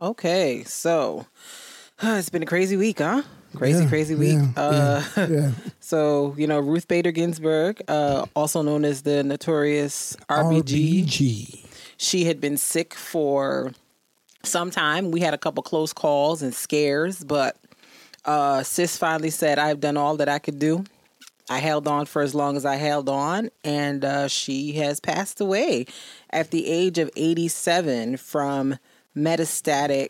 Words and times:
Okay, 0.00 0.62
so 0.64 1.26
it's 2.02 2.28
been 2.28 2.42
a 2.42 2.46
crazy 2.46 2.76
week, 2.76 2.98
huh? 2.98 3.22
Crazy, 3.54 3.84
Yeah, 3.84 3.88
crazy 3.88 4.14
week. 4.14 4.34
yeah, 4.36 4.52
uh, 4.62 5.02
yeah. 5.16 5.50
So 5.80 6.34
you 6.36 6.46
know 6.46 6.58
Ruth 6.58 6.88
Bader 6.88 7.12
Ginsburg, 7.12 7.80
uh, 7.88 8.26
also 8.34 8.60
known 8.62 8.84
as 8.84 9.02
the 9.02 9.22
notorious 9.22 10.16
RBG. 10.28 11.04
RBG. 11.06 11.66
She 11.96 12.24
had 12.24 12.40
been 12.40 12.56
sick 12.58 12.92
for 12.92 13.72
some 14.42 14.70
time. 14.70 15.10
We 15.10 15.20
had 15.20 15.32
a 15.32 15.38
couple 15.38 15.62
close 15.62 15.92
calls 15.94 16.42
and 16.42 16.52
scares, 16.54 17.24
but 17.24 17.56
uh, 18.26 18.62
sis 18.64 18.98
finally 18.98 19.30
said, 19.30 19.58
"I've 19.58 19.80
done 19.80 19.96
all 19.96 20.16
that 20.18 20.28
I 20.28 20.38
could 20.38 20.58
do." 20.58 20.84
I 21.48 21.58
held 21.60 21.86
on 21.86 22.04
for 22.06 22.20
as 22.22 22.34
long 22.34 22.56
as 22.56 22.66
I 22.66 22.74
held 22.74 23.08
on, 23.08 23.50
and 23.64 24.04
uh, 24.04 24.26
she 24.28 24.72
has 24.72 24.98
passed 24.98 25.40
away 25.40 25.86
at 26.30 26.50
the 26.50 26.66
age 26.66 26.98
of 26.98 27.08
87 27.16 28.16
from 28.16 28.76
metastatic 29.16 30.08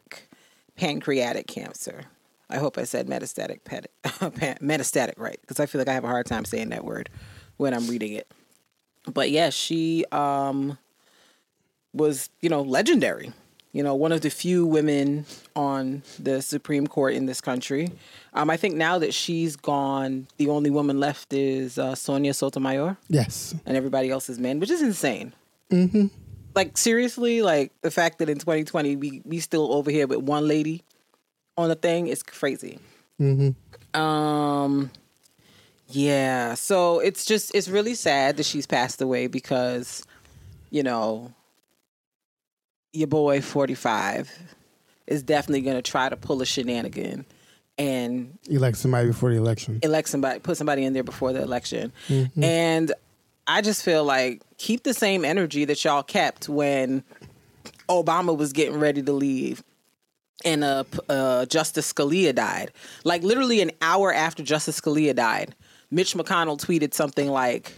pancreatic 0.77 1.47
cancer. 1.47 2.05
I 2.49 2.59
hope 2.59 2.79
I 2.79 2.85
said 2.85 3.07
metastatic 3.09 3.65
pet- 3.65 3.91
metastatic 4.05 5.15
right 5.17 5.39
because 5.41 5.59
I 5.61 5.67
feel 5.67 5.81
like 5.81 5.89
I 5.89 5.95
have 5.95 6.05
a 6.05 6.09
hard 6.09 6.27
time 6.27 6.45
saying 6.45 6.69
that 6.71 6.85
word 6.85 7.09
when 7.57 7.75
I'm 7.75 7.87
reading 7.89 8.13
it. 8.13 8.31
But 9.13 9.31
yeah, 9.31 9.51
she 9.51 10.05
um, 10.13 10.79
was 11.93 12.31
you 12.41 12.49
know 12.49 12.63
legendary. 12.63 13.33
You 13.73 13.83
know, 13.83 13.95
one 13.95 14.11
of 14.11 14.23
the 14.23 14.31
few 14.31 14.65
women 14.65 15.27
on 15.55 16.03
the 16.19 16.41
Supreme 16.41 16.87
Court 16.87 17.13
in 17.13 17.27
this 17.27 17.43
country. 17.43 17.91
Um, 18.33 18.49
I 18.49 18.57
think 18.57 18.75
now 18.75 18.99
that 18.99 19.13
she's 19.13 19.55
gone, 19.55 20.29
the 20.39 20.49
only 20.49 20.71
woman 20.71 20.99
left 20.99 21.35
is 21.35 21.77
uh, 21.79 21.95
Sonia 21.95 22.33
Sotomayor, 22.33 22.97
Yes. 23.09 23.55
and 23.67 23.77
everybody 23.77 24.09
else 24.09 24.31
is 24.31 24.39
men, 24.39 24.61
which 24.61 24.71
is 24.71 24.81
insane. 24.81 25.35
Mm-hmm. 25.71 26.07
Like 26.57 26.79
seriously, 26.79 27.43
like 27.43 27.73
the 27.83 27.91
fact 27.91 28.19
that 28.19 28.29
in 28.29 28.39
2020 28.39 28.97
we 28.97 29.23
we 29.25 29.39
still 29.41 29.73
over 29.75 29.91
here 29.91 30.07
with 30.07 30.21
one 30.21 30.49
lady 30.49 30.83
on 31.57 31.69
the 31.69 31.75
thing 31.75 32.09
is 32.09 32.23
crazy. 32.23 32.79
Mm-hmm. 33.21 34.01
Um, 34.01 34.91
yeah. 35.89 36.55
So 36.55 36.99
it's 37.01 37.25
just 37.25 37.55
it's 37.55 37.69
really 37.69 37.95
sad 37.95 38.39
that 38.39 38.47
she's 38.47 38.67
passed 38.67 39.01
away 39.01 39.27
because, 39.27 40.05
you 40.71 40.83
know, 40.83 41.33
your 42.93 43.09
boy 43.09 43.41
45 43.41 44.33
is 45.07 45.23
definitely 45.23 45.61
going 45.61 45.77
to 45.77 45.83
try 45.83 46.09
to 46.09 46.17
pull 46.17 46.43
a 46.43 46.47
shenanigan 46.47 47.25
and 47.79 48.39
Elect 48.49 48.77
somebody 48.77 49.09
before 49.09 49.31
the 49.31 49.37
election. 49.37 49.79
elect 49.83 50.09
somebody, 50.09 50.41
put 50.41 50.57
somebody 50.57 50.85
in 50.85 50.95
there 50.95 51.05
before 51.05 51.33
the 51.33 51.43
election. 51.43 51.93
And 52.43 52.93
I 53.47 53.61
just 53.61 53.85
feel 53.85 54.05
like 54.05 54.43
keep 54.59 54.83
the 54.83 54.95
same 54.95 55.25
energy 55.25 55.65
that 55.67 55.85
y'all 55.85 56.03
kept 56.03 56.49
when 56.49 57.05
Obama 57.89 58.37
was 58.37 58.53
getting 58.53 58.81
ready 58.81 59.03
to 59.03 59.13
leave 59.13 59.63
and 60.45 60.65
uh, 60.65 60.85
uh, 61.09 61.47
Justice 61.47 61.93
Scalia 61.93 62.35
died. 62.35 62.73
Like 63.05 63.23
literally 63.23 63.61
an 63.61 63.71
hour 63.81 64.13
after 64.13 64.43
Justice 64.43 64.81
Scalia 64.81 65.15
died, 65.15 65.55
Mitch 65.91 66.15
McConnell 66.15 66.59
tweeted 66.59 66.95
something 66.95 67.29
like, 67.29 67.73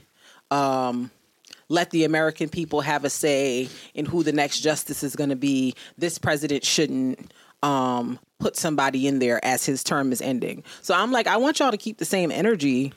um, 0.51 1.11
let 1.69 1.91
the 1.91 2.05
American 2.05 2.49
people 2.49 2.81
have 2.81 3.05
a 3.05 3.11
say 3.11 3.69
in 3.95 4.07
who 4.07 4.23
the 4.23 4.33
next 4.33 4.61
justice 4.61 5.03
is 5.03 5.15
going 5.15 5.31
to 5.31 5.37
be. 5.37 5.75
This 5.99 6.19
president 6.19 6.65
shouldn't 6.65 7.33
um, 7.63 8.19
put 8.39 8.57
somebody 8.57 9.07
in 9.07 9.19
there 9.19 9.45
as 9.45 9.67
his 9.67 9.85
term 9.85 10.11
is 10.11 10.23
ending. 10.23 10.65
So 10.81 10.95
I'm 10.95 11.13
like, 11.13 11.27
I 11.27 11.37
want 11.37 11.59
y'all 11.59 11.71
to 11.71 11.77
keep 11.77 11.99
the 11.99 12.07
same 12.07 12.31
energy 12.31 12.95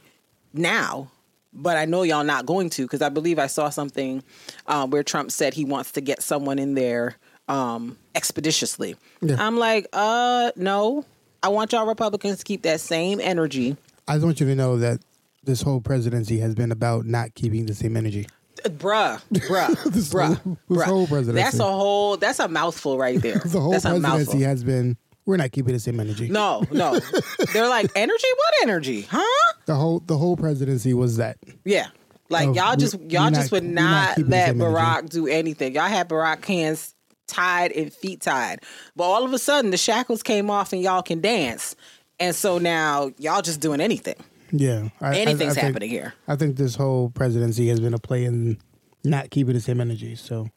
now, 0.53 1.11
but 1.53 1.77
I 1.77 1.85
know 1.85 2.03
y'all 2.03 2.23
not 2.23 2.45
going 2.45 2.69
to 2.71 2.83
because 2.83 3.01
I 3.01 3.09
believe 3.09 3.39
I 3.39 3.47
saw 3.47 3.69
something 3.69 4.23
um, 4.67 4.89
where 4.89 5.03
Trump 5.03 5.31
said 5.31 5.53
he 5.53 5.65
wants 5.65 5.91
to 5.93 6.01
get 6.01 6.21
someone 6.21 6.59
in 6.59 6.73
there 6.75 7.15
um, 7.47 7.97
expeditiously. 8.15 8.95
Yeah. 9.21 9.35
I'm 9.39 9.57
like, 9.57 9.87
uh, 9.93 10.51
no. 10.55 11.05
I 11.43 11.49
want 11.49 11.71
y'all 11.71 11.87
Republicans 11.87 12.37
to 12.39 12.43
keep 12.43 12.61
that 12.63 12.79
same 12.79 13.19
energy. 13.19 13.75
I 14.07 14.13
just 14.13 14.25
want 14.25 14.39
you 14.39 14.45
to 14.47 14.55
know 14.55 14.77
that 14.77 14.99
this 15.43 15.61
whole 15.61 15.81
presidency 15.81 16.37
has 16.39 16.53
been 16.53 16.71
about 16.71 17.05
not 17.05 17.33
keeping 17.33 17.65
the 17.65 17.73
same 17.73 17.97
energy. 17.97 18.27
Uh, 18.63 18.69
Bruh, 18.69 19.19
bruh, 19.31 19.83
This 19.91 20.13
bruh, 20.13 20.35
whole- 20.37 20.57
this 20.69 20.77
bruh. 20.77 20.85
whole 20.85 21.07
presidency. 21.07 21.41
That's 21.43 21.59
a 21.59 21.63
whole. 21.63 22.17
That's 22.17 22.39
a 22.39 22.47
mouthful 22.47 22.97
right 22.99 23.19
there. 23.19 23.39
The 23.45 23.59
whole 23.59 23.71
that's 23.71 23.85
a 23.85 23.89
mouthful. 23.99 24.09
presidency 24.17 24.43
has 24.45 24.63
been 24.63 24.97
we're 25.25 25.37
not 25.37 25.51
keeping 25.51 25.73
the 25.73 25.79
same 25.79 25.99
energy. 25.99 26.27
No, 26.29 26.63
no. 26.71 26.99
They're 27.53 27.69
like 27.69 27.89
energy. 27.95 28.27
What 28.37 28.53
energy? 28.63 29.01
Huh? 29.09 29.53
The 29.65 29.75
whole 29.75 29.99
the 29.99 30.17
whole 30.17 30.35
presidency 30.37 30.93
was 30.93 31.17
that. 31.17 31.37
Yeah. 31.65 31.87
Like 32.29 32.49
Oh, 32.49 32.53
y'all 32.53 32.71
we- 32.75 32.81
just 32.81 32.99
y'all 33.01 33.29
just 33.29 33.51
would 33.51 33.63
we 33.63 33.69
not 33.69 33.91
not 33.91 34.15
keeping 34.15 34.29
the 34.31 34.35
let 34.37 34.47
same 34.47 34.61
energy. 34.61 34.75
Barack 34.75 35.09
do 35.09 35.27
anything. 35.27 35.73
Y'all 35.75 35.83
had 35.87 36.07
Barack 36.09 36.43
hands 36.45 36.95
tied 37.27 37.71
and 37.73 37.93
feet 37.93 38.21
tied, 38.21 38.59
but 38.95 39.03
all 39.05 39.23
of 39.23 39.31
a 39.33 39.39
sudden 39.39 39.71
the 39.71 39.77
shackles 39.77 40.23
came 40.23 40.49
off 40.49 40.73
and 40.73 40.81
y'all 40.81 41.01
can 41.01 41.21
dance, 41.21 41.75
and 42.19 42.35
so 42.35 42.57
now 42.57 43.11
y'all 43.17 43.41
just 43.41 43.59
doing 43.61 43.79
anything. 43.81 44.15
Yeah. 44.51 44.89
I- 44.99 45.11
I- 45.11 45.15
Anything's 45.17 45.51
I 45.57 45.61
think- 45.61 45.67
happening 45.67 45.89
here. 45.89 46.13
I 46.27 46.35
think 46.35 46.57
this 46.57 46.75
whole 46.75 47.09
presidency 47.09 47.67
has 47.69 47.79
been 47.79 47.93
a 47.93 47.99
play 47.99 48.25
in 48.25 48.57
not 49.03 49.29
keeping 49.29 49.53
the 49.53 49.61
same 49.61 49.79
energy. 49.81 50.15
So 50.15 50.49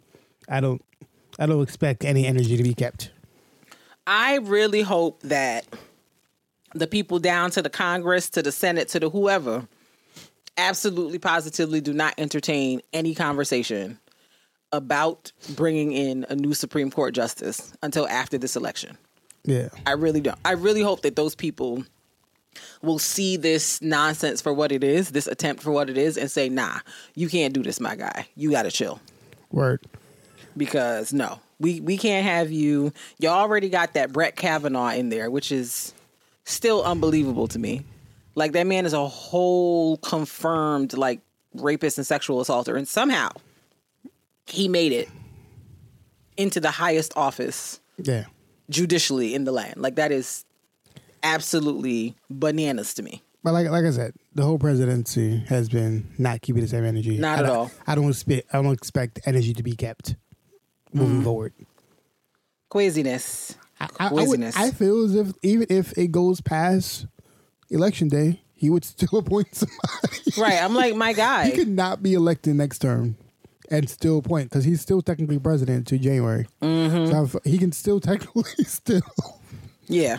I 0.48 0.60
don't 0.60 0.82
I 1.38 1.47
don't 1.47 1.62
expect 1.62 2.04
any 2.04 2.26
energy 2.26 2.56
to 2.56 2.62
be 2.62 2.74
kept. 2.74 3.10
I 4.06 4.37
really 4.37 4.82
hope 4.82 5.20
that 5.22 5.66
the 6.75 6.87
people 6.87 7.19
down 7.19 7.50
to 7.53 7.62
the 7.62 7.70
Congress, 7.70 8.28
to 8.31 8.42
the 8.42 8.53
Senate, 8.53 8.88
to 8.88 9.00
the 9.00 9.10
whoever, 9.10 9.66
absolutely 10.59 11.19
positively 11.19 11.81
do 11.81 11.92
not 11.92 12.15
entertain 12.19 12.81
any 12.92 13.15
conversation 13.15 13.98
about 14.72 15.32
bringing 15.54 15.92
in 15.92 16.26
a 16.28 16.34
new 16.34 16.53
Supreme 16.53 16.91
Court 16.91 17.15
justice 17.15 17.72
until 17.82 18.09
after 18.09 18.37
this 18.38 18.56
election. 18.56 18.98
Yeah. 19.44 19.69
I 19.87 19.92
really 19.92 20.21
don't. 20.21 20.38
I 20.44 20.53
really 20.53 20.82
hope 20.82 21.03
that 21.03 21.16
those 21.16 21.34
people 21.34 21.84
will 22.82 22.98
see 22.98 23.36
this 23.36 23.81
nonsense 23.82 24.41
for 24.41 24.53
what 24.53 24.72
it 24.72 24.82
is, 24.84 25.10
this 25.10 25.26
attempt 25.26 25.62
for 25.62 25.71
what 25.71 25.91
it 25.91 25.98
is, 25.98 26.16
and 26.16 26.31
say, 26.31 26.48
nah, 26.48 26.78
you 27.15 27.28
can't 27.28 27.53
do 27.54 27.62
this, 27.62 27.81
my 27.81 27.94
guy. 27.94 28.26
You 28.36 28.50
got 28.50 28.62
to 28.62 28.71
chill 28.71 29.00
Word. 29.50 29.84
because 30.56 31.12
no, 31.12 31.41
we 31.60 31.81
we 31.81 31.97
can't 31.97 32.25
have 32.26 32.50
you. 32.50 32.92
You 33.19 33.28
already 33.28 33.69
got 33.69 33.94
that 33.94 34.12
Brett 34.12 34.37
Kavanaugh 34.37 34.91
in 34.92 35.09
there, 35.09 35.31
which 35.31 35.50
is 35.53 35.92
still 36.44 36.82
unbelievable 36.82 37.48
to 37.48 37.59
me. 37.59 37.84
Like 38.34 38.53
that 38.53 38.66
man 38.66 38.84
is 38.87 38.92
a 38.92 39.06
whole 39.06 39.97
confirmed 39.98 40.97
like 40.97 41.20
rapist 41.54 41.98
and 41.98 42.06
sexual 42.06 42.41
assaulter, 42.41 42.76
and 42.76 42.87
somehow 42.88 43.31
he 44.47 44.69
made 44.69 44.92
it 44.92 45.09
into 46.37 46.60
the 46.60 46.70
highest 46.72 47.12
office 47.16 47.81
Yeah. 47.97 48.25
judicially 48.69 49.34
in 49.34 49.44
the 49.44 49.53
land. 49.53 49.76
Like 49.76 49.94
that 49.97 50.10
is 50.12 50.44
absolutely 51.22 52.15
bananas 52.31 52.94
to 52.94 53.03
me. 53.03 53.22
But 53.42 53.53
like 53.53 53.69
like 53.69 53.84
I 53.84 53.91
said, 53.91 54.15
the 54.34 54.42
whole 54.42 54.59
presidency 54.59 55.38
has 55.48 55.69
been 55.69 56.10
not 56.19 56.41
keeping 56.42 56.62
the 56.62 56.69
same 56.69 56.84
energy. 56.84 57.19
Not 57.19 57.38
I 57.41 57.42
at 57.42 57.50
all. 57.50 57.71
I 57.86 57.94
don't 57.94 58.09
expect 58.09 58.48
I 58.54 58.62
don't 58.62 58.72
expect 58.72 59.21
energy 59.26 59.53
to 59.54 59.62
be 59.62 59.76
kept 59.76 60.16
moving 60.94 61.16
Mm-hmm. 61.16 61.25
forward. 61.25 61.53
Craziness. 62.71 63.56
I, 63.81 63.88
I, 63.99 64.09
I, 64.09 64.12
would, 64.12 64.43
I 64.43 64.71
feel 64.71 65.05
as 65.05 65.15
if 65.15 65.32
even 65.43 65.66
if 65.69 65.97
it 65.99 66.10
goes 66.12 66.41
past 66.41 67.06
election 67.71 68.09
day, 68.09 68.41
he 68.55 68.71
would 68.71 68.84
still 68.84 69.19
appoint 69.19 69.54
somebody. 69.54 70.22
Right. 70.38 70.62
I'm 70.62 70.75
like, 70.75 70.94
my 70.94 71.12
guy. 71.25 71.47
he 71.47 71.53
could 71.53 71.69
not 71.69 72.03
be 72.03 72.15
elected 72.15 72.54
next 72.56 72.78
term 72.78 73.16
and 73.71 73.88
still 73.91 74.19
appoint 74.19 74.50
because 74.50 74.65
he's 74.65 74.81
still 74.81 75.03
technically 75.03 75.38
president 75.38 75.87
to 75.88 75.99
January. 75.99 76.47
Mm-hmm. 76.62 77.10
So 77.10 77.16
I 77.19 77.22
f- 77.25 77.44
he 77.44 77.59
can 77.59 77.72
still 77.72 78.00
technically 78.00 78.65
still. 78.65 79.03
yeah. 79.87 80.19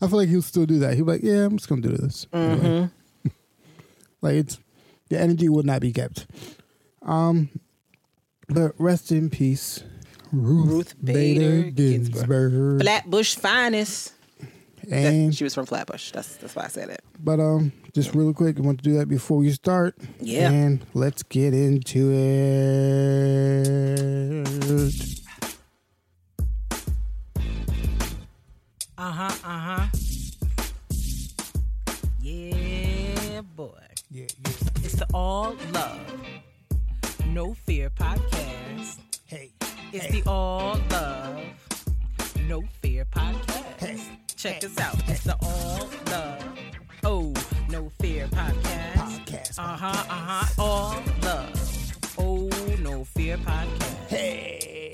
I 0.00 0.06
feel 0.08 0.18
like 0.18 0.28
he'll 0.28 0.42
still 0.42 0.66
do 0.66 0.78
that. 0.80 0.94
He'll 0.94 1.04
be 1.04 1.12
like, 1.12 1.22
yeah, 1.22 1.44
I'm 1.44 1.56
just 1.58 1.68
gonna 1.68 1.82
do 1.82 1.90
this. 1.96 2.26
Mm-hmm. 2.32 3.28
like 4.22 4.34
it's 4.34 4.58
the 5.10 5.20
energy 5.20 5.48
will 5.48 5.62
not 5.62 5.80
be 5.80 5.92
kept. 5.92 6.26
Um, 7.02 7.50
but 8.48 8.72
rest 8.78 9.12
in 9.12 9.28
peace, 9.30 9.82
Ruth, 10.34 10.68
Ruth 10.68 10.94
Bader, 11.02 11.40
Bader 11.40 11.70
Ginsburg. 11.70 12.28
Ginsburg. 12.28 12.80
Flatbush 12.82 13.34
finest. 13.36 14.12
That- 14.88 15.12
and 15.12 15.34
she 15.34 15.44
was 15.44 15.54
from 15.54 15.64
Flatbush. 15.66 16.10
That's 16.12 16.36
that's 16.36 16.54
why 16.54 16.64
I 16.64 16.68
said 16.68 16.90
it. 16.90 17.02
but 17.18 17.40
um, 17.40 17.72
just 17.94 18.14
real 18.14 18.34
quick, 18.34 18.58
I 18.58 18.62
want 18.62 18.78
to 18.78 18.84
do 18.84 18.92
that 18.98 19.08
before 19.08 19.38
we 19.38 19.50
start. 19.52 19.96
Yeah. 20.20 20.50
and 20.50 20.84
let's 20.92 21.22
get 21.22 21.54
into 21.54 22.10
it. 22.12 23.14
Uh 28.96 29.10
huh. 29.12 29.34
Uh 29.44 29.58
huh. 29.58 29.86
Yeah, 32.22 33.40
boy. 33.56 33.70
Yeah, 34.10 34.26
yeah. 34.44 34.52
It's 34.84 34.94
the 34.94 35.06
All 35.12 35.56
Love, 35.72 35.98
No 37.26 37.54
Fear 37.54 37.90
podcast. 37.90 38.98
Hey, 39.26 39.50
It's 39.96 40.08
the 40.08 40.22
All 40.28 40.76
Love, 40.90 41.40
No 42.48 42.64
Fear 42.82 43.04
podcast. 43.04 43.78
Hey. 43.80 44.00
Check 44.34 44.64
us 44.64 44.76
out. 44.78 44.96
It's 45.08 45.22
the 45.22 45.36
All 45.40 45.88
Love, 46.10 46.44
Oh 47.04 47.32
No 47.70 47.92
Fear 48.00 48.26
podcast. 48.26 48.94
podcast. 48.94 49.58
Uh 49.58 49.62
huh. 49.76 49.86
Uh 49.86 50.14
huh. 50.14 50.62
All 50.62 51.02
Love, 51.22 52.14
Oh 52.18 52.48
No 52.82 53.04
Fear 53.04 53.36
podcast. 53.38 54.08
Hey. 54.08 54.92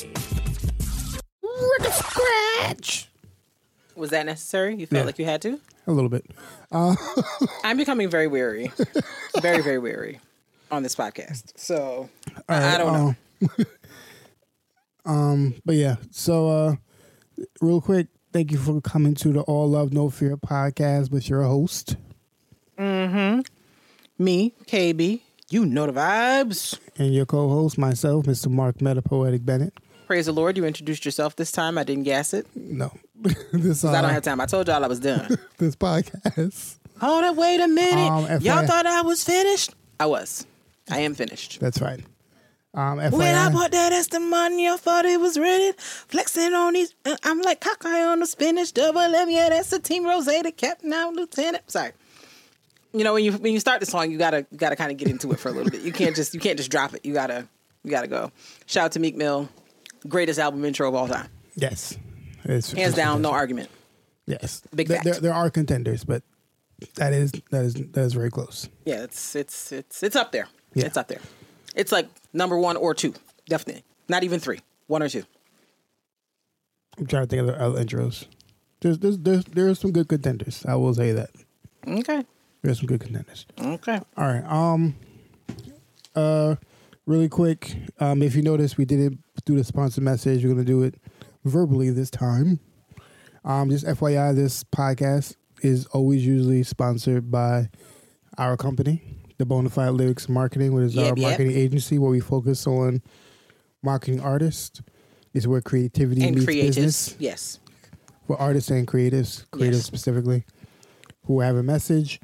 Scratch. 1.93 3.08
Was 3.97 4.11
that 4.11 4.26
necessary? 4.26 4.76
You 4.76 4.87
felt 4.87 5.00
Yeah. 5.00 5.06
like 5.06 5.19
you 5.19 5.25
had 5.25 5.41
to? 5.43 5.58
A 5.87 5.93
little 5.93 6.11
bit. 6.11 6.25
I'm 6.73 7.76
becoming 7.76 8.08
very 8.11 8.26
weary, 8.26 8.70
very 9.41 9.62
very 9.62 9.79
weary 9.79 10.20
on 10.70 10.82
this 10.82 10.94
podcast. 10.94 11.52
So 11.56 12.08
I, 12.49 12.75
I 12.75 12.79
don't 12.79 12.93
know. 12.93 13.14
Um, 15.05 15.55
but 15.64 15.75
yeah. 15.76 15.97
So, 16.11 16.49
uh, 16.49 16.75
real 17.61 17.81
quick, 17.81 18.08
thank 18.32 18.52
you 18.52 18.58
for 18.58 18.81
coming 18.81 19.14
to 19.17 19.32
the 19.32 19.41
All 19.43 19.69
Love 19.69 19.93
No 19.93 20.11
Fear 20.11 20.37
podcast 20.37 21.11
with 21.11 21.29
your 21.29 21.43
host. 21.43 21.97
Mm-hmm. 22.79 23.41
Me, 24.23 24.55
KB, 24.67 25.20
you 25.50 25.64
know 25.67 25.87
the 25.87 25.93
vibes. 25.93 26.79
and 26.99 27.14
your 27.14 27.26
co-host, 27.26 27.79
myself, 27.79 28.26
Mr. 28.26 28.49
Mark 28.50 28.79
Metapoetic 28.79 29.44
Bennett. 29.44 29.75
Praise 30.06 30.26
the 30.26 30.32
Lord, 30.32 30.56
you 30.56 30.64
introduced 30.64 31.05
yourself 31.05 31.37
this 31.37 31.52
time. 31.52 31.79
I 31.79 31.85
didn't 31.85 32.02
gas 32.05 32.35
it. 32.35 32.47
No, 32.55 32.93
this 33.52 33.85
uh, 33.85 33.91
I 33.93 34.02
don't 34.02 34.11
have 34.11 34.23
time. 34.23 34.41
I 34.41 34.47
told 34.47 34.69
y'all 34.69 34.85
I 34.85 34.88
was 34.88 35.00
done. 35.00 35.38
this 35.58 35.76
podcast. 35.76 36.76
Hold 37.00 37.25
up, 37.25 37.37
wait 37.37 37.61
a 37.61 37.69
minute. 37.69 38.11
Um, 38.11 38.25
y'all 38.43 38.62
FYI. 38.62 38.67
thought 38.67 38.87
I 38.87 39.02
was 39.02 39.25
finished? 39.25 39.75
I 39.99 40.06
was. 40.06 40.47
I 40.91 40.99
am 41.00 41.14
finished. 41.14 41.61
That's 41.61 41.81
right. 41.81 42.00
Um, 42.72 42.99
When 42.99 43.34
I 43.34 43.50
bought 43.50 43.72
that 43.72 43.93
extra 43.93 44.20
money, 44.20 44.69
I 44.69 44.76
thought 44.76 45.05
it 45.05 45.19
was 45.19 45.37
ready. 45.37 45.72
Flexing 45.76 46.55
on 46.55 46.75
these, 46.75 46.94
uh, 47.05 47.17
I'm 47.25 47.40
like 47.40 47.61
Popeye 47.61 48.12
on 48.12 48.20
the 48.20 48.26
spinach, 48.26 48.72
double 48.72 49.00
M. 49.00 49.28
Yeah, 49.28 49.49
that's 49.49 49.70
the 49.70 49.81
team 49.81 50.06
Ross, 50.06 50.26
the 50.26 50.52
captain, 50.56 50.90
now 50.90 51.11
lieutenant. 51.11 51.69
Sorry. 51.69 51.90
You 52.93 53.05
know 53.05 53.14
when 53.14 53.25
you 53.25 53.32
when 53.32 53.52
you 53.52 53.61
start 53.61 53.81
the 53.81 53.87
song, 53.87 54.11
you 54.11 54.19
gotta 54.19 54.46
you 54.50 54.58
gotta 54.58 54.76
kind 54.76 54.90
of 54.90 54.96
get 54.96 55.08
into 55.08 55.31
it 55.32 55.38
for 55.40 55.49
a 55.49 55.52
little 55.52 55.70
bit. 55.70 55.82
You 55.82 55.93
can't 55.93 56.14
just 56.14 56.34
you 56.34 56.40
can't 56.40 56.56
just 56.56 56.70
drop 56.70 56.94
it. 56.94 57.05
You 57.05 57.12
gotta 57.12 57.46
you 57.84 57.90
gotta 57.90 58.08
go. 58.08 58.32
Shout 58.67 58.87
out 58.87 58.93
to 58.93 59.00
Meek 59.00 59.16
Mill, 59.16 59.49
greatest 60.08 60.38
album 60.40 60.64
intro 60.64 60.88
of 60.88 60.94
all 60.94 61.06
time, 61.06 61.28
yes, 61.55 61.96
it's, 62.44 62.73
hands 62.73 62.94
down, 62.94 63.23
no 63.23 63.31
argument. 63.31 63.69
Yes, 64.26 64.62
Big 64.75 64.88
there, 64.88 64.96
fact. 64.96 65.05
there, 65.05 65.20
there 65.20 65.34
are 65.34 65.50
contenders, 65.50 66.05
but 66.05 66.23
that 66.96 67.12
is 67.12 67.32
that 67.50 67.64
is 67.64 67.75
that 67.75 68.00
is 68.02 68.12
very 68.12 68.31
close. 68.31 68.69
Yeah, 68.84 69.05
it's 69.05 69.37
it's 69.37 69.70
it's 69.70 70.02
it's 70.02 70.16
up 70.16 70.32
there. 70.32 70.49
Yeah. 70.75 70.87
It's 70.87 70.96
up 70.96 71.06
there. 71.08 71.20
It's 71.76 71.93
like 71.93 72.08
number 72.32 72.58
one 72.58 72.76
or 72.76 72.94
two, 72.94 73.14
definitely. 73.48 73.84
Not 74.08 74.24
even 74.24 74.40
three, 74.40 74.60
one 74.86 75.02
or 75.02 75.08
two. 75.08 75.24
I'm 76.98 77.06
trying 77.06 77.22
to 77.24 77.28
think 77.28 77.40
of 77.40 77.46
the 77.46 77.60
other 77.60 77.82
intros. 77.84 78.26
There's 78.80 78.98
there's 78.98 79.18
there's 79.18 79.44
there's 79.44 79.78
some 79.78 79.92
good 79.92 80.08
contenders. 80.08 80.64
I 80.66 80.74
will 80.76 80.94
say 80.94 81.12
that 81.12 81.30
Okay, 81.86 82.24
there's 82.62 82.78
some 82.78 82.86
good 82.86 83.00
contenders. 83.00 83.46
okay. 83.60 84.00
All 84.16 84.26
right. 84.26 84.44
Um. 84.44 84.96
Uh, 86.14 86.56
really 87.06 87.28
quick. 87.28 87.74
Um, 88.00 88.22
if 88.22 88.34
you 88.34 88.42
notice, 88.42 88.76
we 88.76 88.84
did 88.84 89.12
it 89.12 89.18
through 89.46 89.56
the 89.56 89.64
sponsor 89.64 90.00
message. 90.00 90.44
We're 90.44 90.50
gonna 90.50 90.64
do 90.64 90.82
it 90.82 90.96
verbally 91.44 91.90
this 91.90 92.10
time. 92.10 92.58
Um, 93.44 93.70
just 93.70 93.86
FYI, 93.86 94.34
this 94.34 94.64
podcast 94.64 95.36
is 95.62 95.86
always 95.86 96.26
usually 96.26 96.62
sponsored 96.62 97.30
by 97.30 97.70
our 98.36 98.56
company, 98.56 99.02
the 99.40 99.46
Bonafide 99.46 99.96
Lyrics 99.96 100.28
Marketing, 100.28 100.75
which 100.75 100.84
is 100.84 100.94
Yep, 100.94 101.02
our 101.12 101.16
yep. 101.16 101.19
marketing 101.19 101.56
agency 101.56 101.98
where 101.98 102.10
we 102.10 102.20
focus 102.20 102.66
on 102.66 103.00
marketing 103.82 104.20
artists. 104.20 104.82
It's 105.32 105.46
where 105.46 105.62
creativity 105.62 106.22
And 106.22 106.37
meets 106.37 106.46
creatives, 106.46 106.66
business 106.76 107.16
yes. 107.19 107.58
for 108.26 108.38
artists 108.38 108.70
and 108.70 108.87
creatives, 108.87 109.46
creatives 109.50 109.72
Yes. 109.72 109.84
specifically, 109.87 110.44
who 111.25 111.40
have 111.40 111.56
a 111.56 111.62
message, 111.62 112.20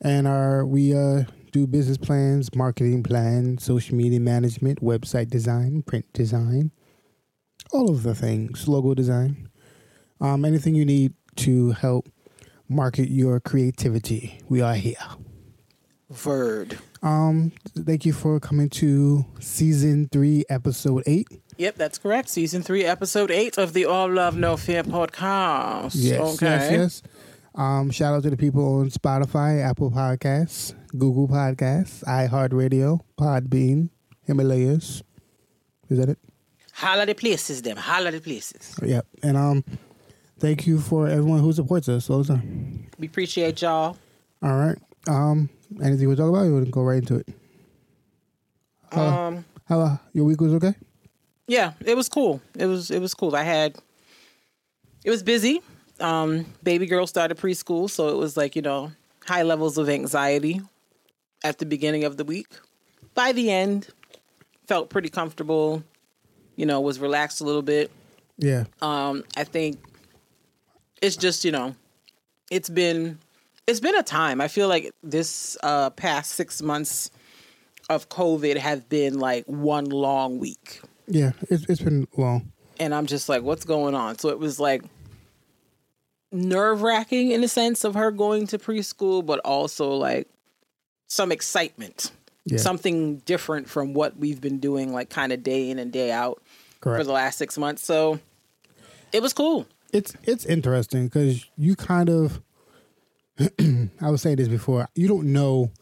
and 0.00 0.26
are 0.26 0.64
we 0.64 0.94
uh, 0.94 1.24
do 1.52 1.66
business 1.66 1.98
plans, 1.98 2.54
marketing 2.54 3.02
plans, 3.02 3.62
social 3.62 3.94
media 3.96 4.20
management, 4.20 4.80
website 4.80 5.28
design, 5.28 5.82
print 5.82 6.06
design, 6.14 6.70
all 7.72 7.90
of 7.90 8.04
the 8.04 8.14
things, 8.14 8.66
logo 8.68 8.94
design, 8.94 9.50
um, 10.20 10.44
anything 10.46 10.74
you 10.74 10.86
need 10.86 11.12
to 11.36 11.72
help 11.72 12.08
market 12.68 13.10
your 13.10 13.38
creativity. 13.38 14.40
We 14.48 14.62
are 14.62 14.74
here. 14.74 14.96
Verd. 16.10 16.78
Um, 17.02 17.52
thank 17.76 18.04
you 18.04 18.12
for 18.12 18.38
coming 18.40 18.68
to 18.70 19.24
season 19.40 20.08
three, 20.10 20.44
episode 20.48 21.02
eight. 21.06 21.28
Yep, 21.58 21.76
that's 21.76 21.98
correct. 21.98 22.28
Season 22.28 22.62
three, 22.62 22.84
episode 22.84 23.30
eight 23.30 23.58
of 23.58 23.72
the 23.72 23.86
All 23.86 24.10
Love 24.10 24.36
No 24.36 24.56
Fear 24.56 24.84
podcast. 24.84 25.92
Yes, 25.94 26.20
okay. 26.34 26.46
yes, 26.46 26.70
yes. 26.70 27.02
Um, 27.54 27.90
shout 27.90 28.14
out 28.14 28.22
to 28.24 28.30
the 28.30 28.36
people 28.36 28.80
on 28.80 28.90
Spotify, 28.90 29.62
Apple 29.62 29.90
Podcasts, 29.90 30.74
Google 30.98 31.28
Podcasts, 31.28 32.02
iHeartRadio, 32.04 33.00
Podbean, 33.16 33.90
Himalayas. 34.26 35.02
Is 35.88 35.98
that 35.98 36.08
it? 36.08 36.18
Holla 36.72 37.06
the 37.06 37.14
places, 37.14 37.62
them. 37.62 37.76
Holla 37.76 38.10
the 38.10 38.20
places. 38.20 38.74
Yep. 38.82 39.06
And 39.22 39.36
um, 39.36 39.64
thank 40.40 40.66
you 40.66 40.80
for 40.80 41.06
everyone 41.06 41.38
who 41.38 41.52
supports 41.52 41.88
us 41.88 42.10
all 42.10 42.24
the 42.24 42.34
time. 42.34 42.90
We 42.98 43.06
appreciate 43.06 43.62
y'all. 43.62 43.96
All 44.42 44.56
right. 44.56 44.78
Um, 45.06 45.48
anything 45.82 46.08
we 46.08 46.16
talk 46.16 46.28
about? 46.28 46.42
You 46.44 46.54
want 46.54 46.66
to 46.66 46.70
go 46.70 46.82
right 46.82 46.98
into 46.98 47.16
it? 47.16 47.28
Um, 48.92 49.44
How 49.66 49.80
uh, 49.80 49.96
your 50.12 50.24
week 50.24 50.40
was 50.40 50.54
okay? 50.54 50.74
yeah, 51.46 51.72
it 51.84 51.96
was 51.96 52.08
cool. 52.08 52.40
It 52.56 52.66
was 52.66 52.90
it 52.90 53.00
was 53.00 53.14
cool. 53.14 53.34
I 53.36 53.42
had 53.42 53.76
it 55.04 55.10
was 55.10 55.22
busy. 55.22 55.60
Um, 56.00 56.46
baby 56.62 56.86
girl 56.86 57.06
started 57.06 57.36
preschool, 57.38 57.88
so 57.90 58.08
it 58.08 58.16
was 58.16 58.36
like 58.36 58.56
you 58.56 58.62
know 58.62 58.92
high 59.26 59.42
levels 59.42 59.78
of 59.78 59.88
anxiety 59.88 60.60
at 61.42 61.58
the 61.58 61.66
beginning 61.66 62.04
of 62.04 62.16
the 62.16 62.24
week. 62.24 62.48
By 63.14 63.32
the 63.32 63.50
end, 63.50 63.88
felt 64.66 64.90
pretty 64.90 65.08
comfortable. 65.08 65.82
You 66.56 66.66
know, 66.66 66.80
was 66.80 67.00
relaxed 67.00 67.40
a 67.40 67.44
little 67.44 67.62
bit. 67.62 67.90
Yeah. 68.38 68.64
Um, 68.80 69.24
I 69.36 69.44
think 69.44 69.78
it's 71.02 71.16
just 71.16 71.44
you 71.44 71.52
know, 71.52 71.74
it's 72.50 72.68
been 72.68 73.18
it's 73.66 73.80
been 73.80 73.96
a 73.96 74.02
time. 74.02 74.40
I 74.40 74.48
feel 74.48 74.68
like 74.68 74.92
this 75.02 75.56
uh, 75.62 75.90
past 75.90 76.32
six 76.32 76.60
months 76.62 77.10
of 77.90 78.08
COVID 78.08 78.56
have 78.56 78.88
been 78.88 79.18
like 79.18 79.44
one 79.46 79.86
long 79.86 80.38
week, 80.38 80.80
Yeah. 81.06 81.32
It's 81.50 81.64
it's 81.68 81.80
been 81.82 82.06
long. 82.16 82.52
and 82.80 82.94
I'm 82.94 83.06
just 83.06 83.28
like, 83.28 83.42
what's 83.42 83.64
going 83.64 83.94
on? 83.94 84.18
So 84.18 84.28
it 84.30 84.38
was 84.38 84.58
like 84.58 84.82
nerve 86.32 86.82
wracking 86.82 87.30
in 87.30 87.40
the 87.40 87.48
sense 87.48 87.84
of 87.84 87.94
her 87.94 88.10
going 88.10 88.46
to 88.48 88.58
preschool, 88.58 89.24
but 89.24 89.38
also 89.44 89.90
like 89.92 90.28
some 91.06 91.30
excitement, 91.30 92.10
Yeah. 92.44 92.58
something 92.58 93.18
different 93.18 93.68
from 93.68 93.94
what 93.94 94.16
we've 94.16 94.40
been 94.40 94.58
doing, 94.58 94.92
like 94.92 95.10
kind 95.10 95.32
of 95.32 95.42
day 95.42 95.70
in 95.70 95.78
and 95.78 95.92
day 95.92 96.10
out 96.10 96.42
for 96.82 97.02
the 97.04 97.12
last 97.12 97.38
six 97.38 97.56
months. 97.56 97.84
So 97.84 98.20
it 99.12 99.22
was 99.22 99.32
cool. 99.32 99.66
it's 99.92 100.14
it's 100.24 100.44
interesting 100.44 101.06
because 101.06 101.44
you 101.56 101.76
kind 101.76 102.10
of 102.10 102.40
I 104.00 104.10
was 104.10 104.22
saying 104.22 104.36
this 104.36 104.48
before. 104.48 104.88
You 104.94 105.08
don't 105.08 105.32
know 105.32 105.72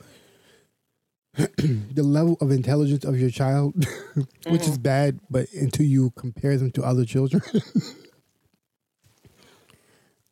the 1.35 2.03
level 2.03 2.37
of 2.41 2.51
intelligence 2.51 3.05
of 3.05 3.19
your 3.19 3.31
child, 3.31 3.75
which 4.47 4.63
is 4.63 4.79
bad, 4.79 5.21
but 5.31 5.53
until 5.53 5.87
you 5.87 6.11
compare 6.17 6.57
them 6.57 6.71
to 6.73 6.83
other 6.83 7.05
children. 7.05 7.43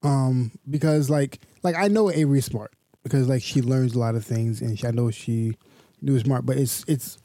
um, 0.02 0.52
because 0.68 1.10
like 1.10 1.40
like 1.62 1.76
I 1.76 1.88
know 1.88 2.10
Avery's 2.10 2.46
smart 2.46 2.72
because 3.02 3.28
like 3.28 3.42
she 3.42 3.62
learns 3.62 3.94
a 3.94 3.98
lot 3.98 4.14
of 4.14 4.24
things 4.24 4.60
and 4.60 4.78
she, 4.78 4.86
I 4.86 4.90
know 4.90 5.10
she 5.10 5.56
knew 6.00 6.18
smart, 6.18 6.46
but 6.46 6.56
it's 6.56 6.84
it's 6.88 7.18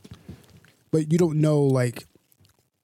but 0.91 1.11
you 1.11 1.17
don't 1.17 1.39
know 1.39 1.61
like 1.61 2.05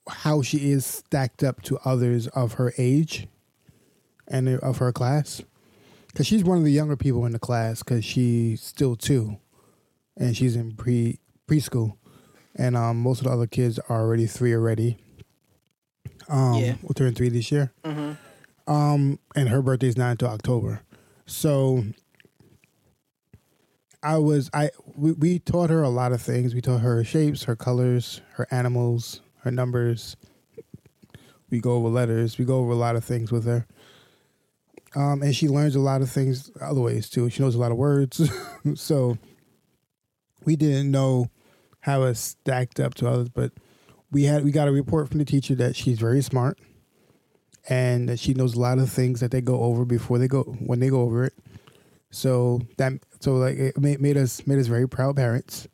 how 0.09 0.41
she 0.41 0.71
is 0.71 0.85
stacked 0.85 1.43
up 1.43 1.61
to 1.63 1.77
others 1.85 2.27
of 2.27 2.53
her 2.53 2.73
age 2.77 3.27
and 4.27 4.47
of 4.59 4.77
her 4.77 4.91
class 4.91 5.41
because 6.11 6.27
she's 6.27 6.43
one 6.43 6.57
of 6.57 6.63
the 6.63 6.71
younger 6.71 6.95
people 6.97 7.25
in 7.25 7.31
the 7.31 7.39
class 7.39 7.79
because 7.83 8.03
she's 8.05 8.61
still 8.61 8.95
two 8.95 9.37
and 10.17 10.35
she's 10.35 10.55
in 10.55 10.73
pre 10.75 11.19
preschool. 11.47 11.95
And 12.55 12.75
um 12.75 12.97
most 13.01 13.19
of 13.19 13.25
the 13.25 13.31
other 13.31 13.47
kids 13.47 13.79
are 13.89 14.01
already 14.01 14.25
three 14.27 14.53
already 14.53 14.97
um 16.29 16.55
Yeah. 16.55 16.75
will 16.83 16.93
turn 16.93 17.13
three 17.15 17.29
this 17.29 17.51
year. 17.51 17.71
Um 18.67 19.19
and 19.35 19.49
her 19.49 19.61
birthday's 19.61 19.97
not 19.97 20.11
until 20.11 20.29
october. 20.29 20.81
So 21.25 21.83
i 24.03 24.17
was 24.17 24.49
i 24.53 24.69
we, 24.95 25.11
we 25.13 25.39
taught 25.39 25.69
her 25.69 25.81
a 25.83 25.89
lot 25.89 26.11
of 26.11 26.21
things. 26.21 26.53
We 26.53 26.61
taught 26.61 26.81
her 26.81 27.03
shapes 27.03 27.43
her 27.43 27.55
colors 27.55 28.21
her 28.33 28.47
animals 28.51 29.21
her 29.43 29.51
numbers. 29.51 30.15
We 31.49 31.59
go 31.59 31.73
over 31.73 31.89
letters. 31.89 32.37
We 32.37 32.45
go 32.45 32.59
over 32.59 32.71
a 32.71 32.75
lot 32.75 32.95
of 32.95 33.03
things 33.03 33.31
with 33.31 33.45
her 33.45 33.65
um, 34.95 35.21
and 35.21 35.35
she 35.35 35.47
learns 35.47 35.75
a 35.75 35.79
lot 35.79 36.01
of 36.01 36.09
things 36.09 36.51
other 36.59 36.81
ways 36.81 37.09
too. 37.09 37.29
She 37.29 37.41
knows 37.41 37.55
a 37.55 37.59
lot 37.59 37.71
of 37.71 37.77
words, 37.77 38.29
so 38.75 39.17
we 40.43 40.55
didn't 40.55 40.91
know 40.91 41.29
how 41.81 42.03
it 42.03 42.15
stacked 42.15 42.79
up 42.79 42.93
to 42.95 43.07
others. 43.07 43.29
But 43.29 43.51
we 44.11 44.23
had 44.23 44.43
we 44.43 44.51
got 44.51 44.67
a 44.67 44.71
report 44.71 45.09
from 45.09 45.19
the 45.19 45.25
teacher 45.25 45.55
that 45.55 45.75
she's 45.75 45.99
very 45.99 46.21
smart, 46.21 46.59
and 47.69 48.09
that 48.09 48.19
she 48.19 48.33
knows 48.33 48.55
a 48.55 48.59
lot 48.59 48.79
of 48.79 48.89
things 48.89 49.19
that 49.21 49.31
they 49.31 49.41
go 49.41 49.61
over 49.61 49.85
before 49.85 50.17
they 50.17 50.27
go 50.27 50.43
when 50.43 50.79
they 50.79 50.89
go 50.89 51.01
over 51.01 51.23
it. 51.23 51.33
So 52.11 52.61
that 52.77 52.93
so 53.21 53.35
like 53.35 53.57
it 53.57 53.79
made, 53.79 54.01
made 54.01 54.17
us 54.17 54.45
made 54.45 54.59
us 54.59 54.67
very 54.67 54.87
proud 54.87 55.15
parents. 55.15 55.67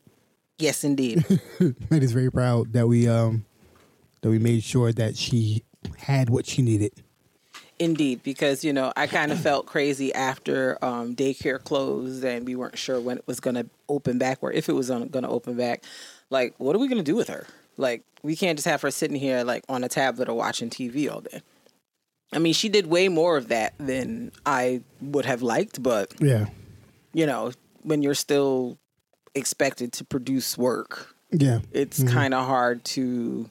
Yes, 0.59 0.83
indeed. 0.83 1.25
made 1.89 2.03
us 2.03 2.11
very 2.11 2.31
proud 2.31 2.73
that 2.73 2.87
we 2.87 3.07
um 3.07 3.45
that 4.21 4.29
we 4.29 4.39
made 4.39 4.63
sure 4.63 4.91
that 4.93 5.17
she 5.17 5.63
had 5.97 6.29
what 6.29 6.45
she 6.45 6.61
needed. 6.61 7.03
Indeed, 7.79 8.23
because 8.23 8.63
you 8.63 8.73
know 8.73 8.91
I 8.95 9.05
kind 9.07 9.31
of 9.31 9.39
felt 9.39 9.67
crazy 9.67 10.13
after 10.13 10.83
um, 10.83 11.15
daycare 11.15 11.63
closed 11.63 12.23
and 12.23 12.45
we 12.45 12.55
weren't 12.55 12.77
sure 12.77 12.99
when 12.99 13.17
it 13.17 13.27
was 13.27 13.39
going 13.39 13.55
to 13.55 13.67
open 13.87 14.17
back 14.17 14.39
or 14.41 14.51
if 14.51 14.67
it 14.67 14.73
was 14.73 14.89
going 14.89 15.09
to 15.11 15.27
open 15.27 15.55
back. 15.55 15.83
Like, 16.29 16.55
what 16.57 16.75
are 16.75 16.79
we 16.79 16.87
going 16.87 16.97
to 16.97 17.03
do 17.11 17.15
with 17.15 17.27
her? 17.29 17.45
Like, 17.77 18.03
we 18.23 18.35
can't 18.35 18.57
just 18.57 18.67
have 18.67 18.81
her 18.81 18.89
sitting 18.91 19.15
here 19.17 19.43
like 19.43 19.63
on 19.69 19.83
a 19.83 19.87
tablet 19.89 20.27
or 20.27 20.33
watching 20.35 20.69
TV 20.71 21.11
all 21.11 21.21
day. 21.21 21.41
I 22.33 22.39
mean, 22.39 22.53
she 22.53 22.67
did 22.67 22.87
way 22.87 23.07
more 23.09 23.37
of 23.37 23.47
that 23.49 23.73
than 23.77 24.31
I 24.45 24.81
would 24.99 25.25
have 25.25 25.41
liked, 25.43 25.81
but 25.83 26.13
Yeah. 26.19 26.47
you 27.13 27.25
know, 27.27 27.51
when 27.83 28.01
you're 28.01 28.15
still 28.15 28.77
expected 29.35 29.93
to 29.93 30.03
produce 30.03 30.57
work, 30.57 31.15
Yeah. 31.31 31.59
it's 31.71 32.03
kind 32.03 32.33
of 32.33 32.45
hard 32.47 32.83
to 32.85 33.49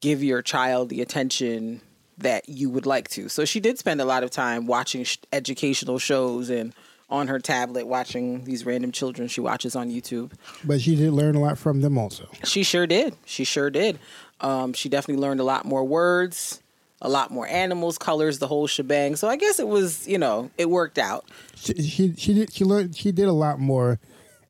give 0.00 0.22
your 0.22 0.42
child 0.42 0.88
the 0.88 1.02
attention 1.02 1.80
that 2.18 2.48
you 2.48 2.70
would 2.70 2.86
like 2.86 3.08
to. 3.10 3.28
So 3.28 3.44
she 3.44 3.60
did 3.60 3.78
spend 3.78 4.00
a 4.00 4.04
lot 4.04 4.22
of 4.22 4.30
time 4.30 4.66
watching 4.66 5.04
sh- 5.04 5.18
educational 5.32 5.98
shows 5.98 6.50
and 6.50 6.72
on 7.10 7.28
her 7.28 7.38
tablet 7.38 7.86
watching 7.86 8.44
these 8.44 8.64
random 8.64 8.90
children 8.90 9.28
she 9.28 9.40
watches 9.40 9.76
on 9.76 9.90
YouTube. 9.90 10.32
But 10.64 10.80
she 10.80 10.96
did 10.96 11.12
learn 11.12 11.34
a 11.34 11.40
lot 11.40 11.58
from 11.58 11.82
them 11.82 11.98
also. 11.98 12.26
She 12.44 12.62
sure 12.62 12.86
did. 12.86 13.14
She 13.26 13.44
sure 13.44 13.68
did. 13.70 13.98
Um, 14.40 14.72
she 14.72 14.88
definitely 14.88 15.20
learned 15.22 15.38
a 15.40 15.44
lot 15.44 15.64
more 15.66 15.84
words, 15.84 16.62
a 17.02 17.08
lot 17.08 17.30
more 17.30 17.46
animals, 17.46 17.98
colors, 17.98 18.38
the 18.38 18.46
whole 18.46 18.66
shebang. 18.66 19.16
So 19.16 19.28
I 19.28 19.36
guess 19.36 19.58
it 19.60 19.68
was, 19.68 20.08
you 20.08 20.18
know, 20.18 20.50
it 20.56 20.70
worked 20.70 20.98
out. 20.98 21.26
She 21.54 21.74
she, 21.82 22.14
she 22.16 22.34
did 22.34 22.52
she 22.52 22.64
learned 22.64 22.96
she 22.96 23.12
did 23.12 23.28
a 23.28 23.32
lot 23.32 23.58
more 23.60 24.00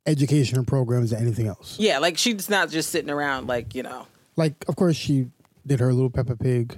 educational 0.07 0.64
programs 0.64 1.11
than 1.11 1.21
anything 1.21 1.47
else. 1.49 1.78
Yeah, 1.78 1.99
like 1.99 2.16
she's 2.16 2.49
not 2.49 2.71
just 2.71 2.90
sitting 2.90 3.11
around 3.11 3.49
like, 3.49 3.75
you 3.75 3.83
know, 3.83 4.07
Like 4.37 4.54
of 4.69 4.76
course 4.76 4.97
she 4.97 5.31
did 5.66 5.81
her 5.81 5.92
little 5.92 6.11
Peppa 6.11 6.37
Pig 6.37 6.76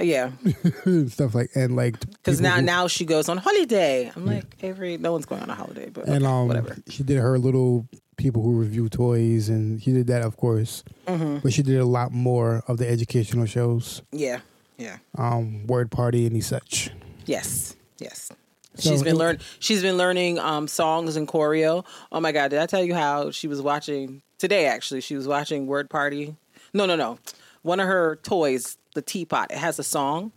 yeah. 0.00 0.30
stuff 1.08 1.34
like 1.34 1.50
and 1.54 1.76
like 1.76 1.98
Because 2.00 2.40
now, 2.40 2.56
who- 2.56 2.62
now 2.62 2.88
she 2.88 3.04
goes 3.04 3.28
on 3.28 3.36
holiday. 3.38 4.10
I'm 4.14 4.26
like, 4.26 4.44
Avery, 4.62 4.96
no 4.98 5.12
one's 5.12 5.26
going 5.26 5.42
on 5.42 5.50
a 5.50 5.54
holiday, 5.54 5.88
but 5.90 6.06
and 6.06 6.24
okay, 6.24 6.26
um 6.26 6.48
whatever. 6.48 6.76
she 6.88 7.02
did 7.02 7.18
her 7.18 7.38
little 7.38 7.86
people 8.16 8.42
who 8.42 8.52
review 8.52 8.88
toys 8.88 9.48
and 9.48 9.82
she 9.82 9.92
did 9.92 10.06
that 10.08 10.22
of 10.22 10.36
course. 10.36 10.84
Mm-hmm. 11.06 11.38
But 11.42 11.52
she 11.52 11.62
did 11.62 11.78
a 11.80 11.84
lot 11.86 12.12
more 12.12 12.62
of 12.68 12.78
the 12.78 12.88
educational 12.88 13.46
shows, 13.46 14.02
Yeah, 14.12 14.40
yeah, 14.78 14.98
um, 15.16 15.66
word 15.66 15.90
party 15.90 16.26
and 16.26 16.42
such. 16.44 16.90
yes, 17.26 17.74
yes. 17.98 18.30
So 18.76 18.90
she's 18.90 19.02
been 19.02 19.16
it- 19.16 19.18
learn. 19.18 19.38
She's 19.58 19.82
been 19.82 19.96
learning 19.96 20.38
um, 20.38 20.68
songs 20.68 21.16
and 21.16 21.26
choreo. 21.26 21.84
Oh 22.12 22.20
my 22.20 22.30
god! 22.32 22.48
Did 22.50 22.60
I 22.60 22.66
tell 22.66 22.84
you 22.84 22.94
how 22.94 23.30
she 23.32 23.48
was 23.48 23.60
watching 23.60 24.22
today? 24.38 24.66
Actually, 24.66 25.00
she 25.00 25.16
was 25.16 25.26
watching 25.26 25.66
Word 25.66 25.90
Party. 25.90 26.36
No, 26.72 26.86
no, 26.86 26.94
no. 26.96 27.18
One 27.62 27.80
of 27.80 27.88
her 27.88 28.16
toys, 28.22 28.78
the 28.94 29.02
teapot, 29.02 29.50
it 29.50 29.58
has 29.58 29.78
a 29.78 29.84
song, 29.84 30.32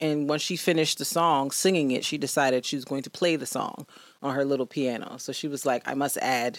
and 0.00 0.28
when 0.28 0.38
she 0.38 0.56
finished 0.56 0.98
the 0.98 1.04
song, 1.04 1.50
singing 1.50 1.90
it, 1.90 2.04
she 2.04 2.18
decided 2.18 2.64
she 2.64 2.76
was 2.76 2.84
going 2.84 3.02
to 3.02 3.10
play 3.10 3.36
the 3.36 3.46
song 3.46 3.86
on 4.22 4.34
her 4.34 4.44
little 4.44 4.66
piano. 4.66 5.16
So 5.18 5.32
she 5.32 5.48
was 5.48 5.64
like, 5.64 5.82
"I 5.86 5.94
must 5.94 6.18
add 6.18 6.58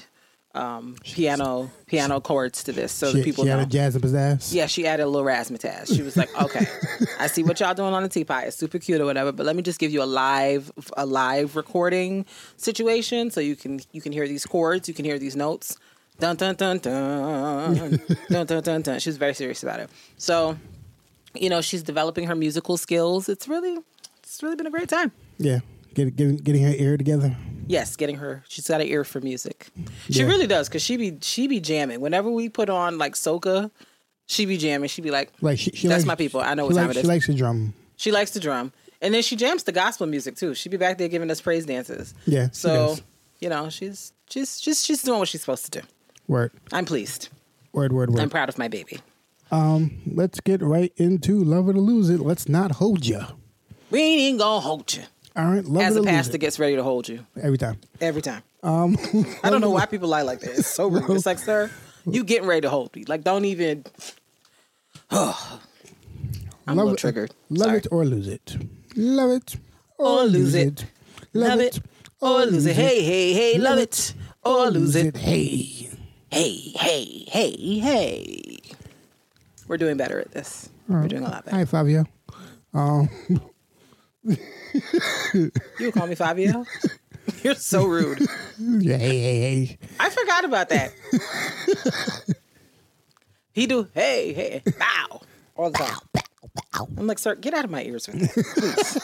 um, 0.56 0.96
piano 1.04 1.70
piano 1.86 2.20
chords 2.20 2.64
to 2.64 2.72
this, 2.72 2.92
so 2.92 3.12
she, 3.12 3.20
the 3.20 3.24
people 3.24 3.44
she 3.44 3.50
know." 3.50 3.60
had 3.60 3.68
a 3.68 3.70
jazz 3.70 3.96
and 3.96 4.04
pizzazz. 4.04 4.54
Yeah, 4.54 4.66
she 4.66 4.88
added 4.88 5.04
a 5.04 5.08
little 5.08 5.28
razzmatazz. 5.28 5.96
She 5.96 6.02
was 6.02 6.18
like, 6.18 6.30
"Okay, 6.42 6.66
I 7.20 7.28
see 7.28 7.44
what 7.44 7.60
y'all 7.60 7.76
doing 7.76 7.94
on 7.94 8.02
the 8.02 8.10
teapot. 8.10 8.46
It's 8.46 8.58
super 8.58 8.80
cute 8.80 9.00
or 9.02 9.06
whatever, 9.06 9.32
but 9.32 9.46
let 9.46 9.56
me 9.56 9.62
just 9.62 9.80
give 9.80 9.92
you 9.92 10.02
a 10.02 10.06
live 10.06 10.72
a 10.96 11.06
live 11.06 11.56
recording 11.56 12.26
situation 12.58 13.30
so 13.30 13.40
you 13.40 13.56
can 13.56 13.80
you 13.92 14.02
can 14.02 14.12
hear 14.12 14.28
these 14.28 14.46
chords, 14.46 14.88
you 14.88 14.96
can 14.96 15.06
hear 15.06 15.20
these 15.20 15.36
notes. 15.36 15.78
Dun 16.20 16.36
dun 16.36 16.56
dun 16.56 16.80
dun 16.80 17.76
dun 18.30 18.46
dun 18.48 18.64
dun 18.64 18.82
dun. 18.82 19.00
She 19.00 19.10
was 19.10 19.18
very 19.18 19.36
serious 19.36 19.62
about 19.62 19.80
it. 19.80 19.92
So, 20.18 20.58
you 21.42 21.50
know, 21.50 21.62
she's 21.62 21.84
developing 21.84 22.28
her 22.28 22.36
musical 22.36 22.78
skills. 22.78 23.30
It's 23.30 23.48
really 23.48 23.78
it's 24.24 24.42
really 24.44 24.56
been 24.56 24.68
a 24.68 24.72
great 24.72 24.90
time. 24.90 25.12
Yeah. 25.38 25.60
Get, 25.94 26.16
getting 26.16 26.38
getting 26.38 26.64
her 26.64 26.74
ear 26.76 26.98
together. 26.98 27.36
Yes, 27.68 27.96
getting 27.96 28.18
her. 28.18 28.44
She's 28.48 28.68
got 28.68 28.82
an 28.82 28.88
ear 28.88 29.04
for 29.04 29.20
music. 29.20 29.68
She 30.10 30.20
Yeah. 30.20 30.26
really 30.28 30.48
does 30.48 30.68
because 30.70 30.82
she 30.84 30.96
be 30.98 31.18
she 31.22 31.48
be 31.48 31.60
jamming. 31.60 32.02
Whenever 32.02 32.30
we 32.30 32.50
put 32.50 32.70
on 32.70 32.98
like 32.98 33.16
soca, 33.16 33.72
she 34.28 34.46
be 34.46 34.58
jamming. 34.58 34.90
She 34.90 35.02
be 35.02 35.12
like, 35.12 35.32
Like 35.42 35.58
she, 35.60 35.72
she 35.72 35.88
That's 35.88 36.02
likes, 36.02 36.06
my 36.08 36.16
people. 36.16 36.42
I 36.42 36.54
know 36.54 36.66
what 36.66 36.76
time 36.76 36.88
likes, 36.88 36.98
it 36.98 37.02
She 37.02 37.08
likes 37.08 37.26
to 37.28 37.34
drum. 37.34 37.74
She 37.96 38.12
likes 38.12 38.32
to 38.32 38.40
drum. 38.40 38.72
And 39.02 39.14
then 39.14 39.22
she 39.24 39.36
jams 39.36 39.64
the 39.64 39.72
gospel 39.72 40.08
music 40.08 40.36
too. 40.36 40.54
She 40.56 40.70
be 40.70 40.78
back 40.78 40.98
there 40.98 41.08
giving 41.08 41.30
us 41.32 41.40
praise 41.42 41.66
dances. 41.66 42.14
Yeah, 42.26 42.50
So, 42.52 42.98
you 43.40 43.50
know, 43.50 43.70
she's 43.70 44.12
she's 44.30 44.60
she's 44.60 44.84
she's 44.84 45.02
doing 45.04 45.20
what 45.20 45.28
she's 45.28 45.42
supposed 45.42 45.66
to 45.72 45.82
do. 45.82 45.88
Word. 46.28 46.52
I'm 46.72 46.86
pleased. 46.86 47.30
Word, 47.74 47.92
word, 47.94 48.10
word. 48.12 48.20
I'm 48.22 48.30
proud 48.30 48.50
of 48.50 48.58
my 48.58 48.68
baby. 48.68 49.00
Let's 49.52 50.40
get 50.42 50.62
right 50.62 50.92
into 50.98 51.44
Love 51.44 51.70
It 51.70 51.76
or 51.78 51.80
Lose 51.82 52.10
It. 52.10 52.20
Let's 52.20 52.48
not 52.50 52.72
hold 52.74 53.06
you. 53.06 53.22
We 53.90 54.02
ain't 54.02 54.20
even 54.22 54.38
gonna 54.40 54.60
hold 54.60 54.94
you. 54.94 55.04
All 55.36 55.46
right, 55.46 55.64
love 55.64 55.84
As 55.84 55.96
it 55.96 56.00
a 56.00 56.02
or 56.02 56.04
lose 56.04 56.12
pastor 56.12 56.36
it. 56.36 56.40
gets 56.40 56.60
ready 56.60 56.76
to 56.76 56.84
hold 56.84 57.08
you 57.08 57.26
every 57.42 57.58
time. 57.58 57.80
every 58.02 58.22
time. 58.22 58.42
Um, 58.64 58.98
I 59.44 59.50
don't 59.50 59.62
know 59.62 59.70
why 59.70 59.86
people 59.94 60.10
lie 60.10 60.24
like 60.24 60.40
that. 60.42 60.58
It's 60.58 60.68
so 60.68 60.88
rude. 60.88 61.10
It's 61.12 61.26
like, 61.28 61.38
sir, 61.40 61.70
you 62.06 62.24
getting 62.24 62.48
ready 62.48 62.62
to 62.62 62.70
hold 62.70 62.94
me? 62.96 63.06
Like, 63.06 63.24
don't 63.24 63.46
even. 63.46 63.86
I'm 65.12 65.28
a 66.68 66.76
Love 66.76 66.78
little 66.78 66.94
it- 66.94 66.98
triggered. 67.00 67.32
Love 67.50 67.68
Sorry. 67.68 67.78
it 67.78 67.88
or 67.92 68.06
lose 68.06 68.28
it. 68.28 68.58
Love 68.96 69.30
it 69.32 69.56
Or 69.98 70.24
lose 70.24 70.54
it. 70.56 70.86
Love 71.34 71.60
it 71.60 71.80
or 72.20 72.46
lose 72.46 72.66
it. 72.66 72.76
Hey, 72.76 73.04
hey, 73.04 73.34
hey, 73.34 73.58
love 73.60 73.78
it 73.80 74.14
or 74.44 74.70
lose 74.72 74.96
it. 74.96 75.16
Hey. 75.16 75.90
Hey, 76.30 76.58
hey, 76.76 77.24
hey, 77.30 77.80
hey. 77.80 78.42
We're 79.68 79.78
doing 79.78 79.98
better 79.98 80.20
at 80.20 80.32
this. 80.32 80.70
We're 80.88 81.08
doing 81.08 81.24
a 81.24 81.30
lot 81.30 81.46
better. 81.46 81.58
Hi, 81.58 81.66
Fivio. 81.66 82.06
Um, 82.74 83.10
you 84.24 84.38
would 85.80 85.94
call 85.94 86.08
me 86.08 86.16
Fivio? 86.16 86.66
You're 87.44 87.54
so 87.56 87.86
rude. 87.86 88.20
Yeah, 88.60 88.98
hey, 88.98 89.20
hey, 89.20 89.66
hey. 89.66 89.78
I 90.00 90.10
forgot 90.10 90.46
about 90.46 90.70
that. 90.70 90.92
he 93.52 93.68
do 93.68 93.88
hey, 93.94 94.34
hey, 94.34 94.64
bow 94.80 95.22
all 95.56 95.70
the 95.70 95.78
time. 95.78 95.98
I'm 96.98 97.06
like, 97.08 97.20
sir, 97.20 97.36
get 97.36 97.54
out 97.54 97.66
of 97.66 97.72
my 97.72 97.84
ears 97.84 98.08
with 98.08 98.22
that, 98.22 98.32
please. 98.56 98.98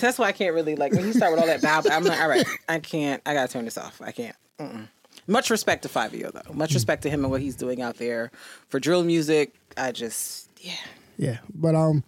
That's 0.00 0.18
why 0.18 0.26
I 0.26 0.32
can't 0.32 0.54
really 0.54 0.74
like 0.76 0.92
when 0.92 1.06
you 1.06 1.12
start 1.12 1.30
with 1.32 1.40
all 1.40 1.46
that 1.46 1.62
bow. 1.62 1.82
I'm 1.90 2.04
like, 2.04 2.20
all 2.20 2.28
right, 2.28 2.46
I 2.68 2.80
can't. 2.80 3.22
I 3.24 3.34
gotta 3.34 3.50
turn 3.52 3.64
this 3.64 3.78
off. 3.78 4.00
I 4.02 4.10
can't. 4.12 4.36
Mm-mm. 4.58 4.88
Much 5.30 5.48
respect 5.50 5.82
to 5.84 5.88
Fivio 5.88 6.32
though. 6.32 6.52
Much 6.52 6.74
respect 6.74 7.02
to 7.02 7.10
him 7.10 7.24
and 7.24 7.30
what 7.30 7.40
he's 7.40 7.56
doing 7.56 7.80
out 7.80 7.96
there 7.96 8.30
for 8.68 8.80
drill 8.80 9.04
music. 9.04 9.54
I 9.76 9.92
just, 9.92 10.50
yeah. 10.60 10.72
Yeah, 11.16 11.38
but 11.54 11.74
um, 11.74 12.02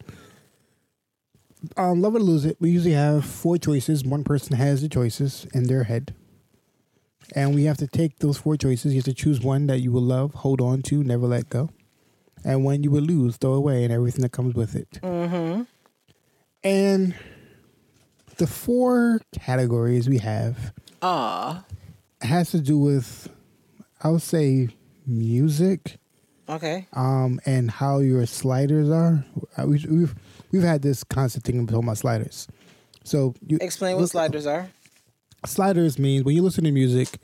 um, 1.76 2.00
love 2.02 2.14
it 2.14 2.20
or 2.20 2.24
lose 2.24 2.44
it. 2.44 2.56
We 2.60 2.70
usually 2.70 2.94
have 2.94 3.24
four 3.24 3.58
choices. 3.58 4.04
One 4.04 4.24
person 4.24 4.56
has 4.56 4.82
the 4.82 4.88
choices 4.88 5.46
in 5.54 5.64
their 5.64 5.84
head, 5.84 6.14
and 7.34 7.54
we 7.54 7.64
have 7.64 7.76
to 7.78 7.86
take 7.86 8.18
those 8.18 8.38
four 8.38 8.56
choices. 8.56 8.92
You 8.94 8.98
have 8.98 9.04
to 9.04 9.14
choose 9.14 9.40
one 9.40 9.66
that 9.66 9.80
you 9.80 9.92
will 9.92 10.02
love, 10.02 10.34
hold 10.34 10.60
on 10.60 10.82
to, 10.82 11.04
never 11.04 11.26
let 11.26 11.50
go, 11.50 11.70
and 12.44 12.64
one 12.64 12.82
you 12.82 12.90
will 12.90 13.02
lose, 13.02 13.36
throw 13.36 13.52
away, 13.52 13.84
and 13.84 13.92
everything 13.92 14.22
that 14.22 14.32
comes 14.32 14.54
with 14.54 14.74
it. 14.74 14.90
Mm-hmm. 15.02 15.62
And 16.64 17.14
the 18.38 18.46
four 18.46 19.20
categories 19.32 20.08
we 20.08 20.18
have 20.18 20.72
Ah, 21.02 21.64
has 22.24 22.50
to 22.50 22.60
do 22.60 22.78
with, 22.78 23.28
I 24.02 24.08
would 24.08 24.22
say, 24.22 24.68
music 25.06 25.98
okay. 26.48 26.86
um, 26.92 27.40
and 27.46 27.70
how 27.70 27.98
your 27.98 28.26
sliders 28.26 28.90
are. 28.90 29.24
Uh, 29.56 29.66
we, 29.66 29.84
we've 29.88 30.14
we've 30.50 30.62
had 30.62 30.82
this 30.82 31.04
constant 31.04 31.44
thing 31.44 31.66
talking 31.66 31.86
my 31.86 31.94
sliders. 31.94 32.48
So 33.04 33.34
you 33.46 33.58
Explain 33.60 33.96
what 33.96 34.02
look- 34.02 34.10
sliders 34.10 34.46
are. 34.46 34.68
Sliders 35.44 35.98
means 35.98 36.24
when 36.24 36.36
you 36.36 36.42
listen 36.42 36.62
to 36.64 36.70
music, 36.70 37.18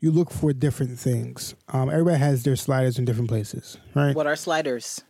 you 0.00 0.10
look 0.10 0.30
for 0.30 0.54
different 0.54 0.98
things. 0.98 1.54
Um, 1.68 1.90
everybody 1.90 2.16
has 2.18 2.42
their 2.42 2.56
sliders 2.56 2.98
in 2.98 3.04
different 3.04 3.28
places, 3.28 3.76
right? 3.94 4.16
What 4.16 4.26
are 4.26 4.36
sliders? 4.36 5.02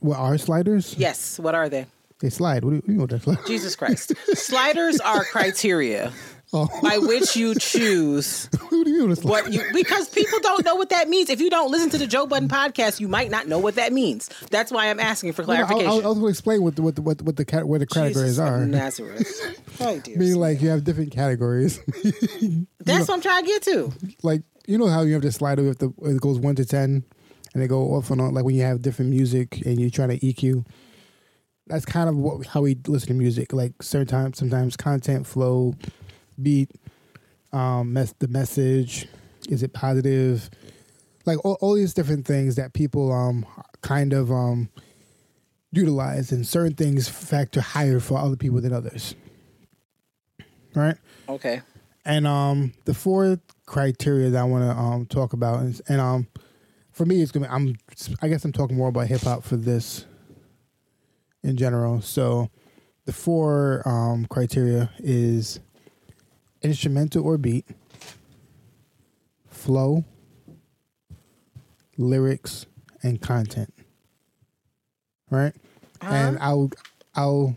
What 0.00 0.18
are 0.18 0.36
sliders? 0.36 0.94
Yes. 0.98 1.38
What 1.38 1.54
are 1.54 1.70
they? 1.70 1.86
They 2.20 2.28
slide. 2.28 2.64
What 2.64 2.70
do 2.70 2.76
you, 2.76 2.82
you 2.86 2.94
know 2.94 3.06
what 3.06 3.26
like? 3.26 3.46
Jesus 3.46 3.76
Christ. 3.76 4.12
Sliders 4.34 5.00
are 5.00 5.24
criteria 5.24 6.12
By 6.82 6.98
which 6.98 7.36
you 7.36 7.54
choose 7.58 8.48
what 8.70 8.84
do 8.84 8.90
you 8.90 9.06
mean? 9.06 9.16
What 9.22 9.52
you 9.52 9.62
because 9.72 10.08
people 10.08 10.38
don't 10.40 10.64
know 10.64 10.74
what 10.74 10.88
that 10.90 11.08
means. 11.08 11.28
If 11.30 11.40
you 11.40 11.50
don't 11.50 11.70
listen 11.70 11.90
to 11.90 11.98
the 11.98 12.06
Joe 12.06 12.26
Budden 12.26 12.48
podcast, 12.48 12.98
you 13.00 13.08
might 13.08 13.30
not 13.30 13.46
know 13.46 13.58
what 13.58 13.74
that 13.76 13.92
means. 13.92 14.28
That's 14.50 14.72
why 14.72 14.88
I'm 14.88 14.98
asking 15.00 15.32
for 15.34 15.42
No, 15.42 15.52
I, 15.52 15.56
I, 15.56 15.64
clarification. 15.64 15.90
I'll 16.04 16.14
going 16.14 16.20
to 16.24 16.28
explain 16.28 16.62
what 16.62 16.76
the, 16.76 16.82
what 16.82 16.96
the, 16.96 17.02
what, 17.02 17.18
the- 17.18 17.24
what 17.24 17.36
the 17.36 17.44
cat 17.44 17.68
what 17.68 17.80
the 17.80 17.86
categories 17.86 18.36
Jesus 18.36 18.38
are. 18.38 18.64
Nazareth. 18.66 19.62
Oh 19.80 19.98
dear. 19.98 20.16
Meaning 20.16 20.36
like 20.36 20.62
you 20.62 20.70
have 20.70 20.84
different 20.84 21.12
categories. 21.12 21.78
That's 22.80 23.08
what 23.08 23.14
I'm 23.14 23.20
trying 23.20 23.42
to 23.44 23.46
get 23.46 23.62
to. 23.64 23.92
like 24.22 24.42
you 24.66 24.78
know 24.78 24.86
how 24.88 25.02
you 25.02 25.12
have 25.12 25.22
the 25.22 25.30
slider 25.30 25.62
with 25.62 25.78
the 25.78 25.92
it 26.02 26.20
goes 26.20 26.38
one 26.38 26.54
to 26.56 26.64
ten, 26.64 27.04
and 27.52 27.62
they 27.62 27.66
go 27.68 27.92
off 27.94 28.10
and 28.10 28.20
on. 28.20 28.32
Like 28.32 28.44
when 28.44 28.54
you 28.54 28.62
have 28.62 28.80
different 28.80 29.10
music 29.10 29.60
and 29.66 29.78
you're 29.80 29.90
trying 29.90 30.08
to 30.08 30.18
EQ. 30.18 30.64
That's 31.68 31.84
kind 31.84 32.08
of 32.08 32.16
what 32.16 32.46
how 32.46 32.62
we 32.62 32.76
listen 32.86 33.08
to 33.08 33.14
music. 33.14 33.52
Like 33.52 33.82
certain 33.82 34.06
times, 34.06 34.38
sometimes 34.38 34.76
content, 34.76 35.26
flow, 35.26 35.74
beat, 36.42 36.70
um, 37.52 37.92
mess 37.92 38.14
the 38.18 38.28
message. 38.28 39.06
Is 39.48 39.62
it 39.62 39.72
positive? 39.72 40.50
Like 41.24 41.44
all, 41.44 41.56
all 41.60 41.74
these 41.74 41.94
different 41.94 42.26
things 42.26 42.56
that 42.56 42.72
people 42.72 43.12
um 43.12 43.46
kind 43.80 44.12
of 44.12 44.30
um 44.30 44.68
utilized, 45.72 46.32
and 46.32 46.46
certain 46.46 46.74
things 46.74 47.08
factor 47.08 47.60
higher 47.60 48.00
for 48.00 48.18
other 48.18 48.36
people 48.36 48.60
than 48.60 48.72
others. 48.72 49.14
Right? 50.74 50.96
Okay. 51.28 51.62
And 52.04 52.26
um, 52.26 52.72
the 52.84 52.94
four 52.94 53.40
criteria 53.66 54.30
that 54.30 54.38
I 54.38 54.44
want 54.44 54.64
to 54.64 54.70
um 54.70 55.06
talk 55.06 55.32
about, 55.32 55.64
is, 55.64 55.80
and 55.88 56.00
um, 56.00 56.28
for 56.92 57.04
me, 57.04 57.20
it's 57.20 57.32
gonna. 57.32 57.48
I'm. 57.50 57.76
I 58.22 58.28
guess 58.28 58.44
I'm 58.44 58.52
talking 58.52 58.76
more 58.76 58.88
about 58.88 59.08
hip 59.08 59.22
hop 59.22 59.42
for 59.44 59.56
this. 59.56 60.06
In 61.42 61.56
general, 61.56 62.00
so 62.00 62.50
the 63.04 63.12
four 63.12 63.82
um 63.86 64.26
criteria 64.26 64.90
is 64.98 65.60
instrumental 66.62 67.24
or 67.24 67.38
beat, 67.38 67.66
flow, 69.48 70.04
lyrics, 71.96 72.66
and 73.02 73.20
content. 73.20 73.72
Right? 75.30 75.54
And 76.00 76.38
I'll 76.38 76.70
I'll 77.14 77.56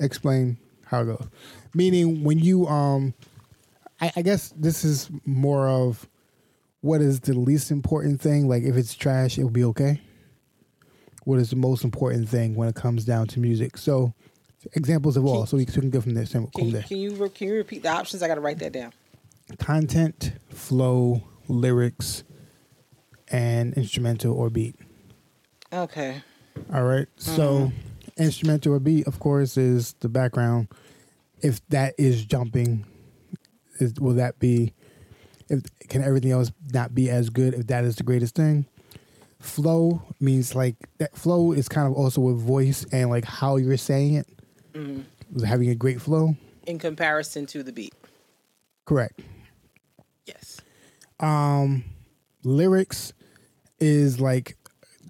explain 0.00 0.58
how 0.86 1.02
it 1.02 1.06
goes. 1.06 1.26
Meaning 1.74 2.24
when 2.24 2.38
you 2.38 2.66
um 2.66 3.14
I, 4.00 4.12
I 4.16 4.22
guess 4.22 4.54
this 4.56 4.84
is 4.84 5.10
more 5.24 5.68
of 5.68 6.08
what 6.80 7.00
is 7.00 7.20
the 7.20 7.34
least 7.34 7.70
important 7.70 8.20
thing. 8.20 8.48
Like 8.48 8.62
if 8.62 8.76
it's 8.76 8.94
trash, 8.94 9.38
it'll 9.38 9.50
be 9.50 9.64
okay. 9.64 10.00
What 11.24 11.38
is 11.38 11.50
the 11.50 11.56
most 11.56 11.84
important 11.84 12.28
thing 12.28 12.54
when 12.54 12.68
it 12.68 12.74
comes 12.74 13.04
down 13.04 13.26
to 13.28 13.40
music? 13.40 13.76
So 13.76 14.14
examples 14.74 15.16
of 15.16 15.24
all, 15.24 15.46
so 15.46 15.56
we 15.56 15.64
can 15.64 15.90
go 15.90 16.00
from 16.00 16.14
there. 16.14 16.26
From 16.26 16.48
Can 16.48 16.66
you, 16.66 16.72
there. 16.72 16.82
can 16.82 16.96
you 16.98 17.14
re- 17.14 17.28
can 17.28 17.48
you 17.48 17.54
repeat 17.54 17.82
the 17.82 17.90
options? 17.90 18.22
I 18.22 18.28
got 18.28 18.36
to 18.36 18.40
write 18.40 18.58
that 18.58 18.72
down. 18.72 18.92
Content, 19.58 20.32
flow, 20.50 21.22
lyrics, 21.48 22.24
and 23.28 23.74
instrumental 23.74 24.34
or 24.34 24.50
beat. 24.50 24.76
Okay. 25.72 26.22
All 26.72 26.84
right. 26.84 27.06
So, 27.16 27.72
mm-hmm. 27.72 28.22
instrumental 28.22 28.74
or 28.74 28.78
beat, 28.78 29.06
of 29.06 29.20
course, 29.20 29.56
is 29.56 29.94
the 30.00 30.08
background. 30.08 30.68
If 31.40 31.66
that 31.68 31.94
is 31.98 32.24
jumping, 32.24 32.84
is 33.78 33.94
will 34.00 34.14
that 34.14 34.38
be? 34.38 34.74
If 35.48 35.62
can 35.88 36.02
everything 36.02 36.32
else 36.32 36.52
not 36.72 36.94
be 36.94 37.08
as 37.08 37.30
good? 37.30 37.54
If 37.54 37.68
that 37.68 37.84
is 37.84 37.96
the 37.96 38.02
greatest 38.02 38.34
thing, 38.34 38.66
flow 39.38 40.02
means 40.20 40.54
like 40.54 40.76
that. 40.98 41.16
Flow 41.16 41.52
is 41.52 41.68
kind 41.68 41.86
of 41.86 41.94
also 41.94 42.20
with 42.20 42.38
voice 42.38 42.84
and 42.92 43.08
like 43.08 43.24
how 43.24 43.56
you're 43.56 43.76
saying 43.76 44.14
it. 44.14 44.26
Was 45.32 45.44
having 45.44 45.68
a 45.70 45.74
great 45.74 46.00
flow. 46.00 46.36
In 46.66 46.78
comparison 46.78 47.46
to 47.46 47.62
the 47.62 47.72
beat. 47.72 47.94
Correct. 48.84 49.20
Yes. 50.26 50.60
Um, 51.20 51.84
lyrics 52.44 53.12
is 53.78 54.20
like 54.20 54.56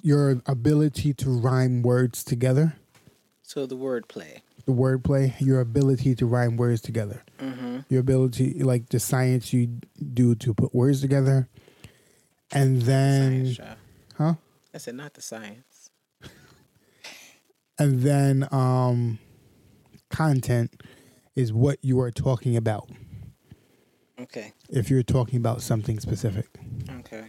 your 0.03 0.41
ability 0.47 1.13
to 1.15 1.31
rhyme 1.31 1.83
words 1.83 2.25
together. 2.25 2.77
So 3.43 3.67
the 3.67 3.77
wordplay. 3.77 4.41
the 4.67 4.73
wordplay, 4.73 5.35
your 5.41 5.61
ability 5.61 6.15
to 6.17 6.27
rhyme 6.27 6.57
words 6.57 6.81
together, 6.83 7.23
your 7.89 8.01
ability, 8.01 8.63
like 8.63 8.89
the 8.91 9.01
science 9.01 9.53
you 9.53 9.81
do 10.13 10.35
to 10.37 10.53
put 10.53 10.75
words 10.75 11.01
together, 11.01 11.49
and 12.53 12.83
then, 12.83 13.55
Science, 13.55 13.79
huh? 14.17 14.35
I 14.75 14.79
said 14.79 14.95
not 14.97 15.15
the 15.15 15.23
science. 15.23 15.91
And 17.79 18.01
then, 18.01 18.49
um, 18.51 19.19
content 20.11 20.83
is 21.37 21.53
what 21.53 21.79
you 21.83 22.01
are 22.01 22.11
talking 22.11 22.57
about. 22.57 22.89
Okay. 24.21 24.53
If 24.71 24.91
you're 24.91 25.03
talking 25.03 25.37
about 25.39 25.63
something 25.63 26.01
specific, 26.01 26.47
Okay. 27.01 27.25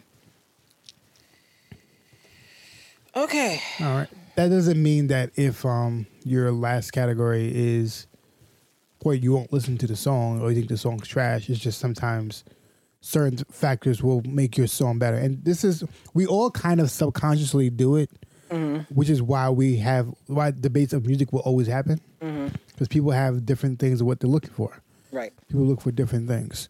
Okay. 3.15 3.61
all 3.81 3.95
right. 3.95 4.07
That 4.35 4.49
doesn't 4.49 4.81
mean 4.81 5.07
that 5.07 5.31
if 5.35 5.65
um 5.65 6.05
your 6.23 6.51
last 6.51 6.91
category 6.91 7.51
is, 7.53 8.07
or 9.01 9.13
you 9.13 9.33
won't 9.33 9.51
listen 9.51 9.77
to 9.79 9.87
the 9.87 9.95
song 9.95 10.41
or 10.41 10.49
you 10.49 10.55
think 10.55 10.69
the 10.69 10.77
song's 10.77 11.07
trash. 11.07 11.49
It's 11.49 11.59
just 11.59 11.79
sometimes 11.79 12.43
certain 13.01 13.37
factors 13.51 14.01
will 14.03 14.21
make 14.23 14.57
your 14.57 14.67
song 14.67 14.99
better. 14.99 15.17
And 15.17 15.43
this 15.43 15.63
is 15.63 15.83
we 16.13 16.25
all 16.25 16.51
kind 16.51 16.79
of 16.79 16.89
subconsciously 16.91 17.69
do 17.69 17.95
it, 17.95 18.09
which 18.93 19.09
is 19.09 19.21
why 19.21 19.49
we 19.49 19.77
have 19.77 20.13
why 20.27 20.51
debates 20.51 20.93
of 20.93 21.05
music 21.05 21.31
will 21.33 21.41
always 21.41 21.67
happen 21.67 21.99
because 22.79 22.87
people 22.87 23.11
have 23.11 23.45
different 23.45 23.77
things 23.77 23.99
of 23.99 24.07
what 24.07 24.21
they're 24.21 24.29
looking 24.29 24.51
for. 24.51 24.81
Right. 25.11 25.33
People 25.49 25.65
look 25.65 25.81
for 25.81 25.91
different 25.91 26.29
things, 26.29 26.69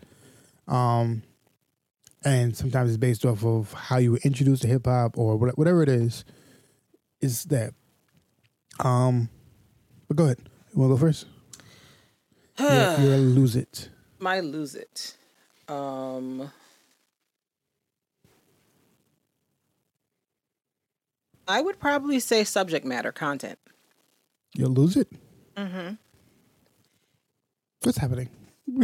um, 0.67 1.21
and 2.25 2.57
sometimes 2.57 2.89
it's 2.89 2.97
based 2.97 3.25
off 3.25 3.45
of 3.45 3.71
how 3.73 3.97
you 3.97 4.13
were 4.13 4.19
introduced 4.23 4.63
to 4.63 4.67
hip 4.67 4.87
hop 4.87 5.19
or 5.19 5.37
whatever 5.37 5.83
it 5.83 5.89
is. 5.89 6.25
Is 7.21 7.43
that, 7.45 7.73
um, 8.79 9.29
but 10.07 10.17
go 10.17 10.23
ahead. 10.23 10.39
You 10.73 10.81
want 10.81 10.89
to 10.89 10.95
go 10.95 10.99
first? 10.99 11.25
you're, 12.59 12.99
you're 13.01 13.17
lose 13.17 13.55
it. 13.55 13.89
My 14.17 14.39
lose 14.39 14.73
it. 14.73 15.15
Um 15.67 16.51
I 21.47 21.61
would 21.61 21.79
probably 21.79 22.19
say 22.19 22.43
subject 22.43 22.85
matter 22.85 23.11
content. 23.11 23.59
You'll 24.55 24.71
lose 24.71 24.95
it. 24.95 25.07
Mm-hmm. 25.59 25.93
What's 27.83 27.97
happening? 27.97 28.29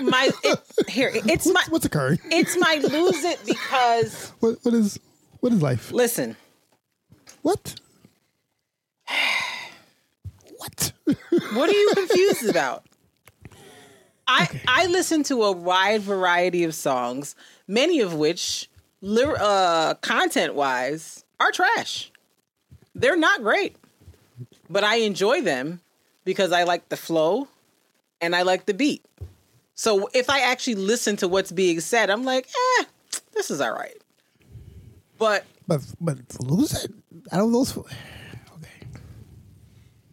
My 0.00 0.30
it, 0.44 0.58
here, 0.88 1.10
it's 1.12 1.46
my 1.46 1.52
What's, 1.54 1.68
what's 1.70 1.84
occurring? 1.86 2.20
it's 2.30 2.56
my 2.56 2.76
lose 2.76 3.24
it 3.24 3.40
because 3.44 4.32
What 4.40 4.58
what 4.62 4.74
is 4.74 4.98
what 5.40 5.52
is 5.52 5.60
life? 5.60 5.90
listen, 5.92 6.36
What? 7.42 7.74
what? 10.58 10.92
what 11.54 11.68
are 11.68 11.72
you 11.72 11.92
confused 11.94 12.48
about? 12.54 12.84
I 14.28 14.48
I 14.68 14.86
listen 14.86 15.22
to 15.24 15.42
a 15.44 15.52
wide 15.52 16.02
variety 16.02 16.62
of 16.64 16.74
songs, 16.74 17.34
many 17.66 18.00
of 18.00 18.14
which, 18.14 18.68
uh, 19.04 19.94
content 19.94 20.54
wise, 20.54 21.24
are 21.40 21.50
trash. 21.52 22.12
They're 22.94 23.16
not 23.16 23.42
great, 23.42 23.76
but 24.70 24.84
I 24.84 24.96
enjoy 24.96 25.42
them 25.42 25.80
because 26.24 26.52
I 26.52 26.64
like 26.64 26.88
the 26.88 26.96
flow 26.96 27.48
and 28.20 28.34
I 28.34 28.42
like 28.42 28.66
the 28.66 28.74
beat. 28.74 29.04
So 29.74 30.08
if 30.14 30.30
I 30.30 30.40
actually 30.40 30.76
listen 30.76 31.16
to 31.18 31.28
what's 31.28 31.52
being 31.52 31.80
said, 31.80 32.08
I'm 32.10 32.24
like, 32.24 32.48
eh, 32.80 32.84
this 33.34 33.50
is 33.50 33.60
all 33.60 33.72
right. 33.72 33.96
But 35.18 35.44
but 35.68 35.80
but 36.00 36.18
lose 36.40 36.84
it. 36.84 36.92
I 37.32 37.36
don't 37.38 37.52
know. 37.52 37.64
those- 37.64 37.76
Okay. 37.78 38.86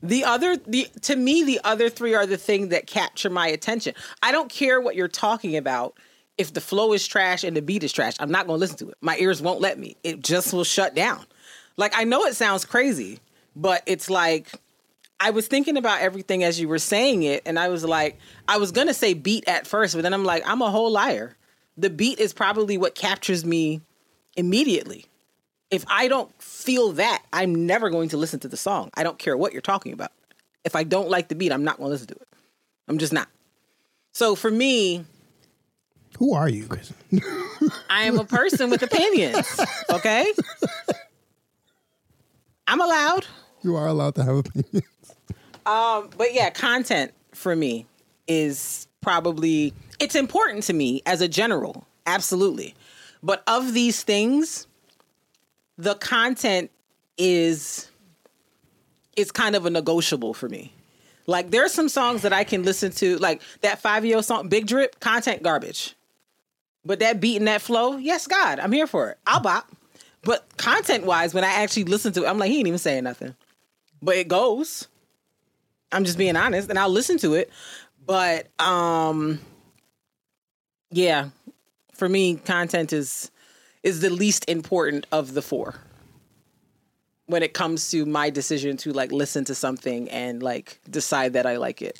The 0.01 0.23
other 0.25 0.57
the 0.57 0.87
to 1.03 1.15
me 1.15 1.43
the 1.43 1.61
other 1.63 1.89
three 1.89 2.13
are 2.13 2.25
the 2.25 2.37
thing 2.37 2.69
that 2.69 2.87
capture 2.87 3.29
my 3.29 3.47
attention. 3.47 3.93
I 4.21 4.31
don't 4.31 4.49
care 4.49 4.81
what 4.81 4.95
you're 4.95 5.07
talking 5.07 5.55
about. 5.57 5.95
If 6.37 6.53
the 6.53 6.61
flow 6.61 6.93
is 6.93 7.07
trash 7.07 7.43
and 7.43 7.55
the 7.55 7.61
beat 7.61 7.83
is 7.83 7.91
trash, 7.93 8.15
I'm 8.19 8.31
not 8.31 8.47
going 8.47 8.57
to 8.57 8.59
listen 8.59 8.77
to 8.77 8.89
it. 8.89 8.97
My 9.01 9.15
ears 9.17 9.39
won't 9.41 9.61
let 9.61 9.77
me. 9.77 9.95
It 10.03 10.21
just 10.21 10.51
will 10.51 10.63
shut 10.63 10.95
down. 10.95 11.23
Like 11.77 11.93
I 11.95 12.03
know 12.05 12.23
it 12.25 12.35
sounds 12.35 12.65
crazy, 12.65 13.19
but 13.55 13.83
it's 13.85 14.09
like 14.09 14.51
I 15.19 15.29
was 15.29 15.47
thinking 15.47 15.77
about 15.77 16.01
everything 16.01 16.43
as 16.43 16.59
you 16.59 16.67
were 16.67 16.79
saying 16.79 17.23
it 17.23 17.43
and 17.45 17.57
I 17.57 17.69
was 17.69 17.83
like 17.83 18.19
I 18.47 18.57
was 18.57 18.71
to 18.87 18.93
say 18.93 19.13
beat 19.13 19.47
at 19.47 19.67
first, 19.67 19.95
but 19.95 20.01
then 20.01 20.13
I'm 20.13 20.25
like 20.25 20.43
I'm 20.45 20.61
a 20.61 20.71
whole 20.71 20.91
liar. 20.91 21.35
The 21.77 21.89
beat 21.89 22.19
is 22.19 22.33
probably 22.33 22.77
what 22.77 22.93
captures 22.95 23.43
me 23.43 23.81
immediately 24.35 25.05
if 25.73 25.83
I 25.87 26.07
don't 26.07 26.31
feel 26.39 26.91
that, 26.93 27.23
I'm 27.33 27.65
never 27.65 27.89
going 27.89 28.09
to 28.09 28.17
listen 28.17 28.39
to 28.41 28.47
the 28.47 28.55
song. 28.55 28.91
I 28.93 29.01
don't 29.01 29.17
care 29.17 29.35
what 29.35 29.53
you're 29.53 29.61
talking 29.63 29.91
about. 29.91 30.11
If 30.63 30.75
I 30.75 30.83
don't 30.83 31.09
like 31.09 31.29
the 31.29 31.35
beat, 31.35 31.51
I'm 31.51 31.63
not 31.63 31.77
to 31.87 31.93
listen 31.93 32.07
to 32.09 32.13
it. 32.13 32.27
I'm 32.87 32.99
just 32.99 33.11
not. 33.11 33.27
So 34.11 34.35
for 34.35 34.51
me, 34.51 35.03
Who 36.19 36.35
are 36.35 36.47
you, 36.47 36.67
Chris? 36.67 36.93
I 37.89 38.03
am 38.03 38.19
a 38.19 38.23
person 38.23 38.69
with 38.69 38.83
opinions. 38.83 39.59
Okay? 39.91 40.31
I'm 42.67 42.79
allowed. 42.79 43.25
You 43.63 43.75
are 43.75 43.87
allowed 43.87 44.15
to 44.15 44.23
have 44.23 44.35
opinions. 44.37 44.83
Um, 45.65 46.09
but 46.17 46.33
yeah, 46.33 46.49
content 46.49 47.13
for 47.33 47.55
me 47.55 47.85
is 48.27 48.87
probably 49.01 49.73
it's 49.99 50.15
important 50.15 50.63
to 50.63 50.73
me 50.73 51.01
as 51.05 51.21
a 51.21 51.27
general, 51.27 51.87
absolutely. 52.05 52.75
But 53.21 53.43
of 53.47 53.73
these 53.73 54.03
things, 54.03 54.67
the 55.77 55.95
content 55.95 56.71
is 57.17 57.89
is 59.15 59.31
kind 59.31 59.55
of 59.55 59.65
a 59.65 59.69
negotiable 59.69 60.33
for 60.33 60.49
me. 60.49 60.73
Like 61.27 61.51
there's 61.51 61.73
some 61.73 61.87
songs 61.87 62.23
that 62.23 62.33
I 62.33 62.43
can 62.43 62.63
listen 62.63 62.91
to, 62.93 63.17
like 63.17 63.41
that 63.61 63.79
five 63.79 64.03
year 64.03 64.17
old 64.17 64.25
song, 64.25 64.49
Big 64.49 64.67
Drip, 64.67 64.99
content 64.99 65.43
garbage. 65.43 65.95
But 66.85 66.99
that 66.99 67.21
beat 67.21 67.37
and 67.37 67.47
that 67.47 67.61
flow, 67.61 67.95
yes, 67.95 68.27
God, 68.27 68.59
I'm 68.59 68.73
here 68.73 68.87
for 68.87 69.11
it. 69.11 69.17
I'll 69.25 69.39
bop. 69.39 69.71
But 70.23 70.57
content 70.57 71.05
wise, 71.05 71.33
when 71.33 71.45
I 71.45 71.47
actually 71.47 71.85
listen 71.85 72.11
to 72.13 72.23
it, 72.23 72.27
I'm 72.27 72.37
like, 72.37 72.51
he 72.51 72.59
ain't 72.59 72.67
even 72.67 72.79
saying 72.79 73.05
nothing. 73.05 73.35
But 74.03 74.17
it 74.17 74.27
goes. 74.27 74.87
I'm 75.91 76.03
just 76.03 76.17
being 76.17 76.35
honest, 76.35 76.69
and 76.69 76.77
I'll 76.77 76.89
listen 76.89 77.17
to 77.19 77.35
it. 77.35 77.49
But 78.05 78.47
um 78.59 79.39
yeah, 80.91 81.29
for 81.93 82.09
me, 82.09 82.35
content 82.35 82.91
is 82.93 83.31
is 83.81 84.01
the 84.01 84.09
least 84.09 84.47
important 84.49 85.07
of 85.11 85.33
the 85.33 85.41
four. 85.41 85.75
when 87.27 87.41
it 87.41 87.53
comes 87.53 87.89
to 87.91 88.05
my 88.05 88.29
decision 88.29 88.75
to 88.77 88.91
like 88.91 89.11
listen 89.11 89.45
to 89.45 89.55
something 89.55 90.09
and 90.09 90.43
like 90.43 90.79
decide 90.89 91.33
that 91.33 91.45
I 91.45 91.55
like 91.57 91.81
it 91.81 91.99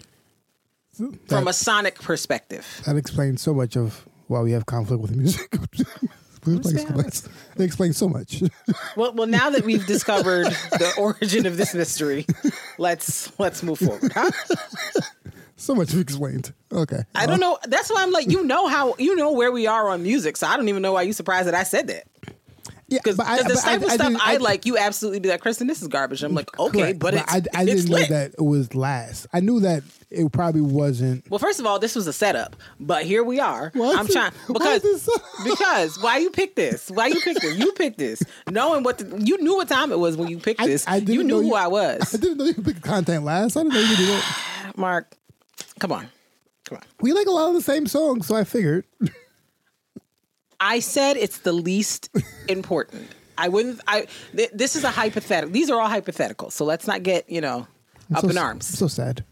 from 1.27 1.47
a 1.47 1.53
sonic 1.53 1.95
perspective. 1.95 2.65
That 2.85 2.97
explains 2.97 3.41
so 3.41 3.53
much 3.53 3.75
of 3.77 4.05
why 4.27 4.41
we 4.41 4.51
have 4.51 4.65
conflict 4.65 5.01
with 5.01 5.15
music. 5.15 5.49
It 6.45 6.65
explains, 6.65 7.29
it 7.55 7.61
explains 7.63 7.97
so 7.97 8.09
much. 8.09 8.43
Well, 8.95 9.13
well, 9.13 9.27
now 9.27 9.49
that 9.49 9.65
we've 9.65 9.85
discovered 9.87 10.45
the 10.71 10.93
origin 10.99 11.45
of 11.47 11.57
this 11.57 11.73
mystery, 11.73 12.25
let's 12.77 13.31
let's 13.39 13.63
move 13.63 13.79
forward. 13.79 14.11
Huh? 14.13 14.29
so 15.55 15.73
much 15.73 15.93
explained. 15.95 16.53
Okay. 16.71 17.03
I 17.15 17.25
don't 17.25 17.39
know. 17.39 17.57
That's 17.67 17.89
why 17.91 18.03
I'm 18.03 18.11
like, 18.11 18.29
you 18.29 18.43
know 18.43 18.67
how 18.67 18.95
you 18.99 19.15
know 19.15 19.31
where 19.31 19.51
we 19.51 19.65
are 19.65 19.89
on 19.89 20.03
music, 20.03 20.37
so 20.37 20.47
I 20.47 20.57
don't 20.57 20.69
even 20.69 20.81
know 20.81 20.93
why 20.93 21.01
you 21.03 21.13
surprised 21.13 21.47
that 21.47 21.55
I 21.55 21.63
said 21.63 21.87
that. 21.87 22.05
Yeah, 22.87 22.99
Because 23.01 23.17
but 23.17 23.25
I- 23.27 23.37
the 23.37 23.43
but 23.45 23.55
type 23.61 23.81
of 23.81 23.91
stuff 23.91 24.07
didn't- 24.07 24.21
I, 24.27 24.37
like, 24.37 24.65
you 24.65 24.77
absolutely 24.77 25.19
do 25.21 25.29
that, 25.29 25.41
Kristen, 25.41 25.67
this 25.67 25.81
is 25.81 25.87
garbage. 25.87 26.21
I'm 26.21 26.33
like, 26.35 26.57
okay, 26.59 26.79
correct, 26.79 26.99
but, 26.99 27.13
it's, 27.13 27.31
I, 27.31 27.37
I 27.53 27.63
it's 27.63 27.85
didn't 27.85 27.89
know 27.89 28.03
that 28.05 28.31
it 28.37 28.41
was 28.41 28.75
last. 28.75 29.25
I 29.33 29.39
knew 29.39 29.61
that 29.61 29.83
it 30.11 30.31
probably 30.31 30.61
wasn't. 30.61 31.27
Well, 31.31 31.39
first 31.39 31.59
of 31.59 31.65
all, 31.65 31.79
this 31.79 31.95
was 31.95 32.07
a 32.07 32.13
setup, 32.13 32.55
but 32.79 33.03
here 33.05 33.23
we 33.23 33.39
are. 33.39 33.71
Why 33.73 33.95
I'm 33.97 34.07
trying 34.07 34.31
because 34.47 34.83
it 34.83 34.99
so- 34.99 35.13
because 35.43 35.99
why 36.01 36.17
you 36.17 36.29
picked 36.29 36.55
this? 36.57 36.91
Why 36.91 37.07
you 37.07 37.19
picked 37.21 37.41
this? 37.41 37.57
You 37.57 37.71
picked 37.71 37.97
this, 37.97 38.21
knowing 38.51 38.83
what 38.83 38.97
the, 38.99 39.17
you 39.23 39.41
knew 39.41 39.55
what 39.55 39.69
time 39.69 39.91
it 39.91 39.97
was 39.99 40.17
when 40.17 40.27
you 40.27 40.37
picked 40.37 40.61
this. 40.63 40.85
I 40.87 40.99
didn't 40.99 41.15
you 41.15 41.23
knew 41.23 41.29
know 41.35 41.41
who 41.41 41.47
you- 41.47 41.55
I 41.55 41.63
I 41.63 41.67
was, 41.67 42.13
I 42.13 42.17
didn't 42.17 42.37
know 42.37 42.45
you 42.45 42.53
picked 42.61 42.81
content 42.81 43.23
last. 43.23 43.55
I 43.57 43.63
didn't 43.63 43.73
know 43.75 43.79
you 43.81 43.95
did 43.95 44.07
that. 44.09 44.73
Mark. 44.77 45.15
Come 45.79 45.91
on, 45.93 46.07
come 46.65 46.77
on. 46.77 46.83
We 47.01 47.13
like 47.13 47.27
a 47.27 47.31
lot 47.31 47.47
of 47.49 47.55
the 47.55 47.61
same 47.61 47.87
songs, 47.87 48.27
so 48.27 48.35
I 48.35 48.43
figured. 48.43 48.85
I 50.63 50.79
said 50.79 51.17
it's 51.17 51.39
the 51.39 51.51
least 51.51 52.09
important. 52.47 53.09
I 53.37 53.49
wouldn't. 53.49 53.81
I. 53.85 54.07
Th- 54.35 54.49
this 54.53 54.75
is 54.77 54.85
a 54.85 54.89
hypothetical. 54.89 55.51
These 55.51 55.69
are 55.69 55.79
all 55.79 55.89
hypothetical. 55.89 56.51
So 56.51 56.63
let's 56.63 56.87
not 56.87 57.03
get 57.03 57.29
you 57.29 57.41
know 57.41 57.67
up 58.15 58.21
so, 58.21 58.29
in 58.29 58.37
arms. 58.37 58.69
I'm 58.71 58.75
So 58.77 58.87
sad. 58.87 59.25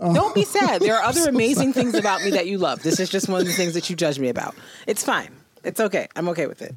Don't 0.00 0.34
be 0.34 0.44
sad. 0.44 0.80
There 0.80 0.96
are 0.96 1.02
other 1.08 1.20
so 1.22 1.28
amazing 1.28 1.72
things 1.72 1.94
about 1.94 2.22
me 2.22 2.30
that 2.30 2.46
you 2.46 2.58
love. 2.58 2.82
This 2.82 2.98
is 3.00 3.08
just 3.08 3.28
one 3.28 3.40
of 3.40 3.46
the 3.46 3.52
things 3.52 3.74
that 3.74 3.88
you 3.88 3.96
judge 3.96 4.18
me 4.18 4.28
about. 4.28 4.54
It's 4.86 5.04
fine. 5.04 5.30
It's 5.64 5.80
okay. 5.80 6.08
I'm 6.16 6.28
okay 6.30 6.46
with 6.46 6.62
it. 6.62 6.74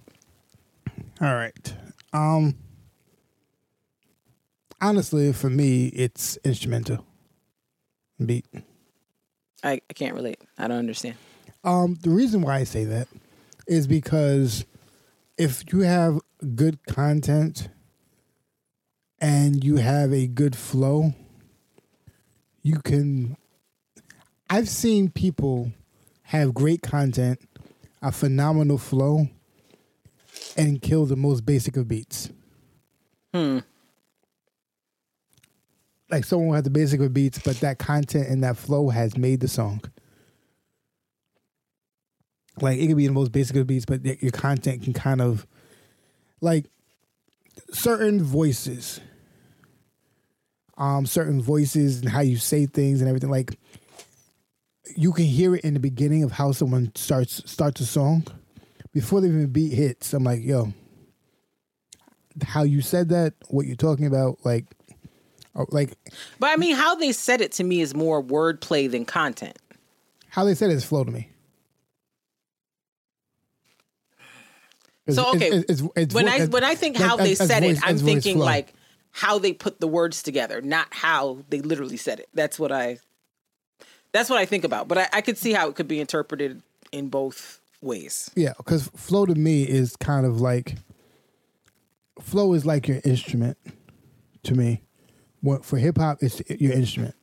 All 1.19 1.33
right. 1.33 1.73
Um. 2.13 2.55
Honestly, 4.79 5.31
for 5.33 5.49
me, 5.49 5.87
it's 5.87 6.37
instrumental 6.43 7.05
beat. 8.23 8.45
I, 9.63 9.73
I 9.89 9.93
can't 9.93 10.15
relate. 10.15 10.39
I 10.57 10.67
don't 10.67 10.79
understand. 10.79 11.15
Um, 11.63 11.97
the 12.01 12.09
reason 12.09 12.41
why 12.41 12.57
I 12.57 12.63
say 12.63 12.85
that 12.85 13.07
is 13.67 13.87
because 13.87 14.65
if 15.37 15.63
you 15.71 15.81
have 15.81 16.19
good 16.55 16.85
content 16.87 17.69
and 19.19 19.63
you 19.63 19.77
have 19.77 20.13
a 20.13 20.27
good 20.27 20.55
flow, 20.55 21.13
you 22.63 22.79
can. 22.79 23.37
I've 24.49 24.69
seen 24.69 25.09
people 25.09 25.71
have 26.23 26.53
great 26.53 26.81
content, 26.81 27.39
a 28.01 28.11
phenomenal 28.11 28.77
flow, 28.77 29.27
and 30.57 30.81
kill 30.81 31.05
the 31.05 31.15
most 31.15 31.45
basic 31.45 31.77
of 31.77 31.87
beats. 31.87 32.29
Hmm. 33.33 33.59
Like 36.09 36.25
someone 36.25 36.55
has 36.55 36.63
the 36.63 36.69
basic 36.69 36.99
of 36.99 37.13
beats, 37.13 37.39
but 37.39 37.59
that 37.61 37.79
content 37.79 38.27
and 38.27 38.43
that 38.43 38.57
flow 38.57 38.89
has 38.89 39.17
made 39.17 39.39
the 39.39 39.47
song. 39.47 39.81
Like 42.59 42.79
it 42.79 42.87
could 42.87 42.97
be 42.97 43.07
the 43.07 43.13
most 43.13 43.31
basic 43.31 43.55
of 43.55 43.67
beats, 43.67 43.85
but 43.85 44.03
your 44.21 44.31
content 44.31 44.83
can 44.83 44.93
kind 44.93 45.21
of 45.21 45.47
like 46.41 46.65
certain 47.71 48.23
voices, 48.23 48.99
um, 50.77 51.05
certain 51.05 51.41
voices 51.41 52.01
and 52.01 52.09
how 52.09 52.21
you 52.21 52.37
say 52.37 52.65
things 52.65 52.99
and 53.01 53.07
everything. 53.07 53.29
Like 53.29 53.57
you 54.97 55.13
can 55.13 55.25
hear 55.25 55.55
it 55.55 55.63
in 55.63 55.73
the 55.73 55.79
beginning 55.79 56.23
of 56.23 56.33
how 56.33 56.51
someone 56.51 56.91
starts 56.95 57.41
starts 57.49 57.79
a 57.81 57.85
song 57.85 58.25
before 58.93 59.21
the 59.21 59.27
even 59.27 59.47
beat 59.47 59.73
hits. 59.73 60.13
I'm 60.13 60.23
like, 60.23 60.43
yo, 60.43 60.73
how 62.43 62.63
you 62.63 62.81
said 62.81 63.09
that, 63.09 63.33
what 63.47 63.65
you're 63.65 63.75
talking 63.77 64.05
about, 64.05 64.39
like, 64.43 64.65
oh, 65.55 65.65
like 65.69 65.93
But 66.39 66.51
I 66.51 66.57
mean, 66.57 66.75
how 66.75 66.95
they 66.95 67.13
said 67.13 67.39
it 67.41 67.53
to 67.53 67.63
me 67.63 67.81
is 67.81 67.95
more 67.95 68.21
wordplay 68.21 68.91
than 68.91 69.05
content. 69.05 69.57
how 70.29 70.43
they 70.43 70.55
said 70.55 70.69
it 70.69 70.73
is 70.73 70.83
flow 70.85 71.03
to 71.05 71.11
me. 71.11 71.29
So 75.15 75.29
okay, 75.35 75.47
it's- 75.47 75.63
it's- 75.69 75.89
it's 75.95 76.13
when 76.15 76.27
I 76.27 76.45
when 76.45 76.63
I 76.63 76.75
think 76.75 76.97
how 76.97 77.15
they 77.17 77.35
said 77.35 77.63
voice- 77.63 77.77
it, 77.77 77.83
I'm 77.83 77.97
thinking 77.97 78.37
flow. 78.37 78.45
like 78.45 78.73
how 79.11 79.39
they 79.39 79.53
put 79.53 79.79
the 79.79 79.87
words 79.87 80.23
together, 80.23 80.61
not 80.61 80.87
how 80.91 81.39
they 81.49 81.61
literally 81.61 81.97
said 81.97 82.19
it. 82.19 82.29
That's 82.33 82.57
what 82.59 82.71
I. 82.71 82.97
That's 84.13 84.29
what 84.29 84.39
I 84.39 84.45
think 84.45 84.63
about. 84.63 84.87
But 84.87 84.97
I, 84.97 85.09
I 85.13 85.21
could 85.21 85.37
see 85.37 85.53
how 85.53 85.69
it 85.69 85.75
could 85.75 85.87
be 85.87 85.99
interpreted 85.99 86.61
in 86.91 87.07
both 87.09 87.59
ways. 87.81 88.29
Yeah, 88.35 88.53
because 88.57 88.89
flow 88.95 89.25
to 89.25 89.35
me 89.35 89.63
is 89.63 89.95
kind 89.95 90.25
of 90.25 90.41
like 90.41 90.75
flow 92.19 92.53
is 92.53 92.65
like 92.65 92.87
your 92.87 92.99
instrument 93.05 93.57
to 94.43 94.53
me. 94.53 94.81
What 95.41 95.65
for 95.65 95.77
hip 95.77 95.97
hop, 95.97 96.19
it's 96.21 96.41
your 96.61 96.73
instrument. 96.73 97.15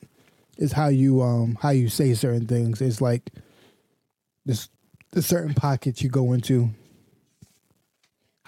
It's 0.57 0.73
how 0.73 0.87
you 0.89 1.21
um 1.21 1.57
how 1.61 1.69
you 1.69 1.89
say 1.89 2.13
certain 2.13 2.47
things. 2.47 2.81
It's 2.81 3.01
like 3.01 3.31
this 4.45 4.67
the 5.11 5.21
certain 5.21 5.53
pockets 5.53 6.01
you 6.03 6.09
go 6.09 6.33
into. 6.33 6.69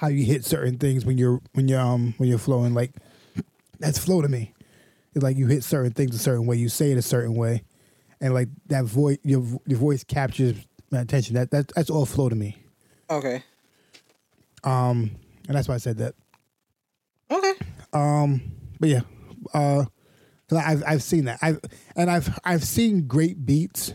How 0.02 0.08
you 0.08 0.26
hit 0.26 0.44
certain 0.44 0.80
things 0.80 1.06
when 1.06 1.20
you're 1.20 1.40
when 1.54 1.68
you're 1.68 1.80
um 1.80 2.16
when 2.18 2.28
you're 2.28 2.40
flowing 2.40 2.74
like 2.74 2.92
that's 3.78 4.00
flow 4.00 4.24
to 4.24 4.28
me. 4.28 4.52
It's 5.14 5.24
like 5.24 5.38
you 5.38 5.46
hit 5.46 5.64
certain 5.64 5.92
things 5.92 6.16
a 6.16 6.18
certain 6.18 6.48
way. 6.48 6.56
You 6.56 6.70
say 6.70 6.92
it 6.92 6.98
a 6.98 7.04
certain 7.04 7.36
way, 7.36 7.66
and 8.20 8.34
like 8.34 8.50
that 8.66 8.86
voice 8.86 9.20
your 9.22 9.44
your 9.68 9.78
voice 9.78 10.04
captures 10.04 10.56
my 10.90 11.02
attention. 11.02 11.36
That 11.36 11.52
that 11.52 11.72
that's 11.76 11.92
all 11.92 12.08
flow 12.08 12.30
to 12.30 12.36
me. 12.36 12.58
Okay. 13.12 13.44
Um, 14.64 15.12
and 15.48 15.56
that's 15.56 15.68
why 15.68 15.76
I 15.76 15.78
said 15.78 16.00
that. 16.00 16.16
Okay. 17.30 17.54
Um, 17.94 18.42
but 18.80 18.90
yeah, 18.90 19.02
uh, 19.54 19.86
I've 20.52 20.84
I've 20.84 21.04
seen 21.04 21.26
that. 21.26 21.38
I've 21.44 21.60
and 21.96 22.10
I've 22.10 22.40
I've 22.44 22.64
seen 22.64 23.06
great 23.06 23.46
beats 23.46 23.94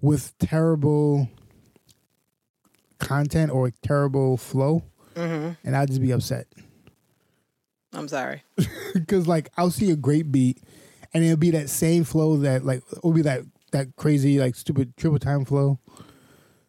with 0.00 0.32
terrible 0.38 1.28
content 2.98 3.50
or 3.50 3.70
terrible 3.82 4.38
flow, 4.38 4.84
and 5.16 5.76
I'd 5.76 5.88
just 5.88 6.00
be 6.00 6.10
upset 6.12 6.46
I'm 7.94 8.08
sorry. 8.08 8.42
because 8.94 9.26
like 9.28 9.50
I'll 9.58 9.70
see 9.70 9.90
a 9.90 9.96
great 9.96 10.32
beat, 10.32 10.58
and 11.12 11.22
it'll 11.22 11.36
be 11.36 11.50
that 11.50 11.68
same 11.68 12.04
flow 12.04 12.38
that 12.38 12.64
like 12.64 12.82
it'll 12.96 13.12
be 13.12 13.20
that 13.22 13.42
that 13.72 13.96
crazy 13.96 14.38
like 14.38 14.54
stupid 14.54 14.96
triple 14.96 15.18
time 15.18 15.44
flow 15.44 15.78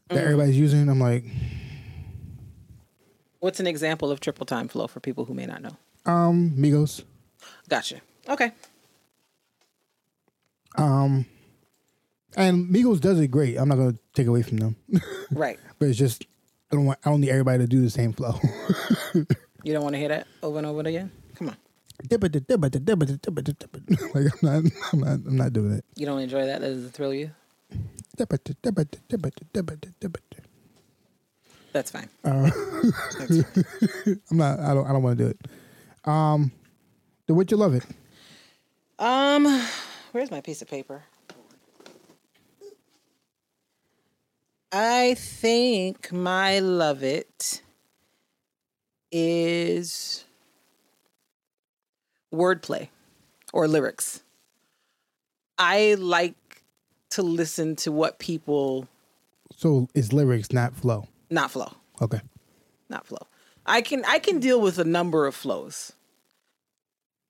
that 0.10 0.18
everybody's 0.24 0.58
using. 0.58 0.90
I'm 0.90 1.00
like, 1.00 1.24
What's 3.40 3.60
an 3.62 3.68
example 3.68 4.12
of 4.12 4.20
triple 4.20 4.46
time 4.46 4.68
flow 4.68 4.88
for 4.88 5.00
people 5.00 5.24
who 5.26 5.34
may 5.34 5.46
not 5.46 5.62
know? 5.62 5.78
um, 6.06 6.52
Migos. 6.58 7.04
Gotcha. 7.70 8.02
Okay. 8.28 8.52
Um, 10.78 11.26
and 12.36 12.68
Migos 12.68 13.00
does 13.00 13.20
it 13.20 13.28
great. 13.28 13.58
I'm 13.58 13.70
not 13.70 13.76
gonna 13.78 13.96
take 14.14 14.28
away 14.28 14.42
from 14.42 14.58
them, 14.58 14.76
Right. 15.32 15.60
but 15.80 15.88
it's 15.88 15.98
just 15.98 16.26
I 16.72 16.76
don't 16.76 16.86
want 16.86 17.00
I 17.06 17.10
don't 17.10 17.22
need 17.22 17.30
everybody 17.30 17.60
to 17.60 17.68
do 17.68 17.82
the 17.82 17.90
same 17.90 18.14
flow. 18.14 18.40
You 19.66 19.72
don't 19.72 19.84
want 19.84 19.94
to 19.94 20.00
hear 20.00 20.10
that 20.10 20.28
over 20.42 20.58
and 20.58 20.68
over 20.68 20.82
again? 20.82 21.10
Come 21.36 21.48
on. 21.48 21.56
like 24.14 24.26
I'm 24.26 24.40
not, 24.42 24.72
I'm 24.92 25.00
not, 25.00 25.14
I'm 25.26 25.38
not 25.38 25.54
doing 25.54 25.72
it. 25.72 25.86
You 25.96 26.06
don't 26.06 26.20
enjoy 26.20 26.46
that? 26.46 26.60
That 26.60 26.68
doesn't 26.68 26.92
thrill 26.92 27.14
you? 27.14 27.32
That's 31.72 31.92
fine. 31.92 32.10
Uh, 32.26 32.50
I'm 34.30 34.38
not. 34.38 34.60
I 34.60 34.74
don't. 34.74 34.86
I 34.86 34.92
don't 34.92 35.02
want 35.02 35.18
to 35.18 35.24
do 35.24 35.30
it. 35.30 35.40
Um, 36.04 36.52
the 37.28 37.34
would 37.34 37.50
you 37.50 37.58
love 37.58 37.74
it? 37.74 37.86
Um, 39.00 39.46
where's 40.12 40.30
my 40.30 40.42
piece 40.42 40.62
of 40.62 40.68
paper? 40.68 41.04
I 44.76 45.14
think 45.14 46.12
my 46.12 46.58
love 46.58 47.04
it 47.04 47.62
is 49.12 50.26
wordplay 52.34 52.88
or 53.54 53.68
lyrics. 53.68 54.24
I 55.60 55.94
like 56.00 56.64
to 57.12 57.22
listen 57.22 57.76
to 57.78 57.92
what 57.92 58.18
people 58.18 58.88
So 59.56 59.88
it's 59.94 60.12
lyrics, 60.12 60.52
not 60.52 60.76
flow. 60.76 61.08
not 61.30 61.52
flow. 61.52 61.72
Okay. 62.02 62.22
not 62.90 63.06
flow. 63.06 63.28
I 63.68 63.82
can 63.82 64.04
I 64.06 64.18
can 64.18 64.40
deal 64.40 64.60
with 64.60 64.80
a 64.80 64.84
number 64.84 65.28
of 65.28 65.36
flows. 65.36 65.92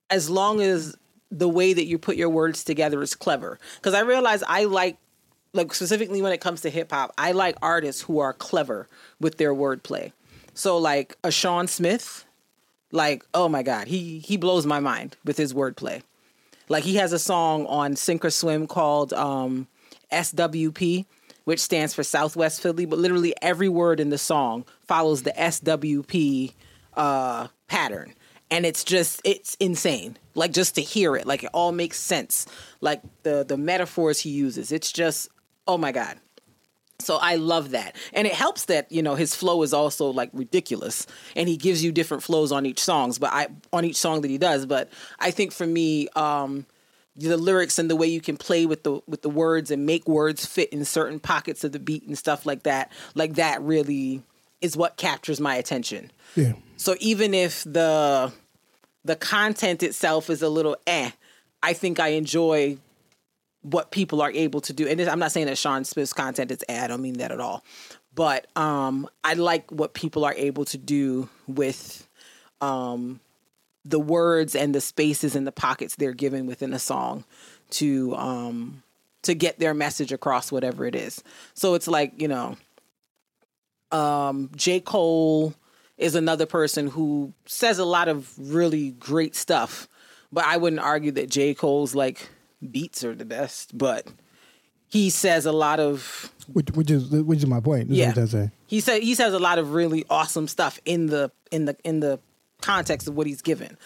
As 0.10 0.30
long 0.30 0.62
as 0.62 0.96
the 1.30 1.50
way 1.50 1.74
that 1.74 1.86
you 1.86 1.98
put 1.98 2.16
your 2.16 2.30
words 2.30 2.64
together 2.64 3.02
is 3.02 3.16
clever. 3.16 3.60
Because 3.76 3.94
I 3.94 4.00
realize 4.02 4.44
I 4.48 4.64
like 4.64 4.98
like 5.54 5.74
specifically 5.74 6.22
when 6.22 6.34
it 6.34 6.42
comes 6.42 6.62
to 6.62 6.70
hip 6.70 6.92
hop, 6.92 7.14
I 7.18 7.32
like 7.32 7.56
artists 7.62 8.02
who 8.04 8.20
are 8.20 8.34
clever 8.34 8.88
with 9.20 9.38
their 9.38 9.54
wordplay. 9.54 10.12
So 10.54 10.78
like 10.78 11.18
a 11.24 11.32
Sean 11.32 11.68
Smith, 11.68 12.26
Like, 12.92 13.26
oh 13.34 13.50
my 13.50 13.64
God, 13.64 13.88
he 13.88 14.20
he 14.20 14.38
blows 14.38 14.66
my 14.66 14.80
mind 14.80 15.18
with 15.26 15.38
his 15.38 15.54
wordplay. 15.54 16.04
Like 16.70 16.84
he 16.84 16.96
has 16.96 17.12
a 17.14 17.20
song 17.20 17.66
on 17.68 17.96
Sink 17.96 18.24
or 18.24 18.30
Swim 18.30 18.68
called 18.68 19.14
um, 19.14 19.68
SWP, 20.12 21.06
which 21.46 21.60
stands 21.60 21.94
for 21.94 22.04
Southwest 22.04 22.62
Philly, 22.62 22.86
but 22.86 23.00
literally 23.00 23.34
every 23.42 23.70
word 23.70 24.00
in 24.00 24.10
the 24.10 24.18
song 24.18 24.66
follows 24.88 25.24
the 25.24 25.32
SWP 25.32 26.54
uh, 26.96 27.48
pattern. 27.68 28.14
And 28.52 28.66
it's 28.66 28.84
just 28.84 29.22
it's 29.24 29.56
insane. 29.56 30.18
Like 30.36 30.52
just 30.52 30.76
to 30.76 30.82
hear 30.82 31.16
it, 31.16 31.26
like 31.26 31.44
it 31.44 31.50
all 31.54 31.72
makes 31.72 32.00
sense. 32.00 32.46
Like 32.82 33.02
the 33.24 33.44
the 33.44 33.58
metaphors 33.58 34.20
he 34.20 34.30
uses. 34.30 34.72
It's 34.72 34.92
just 34.92 35.30
oh 35.68 35.78
my 35.78 35.92
God. 35.92 36.18
So 37.00 37.18
I 37.18 37.36
love 37.36 37.72
that. 37.72 37.96
And 38.14 38.26
it 38.28 38.34
helps 38.34 38.66
that, 38.66 38.92
you 38.92 39.02
know, 39.02 39.16
his 39.16 39.36
flow 39.36 39.62
is 39.64 39.74
also 39.74 40.08
like 40.08 40.30
ridiculous 40.34 41.06
and 41.36 41.50
he 41.50 41.58
gives 41.58 41.84
you 41.84 41.92
different 41.92 42.24
flows 42.24 42.52
on 42.52 42.66
each 42.66 42.82
songs, 42.82 43.20
but 43.20 43.32
I 43.34 43.48
on 43.72 43.86
each 43.86 43.98
song 43.98 44.22
that 44.22 44.32
he 44.32 44.38
does, 44.38 44.66
but 44.66 44.90
I 45.20 45.32
think 45.32 45.52
for 45.52 45.68
me 45.68 46.08
um 46.16 46.66
the 47.16 47.38
lyrics 47.38 47.78
and 47.78 47.90
the 47.90 47.96
way 47.96 48.08
you 48.08 48.22
can 48.22 48.38
play 48.38 48.66
with 48.66 48.84
the 48.84 49.02
with 49.08 49.22
the 49.22 49.30
words 49.30 49.70
and 49.70 49.86
make 49.86 50.08
words 50.08 50.46
fit 50.46 50.70
in 50.70 50.84
certain 50.86 51.20
pockets 51.20 51.64
of 51.64 51.72
the 51.72 51.80
beat 51.80 52.08
and 52.08 52.18
stuff 52.18 52.46
like 52.46 52.64
that, 52.64 52.92
like 53.16 53.36
that 53.36 53.62
really 53.62 54.24
is 54.62 54.78
what 54.78 54.98
captures 54.98 55.40
my 55.40 55.56
attention. 55.56 56.12
Yeah. 56.36 56.54
So 56.78 56.96
even 57.00 57.34
if 57.34 57.64
the 57.64 58.32
the 59.04 59.16
content 59.16 59.84
itself 59.84 60.30
is 60.30 60.42
a 60.42 60.50
little 60.50 60.78
eh, 60.88 61.12
I 61.62 61.74
think 61.74 62.00
I 62.00 62.10
enjoy 62.10 62.78
what 63.64 63.92
people 63.92 64.22
are 64.22 64.32
able 64.32 64.62
to 64.62 64.74
do. 64.74 64.88
And 64.88 65.02
I'm 65.02 65.20
not 65.20 65.32
saying 65.32 65.48
that 65.48 65.58
Sean 65.58 65.84
Smith's 65.84 66.14
content 66.14 66.52
is 66.52 66.64
eh, 66.70 66.84
I 66.84 66.88
don't 66.88 67.02
mean 67.02 67.16
that 67.16 67.32
at 67.32 67.40
all. 67.40 67.64
But 68.16 68.46
um, 68.56 69.10
I 69.24 69.34
like 69.34 69.72
what 69.72 69.94
people 69.94 70.24
are 70.24 70.36
able 70.36 70.66
to 70.66 70.78
do 70.78 71.30
with 71.48 72.08
um, 72.62 73.20
the 73.84 74.00
words 74.00 74.56
and 74.56 74.76
the 74.76 74.82
spaces 74.82 75.36
and 75.36 75.48
the 75.48 75.52
pockets 75.52 75.96
they're 75.96 76.14
given 76.14 76.46
within 76.46 76.74
a 76.74 76.80
song 76.80 77.24
to 77.72 78.16
um, 78.16 78.84
to 79.24 79.34
get 79.34 79.60
their 79.60 79.74
message 79.74 80.12
across, 80.12 80.52
whatever 80.52 80.86
it 80.86 80.96
is. 80.96 81.24
So 81.54 81.74
it's 81.74 81.88
like 81.88 82.22
you 82.22 82.28
know, 82.28 82.58
um, 83.92 84.52
J. 84.56 84.80
Cole 84.80 85.56
is 85.98 86.16
another 86.16 86.46
person 86.46 86.88
who 86.88 87.34
says 87.46 87.80
a 87.80 87.86
lot 87.86 88.08
of 88.08 88.32
really 88.38 88.92
great 88.92 89.36
stuff, 89.36 89.88
but 90.32 90.46
I 90.46 90.58
wouldn't 90.58 90.82
argue 90.82 91.12
that 91.14 91.30
J. 91.30 91.54
Cole's 91.54 91.96
like 91.96 92.30
beats 92.72 93.04
are 93.04 93.14
the 93.16 93.26
best, 93.26 93.78
but 93.78 94.08
he 94.88 95.10
says 95.10 95.46
a 95.46 95.52
lot 95.52 95.80
of 95.80 96.32
Which, 96.52 96.70
which 96.72 96.92
is 96.92 97.10
which 97.10 97.40
is 97.40 97.48
my 97.48 97.60
point. 97.60 97.90
This 97.90 98.18
is 98.18 98.34
Yeah. 98.34 98.48
he 98.68 98.80
said 98.80 99.02
he 99.04 99.16
says 99.16 99.34
a 99.34 99.40
lot 99.40 99.58
of 99.60 99.74
really 99.74 100.06
awesome 100.10 100.48
stuff 100.48 100.80
in 100.86 101.08
the 101.08 101.32
in 101.52 101.66
the 101.66 101.76
in 101.84 102.00
the 102.00 102.20
context 102.62 103.08
of 103.08 103.16
what 103.16 103.28
he's 103.28 103.42
given. 103.42 103.78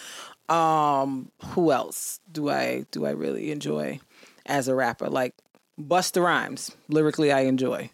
Um, 0.50 1.32
who 1.48 1.72
else 1.72 2.20
do 2.32 2.50
I 2.50 2.86
do 2.92 3.06
I 3.06 3.12
really 3.12 3.52
enjoy 3.52 4.00
as 4.46 4.68
a 4.68 4.76
rapper? 4.76 5.10
Like 5.10 5.34
Busta 5.80 6.24
Rhymes, 6.24 6.72
lyrically 6.88 7.32
I 7.32 7.42
enjoy. 7.42 7.90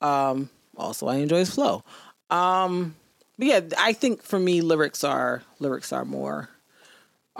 Um, 0.00 0.48
also 0.76 1.08
I 1.08 1.16
enjoy 1.16 1.38
his 1.38 1.50
flow. 1.54 1.82
Um, 2.30 2.94
but 3.38 3.48
yeah, 3.48 3.60
I 3.78 3.92
think 3.92 4.22
for 4.22 4.38
me 4.38 4.60
lyrics 4.60 5.04
are 5.04 5.42
lyrics 5.58 5.92
are 5.92 6.04
more 6.04 6.48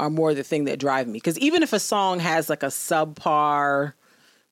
are 0.00 0.10
more 0.10 0.32
the 0.34 0.42
thing 0.42 0.64
that 0.64 0.78
drive 0.78 1.06
me. 1.06 1.14
Because 1.14 1.38
even 1.38 1.62
if 1.62 1.72
a 1.72 1.78
song 1.78 2.20
has 2.20 2.48
like 2.48 2.62
a 2.62 2.66
subpar 2.66 3.92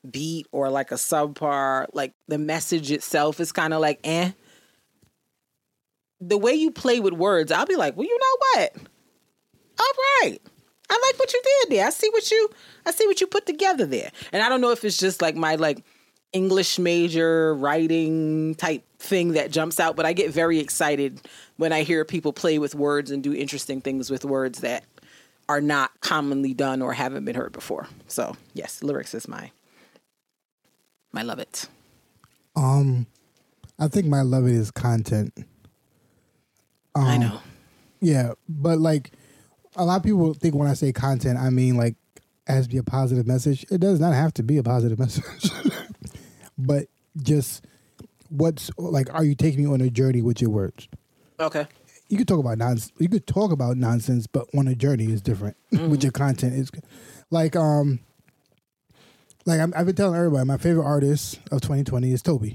beat 0.08 0.46
or 0.52 0.70
like 0.70 0.92
a 0.92 0.96
subpar 0.96 1.86
like 1.92 2.12
the 2.28 2.38
message 2.38 2.92
itself 2.92 3.40
is 3.40 3.50
kind 3.50 3.74
of 3.74 3.80
like 3.80 3.98
eh. 4.04 4.30
The 6.20 6.38
way 6.38 6.52
you 6.52 6.70
play 6.70 7.00
with 7.00 7.14
words 7.14 7.50
i'll 7.50 7.66
be 7.66 7.76
like 7.76 7.96
well 7.96 8.06
you 8.06 8.18
know 8.18 8.36
what? 8.38 8.76
All 9.80 9.92
right. 10.22 10.38
I 10.90 10.94
like 10.94 11.18
what 11.18 11.32
you 11.32 11.42
did 11.42 11.76
there. 11.76 11.86
I 11.86 11.90
see 11.90 12.08
what 12.10 12.30
you 12.30 12.50
i 12.86 12.92
see 12.92 13.06
what 13.06 13.20
you 13.20 13.26
put 13.26 13.46
together 13.46 13.86
there. 13.86 14.12
And 14.32 14.42
i 14.42 14.48
don't 14.48 14.60
know 14.60 14.70
if 14.70 14.84
it's 14.84 14.98
just 14.98 15.20
like 15.20 15.34
my 15.34 15.56
like 15.56 15.82
english 16.32 16.78
major 16.78 17.54
writing 17.54 18.54
type 18.56 18.84
thing 18.98 19.32
that 19.32 19.50
jumps 19.50 19.80
out 19.80 19.96
but 19.96 20.04
i 20.04 20.12
get 20.12 20.30
very 20.30 20.58
excited 20.58 21.22
when 21.56 21.72
i 21.72 21.82
hear 21.82 22.04
people 22.04 22.34
play 22.34 22.58
with 22.58 22.74
words 22.74 23.10
and 23.10 23.22
do 23.22 23.32
interesting 23.32 23.80
things 23.80 24.10
with 24.10 24.26
words 24.26 24.60
that 24.60 24.84
are 25.48 25.60
not 25.60 25.98
commonly 26.00 26.52
done 26.54 26.82
or 26.82 26.92
haven't 26.92 27.24
been 27.24 27.34
heard 27.36 27.52
before 27.52 27.86
so 28.06 28.36
yes 28.54 28.82
lyrics 28.82 29.14
is 29.14 29.26
my 29.28 29.50
my 31.12 31.22
love 31.22 31.38
it 31.38 31.66
Um, 32.56 33.06
I 33.78 33.88
think 33.88 34.06
my 34.06 34.22
love 34.22 34.46
it 34.46 34.52
is 34.54 34.70
content. 34.70 35.32
i 36.94 37.14
Um, 37.14 37.20
know 37.20 37.40
Yeah, 38.00 38.32
but 38.48 38.78
like 38.78 39.12
a 39.76 39.84
lot 39.84 39.96
of 39.96 40.02
people 40.02 40.34
think 40.34 40.54
when 40.54 40.68
I 40.68 40.74
say 40.74 40.92
content, 40.92 41.38
I 41.38 41.50
mean 41.50 41.76
like 41.76 41.94
it 42.16 42.52
has 42.52 42.66
to 42.66 42.70
be 42.72 42.78
a 42.78 42.82
positive 42.82 43.26
message. 43.26 43.64
It 43.70 43.80
does 43.80 44.00
not 44.00 44.12
have 44.14 44.34
to 44.34 44.42
be 44.42 44.56
a 44.58 44.62
positive 44.62 44.98
message, 45.04 45.50
but 46.58 46.86
just 47.22 47.64
what's 48.28 48.70
like, 48.76 49.12
are 49.14 49.24
you 49.24 49.34
taking 49.34 49.64
me 49.64 49.72
on 49.72 49.80
a 49.80 49.88
journey 49.90 50.20
with 50.22 50.40
your 50.40 50.50
words? 50.50 50.88
okay 51.40 51.66
You 52.08 52.16
could 52.16 52.28
talk 52.28 52.40
about 52.40 52.58
nonsense. 52.58 52.92
You 52.98 53.08
could 53.08 53.26
talk 53.26 53.52
about 53.52 53.76
nonsense, 53.76 54.26
but 54.26 54.46
on 54.56 54.66
a 54.66 54.74
journey 54.74 55.12
is 55.12 55.20
different. 55.20 55.56
with 55.72 56.02
your 56.02 56.12
content 56.12 56.54
is 56.54 56.70
like 57.30 57.54
um, 57.54 58.00
like 59.44 59.60
I'm, 59.60 59.72
I've 59.76 59.86
been 59.86 59.94
telling 59.94 60.16
everybody, 60.16 60.46
my 60.46 60.56
favorite 60.56 60.84
artist 60.84 61.38
of 61.50 61.60
2020 61.60 62.12
is 62.12 62.22
Tobe. 62.22 62.54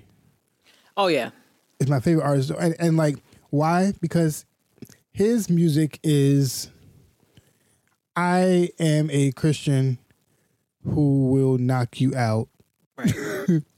oh 0.98 1.08
yeah 1.08 1.32
it's 1.80 1.90
my 1.90 2.00
favorite 2.00 2.24
artist, 2.24 2.52
and, 2.52 2.76
and 2.80 2.98
like 2.98 3.18
why? 3.50 3.94
Because 4.02 4.46
his 5.12 5.50
music 5.50 6.00
is. 6.04 6.70
I 8.16 8.70
am 8.80 9.10
a 9.10 9.32
Christian 9.32 9.98
who 10.84 11.30
will 11.30 11.58
knock 11.58 12.00
you 12.00 12.16
out, 12.16 12.48
right 12.96 13.12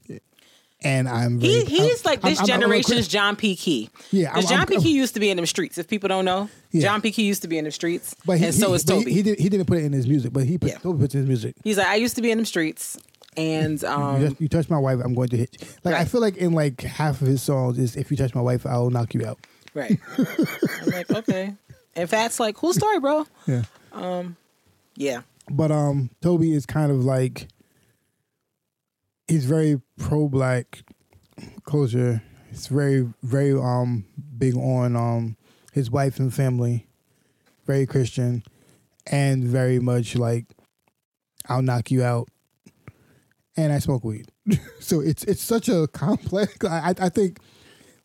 and 0.82 1.08
I'm. 1.08 1.40
He 1.40 1.64
he's 1.64 1.80
I'm- 1.80 1.90
like 2.04 2.20
this 2.22 2.38
I'm- 2.38 2.42
I'm 2.42 2.46
generation's 2.46 3.08
John 3.08 3.36
P. 3.36 3.56
Kee. 3.56 3.90
Yeah, 4.10 4.30
because 4.34 4.44
I'm- 4.44 4.50
John 4.50 4.58
I'm- 4.60 4.68
P. 4.68 4.88
Kee 4.88 4.96
used 4.96 5.14
to 5.14 5.20
be 5.20 5.30
in 5.30 5.36
them 5.36 5.46
streets. 5.46 5.78
If 5.78 5.88
people 5.88 6.08
don't 6.08 6.24
know, 6.24 6.48
Yeah. 6.72 6.82
John 6.82 7.00
P. 7.00 7.10
Kee 7.12 7.24
used 7.24 7.42
to 7.42 7.48
be 7.48 7.58
in 7.58 7.64
them 7.64 7.72
streets, 7.72 8.14
but 8.24 8.38
he, 8.38 8.44
and 8.46 8.54
so 8.54 8.68
he- 8.70 8.74
is 8.76 8.84
but 8.84 8.94
he- 8.98 9.04
Tobe. 9.04 9.08
He, 9.12 9.22
did, 9.22 9.38
he 9.38 9.48
didn't 9.48 9.66
put 9.66 9.78
it 9.78 9.84
in 9.84 9.92
his 9.92 10.06
music, 10.06 10.32
but 10.32 10.44
he 10.44 10.58
put, 10.58 10.70
Yeah. 10.70 10.78
Tobe 10.78 11.00
puts 11.00 11.14
it 11.14 11.18
in 11.18 11.22
his 11.24 11.28
music. 11.28 11.56
he's 11.64 11.78
like, 11.78 11.86
I 11.86 11.96
used 11.96 12.16
to 12.16 12.22
be 12.22 12.30
in 12.30 12.38
them 12.38 12.44
streets, 12.44 12.98
and 13.36 13.80
you, 13.80 13.88
um, 13.88 14.20
just, 14.20 14.40
you 14.40 14.48
touch 14.48 14.68
my 14.70 14.78
wife, 14.78 14.98
I'm 15.02 15.14
going 15.14 15.28
to 15.28 15.36
hit. 15.36 15.56
You. 15.60 15.66
Like 15.84 15.94
I 15.94 16.04
feel 16.04 16.20
like 16.20 16.36
in 16.36 16.52
like 16.52 16.80
half 16.82 17.20
of 17.22 17.26
his 17.26 17.42
songs 17.42 17.78
is 17.78 17.96
if 17.96 18.10
you 18.10 18.16
touch 18.16 18.34
my 18.34 18.40
wife, 18.42 18.66
I'll 18.66 18.90
knock 18.90 19.14
you 19.14 19.26
out. 19.26 19.38
right. 19.74 19.98
I'm 20.18 20.86
like, 20.90 21.10
okay. 21.10 21.54
And 21.94 22.08
Fat's 22.10 22.38
like, 22.38 22.54
cool 22.54 22.72
story, 22.74 23.00
bro. 23.00 23.26
Yeah. 23.46 23.62
Um, 23.92 24.36
yeah, 24.96 25.22
But 25.50 25.70
um, 25.70 26.10
Tobe 26.20 26.42
is 26.44 26.66
kind 26.66 26.90
of 26.92 27.04
like 27.04 27.48
he's 29.28 29.44
very 29.44 29.80
pro 29.98 30.28
black 30.28 30.82
culture. 31.66 32.22
He's 32.50 32.66
very 32.68 33.08
very 33.22 33.52
um 33.52 34.04
big 34.38 34.56
on 34.56 34.96
um 34.96 35.36
his 35.72 35.90
wife 35.90 36.18
and 36.18 36.32
family, 36.32 36.86
very 37.66 37.86
Christian, 37.86 38.42
and 39.06 39.44
very 39.44 39.78
much 39.78 40.16
like 40.16 40.46
I'll 41.48 41.62
knock 41.62 41.90
you 41.90 42.02
out. 42.02 42.28
And 43.58 43.72
I 43.72 43.78
smoke 43.78 44.04
weed, 44.04 44.30
so 44.80 45.00
it's 45.00 45.24
it's 45.24 45.42
such 45.42 45.68
a 45.68 45.86
complex. 45.88 46.56
I 46.64 46.94
I 46.98 47.08
think 47.08 47.38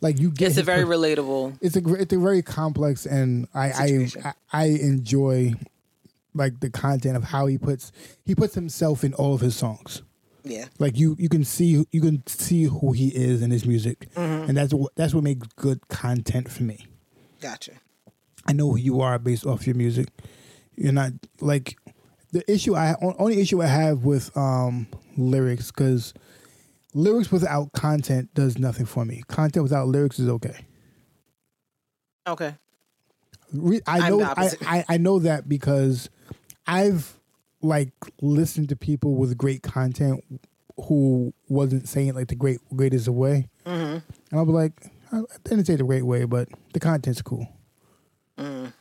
like 0.01 0.19
you 0.19 0.31
get 0.31 0.49
it's 0.49 0.57
a 0.57 0.63
very 0.63 0.83
per- 0.85 0.91
relatable. 0.91 1.57
it's 1.61 1.75
a 1.75 1.93
it's 1.93 2.13
a 2.13 2.19
very 2.19 2.41
complex 2.41 3.05
and 3.05 3.47
I 3.53 3.65
I, 3.71 4.07
I 4.23 4.33
I 4.53 4.65
enjoy 4.65 5.53
like 6.33 6.61
the 6.61 6.69
content 6.69 7.17
of 7.17 7.25
how 7.25 7.45
he 7.47 7.57
puts 7.57 7.91
he 8.25 8.33
puts 8.33 8.55
himself 8.55 9.03
in 9.03 9.13
all 9.13 9.33
of 9.33 9.41
his 9.41 9.55
songs. 9.55 10.01
Yeah, 10.43 10.65
Like 10.79 10.97
you 10.97 11.15
you 11.19 11.29
can 11.29 11.43
see 11.43 11.85
you 11.91 12.01
can 12.01 12.23
see 12.27 12.63
who 12.63 12.93
he 12.93 13.09
is 13.09 13.41
in 13.41 13.51
his 13.51 13.65
music, 13.65 14.07
Mm-hmm. 14.15 14.49
and 14.49 14.57
that's 14.57 14.73
what 14.73 14.91
that's 14.95 15.13
what 15.13 15.23
makes 15.23 15.47
good 15.55 15.87
content 15.87 16.49
for 16.51 16.63
me. 16.63 16.87
gotcha. 17.39 17.73
I 18.47 18.53
know 18.53 18.71
who 18.71 18.77
you 18.77 19.01
are 19.01 19.19
based 19.19 19.45
off 19.45 19.67
your 19.67 19.75
music. 19.75 20.07
You're 20.75 20.93
not 20.93 21.11
like 21.41 21.77
the 22.31 22.49
issue 22.51 22.75
I 22.75 22.95
only 23.01 23.39
issue 23.39 23.61
I 23.61 23.67
have 23.67 24.03
with 24.03 24.35
um 24.35 24.87
lyrics 25.15 25.69
because 25.69 26.13
lyrics 26.95 27.31
without 27.31 27.71
content 27.73 28.33
does 28.33 28.57
nothing 28.57 28.87
for 28.87 29.05
me. 29.05 29.21
Content 29.27 29.61
without 29.63 29.87
lyrics 29.89 30.17
is 30.17 30.27
okay. 30.27 30.65
Okay, 32.27 32.55
I 33.85 34.09
know 34.09 34.21
I. 34.23 34.51
I, 34.65 34.85
I 34.89 34.97
know 34.97 35.19
that 35.19 35.47
because 35.49 36.09
I've 36.65 37.17
like 37.61 37.91
listened 38.21 38.69
to 38.69 38.75
people 38.75 39.15
with 39.15 39.37
great 39.37 39.61
content 39.63 40.23
who 40.85 41.33
wasn't 41.47 41.87
saying 41.87 42.07
it 42.09 42.15
like 42.15 42.27
the 42.27 42.35
great 42.35 42.59
greatest 42.75 43.07
way, 43.07 43.49
Mm-hmm. 43.65 43.93
and 43.97 44.03
I'll 44.33 44.45
be 44.45 44.51
like, 44.51 44.73
I 45.11 45.17
I 45.19 45.23
didn't 45.43 45.65
say 45.65 45.75
the 45.75 45.83
great 45.83 46.03
way, 46.05 46.23
but 46.25 46.47
the 46.73 46.79
content's 46.79 47.21
cool. 47.21 47.47
Mm. 48.37 48.73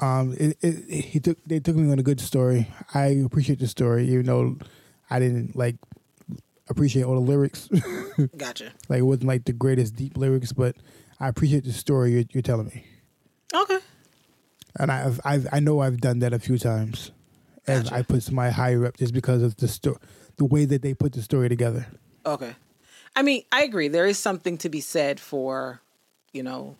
Um, 0.00 0.32
it, 0.38 0.56
it, 0.60 0.74
it- 0.88 1.04
he 1.06 1.20
took 1.20 1.38
they 1.44 1.60
took 1.60 1.76
me 1.76 1.90
on 1.90 1.98
a 1.98 2.02
good 2.02 2.20
story. 2.20 2.68
I 2.94 3.06
appreciate 3.24 3.58
the 3.60 3.66
story, 3.68 4.06
even 4.08 4.26
though 4.26 4.56
I 5.10 5.18
didn't 5.18 5.56
like 5.56 5.76
appreciate 6.68 7.04
all 7.04 7.14
the 7.14 7.20
lyrics. 7.20 7.68
gotcha. 8.36 8.72
like 8.88 9.00
it 9.00 9.02
wasn't 9.02 9.26
like 9.26 9.44
the 9.44 9.52
greatest 9.52 9.96
deep 9.96 10.16
lyrics, 10.16 10.52
but 10.52 10.76
I 11.20 11.28
appreciate 11.28 11.64
the 11.64 11.72
story 11.72 12.12
you're, 12.12 12.24
you're 12.32 12.42
telling 12.42 12.66
me. 12.66 12.84
Okay, 13.54 13.78
and 14.78 14.90
I've, 14.90 15.20
I've 15.24 15.46
I 15.52 15.60
know 15.60 15.80
I've 15.80 16.00
done 16.00 16.18
that 16.20 16.32
a 16.32 16.38
few 16.38 16.58
times, 16.58 17.12
and 17.66 17.84
Gotcha. 17.84 17.94
I 17.96 18.02
put 18.02 18.22
somebody 18.22 18.52
higher 18.52 18.84
up 18.86 18.96
just 18.96 19.14
because 19.14 19.42
of 19.42 19.56
the 19.56 19.68
sto- 19.68 19.98
the 20.36 20.44
way 20.44 20.64
that 20.64 20.82
they 20.82 20.94
put 20.94 21.12
the 21.12 21.22
story 21.22 21.48
together. 21.48 21.86
Okay. 22.26 22.54
I 23.16 23.22
mean, 23.22 23.44
I 23.52 23.62
agree. 23.62 23.88
There 23.88 24.06
is 24.06 24.18
something 24.18 24.58
to 24.58 24.68
be 24.68 24.80
said 24.80 25.20
for, 25.20 25.80
you 26.32 26.42
know, 26.42 26.76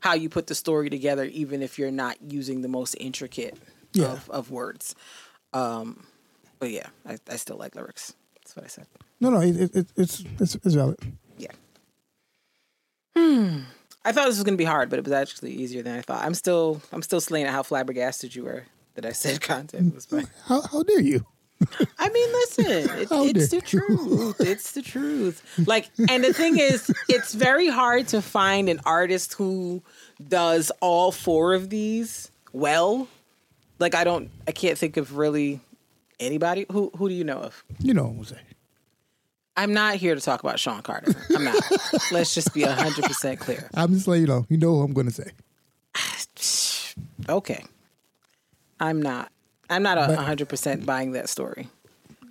how 0.00 0.14
you 0.14 0.28
put 0.28 0.46
the 0.46 0.54
story 0.54 0.90
together, 0.90 1.24
even 1.24 1.62
if 1.62 1.78
you're 1.78 1.90
not 1.90 2.16
using 2.22 2.62
the 2.62 2.68
most 2.68 2.94
intricate 2.98 3.56
Yeah. 3.92 4.12
of, 4.12 4.30
of 4.30 4.50
words. 4.50 4.94
Um, 5.52 6.04
but 6.58 6.70
yeah, 6.70 6.86
I, 7.06 7.18
I 7.30 7.36
still 7.36 7.56
like 7.56 7.74
lyrics. 7.74 8.14
That's 8.36 8.56
what 8.56 8.64
I 8.64 8.68
said. 8.68 8.86
No, 9.20 9.30
no, 9.30 9.40
it, 9.40 9.56
it, 9.56 9.76
it, 9.76 9.86
it's 9.96 10.24
it's 10.40 10.54
it's 10.56 10.74
valid. 10.74 10.98
Yeah. 11.38 11.52
Hmm. 13.16 13.60
I 14.04 14.12
thought 14.12 14.26
this 14.26 14.36
was 14.36 14.44
gonna 14.44 14.56
be 14.56 14.64
hard, 14.64 14.90
but 14.90 14.98
it 14.98 15.04
was 15.04 15.12
actually 15.12 15.52
easier 15.52 15.82
than 15.82 15.96
I 15.96 16.02
thought. 16.02 16.24
I'm 16.24 16.34
still 16.34 16.82
I'm 16.92 17.02
still 17.02 17.20
slaying 17.20 17.46
at 17.46 17.52
how 17.52 17.62
flabbergasted 17.62 18.34
you 18.34 18.44
were 18.44 18.64
that 18.94 19.04
I 19.06 19.12
said 19.12 19.40
content 19.52 19.94
was 19.94 20.06
fine. 20.06 20.28
How 20.46 20.62
how 20.62 20.82
dare 20.82 21.00
you? 21.00 21.26
I 21.98 22.08
mean, 22.08 22.32
listen, 22.32 22.66
it, 22.66 23.08
it's 23.10 23.48
the 23.48 23.60
truth. 23.60 24.36
It's 24.40 24.72
the 24.72 24.82
truth. 24.82 25.42
Like, 25.66 25.88
and 26.10 26.22
the 26.22 26.34
thing 26.34 26.58
is, 26.58 26.92
it's 27.08 27.32
very 27.32 27.68
hard 27.68 28.08
to 28.08 28.20
find 28.20 28.68
an 28.68 28.80
artist 28.84 29.34
who 29.34 29.82
does 30.28 30.72
all 30.80 31.12
four 31.12 31.54
of 31.54 31.70
these 31.70 32.30
well. 32.52 33.08
Like, 33.78 33.94
I 33.94 34.04
don't, 34.04 34.30
I 34.46 34.52
can't 34.52 34.76
think 34.76 34.96
of 34.96 35.16
really 35.16 35.60
anybody. 36.20 36.66
Who 36.72 36.90
Who 36.96 37.08
do 37.08 37.14
you 37.14 37.24
know 37.24 37.38
of? 37.38 37.64
You 37.78 37.94
know 37.94 38.06
what 38.06 38.32
I'm. 38.32 38.38
I'm 39.56 39.72
not 39.72 39.94
here 39.94 40.14
to 40.16 40.20
talk 40.20 40.42
about 40.42 40.58
Sean 40.58 40.82
Carter. 40.82 41.14
I'm 41.34 41.44
not. 41.44 41.54
Let's 42.10 42.34
just 42.34 42.52
be 42.52 42.62
hundred 42.62 43.04
percent 43.04 43.38
clear. 43.38 43.68
I'm 43.74 43.94
just 43.94 44.08
letting 44.08 44.22
you 44.22 44.28
know. 44.28 44.46
You 44.48 44.56
know 44.56 44.74
what 44.74 44.82
I'm 44.82 44.92
going 44.92 45.06
to 45.06 45.12
say. 45.12 45.30
Okay, 47.28 47.64
I'm 48.88 49.00
not. 49.02 49.30
I'm 49.70 49.82
not 49.82 49.96
a 49.98 50.16
hundred 50.16 50.48
percent 50.48 50.84
buying 50.84 51.12
that 51.12 51.28
story 51.28 51.68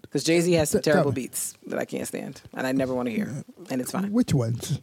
because 0.01 0.23
Jay 0.23 0.39
Z 0.39 0.51
has 0.53 0.69
some 0.69 0.81
terrible 0.81 1.11
beats 1.11 1.55
that 1.67 1.79
I 1.79 1.85
can't 1.85 2.07
stand, 2.07 2.41
and 2.53 2.67
I 2.67 2.71
never 2.71 2.93
want 2.93 3.07
to 3.09 3.13
hear, 3.13 3.43
and 3.71 3.81
it's 3.81 3.91
fine. 3.91 4.11
Which 4.11 4.33
ones? 4.33 4.79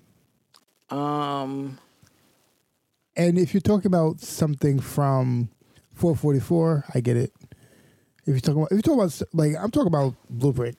Um, 0.90 1.78
And 3.16 3.38
if 3.38 3.54
you're 3.54 3.60
talking 3.60 3.86
about 3.86 4.20
something 4.20 4.80
from 4.80 5.48
444, 5.94 6.86
I 6.94 7.00
get 7.00 7.16
it. 7.16 7.32
If 8.22 8.28
you're 8.28 8.40
talking 8.40 8.56
about, 8.62 8.72
if 8.72 8.76
you're 8.76 8.82
talking 8.82 9.00
about, 9.00 9.22
like, 9.32 9.54
I'm 9.62 9.70
talking 9.70 9.86
about 9.88 10.14
Blueprint. 10.28 10.76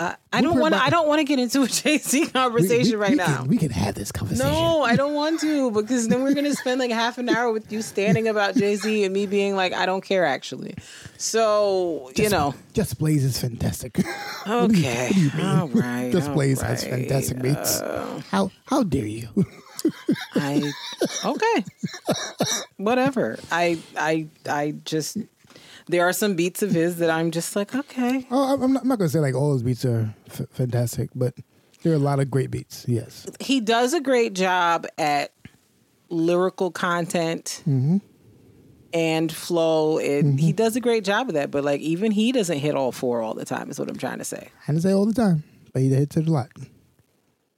I, 0.00 0.16
I 0.32 0.40
don't 0.40 0.58
want 0.58 0.74
to. 0.74 0.82
I 0.82 0.90
don't 0.90 1.06
want 1.06 1.20
to 1.20 1.24
get 1.24 1.38
into 1.38 1.62
a 1.62 1.66
Jay 1.68 1.98
Z 1.98 2.26
conversation 2.28 2.92
we- 2.92 2.96
right 2.96 3.10
we 3.10 3.16
now. 3.16 3.36
Can, 3.38 3.48
we 3.48 3.56
can 3.56 3.70
have 3.70 3.94
this 3.94 4.10
conversation. 4.10 4.50
no, 4.50 4.82
I 4.82 4.96
don't 4.96 5.14
want 5.14 5.40
to 5.40 5.70
because 5.70 6.08
then 6.08 6.22
we're 6.24 6.34
gonna 6.34 6.54
spend 6.54 6.80
like 6.80 6.90
half 6.90 7.16
an 7.18 7.28
hour 7.28 7.52
with 7.52 7.70
you 7.70 7.80
standing 7.80 8.26
about 8.26 8.56
Jay 8.56 8.74
Z 8.82 9.04
and 9.04 9.12
me 9.14 9.26
being 9.26 9.54
like, 9.54 9.72
I 9.72 9.86
don't 9.86 10.02
care 10.02 10.24
actually. 10.26 10.74
So 11.16 12.10
you 12.16 12.28
know, 12.28 12.54
Just 12.72 12.98
Blaze 12.98 13.24
is 13.24 13.38
fantastic. 13.40 13.98
okay, 14.48 15.10
do 15.12 15.20
you 15.20 15.30
mean? 15.36 15.46
all 15.46 15.68
right, 15.68 16.10
Just 16.12 16.28
all 16.28 16.34
Blaze 16.34 16.60
has 16.60 16.82
right. 16.84 16.90
fantastic 16.92 17.40
beats. 17.40 17.80
Uh, 17.80 18.20
how 18.30 18.50
how 18.66 18.82
dare 18.82 19.06
you? 19.06 19.28
I 20.34 20.72
okay, 21.24 21.64
whatever. 22.78 23.38
I 23.52 23.78
I 23.96 24.26
I 24.48 24.74
just 24.84 25.18
there 25.86 26.04
are 26.08 26.12
some 26.12 26.34
beats 26.34 26.62
of 26.62 26.70
his 26.70 26.96
that 26.96 27.10
I'm 27.10 27.30
just 27.30 27.54
like, 27.56 27.74
okay, 27.74 28.26
oh, 28.30 28.50
I'm- 28.60 28.72
not, 28.72 28.82
I'm 28.82 28.88
not 28.88 28.98
gonna 28.98 29.08
say 29.08 29.20
like 29.20 29.34
all 29.34 29.52
his 29.52 29.62
beats 29.62 29.84
are 29.84 30.14
f- 30.28 30.42
fantastic, 30.50 31.10
but 31.14 31.34
there 31.82 31.92
are 31.92 31.96
a 31.96 31.98
lot 31.98 32.20
of 32.20 32.30
great 32.30 32.50
beats. 32.50 32.84
Yes. 32.88 33.26
he 33.40 33.60
does 33.60 33.92
a 33.92 34.00
great 34.00 34.32
job 34.34 34.86
at 34.98 35.32
lyrical 36.08 36.70
content 36.70 37.62
Mm-hmm. 37.66 37.96
and 38.92 39.32
flow 39.32 39.98
and 39.98 40.38
he 40.38 40.52
does 40.52 40.76
a 40.76 40.80
great 40.80 41.02
job 41.04 41.28
of 41.28 41.34
that 41.34 41.50
but 41.50 41.64
like 41.64 41.80
even 41.80 42.12
he 42.12 42.30
doesn't 42.30 42.58
hit 42.58 42.74
all 42.76 42.92
four 42.92 43.20
all 43.22 43.34
the 43.34 43.44
time 43.44 43.68
is 43.70 43.78
what 43.78 43.88
i'm 43.90 43.96
trying 43.96 44.18
to 44.18 44.24
say 44.24 44.48
I 44.68 44.72
didn't 44.72 44.82
say 44.82 44.92
all 44.92 45.06
the 45.06 45.14
time, 45.14 45.42
but 45.72 45.82
he 45.82 45.88
hits 45.88 46.16
it 46.16 46.28
a 46.28 46.30
lot. 46.30 46.50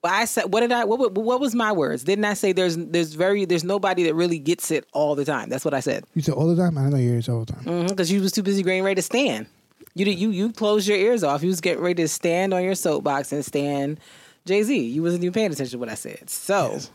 I 0.05 0.25
said 0.25 0.53
what 0.53 0.61
did 0.61 0.71
i 0.73 0.85
what, 0.85 1.13
what, 1.15 1.41
was 1.41 1.55
my 1.55 1.73
words 1.73 2.05
didn't 2.05 2.25
i 2.25 2.35
say 2.35 2.53
there's 2.53 2.77
there's 2.77 3.15
very 3.15 3.45
there's 3.45 3.65
nobody 3.65 4.05
that 4.05 4.15
really 4.15 4.39
gets 4.39 4.71
it 4.71 4.87
all 4.93 5.15
the 5.15 5.25
time 5.25 5.49
that's 5.49 5.65
what 5.65 5.75
i 5.75 5.81
said 5.81 6.05
You 6.15 6.23
said 6.23 6.35
all 6.35 6.47
the 6.47 6.57
time. 6.63 6.79
I 6.79 6.89
know 6.89 6.97
you 6.97 7.09
hear 7.11 7.19
it 7.19 7.29
all 7.29 7.45
the 7.45 7.53
time. 7.53 7.65
Mm-hmm, 7.65 7.87
because 7.89 8.11
you 8.13 8.21
was 8.21 8.33
too 8.33 8.43
busy 8.43 8.63
getting 8.63 8.83
ready 8.85 8.95
to 8.97 9.03
stand 9.03 9.47
you 9.95 10.05
did 10.05 10.19
you 10.19 10.31
you 10.31 10.53
closed 10.53 10.87
your 10.87 10.99
ears 10.99 11.25
off 11.25 11.43
you 11.43 11.49
was 11.49 11.61
getting 11.61 11.83
ready 11.83 12.03
to 12.03 12.09
stand 12.09 12.55
on 12.55 12.63
your 12.63 12.75
soapbox 12.75 13.33
and 13.33 13.45
stand 13.45 13.99
jay-z 14.45 14.77
you 14.79 15.03
wasn't 15.03 15.23
even 15.25 15.33
paying 15.33 15.51
attention 15.51 15.73
to 15.73 15.79
what 15.79 15.89
i 15.89 15.95
said 15.95 16.29
so 16.31 16.71
Yes. 16.73 16.91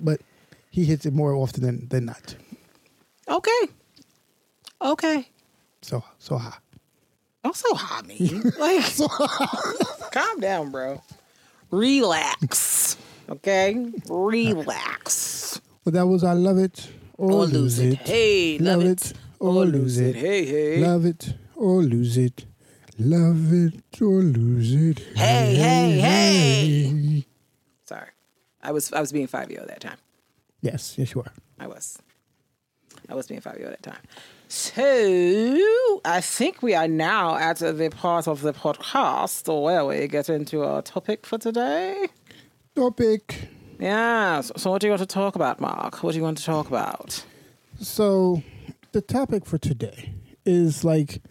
But 0.00 0.20
he 0.70 0.84
hits 0.84 1.06
it 1.06 1.12
more 1.12 1.34
often 1.34 1.62
than 1.62 1.88
than 1.88 2.04
not. 2.06 2.34
okay 3.28 3.62
okay 4.80 5.28
So 5.82 6.02
so 6.18 6.36
high. 6.38 6.58
Don't 7.44 7.56
so 7.56 7.74
hot 7.74 8.06
me. 8.06 8.40
Like, 8.58 8.84
calm 10.12 10.38
down, 10.38 10.70
bro. 10.70 11.02
Relax. 11.72 12.98
Okay? 13.30 13.90
Relax. 14.08 15.60
But 15.84 15.94
that 15.94 16.06
was 16.06 16.22
I 16.22 16.34
love 16.34 16.58
it 16.58 16.88
or, 17.16 17.32
Or 17.32 17.46
lose 17.46 17.78
it. 17.78 17.94
Hey, 17.98 18.58
love, 18.58 18.78
Love 18.80 18.86
it. 18.88 19.10
it 19.10 19.16
or 19.40 19.64
lose 19.64 19.98
it. 19.98 20.14
Hey, 20.14 20.44
hey. 20.44 20.76
Love 20.84 21.06
it 21.06 21.34
or 21.56 21.82
lose 21.82 22.18
it. 22.18 22.44
Love 22.98 23.52
it 23.54 23.82
or 24.02 24.20
lose 24.22 24.74
it. 24.74 24.98
Hey, 25.16 25.54
hey, 25.56 25.98
hey. 25.98 26.82
hey. 26.84 27.26
Sorry. 27.86 28.08
I 28.62 28.70
was 28.70 28.92
I 28.92 29.00
was 29.00 29.10
being 29.10 29.26
5 29.26 29.48
that 29.66 29.80
time. 29.80 29.96
Yes, 30.60 30.96
yes, 30.98 31.14
you 31.14 31.22
are. 31.22 31.32
I 31.58 31.66
was. 31.66 31.98
I 33.08 33.14
was 33.14 33.26
being 33.26 33.40
5 33.40 33.58
that 33.58 33.82
time. 33.82 34.02
So, 34.54 36.00
I 36.04 36.20
think 36.20 36.62
we 36.62 36.74
are 36.74 36.86
now 36.86 37.36
at 37.36 37.56
the 37.60 37.88
part 37.90 38.28
of 38.28 38.42
the 38.42 38.52
podcast 38.52 39.48
where 39.62 39.82
we 39.86 40.06
get 40.08 40.28
into 40.28 40.62
our 40.62 40.82
topic 40.82 41.24
for 41.24 41.38
today. 41.38 42.08
Topic. 42.76 43.48
Yeah. 43.80 44.42
So, 44.42 44.70
what 44.70 44.82
do 44.82 44.88
you 44.88 44.90
want 44.90 45.00
to 45.00 45.06
talk 45.06 45.36
about, 45.36 45.58
Mark? 45.58 46.02
What 46.02 46.12
do 46.12 46.18
you 46.18 46.22
want 46.22 46.36
to 46.36 46.44
talk 46.44 46.68
about? 46.68 47.24
So, 47.80 48.42
the 48.92 49.00
topic 49.00 49.46
for 49.46 49.56
today 49.56 50.12
is 50.44 50.84
like 50.84 51.22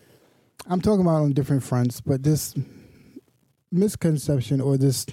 I'm 0.65 0.81
talking 0.81 1.01
about 1.01 1.21
on 1.21 1.33
different 1.33 1.61
fronts, 1.61 2.01
but 2.01 2.23
this 2.23 2.55
misconception 3.71 4.59
or 4.61 4.77
this 4.77 5.05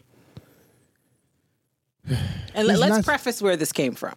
And 2.54 2.66
let's 2.66 2.80
not- 2.80 3.04
preface 3.04 3.42
where 3.42 3.54
this 3.58 3.70
came 3.70 3.94
from. 3.94 4.14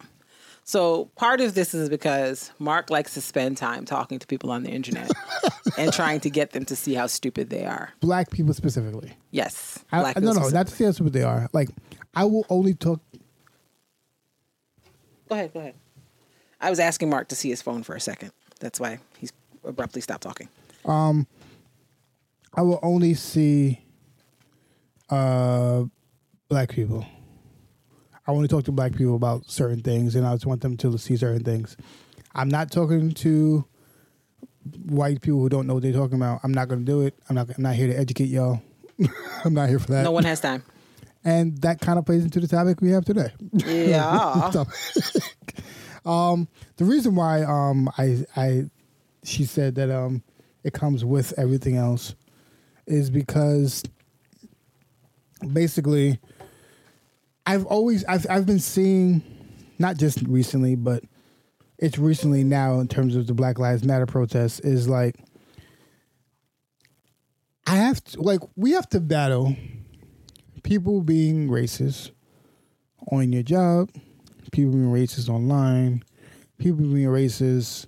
So 0.64 1.06
part 1.16 1.40
of 1.40 1.54
this 1.54 1.74
is 1.74 1.88
because 1.88 2.52
Mark 2.58 2.88
likes 2.88 3.14
to 3.14 3.20
spend 3.20 3.56
time 3.56 3.84
talking 3.84 4.18
to 4.20 4.26
people 4.26 4.50
on 4.50 4.62
the 4.62 4.70
internet 4.70 5.10
and 5.78 5.92
trying 5.92 6.20
to 6.20 6.30
get 6.30 6.52
them 6.52 6.64
to 6.66 6.76
see 6.76 6.94
how 6.94 7.06
stupid 7.08 7.50
they 7.50 7.64
are. 7.66 7.90
black 8.00 8.30
people 8.30 8.54
specifically. 8.54 9.12
Yes, 9.32 9.80
I, 9.90 10.00
black 10.00 10.16
I- 10.16 10.20
no, 10.20 10.32
no, 10.32 10.48
not 10.48 10.68
to 10.68 10.72
say 10.74 10.84
that's 10.84 11.00
what 11.00 11.12
they 11.12 11.24
are. 11.24 11.48
Like, 11.52 11.68
I 12.14 12.24
will 12.24 12.46
only 12.48 12.74
talk. 12.74 13.00
Go 15.28 15.34
ahead, 15.34 15.52
go 15.52 15.60
ahead. 15.60 15.74
I 16.60 16.70
was 16.70 16.78
asking 16.78 17.10
Mark 17.10 17.28
to 17.28 17.34
see 17.34 17.48
his 17.50 17.60
phone 17.60 17.82
for 17.82 17.96
a 17.96 18.00
second. 18.00 18.30
That's 18.60 18.78
why 18.78 18.98
he's 19.18 19.32
abruptly 19.64 20.00
stopped 20.00 20.22
talking. 20.22 20.48
Um, 20.84 21.26
I 22.54 22.62
will 22.62 22.78
only 22.82 23.14
see 23.14 23.80
uh, 25.10 25.84
black 26.48 26.68
people. 26.70 27.04
I 28.26 28.32
want 28.32 28.48
to 28.48 28.54
talk 28.54 28.64
to 28.64 28.72
black 28.72 28.92
people 28.94 29.16
about 29.16 29.50
certain 29.50 29.80
things, 29.82 30.14
and 30.14 30.26
I 30.26 30.32
just 30.34 30.46
want 30.46 30.60
them 30.60 30.76
to 30.78 30.96
see 30.98 31.16
certain 31.16 31.42
things. 31.44 31.76
I'm 32.34 32.48
not 32.48 32.70
talking 32.70 33.12
to 33.12 33.64
white 34.86 35.20
people 35.20 35.40
who 35.40 35.48
don't 35.48 35.66
know 35.66 35.74
what 35.74 35.82
they're 35.82 35.92
talking 35.92 36.16
about. 36.16 36.40
I'm 36.44 36.52
not 36.54 36.68
going 36.68 36.80
to 36.80 36.86
do 36.86 37.02
it. 37.02 37.14
I'm 37.28 37.34
not. 37.34 37.48
I'm 37.56 37.62
not 37.62 37.74
here 37.74 37.88
to 37.88 37.98
educate 37.98 38.26
y'all. 38.26 38.62
I'm 39.44 39.54
not 39.54 39.68
here 39.68 39.78
for 39.78 39.92
that. 39.92 40.02
No 40.04 40.12
one 40.12 40.24
has 40.24 40.40
time. 40.40 40.62
and 41.24 41.56
that 41.62 41.80
kind 41.80 41.98
of 41.98 42.06
plays 42.06 42.24
into 42.24 42.40
the 42.40 42.46
topic 42.48 42.80
we 42.80 42.90
have 42.90 43.04
today. 43.04 43.32
Yeah. 43.52 44.50
Um, 46.04 46.48
the 46.78 46.84
reason 46.84 47.14
why 47.14 47.44
um 47.44 47.88
I 47.96 48.24
I 48.34 48.64
she 49.22 49.44
said 49.44 49.76
that 49.76 49.88
um 49.88 50.24
it 50.64 50.72
comes 50.72 51.04
with 51.04 51.32
everything 51.38 51.76
else 51.76 52.16
is 52.88 53.08
because 53.08 53.84
basically 55.52 56.18
I've 57.46 57.66
always 57.66 58.04
I've 58.04 58.26
I've 58.30 58.46
been 58.46 58.60
seeing 58.60 59.22
not 59.78 59.96
just 59.96 60.22
recently 60.22 60.74
but 60.74 61.04
it's 61.78 61.98
recently 61.98 62.44
now 62.44 62.78
in 62.78 62.88
terms 62.88 63.16
of 63.16 63.26
the 63.26 63.34
Black 63.34 63.58
Lives 63.58 63.84
Matter 63.84 64.06
protests 64.06 64.60
is 64.60 64.88
like 64.88 65.16
I 67.66 67.76
have 67.76 68.02
to 68.04 68.20
like 68.20 68.40
we 68.56 68.72
have 68.72 68.88
to 68.90 69.00
battle 69.00 69.56
people 70.62 71.00
being 71.00 71.48
racist 71.48 72.10
on 73.10 73.32
your 73.32 73.42
job, 73.42 73.90
people 74.52 74.72
being 74.72 74.92
racist 74.92 75.28
online, 75.28 76.04
people 76.58 76.84
being 76.84 77.08
racist 77.08 77.86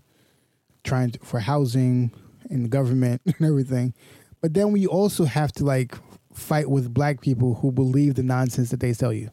trying 0.83 1.11
to, 1.11 1.19
for 1.21 1.41
housing 1.41 2.11
in 2.51 2.63
the 2.63 2.69
government 2.69 3.23
and 3.27 3.47
everything. 3.47 3.95
But 4.41 4.55
then 4.55 4.73
we 4.73 4.87
also 4.87 5.25
have 5.25 5.53
to 5.53 5.65
like 5.65 5.95
fight 6.33 6.69
with 6.69 6.93
black 6.93 7.21
people 7.21 7.55
who 7.55 7.73
believe 7.73 8.15
the 8.15 8.23
nonsense 8.23 8.71
that 8.71 8.81
they 8.81 8.93
sell 8.93 9.13
you. 9.13 9.31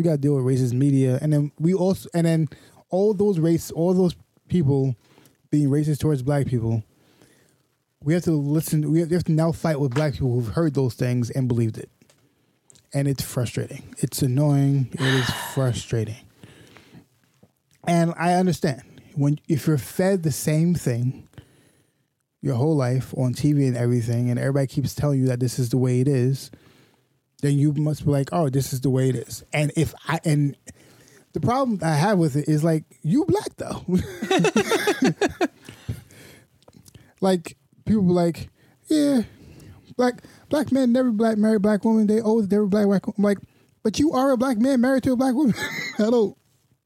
We 0.00 0.04
got 0.04 0.12
to 0.12 0.16
deal 0.16 0.34
with 0.34 0.46
racist 0.46 0.72
media, 0.72 1.18
and 1.20 1.30
then 1.30 1.52
we 1.58 1.74
also 1.74 2.08
and 2.14 2.26
then 2.26 2.48
all 2.88 3.12
those 3.12 3.38
race, 3.38 3.70
all 3.70 3.92
those 3.92 4.16
people 4.48 4.96
being 5.50 5.68
racist 5.68 5.98
towards 5.98 6.22
black 6.22 6.46
people, 6.46 6.82
we 8.02 8.14
have 8.14 8.22
to 8.22 8.30
listen. 8.30 8.90
We 8.90 9.00
have, 9.00 9.10
we 9.10 9.14
have 9.14 9.24
to 9.24 9.32
now 9.32 9.52
fight 9.52 9.78
with 9.78 9.92
black 9.92 10.14
people 10.14 10.32
who've 10.32 10.54
heard 10.54 10.72
those 10.72 10.94
things 10.94 11.28
and 11.28 11.48
believed 11.48 11.76
it, 11.76 11.90
and 12.94 13.06
it's 13.08 13.22
frustrating. 13.22 13.94
It's 13.98 14.22
annoying. 14.22 14.88
It 14.92 15.02
is 15.02 15.28
frustrating, 15.54 16.24
and 17.86 18.14
I 18.16 18.32
understand 18.32 19.02
when 19.16 19.38
if 19.48 19.66
you're 19.66 19.76
fed 19.76 20.22
the 20.22 20.32
same 20.32 20.74
thing 20.74 21.28
your 22.40 22.54
whole 22.54 22.74
life 22.74 23.12
on 23.18 23.34
TV 23.34 23.68
and 23.68 23.76
everything, 23.76 24.30
and 24.30 24.38
everybody 24.38 24.66
keeps 24.66 24.94
telling 24.94 25.20
you 25.20 25.26
that 25.26 25.40
this 25.40 25.58
is 25.58 25.68
the 25.68 25.76
way 25.76 26.00
it 26.00 26.08
is, 26.08 26.50
then 27.40 27.58
you 27.58 27.72
must 27.72 28.04
be 28.04 28.10
like, 28.10 28.28
oh, 28.32 28.48
this 28.48 28.72
is 28.72 28.80
the 28.80 28.90
way 28.90 29.08
it 29.08 29.16
is. 29.16 29.42
And 29.52 29.72
if 29.76 29.94
I 30.08 30.20
and 30.24 30.56
the 31.32 31.40
problem 31.40 31.78
I 31.82 31.94
have 31.94 32.18
with 32.18 32.36
it 32.36 32.48
is 32.48 32.64
like 32.64 32.84
you 33.02 33.24
black 33.24 33.56
though. 33.56 33.84
like 37.20 37.56
people 37.84 38.02
be 38.02 38.10
like, 38.12 38.48
yeah, 38.88 39.22
black 39.96 40.22
black 40.48 40.72
men 40.72 40.92
never 40.92 41.10
black 41.10 41.36
marry 41.38 41.58
black 41.58 41.84
woman. 41.84 42.06
They 42.06 42.20
always 42.20 42.50
never 42.50 42.66
black 42.66 42.86
white. 42.86 43.02
I'm 43.16 43.22
like, 43.22 43.38
but 43.82 43.98
you 43.98 44.12
are 44.12 44.32
a 44.32 44.36
black 44.36 44.58
man 44.58 44.80
married 44.80 45.02
to 45.04 45.12
a 45.12 45.16
black 45.16 45.34
woman. 45.34 45.54
Hello, 45.96 46.36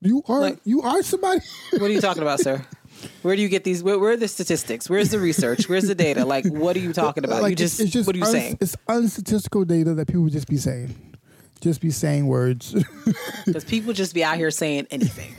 you 0.00 0.22
are 0.28 0.40
Like- 0.40 0.60
you 0.64 0.82
are 0.82 1.02
somebody. 1.02 1.40
What 1.72 1.82
are 1.82 1.88
you 1.92 2.00
talking 2.00 2.22
about, 2.22 2.40
sir? 2.40 2.64
Where 3.22 3.36
do 3.36 3.42
you 3.42 3.48
get 3.48 3.64
these? 3.64 3.82
Where, 3.82 3.98
where 3.98 4.12
are 4.12 4.16
the 4.16 4.28
statistics? 4.28 4.88
Where's 4.88 5.10
the 5.10 5.18
research? 5.18 5.68
Where's 5.68 5.84
the 5.86 5.94
data? 5.94 6.24
Like, 6.24 6.46
what 6.46 6.76
are 6.76 6.80
you 6.80 6.92
talking 6.92 7.24
about? 7.24 7.42
Like, 7.42 7.50
you 7.50 7.56
just, 7.56 7.80
it's 7.80 7.90
just 7.90 8.06
what 8.06 8.16
are 8.16 8.18
you 8.18 8.24
uns- 8.24 8.32
saying? 8.32 8.58
It's 8.60 8.76
unstatistical 8.88 9.64
data 9.64 9.94
that 9.94 10.06
people 10.06 10.28
just 10.28 10.48
be 10.48 10.56
saying, 10.56 10.94
just 11.60 11.80
be 11.80 11.90
saying 11.90 12.26
words. 12.26 12.74
Because 13.46 13.64
people 13.64 13.92
just 13.92 14.14
be 14.14 14.24
out 14.24 14.36
here 14.36 14.50
saying 14.50 14.86
anything, 14.90 15.34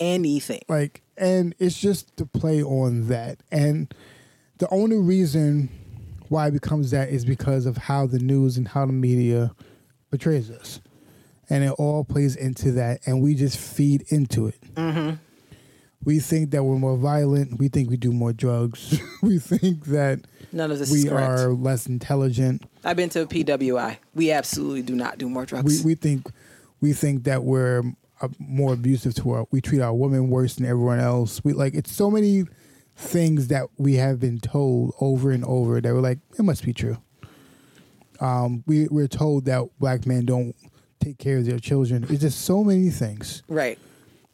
anything. 0.00 0.62
like 0.68 1.02
and 1.18 1.54
it's 1.58 1.78
just 1.78 2.16
to 2.16 2.24
play 2.24 2.62
on 2.62 3.08
that 3.08 3.38
and 3.52 3.92
the 4.58 4.68
only 4.70 4.96
reason 4.96 5.68
why 6.28 6.48
it 6.48 6.52
becomes 6.52 6.90
that 6.92 7.10
is 7.10 7.24
because 7.26 7.66
of 7.66 7.76
how 7.76 8.06
the 8.06 8.18
news 8.18 8.56
and 8.56 8.68
how 8.68 8.86
the 8.86 8.92
media 8.92 9.52
portrays 10.10 10.50
us 10.50 10.80
and 11.50 11.62
it 11.62 11.70
all 11.72 12.04
plays 12.04 12.36
into 12.36 12.72
that 12.72 13.00
and 13.06 13.22
we 13.22 13.34
just 13.34 13.58
feed 13.58 14.02
into 14.08 14.46
it 14.46 14.74
mm-hmm. 14.74 15.16
We 16.04 16.20
think 16.20 16.50
that 16.52 16.62
we're 16.62 16.78
more 16.78 16.96
violent. 16.96 17.58
We 17.58 17.68
think 17.68 17.90
we 17.90 17.96
do 17.96 18.12
more 18.12 18.32
drugs. 18.32 19.00
We 19.22 19.38
think 19.38 19.86
that 19.86 20.20
None 20.52 20.70
of 20.70 20.78
this 20.78 20.92
is 20.92 21.04
we 21.04 21.10
are 21.10 21.48
less 21.48 21.86
intelligent. 21.86 22.62
I've 22.84 22.96
been 22.96 23.08
to 23.10 23.22
a 23.22 23.26
PWI. 23.26 23.96
We 24.14 24.30
absolutely 24.30 24.82
do 24.82 24.94
not 24.94 25.18
do 25.18 25.28
more 25.28 25.42
we, 25.42 25.46
drugs. 25.46 25.84
we 25.84 25.94
think 25.94 26.30
we 26.80 26.92
think 26.92 27.24
that 27.24 27.42
we're 27.42 27.82
uh, 28.20 28.28
more 28.38 28.74
abusive 28.74 29.14
to 29.16 29.30
our 29.32 29.46
we 29.50 29.60
treat 29.60 29.80
our 29.80 29.94
women 29.94 30.30
worse 30.30 30.54
than 30.56 30.66
everyone 30.66 31.00
else. 31.00 31.42
We 31.42 31.54
like 31.54 31.74
it's 31.74 31.92
so 31.92 32.10
many 32.10 32.44
things 32.94 33.48
that 33.48 33.68
we 33.76 33.94
have 33.94 34.20
been 34.20 34.38
told 34.38 34.94
over 35.00 35.30
and 35.30 35.44
over 35.44 35.80
that 35.80 35.92
we're 35.92 36.00
like 36.00 36.18
it 36.38 36.42
must 36.42 36.64
be 36.64 36.72
true. 36.72 36.98
Um 38.20 38.62
we 38.66 38.86
we're 38.88 39.08
told 39.08 39.46
that 39.46 39.66
black 39.80 40.06
men 40.06 40.24
don't 40.24 40.54
take 41.00 41.18
care 41.18 41.38
of 41.38 41.46
their 41.46 41.58
children. 41.58 42.06
It's 42.08 42.20
just 42.20 42.42
so 42.42 42.62
many 42.62 42.90
things. 42.90 43.42
Right, 43.48 43.78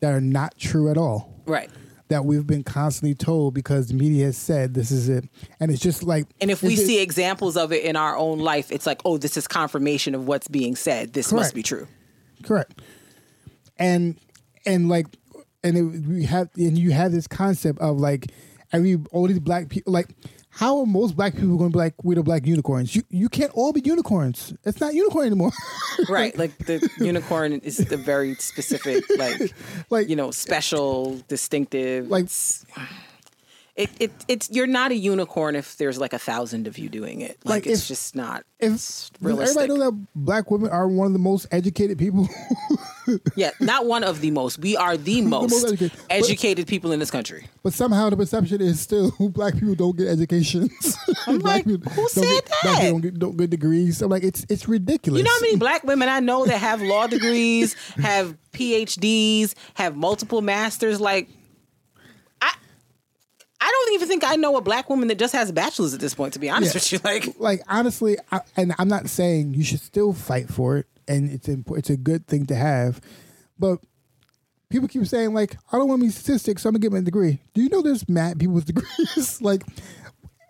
that 0.02 0.12
are 0.12 0.20
not 0.20 0.58
true 0.58 0.90
at 0.90 0.98
all 0.98 1.42
right. 1.46 1.70
that 2.08 2.24
we've 2.24 2.46
been 2.46 2.64
constantly 2.64 3.14
told 3.14 3.54
because 3.54 3.86
the 3.86 3.94
media 3.94 4.26
has 4.26 4.36
said 4.36 4.74
this 4.74 4.90
is 4.90 5.08
it 5.08 5.24
and 5.60 5.70
it's 5.70 5.80
just 5.80 6.02
like 6.02 6.26
And 6.40 6.50
if 6.50 6.62
we 6.62 6.76
see 6.76 7.00
examples 7.00 7.56
of 7.56 7.72
it 7.72 7.84
in 7.84 7.96
our 7.96 8.16
own 8.16 8.40
life, 8.40 8.70
it's 8.70 8.84
like, 8.84 9.00
oh, 9.04 9.16
this 9.16 9.36
is 9.36 9.48
confirmation 9.48 10.14
of 10.14 10.26
what's 10.26 10.48
being 10.48 10.76
said. 10.76 11.14
This 11.14 11.32
must 11.32 11.54
be 11.54 11.62
true. 11.62 11.86
Correct. 12.42 12.82
And 13.78 14.18
and 14.66 14.88
like 14.88 15.06
and 15.64 15.78
it, 15.78 16.06
we 16.06 16.24
have 16.24 16.50
and 16.56 16.76
you 16.76 16.90
have 16.90 17.12
this 17.12 17.28
concept 17.28 17.78
of 17.78 17.98
like 17.98 18.26
every 18.72 18.98
all 19.12 19.28
these 19.28 19.40
black 19.40 19.68
people 19.68 19.92
like 19.92 20.08
how 20.54 20.80
are 20.80 20.86
most 20.86 21.16
black 21.16 21.34
people 21.34 21.56
going 21.56 21.70
to 21.70 21.76
be 21.76 21.78
like 21.78 21.94
we're 22.04 22.14
the 22.14 22.22
black 22.22 22.46
unicorns? 22.46 22.94
You 22.94 23.02
you 23.10 23.28
can't 23.28 23.50
all 23.54 23.72
be 23.72 23.80
unicorns. 23.80 24.54
It's 24.64 24.80
not 24.80 24.94
unicorn 24.94 25.26
anymore. 25.26 25.52
Right. 26.08 26.36
Like 26.36 26.56
the 26.58 26.88
unicorn 26.98 27.52
is 27.52 27.76
the 27.76 27.96
very 27.98 28.34
specific, 28.36 29.04
like, 29.18 29.54
like 29.90 30.08
you 30.08 30.16
know, 30.16 30.30
special, 30.30 31.20
distinctive. 31.28 32.08
Like- 32.08 32.28
it, 33.74 33.88
it, 33.98 34.12
it's 34.28 34.50
you're 34.50 34.66
not 34.66 34.90
a 34.90 34.94
unicorn 34.94 35.56
if 35.56 35.76
there's 35.78 35.98
like 35.98 36.12
a 36.12 36.18
thousand 36.18 36.66
of 36.66 36.76
you 36.78 36.88
doing 36.90 37.20
it. 37.22 37.38
Like, 37.44 37.64
Like, 37.64 37.66
it's 37.66 37.82
if- 37.82 37.88
just 37.88 38.14
not. 38.14 38.44
if 38.60 38.72
it's 38.74 39.10
realistic. 39.20 39.56
everybody 39.62 39.80
know 39.80 39.90
that 39.90 40.06
black 40.14 40.50
women 40.50 40.70
are 40.70 40.86
one 40.88 41.06
of 41.06 41.12
the 41.14 41.18
most 41.18 41.46
educated 41.50 41.98
people? 41.98 42.28
Yeah, 43.34 43.50
not 43.58 43.86
one 43.86 44.04
of 44.04 44.20
the 44.20 44.30
most. 44.30 44.60
We 44.60 44.76
are 44.76 44.96
the 44.96 45.22
most, 45.22 45.50
most 45.50 45.64
educated. 45.64 45.98
educated, 46.08 46.66
But- 46.66 46.70
people 46.70 46.92
in 46.92 47.00
this 47.00 47.10
country. 47.10 47.48
but 47.64 47.72
somehow 47.72 48.08
the 48.10 48.16
perception 48.16 48.60
is 48.60 48.78
still 48.80 49.10
black 49.30 49.54
people 49.54 49.74
don't 49.74 49.96
get 49.96 50.06
educations. 50.06 50.96
I'm 51.26 51.40
like, 51.40 51.64
who 51.64 51.78
don't 51.78 52.08
said 52.10 52.22
get, 52.22 52.44
Black 52.46 52.62
that? 52.62 52.74
people 52.82 52.90
don't 52.92 53.00
get, 53.00 53.18
don't 53.18 53.36
get 53.36 53.50
degrees. 53.50 54.02
I'm 54.02 54.08
like, 54.08 54.22
it's 54.22 54.46
it's 54.48 54.68
ridiculous. 54.68 55.18
You 55.18 55.24
know 55.24 55.32
how 55.32 55.40
many 55.40 55.56
black 55.56 55.82
women 55.82 56.08
I 56.08 56.20
know 56.20 56.44
that 56.46 56.58
have 56.58 56.80
law 56.80 57.08
degrees, 57.08 57.74
have 57.96 58.36
PhDs, 58.52 59.54
have 59.74 59.96
multiple 59.96 60.40
masters? 60.40 61.00
Like, 61.00 61.28
I 63.64 63.70
don't 63.70 63.94
even 63.94 64.08
think 64.08 64.24
I 64.24 64.34
know 64.36 64.56
a 64.56 64.60
black 64.60 64.90
woman 64.90 65.06
that 65.08 65.18
just 65.18 65.32
has 65.34 65.50
a 65.50 65.52
bachelor's 65.52 65.94
at 65.94 66.00
this 66.00 66.14
point. 66.14 66.32
To 66.34 66.38
be 66.40 66.50
honest 66.50 66.74
Yeah. 66.74 66.78
with 66.78 66.92
you, 66.92 66.98
like, 67.04 67.38
like 67.38 67.60
honestly, 67.68 68.16
I, 68.32 68.40
and 68.56 68.74
I'm 68.78 68.88
not 68.88 69.08
saying 69.08 69.54
you 69.54 69.62
should 69.64 69.80
still 69.80 70.12
fight 70.12 70.48
for 70.48 70.78
it, 70.78 70.86
and 71.06 71.30
it's 71.30 71.48
imp- 71.48 71.70
it's 71.76 71.90
a 71.90 71.96
good 71.96 72.26
thing 72.26 72.46
to 72.46 72.54
have, 72.56 73.00
but 73.58 73.78
people 74.68 74.88
keep 74.88 75.06
saying 75.06 75.32
like, 75.34 75.56
I 75.72 75.76
don't 75.78 75.86
want 75.88 76.00
to 76.00 76.06
be 76.06 76.10
statistics, 76.10 76.62
so 76.62 76.68
I'm 76.68 76.72
gonna 76.74 76.80
get 76.82 76.92
my 76.92 77.00
degree. 77.00 77.40
Do 77.54 77.62
you 77.62 77.68
know 77.68 77.82
there's 77.82 78.08
mad 78.08 78.38
people 78.40 78.54
with 78.54 78.64
degrees? 78.72 79.40
like, 79.42 79.62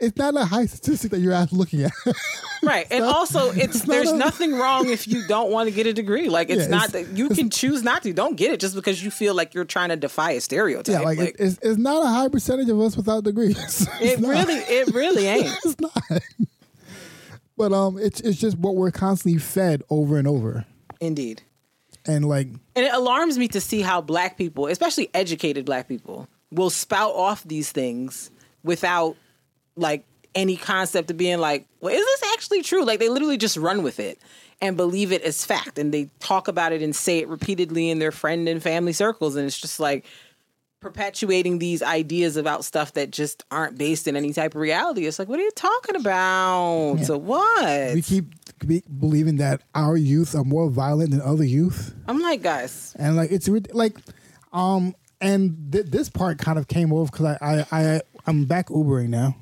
it's 0.03 0.17
not 0.19 0.37
a 0.37 0.45
high 0.45 0.67
statistic 0.67 1.13
that 1.13 1.21
you're 1.21 1.35
looking 1.53 1.85
at. 1.85 1.93
right? 2.63 2.87
And 2.91 3.05
also, 3.05 3.51
it's 3.53 3.87
not 3.87 3.95
there's 3.95 4.11
a- 4.11 4.17
nothing 4.17 4.53
wrong 4.55 4.91
if 4.91 5.07
you 5.09 5.27
don't 5.27 5.51
want 5.51 5.69
to 5.69 5.75
get 5.75 5.87
a 5.87 5.93
degree. 5.95 6.29
Like, 6.29 6.51
it's 6.51 6.65
Yeah, 6.65 6.69
not 6.69 6.89
it's- 6.91 7.07
that 7.07 7.17
you 7.17 7.29
can 7.31 7.49
choose 7.49 7.83
not 7.83 8.03
to. 8.03 8.13
Don't 8.13 8.37
get 8.37 8.51
it 8.53 8.61
just 8.61 8.75
because 8.75 9.03
you 9.03 9.11
feel 9.11 9.35
like 9.35 9.55
you're 9.55 9.65
trying 9.65 9.89
to 9.91 9.97
defy 9.97 10.33
a 10.33 10.41
stereotype. 10.41 10.93
yeah, 10.93 11.01
like, 11.01 11.19
it, 11.19 11.37
it's 11.39 11.59
it's 11.63 11.79
not 11.79 12.05
a 12.05 12.09
high 12.09 12.29
percentage 12.29 12.69
of 12.69 12.79
us 12.81 12.97
without 12.97 13.25
degrees. 13.25 13.87
it 14.01 14.21
not. 14.21 14.29
really, 14.31 14.55
it 14.55 14.93
really 14.95 15.27
ain't. 15.27 15.47
it's 15.65 15.81
not. 15.81 16.03
but 17.57 17.73
um, 17.73 17.99
it's 17.99 18.21
it's 18.21 18.39
just 18.39 18.59
what 18.59 18.75
we're 18.77 18.91
constantly 18.91 19.39
fed 19.39 19.83
over 19.91 20.17
and 20.19 20.27
over, 20.27 20.65
Indeed. 21.01 21.43
and 22.07 22.25
like 22.29 22.49
And 22.75 22.85
it 22.87 22.93
alarms 22.93 23.39
me 23.39 23.49
to 23.49 23.61
see 23.61 23.83
how 23.83 24.01
black 24.01 24.37
people, 24.37 24.67
especially 24.67 25.11
educated 25.15 25.65
black 25.65 25.89
people, 25.89 26.29
will 26.51 26.71
spout 26.71 27.13
off 27.15 27.45
these 27.45 27.71
things 27.73 28.31
without 28.65 29.17
like 29.77 30.05
any 30.35 30.57
concept 30.57 31.11
of 31.11 31.17
being 31.17 31.39
like, 31.39 31.67
well, 31.81 31.95
is 31.95 32.05
this 32.05 32.23
actually 32.35 32.63
true? 32.63 32.85
Like 32.85 32.99
they 32.99 33.09
literally 33.09 33.37
just 33.37 33.57
run 33.57 33.83
with 33.83 34.01
it 34.01 34.19
and 34.61 34.77
believe 34.77 35.13
it 35.13 35.23
as 35.23 35.45
fact. 35.45 35.79
And 35.79 35.93
they 35.93 36.11
talk 36.21 36.49
about 36.49 36.73
it 36.73 36.83
and 36.83 36.95
say 36.95 37.19
it 37.19 37.29
repeatedly 37.29 37.91
in 37.91 37.99
their 37.99 38.13
friend 38.13 38.49
and 38.49 38.63
family 38.63 38.93
circles. 38.93 39.37
And 39.37 39.47
it's 39.47 39.59
just 39.59 39.81
like 39.81 40.07
perpetuating 40.81 41.59
these 41.59 41.83
ideas 41.83 42.37
about 42.37 42.65
stuff 42.65 42.95
that 42.95 43.11
just 43.11 43.45
aren't 43.51 43.79
based 43.79 44.09
in 44.09 44.17
any 44.17 44.33
type 44.33 44.55
of 44.55 44.61
reality. 44.61 45.07
It's 45.07 45.19
like, 45.19 45.29
what 45.29 45.39
are 45.39 45.43
you 45.43 45.51
talking 45.55 45.97
about? 45.97 46.99
So 47.05 47.19
what? 47.19 47.95
we 47.95 48.03
keep 48.03 48.35
be- 48.67 48.83
believing 48.99 49.37
that 49.37 49.63
our 49.75 49.97
youth 49.97 50.35
are 50.35 50.45
more 50.45 50.69
violent 50.71 51.11
than 51.11 51.21
other 51.21 51.45
youth. 51.45 51.95
I'm 52.07 52.21
like, 52.21 52.43
guys, 52.43 52.95
and 52.99 53.17
like 53.17 53.31
it's 53.31 53.49
like 53.73 53.97
um 54.53 54.95
and 55.21 55.73
th- 55.73 55.87
this 55.87 56.11
part 56.11 56.39
kind 56.39 56.59
of 56.59 56.69
came 56.69 56.93
off 56.93 57.11
because 57.11 57.37
I, 57.41 57.65
I 57.71 57.81
i 57.81 58.01
i'm 58.27 58.45
back 58.45 58.69
ubering 58.69 59.09
now 59.09 59.37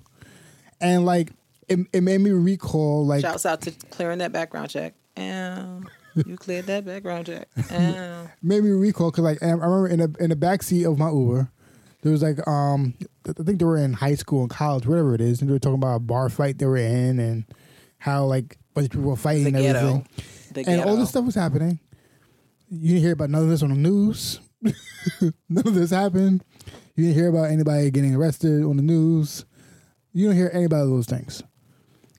and 0.80 1.04
like 1.04 1.32
it, 1.68 1.78
it 1.92 2.02
made 2.02 2.20
me 2.20 2.30
recall 2.30 3.06
like 3.06 3.22
Shouts 3.22 3.46
out 3.46 3.62
to 3.62 3.70
clearing 3.90 4.18
that 4.18 4.32
background 4.32 4.70
check. 4.70 4.94
Um, 5.16 5.88
you 6.14 6.36
cleared 6.36 6.66
that 6.66 6.84
background 6.84 7.26
check. 7.26 7.48
Um, 7.70 8.28
made 8.42 8.64
me 8.64 8.70
recall 8.70 9.10
because 9.10 9.24
like 9.24 9.42
I 9.42 9.50
remember 9.50 9.88
in 9.88 10.00
the 10.00 10.16
in 10.18 10.30
the 10.30 10.36
back 10.36 10.62
seat 10.62 10.84
of 10.84 10.98
my 10.98 11.10
Uber, 11.10 11.50
there 12.02 12.12
was 12.12 12.22
like 12.22 12.46
um 12.48 12.94
I 13.28 13.32
think 13.32 13.58
they 13.58 13.64
were 13.64 13.76
in 13.76 13.92
high 13.92 14.14
school 14.14 14.42
and 14.42 14.50
college, 14.50 14.86
whatever 14.86 15.14
it 15.14 15.20
is, 15.20 15.40
and 15.40 15.48
they 15.48 15.52
were 15.52 15.58
talking 15.58 15.74
about 15.74 15.96
a 15.96 16.00
bar 16.00 16.28
fight 16.28 16.58
they 16.58 16.66
were 16.66 16.76
in 16.76 17.18
and 17.18 17.44
how 17.98 18.24
like 18.24 18.54
a 18.54 18.74
bunch 18.74 18.86
of 18.86 18.92
people 18.92 19.10
were 19.10 19.16
fighting 19.16 19.52
the 19.52 19.66
and 19.66 19.76
everything, 19.76 20.06
The 20.52 20.64
and 20.66 20.80
all 20.82 20.96
this 20.96 21.10
stuff 21.10 21.24
was 21.24 21.34
happening. 21.34 21.78
You 22.68 22.88
didn't 22.88 23.02
hear 23.02 23.12
about 23.12 23.30
none 23.30 23.42
of 23.42 23.48
this 23.48 23.62
on 23.62 23.70
the 23.70 23.76
news. 23.76 24.40
none 24.62 25.66
of 25.66 25.74
this 25.74 25.90
happened. 25.90 26.44
You 26.94 27.04
didn't 27.04 27.16
hear 27.16 27.28
about 27.28 27.50
anybody 27.50 27.90
getting 27.90 28.14
arrested 28.14 28.62
on 28.64 28.76
the 28.76 28.82
news. 28.82 29.44
You 30.12 30.26
don't 30.26 30.36
hear 30.36 30.50
any 30.52 30.64
about 30.64 30.86
those 30.86 31.06
things, 31.06 31.42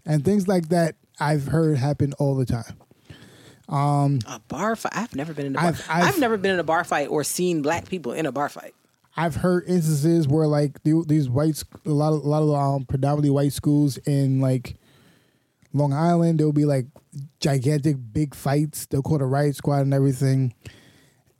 and 0.06 0.24
things 0.24 0.48
like 0.48 0.70
that 0.70 0.96
I've 1.20 1.48
heard 1.48 1.78
happen 1.78 2.14
all 2.14 2.36
the 2.36 2.46
time. 2.46 2.78
Um, 3.70 4.20
A 4.28 4.40
bar 4.48 4.76
fight. 4.76 4.92
I've 4.96 5.16
never 5.16 5.34
been 5.34 5.46
in 5.48 5.56
a 5.56 5.60
bar. 5.60 5.68
I've- 5.68 5.84
I've, 5.90 6.04
I've- 6.10 6.20
never 6.20 6.38
been 6.38 6.52
in 6.52 6.60
a 6.60 6.64
bar 6.64 6.84
fight 6.84 7.08
or 7.10 7.24
seen 7.24 7.62
black 7.62 7.88
people 7.88 8.12
in 8.14 8.26
a 8.26 8.32
bar 8.32 8.50
fight. 8.50 8.74
I've 9.18 9.36
heard 9.36 9.66
instances 9.68 10.26
where 10.28 10.48
like 10.48 10.82
these 10.84 11.30
white, 11.30 11.58
sc- 11.58 11.68
a 11.86 11.90
lot 11.90 12.14
of 12.14 12.24
a 12.24 12.28
lot 12.30 12.44
of 12.44 12.50
um, 12.54 12.86
predominantly 12.86 13.30
white 13.30 13.52
schools 13.54 13.98
in 14.00 14.40
like 14.40 14.78
Long 15.74 15.92
Island, 15.94 16.40
there 16.40 16.48
will 16.48 16.54
be 16.54 16.64
like 16.66 16.86
gigantic 17.42 17.98
big 18.14 18.34
fights. 18.36 18.86
They'll 18.86 19.02
call 19.02 19.18
the 19.18 19.26
riot 19.26 19.56
squad 19.58 19.82
and 19.82 19.94
everything. 19.94 20.54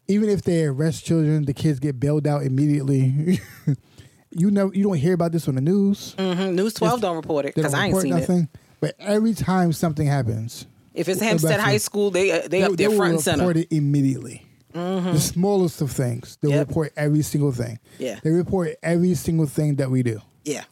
even 0.10 0.30
if 0.30 0.42
they 0.42 0.66
arrest 0.66 1.06
children, 1.06 1.46
the 1.46 1.54
kids 1.54 1.80
get 1.80 1.98
bailed 2.00 2.28
out 2.28 2.44
immediately. 2.44 3.40
you 4.32 4.50
know, 4.52 4.72
you 4.74 4.84
don't 4.84 4.98
hear 4.98 5.14
about 5.14 5.32
this 5.32 5.48
on 5.48 5.56
the 5.56 5.62
news. 5.62 6.16
Mhm. 6.18 6.54
News 6.56 6.74
12 6.74 7.02
don't 7.02 7.16
report 7.16 7.46
it 7.46 7.56
They 7.56 7.62
because 7.62 7.74
I 7.74 7.88
ain't 7.88 7.98
seen 7.98 8.14
it. 8.14 8.20
nothing. 8.20 8.48
But 8.80 8.96
every 9.00 9.34
time 9.34 9.74
something 9.74 10.08
happens, 10.08 10.66
If 10.94 11.08
it's 11.08 11.22
Hempstead 11.22 11.60
High? 11.60 11.78
School, 11.78 12.12
they 12.12 12.32
uh, 12.32 12.48
they, 12.48 12.64
up 12.64 12.76
there 12.78 12.90
will 12.90 12.98
front 12.98 13.14
and 13.14 13.22
center. 13.22 13.40
report 13.48 13.58
it 13.58 13.68
immediately. 13.76 14.46
The 14.74 15.20
smallest 15.20 15.82
of 15.82 15.92
things, 15.92 16.38
they'll 16.42 16.52
Yep. 16.52 16.68
report 16.70 16.94
every 16.96 17.22
single 17.24 17.52
thing. 17.52 17.78
Yeah. 18.00 18.20
They 18.24 18.30
report 18.32 18.76
every 18.82 19.16
single 19.16 19.46
thing 19.46 19.76
that 19.76 19.92
we 19.92 20.02
do. 20.02 20.22
Yeah. 20.46 20.64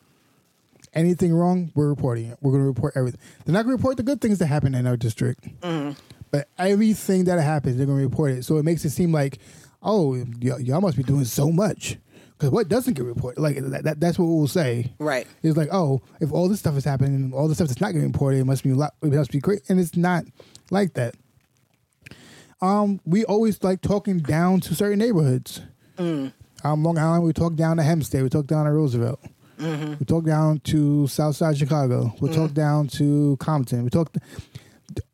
Anything 0.93 1.33
wrong, 1.33 1.71
we're 1.75 1.89
reporting 1.89 2.25
it. 2.27 2.37
We're 2.41 2.51
going 2.51 2.63
to 2.63 2.67
report 2.67 2.93
everything. 2.95 3.19
They're 3.45 3.53
not 3.53 3.63
going 3.65 3.77
to 3.77 3.77
report 3.81 3.97
the 3.97 4.03
good 4.03 4.21
things 4.21 4.39
that 4.39 4.47
happen 4.47 4.73
in 4.73 4.87
our 4.87 4.97
district, 4.97 5.47
Mm-hmm. 5.61 5.91
but 6.31 6.47
everything 6.57 7.25
that 7.25 7.39
happens, 7.41 7.77
they're 7.77 7.85
going 7.85 7.99
to 7.99 8.03
report 8.05 8.31
it. 8.31 8.43
So 8.45 8.57
it 8.57 8.63
makes 8.65 8.83
it 8.85 8.89
seem 8.91 9.11
like, 9.11 9.37
oh, 9.83 10.11
y- 10.41 10.57
y'all 10.59 10.81
must 10.81 10.97
be 10.97 11.03
doing 11.03 11.25
so 11.25 11.51
much. 11.51 11.97
Because 12.39 12.51
what 12.51 12.69
doesn't 12.69 12.93
get 12.93 13.03
reported? 13.03 13.41
Like 13.41 13.57
that, 13.57 13.83
that, 13.83 13.99
that's 13.99 14.17
what 14.17 14.27
we'll 14.27 14.47
say. 14.47 14.93
Right. 14.97 15.27
It's 15.43 15.57
like, 15.57 15.67
oh, 15.73 16.01
if 16.21 16.31
all 16.31 16.47
this 16.47 16.59
stuff 16.59 16.77
is 16.77 16.85
happening 16.85 17.33
all 17.33 17.49
the 17.49 17.55
stuff 17.55 17.67
that's 17.67 17.81
not 17.81 17.91
getting 17.91 18.07
reported, 18.07 18.39
it 18.39 18.45
must 18.45 18.63
be 18.63 18.69
a 18.69 18.75
lot. 18.75 18.93
It 19.03 19.11
must 19.11 19.31
be 19.31 19.39
great, 19.39 19.61
and 19.67 19.77
it's 19.77 19.97
not 19.97 20.23
like 20.71 20.93
that. 20.93 21.15
Um, 22.61 23.01
we 23.03 23.25
always 23.25 23.61
like 23.61 23.81
talking 23.81 24.19
down 24.19 24.61
to 24.61 24.73
certain 24.73 24.99
neighborhoods. 24.99 25.61
Um, 25.97 26.83
Long 26.83 26.97
Island, 26.97 27.25
we 27.25 27.33
talk 27.33 27.55
down 27.55 27.75
to 27.75 27.83
Hempstead, 27.83 28.23
we 28.23 28.29
talk 28.29 28.47
down 28.47 28.65
to 28.65 28.71
Roosevelt, 28.71 29.19
we 29.99 30.05
talk 30.05 30.23
down 30.25 30.59
to 30.61 31.07
Southside 31.07 31.57
Chicago, 31.57 32.13
we 32.21 32.29
talk 32.31 32.53
down 32.53 32.87
to 32.87 33.35
Compton, 33.41 33.83
we 33.83 33.89
talk, 33.89 34.13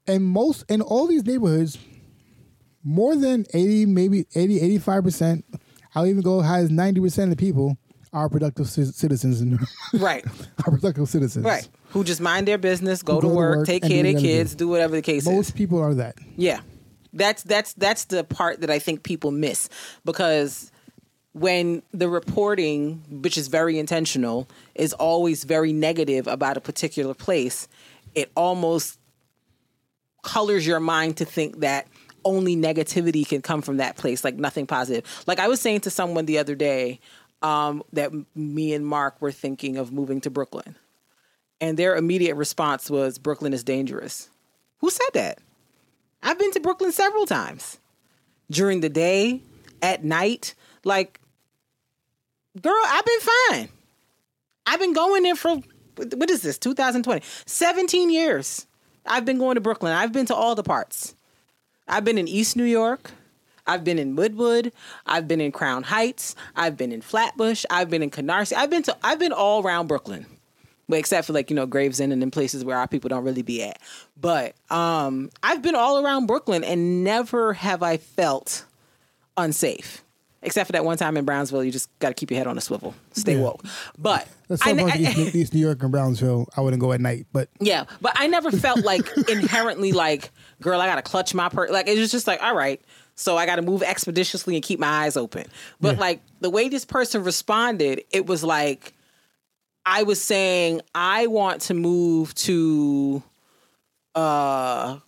and 0.06 0.24
most 0.24 0.64
in 0.70 0.82
all 0.82 1.08
these 1.08 1.26
neighborhoods, 1.26 1.80
more 2.84 3.16
than 3.16 3.46
eighty, 3.56 3.88
maybe 3.88 4.28
80, 4.36 4.62
85 4.62 5.04
percent. 5.04 5.46
I'll 5.96 6.06
even 6.06 6.22
go 6.22 6.41
as 6.41 6.46
high 6.46 6.60
as 6.60 6.70
ninety 6.70 7.00
percent 7.02 7.32
of 7.32 7.38
the 7.38 7.41
people 7.46 7.78
are 8.14 8.30
productive 8.30 8.70
ci- 8.70 8.86
citizens 8.86 9.41
Right. 9.93 10.24
are 10.66 10.72
productive 10.72 11.08
citizens. 11.10 11.46
Right. 11.46 11.68
Who 11.89 12.04
just 12.04 12.22
mind 12.22 12.48
their 12.48 12.58
business, 12.58 13.02
go, 13.04 13.16
to, 13.20 13.22
go 13.22 13.30
to 13.30 13.36
work, 13.36 13.58
work 13.58 13.68
take 13.68 13.84
care 13.84 13.98
of 13.98 14.04
their 14.12 14.22
kids, 14.22 14.56
do. 14.56 14.68
whatever 14.68 14.96
the 14.96 15.02
case 15.02 15.26
Most 15.26 15.32
is. 15.32 15.38
Most 15.38 15.56
people 15.56 15.80
are 15.82 15.93
that. 15.96 16.16
Yeah. 16.38 16.62
That's 17.14 17.43
that's 17.43 17.74
that's 17.74 18.06
the 18.06 18.24
part 18.24 18.62
that 18.62 18.70
I 18.70 18.80
think 18.80 19.04
people 19.04 19.32
miss 19.32 19.70
because 20.04 20.72
when 21.32 21.82
the 21.91 22.08
reporting, 22.10 23.04
which 23.10 23.38
is 23.38 23.48
very 23.50 23.78
intentional, 23.80 24.48
is 24.76 24.93
always 24.93 25.43
very 25.43 25.74
negative 25.74 26.28
about 26.28 26.56
a 26.58 26.62
particular 26.62 27.14
place, 27.14 27.68
it 28.16 28.32
almost 28.36 28.98
colors 30.24 30.66
your 30.66 30.80
mind 30.80 31.18
to 31.18 31.26
think 31.26 31.60
that 31.60 31.88
only 32.26 32.56
negativity 32.56 33.28
can 33.28 33.42
come 33.42 33.62
from 33.62 33.78
that 33.78 33.96
place, 33.96 34.24
like 34.24 34.36
nothing 34.36 34.68
positive. 34.68 35.06
Like 35.28 35.40
I 35.40 35.48
was 35.48 35.62
saying 35.62 35.82
to 35.82 35.90
someone 35.90 36.26
the 36.26 36.40
other 36.40 36.56
day 36.56 37.00
um, 37.42 37.84
that 37.94 38.12
me 38.36 38.74
and 38.74 38.86
Mark 38.86 39.22
were 39.22 39.32
thinking 39.32 39.78
of 39.78 39.94
moving 39.94 40.20
to 40.22 40.30
Brooklyn. 40.30 40.76
And 41.62 41.78
their 41.78 41.96
immediate 41.96 42.36
response 42.36 42.90
was, 42.90 43.18
Brooklyn 43.18 43.54
is 43.54 43.64
dangerous. 43.64 44.30
Who 44.80 44.90
said 44.90 45.08
that? 45.14 45.40
I've 46.22 46.38
been 46.38 46.52
to 46.52 46.60
Brooklyn 46.60 46.92
several 46.92 47.26
times 47.26 47.80
during 48.50 48.82
the 48.82 48.90
day, 48.90 49.42
at 49.82 50.04
night. 50.04 50.56
Like, 50.84 51.20
girl, 52.60 52.82
I've 52.86 53.06
been 53.06 53.20
fine. 53.20 53.70
I've 54.66 54.80
been 54.80 54.94
going 54.94 55.24
there 55.24 55.36
for, 55.36 55.58
what 55.96 56.30
is 56.30 56.42
this, 56.42 56.58
2020? 56.58 57.22
17 57.46 58.10
years. 58.10 58.66
I've 59.06 59.26
been 59.26 59.38
going 59.38 59.56
to 59.56 59.62
Brooklyn. 59.62 59.94
I've 59.94 60.12
been 60.12 60.26
to 60.28 60.36
all 60.36 60.56
the 60.56 60.64
parts. 60.64 61.14
I've 61.88 62.04
been 62.04 62.18
in 62.18 62.28
East 62.28 62.56
New 62.56 62.64
York. 62.64 63.12
I've 63.68 63.84
been 63.84 63.98
in 63.98 64.16
Woodwood. 64.16 64.72
I've 65.06 65.28
been 65.28 65.42
in 65.42 65.52
Crown 65.52 65.84
Heights. 65.84 66.36
I've 66.56 66.78
been 66.78 66.92
in 66.92 67.02
Flatbush. 67.02 67.66
I've 67.70 67.90
been 67.90 68.04
in 68.04 68.12
Canarsie. 68.12 68.54
I've 68.54 68.70
been 68.70 68.84
to. 68.84 68.96
I've 69.04 69.20
been 69.20 69.32
all 69.32 69.64
around 69.64 69.88
Brooklyn, 69.88 70.26
but 70.88 71.00
except 71.00 71.28
for 71.28 71.34
like 71.34 71.50
you 71.50 71.56
know 71.56 71.66
Gravesend 71.66 72.14
and 72.14 72.22
in 72.22 72.32
places 72.32 72.64
where 72.64 72.78
our 72.78 72.88
people 72.88 73.10
don't 73.10 73.24
really 73.24 73.42
be 73.42 73.64
at. 73.64 73.80
But 74.20 74.56
um, 74.70 75.32
I've 75.42 75.62
been 75.62 75.76
all 75.76 76.04
around 76.04 76.28
Brooklyn 76.28 76.64
and 76.64 77.04
never 77.04 77.54
have 77.54 77.82
I 77.82 77.98
felt 77.98 78.66
unsafe. 79.36 80.05
Except 80.46 80.68
for 80.68 80.72
that 80.74 80.86
one 80.86 80.98
time 80.98 81.18
in 81.18 81.26
Brownsville, 81.26 81.64
you 81.64 81.72
just 81.72 81.89
got 82.00 82.10
to 82.10 82.14
keep 82.14 82.30
your 82.32 82.38
head 82.38 82.48
on 82.48 82.58
a 82.58 82.62
swivel, 82.62 82.93
stay 83.14 83.36
Yeah. 83.36 83.41
woke. 83.41 83.66
But 83.98 84.28
That's 84.48 84.62
I- 84.66 84.72
I- 84.72 84.96
East, 84.98 85.36
East 85.36 85.54
New 85.54 85.60
York 85.60 85.82
and 85.84 85.91
Brownsville. 85.91 86.48
I 86.56 86.62
wouldn't 86.62 86.80
go 86.80 86.93
at 86.93 87.02
night, 87.02 87.26
but 87.34 87.50
yeah, 87.60 87.86
but 88.02 88.14
I 88.16 88.28
never 88.28 88.52
felt 88.52 88.84
like 88.86 89.06
inherently 89.30 89.91
like, 89.91 90.32
girl, 90.62 90.80
I 90.80 90.86
gotta 90.88 91.02
clutch 91.02 91.34
my 91.34 91.50
purse. 91.50 91.72
Like 91.72 91.88
it 91.88 91.98
was 91.98 92.12
just 92.12 92.28
like, 92.28 92.41
all 92.43 92.56
right, 92.56 92.80
so 93.16 93.38
I 93.38 93.46
gotta 93.46 93.62
move 93.64 93.82
expeditiously 93.84 94.56
and 94.56 94.64
keep 94.64 94.80
my 94.80 94.88
eyes 95.06 95.18
open. 95.18 95.46
But 95.82 95.96
Yeah. 95.96 96.02
like 96.02 96.22
the 96.41 96.50
way 96.50 96.70
this 96.70 96.86
person 96.86 97.24
responded, 97.24 98.04
it 98.12 98.28
was 98.28 98.43
like 98.43 98.93
I 99.86 100.04
was 100.04 100.22
saying, 100.22 100.82
I 100.93 101.28
want 101.28 101.62
to 101.64 101.74
move 101.74 102.34
to 102.36 103.24
uh 104.14 105.00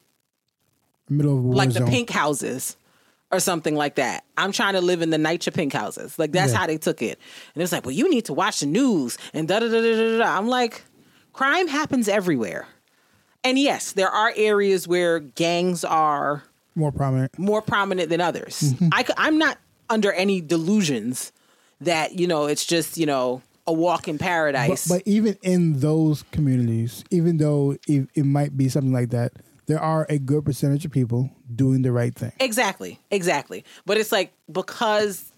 middle 1.09 1.37
of 1.37 1.45
like 1.45 1.71
the 1.73 1.85
pink 1.85 2.09
houses 2.09 2.75
or 3.31 3.39
something 3.39 3.75
like 3.75 3.95
that. 3.95 4.23
I'm 4.37 4.51
trying 4.51 4.73
to 4.73 4.81
live 4.81 5.01
in 5.01 5.09
the 5.09 5.17
NYCHA 5.17 5.53
pink 5.53 5.73
houses. 5.73 6.17
Like 6.17 6.31
that's 6.31 6.51
Yeah. 6.53 6.59
how 6.59 6.67
they 6.67 6.77
took 6.77 7.01
it. 7.01 7.19
And 7.53 7.61
it's 7.63 7.71
like, 7.71 7.85
well, 7.85 7.93
you 7.95 8.09
need 8.09 8.25
to 8.25 8.33
watch 8.33 8.61
the 8.61 8.65
news 8.67 9.17
and 9.33 9.47
da 9.47 9.59
da 9.59 9.67
da 9.67 9.81
da 9.81 9.95
da 9.95 10.17
da. 10.19 10.37
I'm 10.37 10.47
like, 10.47 10.83
crime 11.33 11.67
happens 11.67 12.07
everywhere. 12.07 12.67
And 13.43 13.57
yes, 13.59 13.91
there 13.93 14.09
are 14.09 14.33
areas 14.35 14.87
where 14.87 15.19
gangs 15.19 15.83
are 15.83 16.43
more 16.75 16.91
prominent. 16.91 17.37
more 17.39 17.61
prominent 17.61 18.09
than 18.09 18.21
others. 18.21 18.61
Mm-hmm. 18.61 18.89
I, 18.91 19.27
am 19.27 19.37
not 19.37 19.57
under 19.89 20.11
any 20.13 20.41
delusions 20.41 21.31
that 21.81 22.17
you 22.19 22.27
know 22.27 22.45
it's 22.45 22.65
just 22.65 22.97
you 22.97 23.05
know 23.05 23.41
a 23.65 23.73
walk 23.73 24.07
in 24.07 24.17
But, 24.17 24.23
paradise. 24.25 24.87
but 24.87 25.03
even 25.05 25.37
in 25.43 25.79
those 25.79 26.23
communities, 26.31 27.03
even 27.11 27.37
though 27.37 27.75
it, 27.87 28.07
it 28.15 28.25
might 28.25 28.55
be 28.57 28.69
something 28.69 28.93
like 28.93 29.09
that, 29.09 29.33
there 29.67 29.79
are 29.79 30.05
a 30.09 30.17
good 30.17 30.45
percentage 30.45 30.85
of 30.85 30.91
people 30.91 31.29
doing 31.53 31.83
the 31.83 31.91
right 31.91 32.15
thing. 32.15 32.31
Exactly, 32.39 32.99
exactly. 33.11 33.63
But 33.85 33.97
it's 33.97 34.11
like 34.11 34.33
because 34.51 35.31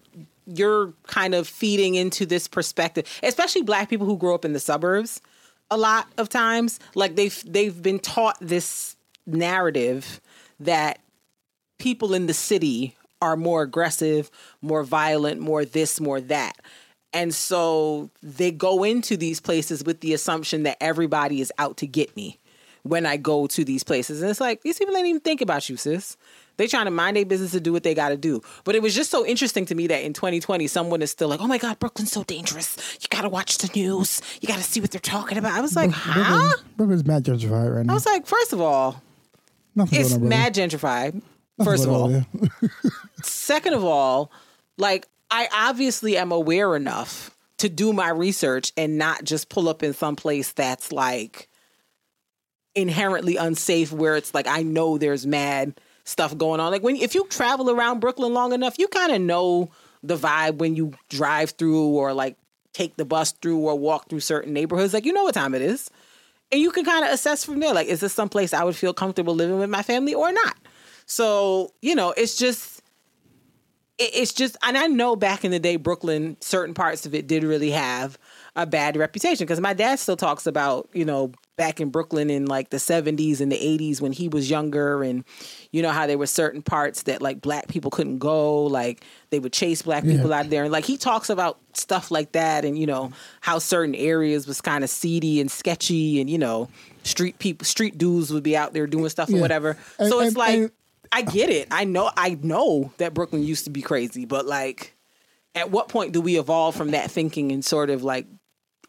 you're 0.46 0.94
kind 1.06 1.34
of 1.34 1.46
feeding 1.46 1.96
into 1.96 2.24
this 2.24 2.48
perspective, 2.48 3.06
especially 3.22 3.62
black 3.62 3.90
people 3.90 4.06
who 4.06 4.16
grow 4.16 4.34
up 4.34 4.44
in 4.44 4.52
the 4.52 4.60
suburbs 4.60 5.20
a 5.70 5.76
lot 5.76 6.06
of 6.18 6.28
times, 6.28 6.80
like 6.94 7.16
they've 7.16 7.44
they've 7.46 7.80
been 7.82 7.98
taught 7.98 8.36
this 8.40 8.96
narrative 9.26 10.20
that 10.58 11.00
people 11.78 12.14
in 12.14 12.26
the 12.26 12.34
city 12.34 12.96
are 13.22 13.36
more 13.36 13.62
aggressive, 13.62 14.30
more 14.62 14.82
violent, 14.82 15.40
more 15.40 15.64
this, 15.64 16.00
more 16.00 16.20
that. 16.20 16.56
And 17.12 17.34
so 17.34 18.10
they 18.22 18.50
go 18.50 18.84
into 18.84 19.16
these 19.16 19.40
places 19.40 19.84
with 19.84 20.00
the 20.00 20.14
assumption 20.14 20.62
that 20.62 20.76
everybody 20.80 21.40
is 21.40 21.52
out 21.58 21.76
to 21.78 21.86
get 21.86 22.14
me 22.16 22.38
when 22.82 23.06
I 23.06 23.16
go 23.16 23.46
to 23.48 23.64
these 23.64 23.82
places. 23.84 24.22
And 24.22 24.30
it's 24.30 24.40
like, 24.40 24.62
these 24.62 24.78
people 24.78 24.96
ain't 24.96 25.06
even 25.06 25.20
think 25.20 25.40
about 25.40 25.68
you, 25.68 25.76
sis. 25.76 26.16
They 26.56 26.66
trying 26.66 26.84
to 26.84 26.90
mind 26.90 27.16
their 27.16 27.24
business 27.24 27.54
and 27.54 27.62
do 27.62 27.72
what 27.72 27.84
they 27.84 27.94
got 27.94 28.10
to 28.10 28.16
do. 28.18 28.42
But 28.64 28.74
it 28.74 28.82
was 28.82 28.94
just 28.94 29.10
so 29.10 29.24
interesting 29.24 29.64
to 29.66 29.74
me 29.74 29.86
that 29.86 30.02
in 30.04 30.12
2020, 30.12 30.66
someone 30.66 31.00
is 31.00 31.10
still 31.10 31.28
like, 31.28 31.40
oh 31.40 31.46
my 31.46 31.56
God, 31.58 31.78
Brooklyn's 31.78 32.12
so 32.12 32.22
dangerous. 32.24 32.76
You 33.00 33.08
got 33.08 33.22
to 33.22 33.28
watch 33.30 33.58
the 33.58 33.70
news. 33.74 34.20
You 34.42 34.48
got 34.48 34.58
to 34.58 34.62
see 34.62 34.80
what 34.80 34.90
they're 34.90 35.00
talking 35.00 35.38
about. 35.38 35.52
I 35.52 35.60
was 35.62 35.74
like, 35.74 35.90
huh? 35.90 36.12
Brooklyn- 36.58 36.66
Brooklyn's 36.76 37.04
mad 37.06 37.24
gentrified 37.24 37.74
right 37.74 37.86
now. 37.86 37.92
I 37.92 37.94
was 37.94 38.04
like, 38.06 38.26
first 38.26 38.52
of 38.52 38.60
all, 38.60 39.02
Nothing 39.74 40.00
it's 40.00 40.10
going 40.10 40.22
on, 40.24 40.28
brother. 40.28 40.42
mad 40.42 40.54
gentrified. 40.54 41.14
Nothing 41.58 41.64
First 41.72 41.84
of 41.84 41.90
all, 41.92 42.14
on. 42.14 42.26
Second 43.22 43.74
of 43.74 43.84
all, 43.84 44.30
like 44.76 45.06
I 45.30 45.48
obviously 45.52 46.16
am 46.16 46.32
aware 46.32 46.74
enough 46.76 47.30
to 47.58 47.68
do 47.68 47.92
my 47.92 48.08
research 48.10 48.72
and 48.76 48.96
not 48.98 49.24
just 49.24 49.48
pull 49.50 49.68
up 49.68 49.82
in 49.82 49.92
some 49.92 50.16
place 50.16 50.52
that's 50.52 50.90
like 50.92 51.48
inherently 52.74 53.36
unsafe 53.36 53.92
where 53.92 54.16
it's 54.16 54.34
like 54.34 54.46
I 54.46 54.62
know 54.62 54.98
there's 54.98 55.26
mad 55.26 55.80
stuff 56.04 56.36
going 56.36 56.60
on. 56.60 56.72
Like 56.72 56.82
when 56.82 56.96
if 56.96 57.14
you 57.14 57.26
travel 57.28 57.70
around 57.70 58.00
Brooklyn 58.00 58.34
long 58.34 58.52
enough, 58.52 58.78
you 58.78 58.88
kind 58.88 59.12
of 59.12 59.20
know 59.20 59.70
the 60.02 60.16
vibe 60.16 60.58
when 60.58 60.76
you 60.76 60.92
drive 61.08 61.50
through 61.50 61.86
or 61.88 62.12
like 62.12 62.36
take 62.72 62.96
the 62.96 63.04
bus 63.04 63.32
through 63.32 63.58
or 63.58 63.78
walk 63.78 64.08
through 64.08 64.20
certain 64.20 64.52
neighborhoods. 64.52 64.94
Like 64.94 65.04
you 65.04 65.12
know 65.12 65.24
what 65.24 65.34
time 65.34 65.54
it 65.54 65.62
is. 65.62 65.90
And 66.52 66.60
you 66.60 66.72
can 66.72 66.84
kind 66.84 67.04
of 67.04 67.12
assess 67.12 67.44
from 67.44 67.60
there 67.60 67.74
like 67.74 67.88
is 67.88 68.00
this 68.00 68.12
someplace 68.12 68.52
I 68.52 68.64
would 68.64 68.76
feel 68.76 68.94
comfortable 68.94 69.34
living 69.34 69.58
with 69.58 69.70
my 69.70 69.82
family 69.82 70.14
or 70.14 70.32
not? 70.32 70.56
So, 71.06 71.72
you 71.82 71.94
know, 71.94 72.12
it's 72.16 72.36
just 72.36 72.80
it's 74.00 74.32
just 74.32 74.56
and 74.62 74.78
i 74.78 74.86
know 74.86 75.14
back 75.14 75.44
in 75.44 75.50
the 75.50 75.58
day 75.58 75.76
brooklyn 75.76 76.36
certain 76.40 76.74
parts 76.74 77.04
of 77.04 77.14
it 77.14 77.26
did 77.26 77.44
really 77.44 77.70
have 77.70 78.18
a 78.56 78.66
bad 78.66 78.96
reputation 78.96 79.44
because 79.46 79.60
my 79.60 79.72
dad 79.72 79.98
still 79.98 80.16
talks 80.16 80.46
about 80.46 80.88
you 80.92 81.04
know 81.04 81.30
back 81.56 81.80
in 81.80 81.88
brooklyn 81.90 82.30
in 82.30 82.46
like 82.46 82.70
the 82.70 82.78
70s 82.78 83.40
and 83.40 83.52
the 83.52 83.56
80s 83.56 84.00
when 84.00 84.12
he 84.12 84.28
was 84.28 84.50
younger 84.50 85.02
and 85.04 85.24
you 85.70 85.82
know 85.82 85.90
how 85.90 86.06
there 86.06 86.18
were 86.18 86.26
certain 86.26 86.60
parts 86.62 87.04
that 87.04 87.22
like 87.22 87.40
black 87.40 87.68
people 87.68 87.90
couldn't 87.90 88.18
go 88.18 88.64
like 88.64 89.04
they 89.30 89.38
would 89.38 89.52
chase 89.52 89.82
black 89.82 90.02
Yeah. 90.04 90.16
people 90.16 90.32
out 90.32 90.50
there 90.50 90.64
and 90.64 90.72
like 90.72 90.84
he 90.84 90.96
talks 90.96 91.30
about 91.30 91.58
stuff 91.74 92.10
like 92.10 92.32
that 92.32 92.64
and 92.64 92.76
you 92.78 92.86
know 92.86 93.12
how 93.40 93.58
certain 93.60 93.94
areas 93.94 94.46
was 94.46 94.60
kind 94.60 94.82
of 94.82 94.90
seedy 94.90 95.40
and 95.40 95.50
sketchy 95.50 96.20
and 96.20 96.28
you 96.28 96.38
know 96.38 96.68
street 97.04 97.38
people 97.38 97.64
street 97.64 97.98
dudes 97.98 98.32
would 98.32 98.42
be 98.42 98.56
out 98.56 98.72
there 98.72 98.86
doing 98.86 99.08
stuff 99.10 99.32
or 99.32 99.38
whatever 99.38 99.76
And- 99.98 100.08
so 100.10 100.18
it's 100.20 100.28
and- 100.28 100.36
like 100.36 100.58
and, 100.58 100.70
I 101.12 101.22
get 101.22 101.50
it. 101.50 101.66
I 101.72 101.82
know. 101.82 102.08
I 102.16 102.38
know 102.40 102.92
that 102.98 103.14
Brooklyn 103.14 103.42
used 103.42 103.64
to 103.64 103.70
be 103.70 103.82
crazy, 103.82 104.26
but 104.26 104.46
like, 104.46 104.94
at 105.56 105.68
what 105.68 105.88
point 105.88 106.12
do 106.12 106.20
we 106.20 106.38
evolve 106.38 106.76
from 106.76 106.92
that 106.92 107.10
thinking 107.10 107.50
and 107.50 107.64
sort 107.64 107.90
of 107.90 108.04
like 108.04 108.28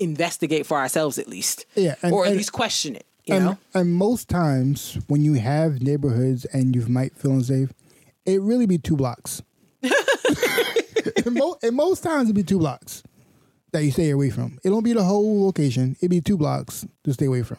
investigate 0.01 0.65
for 0.65 0.77
ourselves 0.77 1.17
at 1.17 1.27
least, 1.27 1.65
Yeah, 1.75 1.95
and- 2.01 2.13
or 2.13 2.25
at 2.25 2.29
and- 2.29 2.37
least 2.37 2.51
question 2.51 2.95
it? 2.95 3.05
You 3.25 3.35
and, 3.35 3.45
know, 3.45 3.57
and 3.75 3.93
most 3.93 4.29
times 4.29 4.97
when 5.07 5.23
you 5.23 5.33
have 5.35 5.81
neighborhoods 5.81 6.45
and 6.45 6.75
you 6.75 6.85
might 6.87 7.15
feel 7.15 7.31
unsafe, 7.33 7.71
it 8.25 8.41
really 8.41 8.65
be 8.65 8.79
two 8.79 8.95
blocks. 8.95 9.43
and, 9.83 11.35
mo- 11.35 11.57
and 11.61 11.75
most 11.75 12.01
times 12.01 12.29
it 12.29 12.33
be 12.33 12.41
two 12.43 12.57
blocks 12.57 13.03
that 13.71 13.83
you 13.83 13.91
stay 13.91 14.09
away 14.09 14.29
from. 14.31 14.57
It 14.63 14.69
don't 14.69 14.83
be 14.83 14.93
the 14.93 15.03
whole 15.03 15.45
location. 15.45 15.95
It 16.01 16.07
be 16.09 16.19
two 16.19 16.35
blocks 16.35 16.85
to 17.03 17.13
stay 17.13 17.25
away 17.25 17.43
from. 17.43 17.57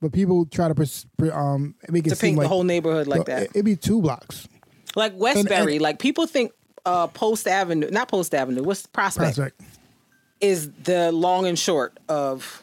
But 0.00 0.12
people 0.12 0.46
try 0.46 0.68
to 0.68 0.74
pers- 0.74 1.04
per- 1.18 1.32
um 1.32 1.74
make 1.90 2.06
it 2.06 2.10
to 2.10 2.16
paint 2.16 2.38
like 2.38 2.44
the 2.44 2.48
whole 2.48 2.64
neighborhood 2.64 3.06
like 3.06 3.26
that. 3.26 3.42
It, 3.42 3.50
it 3.56 3.62
be 3.64 3.76
two 3.76 4.00
blocks. 4.00 4.48
like 4.96 5.12
Westbury, 5.16 5.74
and- 5.74 5.82
like 5.82 5.98
people 5.98 6.26
think 6.26 6.52
uh, 6.86 7.06
Post 7.08 7.46
Avenue, 7.46 7.90
not 7.90 8.08
Post 8.08 8.34
Avenue. 8.34 8.62
What's 8.62 8.86
Prospect? 8.86 9.36
Prospect, 9.36 9.60
Is 10.40 10.70
the 10.84 11.12
long 11.12 11.46
and 11.46 11.58
short 11.58 11.98
of 12.08 12.62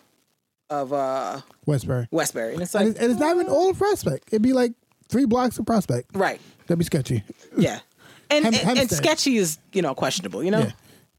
of 0.70 0.92
uh, 0.92 1.42
Westbury, 1.66 2.08
Westbury, 2.12 2.54
and 2.54 2.62
it's 2.64 2.74
and 2.76 2.86
like 2.86 2.92
it's, 2.96 3.00
and 3.00 3.12
it's 3.12 3.20
not 3.20 3.36
even 3.36 3.48
old 3.48 3.78
Prospect. 3.78 4.30
It'd 4.34 4.42
be 4.42 4.54
like 4.54 4.74
three 5.10 5.26
blocks 5.26 5.60
of 5.60 5.66
Prospect. 5.66 6.10
right, 6.16 6.42
That'd 6.66 6.80
be 6.80 6.86
sketchy. 6.86 7.24
yeah, 7.58 7.80
and 8.32 8.46
Hem- 8.46 8.68
and, 8.70 8.80
and 8.80 8.90
sketchy 8.92 9.38
is 9.38 9.60
you 9.74 9.82
know 9.84 9.94
questionable, 9.94 10.44
you 10.44 10.50
know, 10.52 10.60
Yeah. 10.60 10.72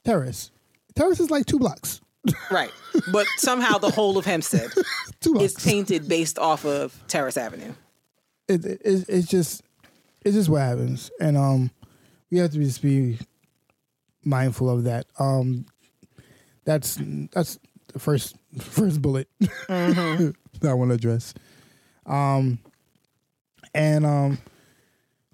Terrace. 0.05 0.51
Terrace 0.97 1.21
is 1.21 1.31
like 1.31 1.47
two 1.47 1.59
blocks. 1.61 2.01
right. 2.51 2.73
But 3.13 3.27
somehow 3.37 3.79
the 3.79 3.91
whole 3.91 4.19
of 4.19 4.25
Hempstead 4.27 4.71
is 5.41 5.55
painted 5.55 6.09
based 6.09 6.39
off 6.39 6.65
of 6.67 7.01
Terrace 7.07 7.37
Avenue. 7.37 7.73
it, 8.49 8.65
it, 8.65 8.81
it's 8.85 9.29
just 9.29 9.63
it's 10.25 10.35
just 10.35 10.49
what 10.49 10.61
happens 10.63 11.11
and 11.21 11.37
um 11.37 11.71
we 12.31 12.39
have 12.39 12.51
to 12.51 12.59
just 12.59 12.83
be 12.83 13.19
mindful 14.25 14.69
of 14.69 14.85
that 14.85 15.07
um 15.21 15.65
that's 16.69 16.99
that's 17.33 17.59
the 17.95 17.99
first 17.99 18.37
first 18.61 19.01
bullet 19.01 19.27
that 19.41 20.35
i 20.65 20.75
want 20.75 20.91
to 20.91 20.95
address. 20.95 21.33
Um 22.05 22.59
and 23.75 24.05
um 24.05 24.39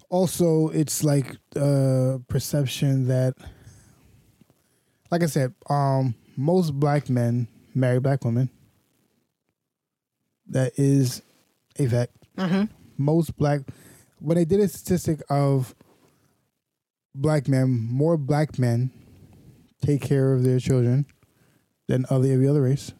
also 0.09 0.69
it's 0.69 1.03
like 1.03 1.35
uh 1.57 2.19
perception 2.29 3.07
that 3.07 3.33
like 5.11 5.23
i 5.23 5.25
said 5.25 5.53
um 5.69 6.15
most 6.37 6.71
black 6.73 7.09
men 7.09 7.47
marry 7.73 7.99
black 7.99 8.23
women. 8.23 8.49
That 10.47 10.71
is 10.77 11.21
a 11.77 11.87
fact. 11.87 12.13
Most 12.97 13.35
black 13.35 13.61
when 14.19 14.37
they 14.37 14.45
did 14.45 14.61
a 14.61 14.69
statistic 14.69 15.19
of 15.29 15.75
black 17.13 17.49
men, 17.49 17.69
more 17.69 18.15
black 18.15 18.57
men 18.57 18.91
take 19.81 20.01
care 20.01 20.33
of 20.33 20.43
their 20.43 20.59
children 20.59 21.05
than 21.87 22.05
other 22.09 22.31
every 22.31 22.47
other 22.47 22.61
race. 22.61 22.93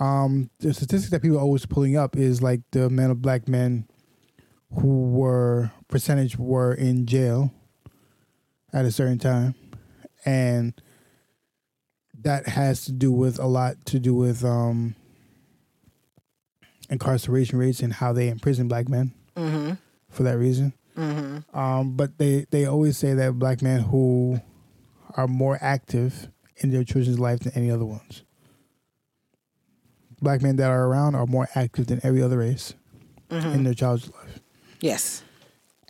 Um, 0.00 0.50
the 0.58 0.74
statistic 0.74 1.10
that 1.12 1.22
people 1.22 1.38
are 1.38 1.42
always 1.42 1.66
pulling 1.66 1.96
up 1.96 2.16
is 2.16 2.42
like 2.42 2.60
the 2.72 2.86
amount 2.86 3.12
of 3.12 3.22
black 3.22 3.46
men 3.48 3.86
who 4.80 5.04
were 5.10 5.70
percentage 5.88 6.36
were 6.36 6.74
in 6.74 7.06
jail 7.06 7.52
at 8.72 8.84
a 8.84 8.90
certain 8.90 9.18
time, 9.20 9.54
and 10.24 10.74
that 12.22 12.48
has 12.48 12.84
to 12.86 12.92
do 12.92 13.12
with 13.12 13.38
a 13.38 13.46
lot 13.46 13.84
to 13.86 14.00
do 14.00 14.14
with 14.14 14.44
um 14.44 14.96
incarceration 16.90 17.58
rates 17.58 17.80
and 17.80 17.92
how 17.94 18.12
they 18.12 18.28
imprison 18.28 18.66
black 18.68 18.88
men 18.88 19.12
for 20.10 20.22
that 20.24 20.38
reason. 20.38 20.72
Um, 21.54 21.96
but 21.96 22.18
they, 22.18 22.46
they 22.50 22.66
always 22.66 22.96
say 22.98 23.14
that 23.14 23.38
black 23.38 23.62
men 23.62 23.80
who 23.80 24.40
are 25.16 25.26
more 25.26 25.58
active 25.60 26.28
in 26.58 26.70
their 26.70 26.84
children's 26.84 27.18
life 27.18 27.40
than 27.40 27.52
any 27.54 27.70
other 27.70 27.84
ones. 27.84 28.22
Black 30.20 30.42
men 30.42 30.56
that 30.56 30.70
are 30.70 30.86
around 30.86 31.14
are 31.14 31.26
more 31.26 31.48
active 31.54 31.86
than 31.86 32.00
every 32.02 32.22
other 32.22 32.38
race 32.38 32.74
in 33.30 33.64
their 33.64 33.74
child's 33.74 34.10
life. 34.12 34.40
Yes. 34.80 35.22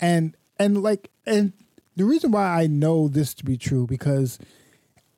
And 0.00 0.36
and 0.58 0.82
like 0.82 1.10
and 1.26 1.52
the 1.96 2.04
reason 2.04 2.30
why 2.32 2.46
I 2.46 2.66
know 2.66 3.06
this 3.08 3.34
to 3.34 3.44
be 3.44 3.56
true 3.56 3.86
because 3.86 4.38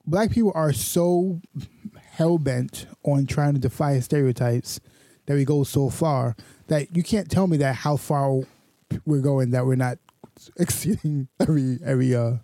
black 0.07 0.30
people 0.30 0.53
are 0.55 0.72
so 0.72 1.40
hell 2.11 2.38
bent 2.38 2.86
on 3.05 3.26
trying 3.26 3.55
to 3.55 3.61
defy 3.61 3.99
stereotypes 4.01 4.80
that 5.26 5.34
we 5.34 5.44
go 5.44 5.62
so 5.64 5.88
far 5.88 6.34
that 6.66 6.94
you 6.97 7.03
can't 7.03 7.30
tell 7.30 7.47
me 7.47 7.57
that 7.59 7.76
how 7.76 7.97
far 7.97 8.40
we're 9.05 9.20
going 9.20 9.51
that 9.51 9.66
we're 9.66 9.76
not 9.76 9.99
exceeding 10.59 11.28
every 11.40 11.78
every 11.84 12.14
uh 12.14 12.36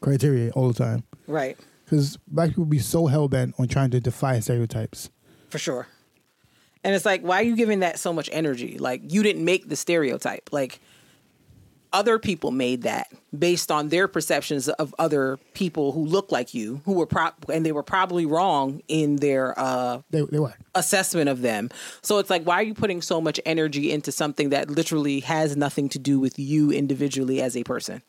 criteria 0.00 0.50
all 0.52 0.68
the 0.68 0.74
time 0.84 1.04
Right. 1.26 1.58
Because 1.88 2.18
black 2.26 2.50
people 2.50 2.66
be 2.66 2.78
so 2.78 3.06
hell 3.06 3.28
bent 3.28 3.54
on 3.58 3.66
trying 3.66 3.90
to 3.90 4.00
defy 4.00 4.38
stereotypes. 4.40 5.10
For 5.48 5.58
sure. 5.58 5.86
And 6.84 6.94
it's 6.94 7.06
like, 7.06 7.22
why 7.22 7.40
are 7.40 7.44
you 7.44 7.56
giving 7.56 7.80
that 7.80 7.98
so 7.98 8.12
much 8.12 8.28
energy? 8.30 8.78
Like, 8.78 9.12
you 9.12 9.22
didn't 9.22 9.44
make 9.44 9.68
the 9.68 9.76
stereotype. 9.76 10.50
Like, 10.52 10.80
other 11.92 12.18
people 12.18 12.50
made 12.50 12.82
that 12.82 13.08
based 13.36 13.70
on 13.70 13.88
their 13.88 14.06
perceptions 14.06 14.68
of 14.68 14.94
other 14.98 15.38
people 15.54 15.92
who 15.92 16.04
look 16.04 16.30
like 16.30 16.52
you, 16.52 16.82
who 16.84 16.92
were 16.92 17.06
pro- 17.06 17.30
and 17.52 17.64
they 17.64 17.72
were 17.72 17.82
probably 17.82 18.26
wrong 18.26 18.82
in 18.88 19.16
their 19.16 19.58
uh, 19.58 20.02
They 20.10 20.20
they 20.20 20.38
were 20.38 20.54
assessment 20.74 21.30
of 21.30 21.40
them. 21.40 21.70
So 22.02 22.18
it's 22.18 22.28
like, 22.28 22.44
why 22.44 22.56
are 22.56 22.62
you 22.62 22.74
putting 22.74 23.00
so 23.00 23.20
much 23.22 23.40
energy 23.46 23.90
into 23.90 24.12
something 24.12 24.50
that 24.50 24.68
literally 24.68 25.20
has 25.20 25.56
nothing 25.56 25.88
to 25.90 25.98
do 25.98 26.20
with 26.20 26.38
you 26.38 26.70
individually 26.70 27.40
as 27.40 27.56
a 27.56 27.64
person? 27.64 28.02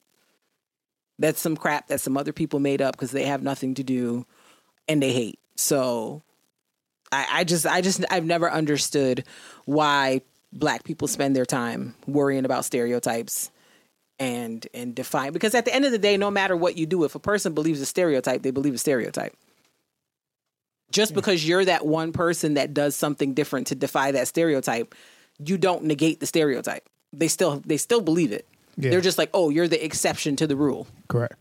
That's 1.20 1.40
some 1.42 1.58
crap 1.58 1.88
that 1.88 2.02
some 2.02 2.18
other 2.18 2.34
people 2.34 2.60
made 2.60 2.82
up 2.82 2.96
because 2.96 3.12
they 3.12 3.26
have 3.26 3.44
nothing 3.44 3.76
to 3.76 3.84
do 3.84 4.26
and 4.88 5.04
they 5.04 5.12
hate. 5.12 5.40
So 5.56 6.24
I, 7.12 7.28
I 7.32 7.44
just, 7.44 7.68
I 7.68 7.82
just, 7.82 8.04
I've 8.10 8.26
never 8.26 8.50
understood 8.50 9.26
why 9.66 10.22
black 10.54 10.84
people 10.84 11.08
spend 11.08 11.36
their 11.36 11.46
time 11.46 11.94
worrying 12.08 12.46
about 12.46 12.66
stereotypes 12.66 13.52
and 14.18 14.68
and 14.74 14.96
define 14.96 15.32
because 15.32 15.56
at 15.56 15.64
the 15.64 15.74
end 15.74 15.86
of 15.86 15.92
the 15.92 15.98
day 15.98 16.18
no 16.18 16.30
matter 16.30 16.56
what 16.56 16.78
you 16.78 16.86
do 16.86 17.06
if 17.06 17.16
a 17.16 17.20
person 17.20 17.54
believes 17.54 17.80
a 17.80 17.86
stereotype 17.86 18.42
they 18.42 18.52
believe 18.52 18.74
a 18.74 18.78
stereotype. 18.78 19.36
Just 20.92 21.14
because 21.14 21.48
you're 21.48 21.64
that 21.66 21.86
one 21.86 22.12
person 22.12 22.56
that 22.56 22.74
does 22.74 22.96
something 22.96 23.36
different 23.36 23.68
to 23.68 23.76
defy 23.76 24.12
that 24.12 24.28
stereotype 24.28 24.96
you 25.38 25.58
don't 25.58 25.86
negate 25.86 26.20
the 26.20 26.26
stereotype. 26.26 26.90
They 27.14 27.30
still 27.30 27.62
they 27.66 27.78
still 27.78 28.02
believe 28.02 28.32
it 28.32 28.46
Yeah. 28.82 28.92
they're 28.92 29.02
just 29.02 29.18
like 29.18 29.30
oh 29.34 29.50
you're 29.50 29.68
the 29.68 29.84
exception 29.84 30.36
to 30.38 30.48
the 30.48 30.56
rule 30.56 30.88
correct. 31.10 31.36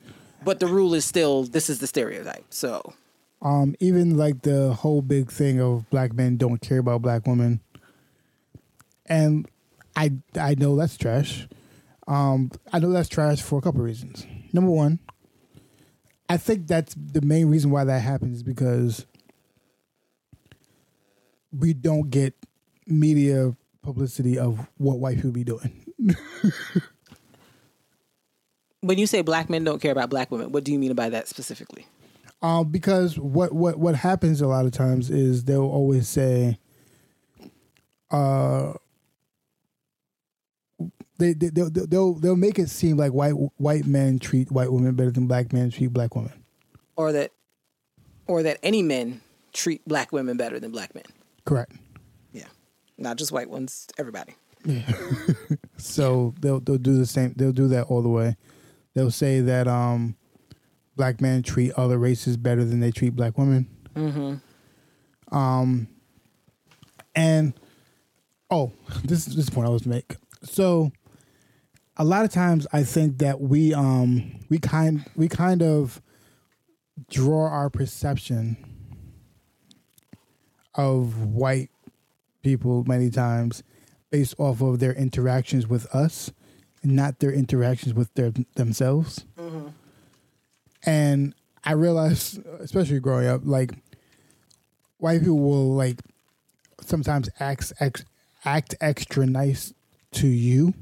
but 0.44 0.58
the 0.60 0.66
rule 0.66 0.92
is 0.92 1.04
still 1.04 1.44
this 1.44 1.70
is 1.70 1.78
the 1.78 1.86
stereotype 1.86 2.44
so 2.50 2.92
Um, 3.40 3.76
even 3.78 4.16
like 4.16 4.42
the 4.42 4.72
whole 4.74 5.00
big 5.00 5.30
thing 5.30 5.60
of 5.60 5.88
black 5.90 6.12
men 6.12 6.36
don't 6.36 6.60
care 6.60 6.78
about 6.80 7.02
black 7.02 7.24
women, 7.26 7.60
and 9.06 9.46
I 9.94 10.10
I 10.34 10.56
know 10.58 10.74
that's 10.74 10.96
trash. 10.96 11.46
Um, 12.08 12.50
I 12.72 12.80
know 12.80 12.90
that's 12.90 13.08
trash 13.08 13.40
for 13.40 13.56
a 13.58 13.62
couple 13.62 13.80
of 13.80 13.86
reasons. 13.86 14.26
Number 14.52 14.70
one, 14.72 14.98
I 16.28 16.36
think 16.36 16.66
that's 16.66 16.96
the 16.96 17.20
main 17.22 17.46
reason 17.46 17.70
why 17.70 17.84
that 17.84 18.00
happens 18.00 18.42
because 18.42 19.06
we 21.52 21.72
don't 21.74 22.10
get 22.10 22.34
media 22.88 23.54
publicity 23.82 24.36
of 24.38 24.66
what 24.78 24.98
white 24.98 25.16
people 25.16 25.30
be 25.30 25.44
doing. 25.44 25.84
when 28.80 28.98
you 28.98 29.06
say 29.06 29.22
black 29.22 29.48
men 29.50 29.64
don't 29.64 29.80
care 29.82 29.92
about 29.92 30.10
black 30.10 30.30
women 30.30 30.52
what 30.52 30.64
do 30.64 30.72
you 30.72 30.78
mean 30.78 30.94
by 30.94 31.08
that 31.08 31.26
specifically 31.28 31.86
Um, 32.42 32.70
because 32.70 33.18
what, 33.18 33.52
what 33.52 33.78
what 33.78 33.94
happens 33.96 34.40
a 34.40 34.46
lot 34.46 34.64
of 34.66 34.72
times 34.72 35.10
is 35.10 35.44
they'll 35.44 35.62
always 35.62 36.08
say, 36.08 36.58
uh, 38.10 38.74
they 41.18 41.32
they 41.32 41.48
they'll, 41.50 41.70
they'll 41.70 42.14
they'll 42.14 42.36
make 42.36 42.58
it 42.58 42.70
seem 42.70 42.96
like 42.96 43.12
white 43.12 43.32
white 43.56 43.86
men 43.86 44.18
treat 44.20 44.50
white 44.52 44.70
women 44.72 44.94
better 44.94 45.10
than 45.10 45.26
black 45.26 45.52
men 45.52 45.70
treat 45.70 45.92
black 45.92 46.14
women. 46.14 46.32
or 46.96 47.10
that 47.12 47.32
or 48.28 48.42
that 48.44 48.58
any 48.62 48.82
men 48.82 49.20
treat 49.52 49.84
black 49.88 50.12
women 50.12 50.36
better 50.36 50.60
than 50.60 50.70
black 50.70 50.94
men 50.94 51.04
Correct. 51.44 51.72
yeah 52.32 52.44
not 52.98 53.16
just 53.16 53.32
white 53.32 53.50
ones 53.50 53.88
everybody 53.98 54.34
Yeah. 54.64 54.82
So 55.78 56.34
they'll 56.40 56.60
they'll 56.60 56.76
do 56.78 56.98
the 56.98 57.06
same. 57.06 57.32
They'll 57.36 57.52
do 57.52 57.68
that 57.68 57.84
all 57.84 58.02
the 58.02 58.08
way. 58.08 58.36
They'll 58.94 59.10
say 59.10 59.40
that 59.40 59.68
um, 59.68 60.16
black 60.96 61.20
men 61.20 61.42
treat 61.42 61.72
other 61.72 61.98
races 61.98 62.36
better 62.36 62.64
than 62.64 62.80
they 62.80 62.90
treat 62.90 63.14
black 63.16 63.38
women. 63.38 63.68
Mm-hmm. 63.94 65.36
Um, 65.36 65.88
and 67.14 67.54
oh, 68.50 68.72
this 69.04 69.24
this 69.26 69.38
is 69.38 69.46
the 69.46 69.52
point 69.52 69.66
I 69.66 69.70
was 69.70 69.82
to 69.82 69.88
make. 69.88 70.16
So, 70.42 70.92
a 71.96 72.04
lot 72.04 72.24
of 72.24 72.30
times 72.30 72.66
I 72.72 72.82
think 72.82 73.18
that 73.18 73.40
we 73.40 73.74
um 73.74 74.40
we 74.48 74.58
kind 74.58 75.04
we 75.16 75.28
kind 75.28 75.62
of 75.62 76.00
draw 77.10 77.48
our 77.48 77.70
perception 77.70 78.56
of 80.74 81.24
white 81.24 81.70
people 82.42 82.84
many 82.86 83.10
times 83.10 83.62
based 84.10 84.34
off 84.38 84.60
of 84.62 84.78
their 84.78 84.92
interactions 84.92 85.66
with 85.66 85.86
us, 85.94 86.32
not 86.82 87.18
their 87.18 87.32
interactions 87.32 87.94
with 87.94 88.12
their 88.14 88.32
themselves. 88.54 89.24
Mm-hmm. 89.38 89.68
And 90.84 91.34
I 91.64 91.72
realized, 91.72 92.44
especially 92.60 93.00
growing 93.00 93.26
up, 93.26 93.42
like 93.44 93.72
white 94.98 95.20
people 95.20 95.38
will 95.38 95.74
like 95.74 96.00
sometimes 96.80 97.28
act 97.40 97.72
ex, 97.80 98.04
act 98.44 98.74
extra 98.80 99.26
nice 99.26 99.74
to 100.12 100.26
you 100.26 100.74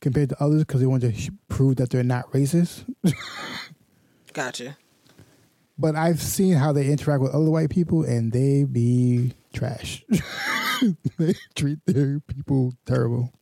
compared 0.00 0.28
to 0.28 0.42
others 0.42 0.64
because 0.64 0.80
they 0.80 0.86
want 0.86 1.02
to 1.02 1.14
sh- 1.14 1.30
prove 1.48 1.76
that 1.76 1.90
they're 1.90 2.02
not 2.02 2.30
racist. 2.32 2.84
Gotcha. 4.32 4.76
But 5.78 5.96
I've 5.96 6.20
seen 6.20 6.54
how 6.54 6.72
they 6.72 6.86
interact 6.86 7.22
with 7.22 7.34
other 7.34 7.50
white 7.50 7.70
people, 7.70 8.04
and 8.04 8.32
they 8.32 8.64
be 8.64 9.32
trash. 9.52 10.04
they 11.18 11.34
treat 11.54 11.78
their 11.86 12.20
people 12.20 12.74
terrible. 12.84 13.32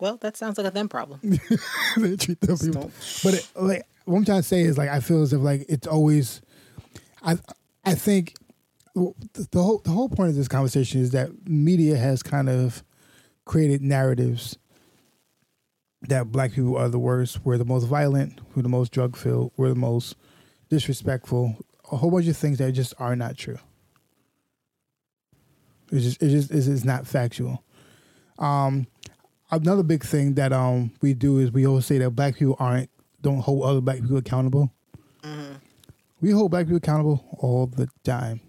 Well, 0.00 0.16
that 0.18 0.36
sounds 0.36 0.58
like 0.58 0.66
a 0.66 0.70
them 0.70 0.88
problem. 0.88 1.20
they 1.96 2.16
treat 2.16 2.40
them 2.40 2.56
people. 2.58 2.90
But 3.22 3.34
it, 3.34 3.48
like 3.54 3.86
what 4.04 4.16
I'm 4.16 4.24
trying 4.24 4.42
to 4.42 4.48
say 4.48 4.62
is 4.62 4.78
like 4.78 4.88
I 4.88 5.00
feel 5.00 5.22
as 5.22 5.32
if 5.32 5.40
like 5.40 5.66
it's 5.68 5.86
always, 5.86 6.40
I 7.22 7.38
I 7.84 7.94
think 7.94 8.34
the, 8.94 9.12
the 9.50 9.62
whole 9.62 9.78
the 9.78 9.90
whole 9.90 10.08
point 10.08 10.30
of 10.30 10.36
this 10.36 10.48
conversation 10.48 11.00
is 11.00 11.10
that 11.10 11.48
media 11.48 11.96
has 11.96 12.22
kind 12.22 12.48
of 12.48 12.82
created 13.44 13.82
narratives 13.82 14.56
that 16.02 16.32
black 16.32 16.52
people 16.52 16.76
are 16.76 16.88
the 16.88 16.98
worst, 16.98 17.44
we're 17.44 17.58
the 17.58 17.64
most 17.64 17.84
violent, 17.84 18.40
we're 18.54 18.62
the 18.62 18.68
most 18.68 18.92
drug 18.92 19.16
filled, 19.16 19.52
we're 19.56 19.68
the 19.68 19.74
most 19.74 20.16
disrespectful, 20.70 21.56
a 21.92 21.96
whole 21.96 22.10
bunch 22.10 22.26
of 22.26 22.36
things 22.36 22.58
that 22.58 22.72
just 22.72 22.94
are 22.98 23.14
not 23.14 23.36
true. 23.36 23.58
It's 25.92 26.04
just 26.04 26.22
it 26.22 26.30
just 26.30 26.50
it's, 26.50 26.66
it's 26.68 26.84
not 26.84 27.06
factual. 27.06 27.62
Um, 28.38 28.86
another 29.50 29.82
big 29.82 30.04
thing 30.04 30.34
that 30.34 30.52
um 30.52 30.92
we 31.00 31.14
do 31.14 31.38
is 31.38 31.50
we 31.50 31.66
always 31.66 31.86
say 31.86 31.98
that 31.98 32.10
black 32.10 32.36
people 32.36 32.56
aren't 32.58 32.90
don't 33.22 33.40
hold 33.40 33.64
other 33.64 33.80
black 33.80 34.00
people 34.00 34.16
accountable. 34.16 34.72
We 36.22 36.32
hold 36.32 36.50
black 36.50 36.66
people 36.66 36.76
accountable 36.76 37.24
all 37.38 37.66
the 37.66 37.88
time. 38.04 38.40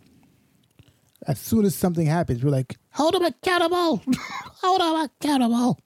As 1.25 1.39
soon 1.39 1.63
as 1.63 1.73
something 1.73 2.05
happens, 2.05 2.43
we're 2.43 2.49
like, 2.49 2.77
hold 2.91 3.13
them 3.13 3.23
accountable, 3.23 4.01
hold 4.61 4.81
them 4.81 4.95
accountable. 4.95 5.79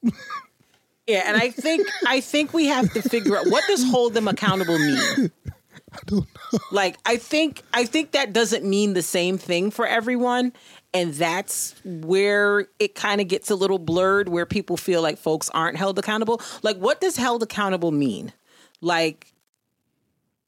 Yeah, 1.05 1.23
and 1.27 1.37
I 1.37 1.51
think 1.51 1.87
I 2.07 2.21
think 2.21 2.53
we 2.53 2.65
have 2.65 2.91
to 2.93 3.01
figure 3.01 3.37
out 3.37 3.45
what 3.47 3.63
does 3.67 3.83
hold 3.83 4.13
them 4.15 4.27
accountable 4.27 4.79
mean. 4.79 5.31
I 5.93 5.99
don't 6.07 6.27
know. 6.53 6.59
Like 6.71 6.97
I 7.05 7.17
think 7.17 7.61
I 7.73 7.85
think 7.85 8.11
that 8.11 8.33
doesn't 8.33 8.65
mean 8.65 8.93
the 8.93 9.03
same 9.03 9.37
thing 9.37 9.69
for 9.69 9.85
everyone, 9.85 10.53
and 10.95 11.13
that's 11.13 11.75
where 11.83 12.67
it 12.79 12.95
kind 12.95 13.19
of 13.19 13.27
gets 13.27 13.51
a 13.51 13.55
little 13.55 13.79
blurred, 13.79 14.29
where 14.29 14.45
people 14.45 14.77
feel 14.77 15.01
like 15.01 15.17
folks 15.17 15.49
aren't 15.49 15.77
held 15.77 15.99
accountable. 15.99 16.41
Like, 16.63 16.77
what 16.77 17.01
does 17.01 17.17
held 17.17 17.43
accountable 17.43 17.91
mean? 17.91 18.31
Like, 18.79 19.33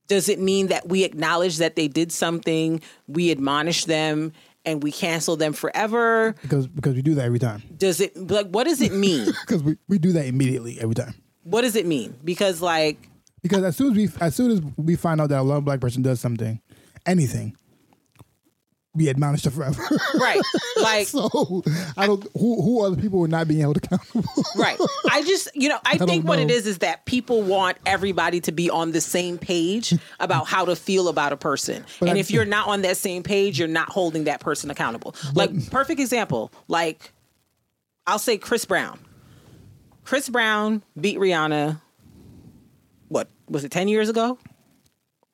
does 0.07 0.29
it 0.29 0.39
mean 0.39 0.67
that 0.67 0.87
we 0.87 1.03
acknowledge 1.03 1.57
that 1.57 1.75
they 1.75 1.89
did 1.89 2.11
something, 2.13 2.81
we 3.07 3.29
admonish 3.29 3.83
them, 3.85 4.31
and 4.65 4.81
we 4.81 4.91
cancel 4.91 5.35
them 5.35 5.51
forever? 5.51 6.33
Because 6.41 6.65
because 6.65 6.95
we 6.95 7.01
do 7.01 7.15
that 7.15 7.25
every 7.25 7.39
time. 7.39 7.61
Does 7.75 7.99
it 7.99 8.15
like 8.15 8.47
what 8.47 8.63
does 8.63 8.81
it 8.81 8.93
mean? 8.93 9.33
Because 9.45 9.63
we, 9.63 9.77
we 9.89 9.97
do 9.97 10.13
that 10.13 10.25
immediately 10.25 10.79
every 10.79 10.95
time. 10.95 11.13
what 11.43 11.61
does 11.61 11.75
it 11.75 11.85
mean? 11.85 12.15
Because 12.23 12.61
like 12.61 13.09
Because 13.41 13.63
as 13.63 13.75
soon 13.75 13.91
as 13.91 13.97
we 13.97 14.09
as 14.21 14.35
soon 14.35 14.51
as 14.51 14.61
we 14.77 14.95
find 14.95 15.19
out 15.19 15.27
that 15.29 15.39
a 15.39 15.43
lone 15.43 15.63
black 15.65 15.81
person 15.81 16.01
does 16.03 16.19
something, 16.21 16.61
anything, 17.05 17.57
we 18.97 19.07
admonished 19.09 19.49
forever. 19.49 19.81
right, 20.19 20.41
like 20.81 21.07
so 21.07 21.63
I 21.95 22.07
don't 22.07 22.27
who 22.33 22.61
who 22.61 22.83
are 22.83 22.89
the 22.89 22.97
people 22.97 23.19
who 23.19 23.25
are 23.25 23.29
not 23.29 23.47
being 23.47 23.61
held 23.61 23.77
accountable? 23.77 24.23
Right. 24.55 24.79
I 25.11 25.21
just, 25.21 25.49
you 25.53 25.69
know, 25.69 25.77
I, 25.85 25.97
don't 25.97 26.07
think 26.07 26.25
what 26.25 26.39
it 26.39 26.45
know. 26.47 26.53
is 26.53 26.65
is 26.65 26.79
that 26.79 27.05
people 27.05 27.43
want 27.43 27.77
everybody 27.85 28.39
to 28.41 28.51
be 28.51 28.71
on 28.71 28.91
the 28.91 29.01
same 29.01 29.37
page 29.37 29.93
about 30.19 30.47
how 30.47 30.65
to 30.65 30.75
feel 30.75 31.09
about 31.09 31.31
a 31.31 31.37
person. 31.37 31.85
But 31.99 32.09
and 32.09 32.17
I- 32.17 32.19
if 32.19 32.31
you're 32.31 32.45
not 32.45 32.67
on 32.67 32.81
that 32.81 32.97
same 32.97 33.21
page, 33.21 33.59
you're 33.59 33.67
not 33.67 33.89
holding 33.89 34.23
that 34.23 34.39
person 34.39 34.71
accountable. 34.71 35.15
Like, 35.35 35.69
perfect 35.69 35.99
example, 35.99 36.51
like, 36.67 37.11
I'll 38.07 38.17
say 38.19 38.37
Chris 38.39 38.65
Brown. 38.65 38.99
Chris 40.05 40.27
Brown 40.27 40.81
beat 40.99 41.19
Rihanna, 41.19 41.79
what, 43.09 43.29
was 43.47 43.63
it 43.63 43.71
10 43.71 43.89
years 43.89 44.09
ago? 44.09 44.39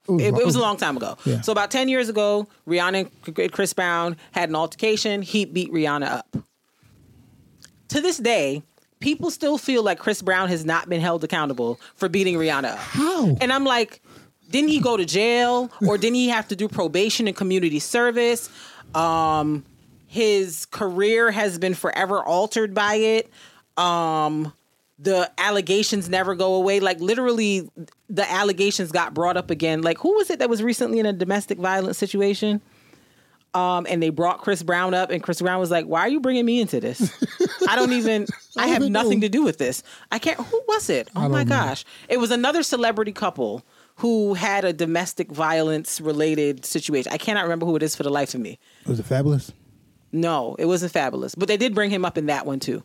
It, 0.08 0.38
it 0.38 0.46
was 0.46 0.56
a 0.56 0.60
long 0.60 0.78
time 0.78 0.98
ago. 0.98 1.18
Yeah. 1.26 1.42
So 1.42 1.52
about 1.52 1.72
10 1.72 1.88
years 1.88 2.10
ago, 2.10 2.48
Rihanna 2.68 3.10
and 3.38 3.52
Chris 3.52 3.74
Brown 3.74 4.18
had 4.32 4.50
an 4.50 4.56
altercation. 4.56 5.22
He 5.22 5.46
beat 5.46 5.72
Rihanna 5.72 6.10
up. 6.10 6.38
To 7.90 8.02
this 8.02 8.18
day, 8.18 8.64
people 9.00 9.32
still 9.32 9.58
feel 9.58 9.84
like 9.84 10.00
Chris 10.00 10.22
Brown 10.22 10.50
has 10.50 10.66
not 10.66 10.90
been 10.90 11.00
held 11.00 11.24
accountable 11.24 11.80
for 11.96 12.10
beating 12.10 12.36
Rihanna 12.36 12.72
up. 12.72 12.80
How? 12.80 13.38
And 13.40 13.54
I'm 13.54 13.64
like, 13.64 14.02
didn't 14.50 14.70
he 14.70 14.80
go 14.80 14.98
to 14.98 15.06
jail 15.06 15.72
or 15.88 15.98
didn't 15.98 16.16
he 16.16 16.30
have 16.30 16.48
to 16.50 16.56
do 16.56 16.68
probation 16.68 17.28
and 17.28 17.36
community 17.36 17.80
service? 17.80 18.50
Um, 18.94 19.66
his 20.08 20.66
career 20.68 21.32
has 21.32 21.58
been 21.58 21.74
forever 21.74 22.22
altered 22.24 22.74
by 22.74 22.96
it. 22.96 23.30
Um, 23.78 24.54
the 25.00 25.32
allegations 25.38 26.10
never 26.10 26.36
go 26.36 26.56
away. 26.56 26.80
Like 26.80 27.00
literally, 27.00 27.70
the 28.10 28.30
allegations 28.32 28.92
got 28.92 29.14
brought 29.14 29.38
up 29.38 29.50
again. 29.50 29.82
Like 29.82 29.98
who 29.98 30.14
was 30.16 30.30
it 30.30 30.40
that 30.40 30.50
was 30.50 30.62
recently 30.64 31.00
in 31.00 31.06
a 31.06 31.14
domestic 31.14 31.58
violence 31.58 31.98
situation? 31.98 32.62
Um, 33.56 33.86
and 33.88 34.02
they 34.02 34.10
brought 34.10 34.40
Chris 34.40 34.64
Brown 34.64 34.96
up, 34.96 35.12
and 35.12 35.22
Chris 35.22 35.40
Brown 35.40 35.60
was 35.60 35.70
like, 35.70 35.86
"Why 35.86 36.02
are 36.02 36.10
you 36.10 36.20
bringing 36.20 36.44
me 36.44 36.60
into 36.60 36.80
this? 36.80 37.14
I 37.70 37.76
don't 37.76 37.94
even. 37.94 38.26
I 38.58 38.68
have 38.68 38.82
nothing 38.90 39.22
to 39.22 39.30
do 39.30 39.44
with 39.44 39.60
this. 39.60 39.84
I 40.12 40.18
can't. 40.18 40.40
Who 40.40 40.64
was 40.68 40.90
it? 40.90 41.08
Oh 41.16 41.30
my 41.30 41.44
know. 41.44 41.50
gosh! 41.50 41.86
It 42.10 42.18
was 42.18 42.32
another 42.32 42.64
celebrity 42.64 43.12
couple 43.12 43.64
who 43.98 44.34
had 44.34 44.66
a 44.66 44.74
domestic 44.74 45.32
violence 45.32 46.02
related 46.02 46.66
situation. 46.66 47.12
I 47.14 47.18
cannot 47.18 47.44
remember 47.44 47.68
who 47.68 47.76
it 47.76 47.84
is 47.84 47.96
for 47.96 48.02
the 48.02 48.10
life 48.10 48.34
of 48.34 48.42
me. 48.42 48.58
Was 48.88 49.00
it 49.00 49.06
Fabolous? 49.06 49.52
No, 50.12 50.56
it 50.60 50.66
wasn't 50.66 50.94
Fabolous, 50.94 51.36
but 51.38 51.48
they 51.48 51.58
did 51.58 51.74
bring 51.74 51.90
him 51.90 52.06
up 52.06 52.18
in 52.18 52.28
that 52.28 52.46
one 52.46 52.60
too. 52.60 52.84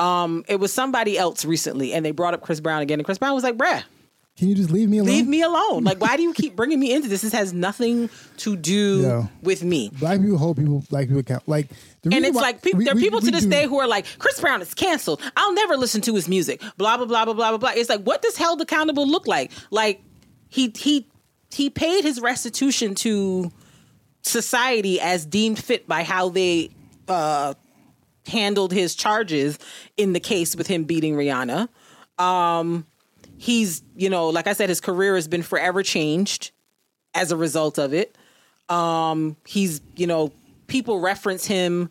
Um, 0.00 0.44
it 0.48 0.56
was 0.60 0.72
somebody 0.72 1.18
else 1.18 1.44
recently, 1.44 1.92
and 1.92 2.04
they 2.04 2.10
brought 2.10 2.34
up 2.34 2.40
Chris 2.42 2.58
Brown 2.60 2.82
again, 2.82 2.98
and 2.98 3.04
Chris 3.04 3.18
Brown 3.18 3.34
was 3.34 3.44
like, 3.44 3.56
"Bruh, 3.56 3.82
Can 4.38 4.48
you 4.48 4.54
just 4.54 4.70
leave 4.70 4.88
me 4.88 4.98
alone? 4.98 5.12
leave 5.12 5.26
me 5.28 5.42
alone. 5.42 5.84
Like, 5.84 6.00
why 6.00 6.16
do 6.16 6.22
you 6.22 6.32
keep 6.32 6.56
bringing 6.56 6.80
me 6.80 6.92
into 6.94 7.08
this? 7.08 7.20
This 7.20 7.32
has 7.34 7.52
nothing 7.52 8.08
to 8.38 8.56
do 8.56 9.28
with 9.42 9.62
me." 9.62 9.90
Black 9.98 10.20
people 10.20 10.38
hold 10.38 10.56
people 10.56 10.82
black 10.88 11.04
people 11.06 11.18
account. 11.20 11.42
Like 11.46 11.68
And 12.04 12.24
it's 12.24 12.34
why- 12.34 12.40
like 12.40 12.62
people, 12.62 12.78
we- 12.78 12.84
there 12.86 12.94
are 12.96 12.98
people 13.00 13.20
we 13.20 13.26
to 13.26 13.30
this 13.30 13.44
do- 13.44 13.50
day 13.50 13.66
who 13.66 13.78
are 13.78 13.86
like, 13.86 14.06
Chris 14.18 14.40
Brown 14.40 14.62
is 14.62 14.72
canceled. 14.72 15.20
I'll 15.36 15.52
never 15.54 15.76
listen 15.76 16.00
to 16.02 16.14
his 16.14 16.26
music. 16.28 16.62
Blah 16.78 16.96
blah 16.96 17.04
blah 17.06 17.24
blah 17.26 17.34
blah 17.34 17.48
blah 17.50 17.58
blah. 17.58 17.70
It's 17.74 17.90
like, 17.90 18.02
what 18.02 18.22
does 18.22 18.36
held 18.38 18.62
accountable 18.62 19.06
look 19.06 19.26
like? 19.26 19.50
Like 19.70 20.00
he 20.48 20.72
he 20.74 21.06
he 21.52 21.68
paid 21.68 22.04
his 22.04 22.20
restitution 22.22 22.94
to 22.94 23.50
society 24.22 25.00
as 25.00 25.26
deemed 25.26 25.58
fit 25.58 25.86
by 25.86 26.02
how 26.04 26.28
they 26.30 26.70
uh, 27.08 27.54
handled 28.30 28.72
his 28.72 28.94
charges 28.94 29.58
in 29.96 30.12
the 30.12 30.20
case 30.20 30.56
with 30.56 30.66
him 30.66 30.84
beating 30.84 31.14
Rihanna. 31.14 31.68
Um, 32.18 32.86
he's 33.36 33.82
you 33.94 34.10
know, 34.10 34.28
like 34.28 34.46
I 34.46 34.54
said, 34.54 34.68
his 34.68 34.80
career 34.80 35.14
has 35.14 35.28
been 35.28 35.42
forever 35.42 35.82
changed 35.82 36.52
as 37.14 37.32
a 37.32 37.36
result 37.36 37.78
of 37.78 37.92
it. 37.92 38.16
Um, 38.68 39.36
he's, 39.46 39.80
you 39.96 40.06
know, 40.06 40.32
people 40.68 41.00
reference 41.00 41.44
him 41.44 41.90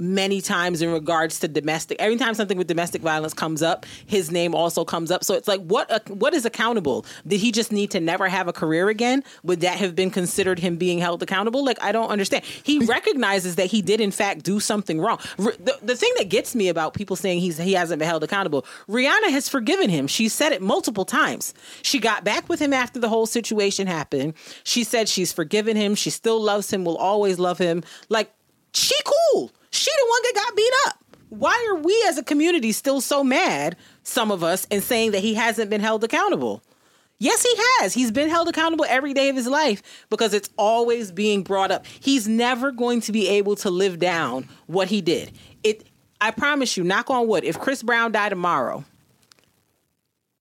many 0.00 0.40
times 0.40 0.82
in 0.82 0.90
regards 0.90 1.38
to 1.40 1.48
domestic. 1.48 1.98
Every 2.00 2.16
time 2.16 2.34
something 2.34 2.56
with 2.58 2.66
domestic 2.66 3.02
violence 3.02 3.34
comes 3.34 3.62
up, 3.62 3.86
his 4.06 4.30
name 4.30 4.54
also 4.54 4.84
comes 4.84 5.10
up. 5.10 5.22
So 5.22 5.34
it's 5.34 5.46
like, 5.46 5.60
what 5.60 5.90
uh, 5.90 6.00
what 6.08 6.34
is 6.34 6.44
accountable? 6.44 7.04
Did 7.26 7.40
he 7.40 7.52
just 7.52 7.70
need 7.70 7.90
to 7.92 8.00
never 8.00 8.28
have 8.28 8.48
a 8.48 8.52
career 8.52 8.88
again? 8.88 9.22
Would 9.44 9.60
that 9.60 9.78
have 9.78 9.94
been 9.94 10.10
considered 10.10 10.58
him 10.58 10.76
being 10.76 10.98
held 10.98 11.22
accountable? 11.22 11.64
Like, 11.64 11.80
I 11.82 11.92
don't 11.92 12.08
understand. 12.08 12.44
He 12.44 12.78
recognizes 12.80 13.56
that 13.56 13.66
he 13.66 13.82
did 13.82 14.00
in 14.00 14.10
fact 14.10 14.42
do 14.42 14.58
something 14.58 15.00
wrong. 15.00 15.18
The, 15.36 15.78
the 15.82 15.96
thing 15.96 16.12
that 16.16 16.28
gets 16.28 16.54
me 16.54 16.68
about 16.68 16.94
people 16.94 17.16
saying 17.16 17.40
he's 17.40 17.58
he 17.58 17.74
hasn't 17.74 17.98
been 17.98 18.08
held 18.08 18.24
accountable, 18.24 18.64
Rihanna 18.88 19.30
has 19.30 19.48
forgiven 19.48 19.90
him. 19.90 20.06
She 20.06 20.28
said 20.28 20.52
it 20.52 20.62
multiple 20.62 21.04
times. 21.04 21.52
She 21.82 21.98
got 21.98 22.24
back 22.24 22.48
with 22.48 22.60
him 22.60 22.72
after 22.72 22.98
the 22.98 23.08
whole 23.08 23.26
situation 23.26 23.86
happened. 23.86 24.34
She 24.64 24.84
said 24.84 25.08
she's 25.08 25.32
forgiven 25.32 25.76
him. 25.76 25.94
She 25.94 26.10
still 26.10 26.40
loves 26.40 26.72
him. 26.72 26.84
Will 26.84 26.96
always 26.96 27.38
love 27.38 27.58
him. 27.58 27.82
Like 28.08 28.32
she 28.72 28.94
cool. 29.04 29.52
She 29.70 29.90
the 29.90 30.06
one 30.08 30.22
that 30.22 30.34
got 30.34 30.56
beat 30.56 30.72
up. 30.86 31.04
Why 31.30 31.68
are 31.70 31.76
we 31.76 32.04
as 32.08 32.18
a 32.18 32.24
community 32.24 32.72
still 32.72 33.00
so 33.00 33.22
mad, 33.22 33.76
some 34.02 34.30
of 34.30 34.42
us, 34.42 34.66
and 34.70 34.82
saying 34.82 35.12
that 35.12 35.20
he 35.20 35.34
hasn't 35.34 35.70
been 35.70 35.80
held 35.80 36.02
accountable? 36.02 36.62
Yes, 37.18 37.42
he 37.42 37.52
has. 37.54 37.92
He's 37.92 38.10
been 38.10 38.30
held 38.30 38.48
accountable 38.48 38.86
every 38.88 39.12
day 39.12 39.28
of 39.28 39.36
his 39.36 39.46
life 39.46 39.82
because 40.08 40.32
it's 40.32 40.48
always 40.56 41.12
being 41.12 41.42
brought 41.42 41.70
up. 41.70 41.86
He's 41.86 42.26
never 42.26 42.72
going 42.72 43.02
to 43.02 43.12
be 43.12 43.28
able 43.28 43.56
to 43.56 43.70
live 43.70 43.98
down 43.98 44.48
what 44.66 44.88
he 44.88 45.02
did. 45.02 45.30
It 45.62 45.86
I 46.20 46.30
promise 46.30 46.76
you, 46.76 46.84
knock 46.84 47.10
on 47.10 47.28
wood, 47.28 47.44
if 47.44 47.58
Chris 47.58 47.82
Brown 47.82 48.12
died 48.12 48.30
tomorrow, 48.30 48.84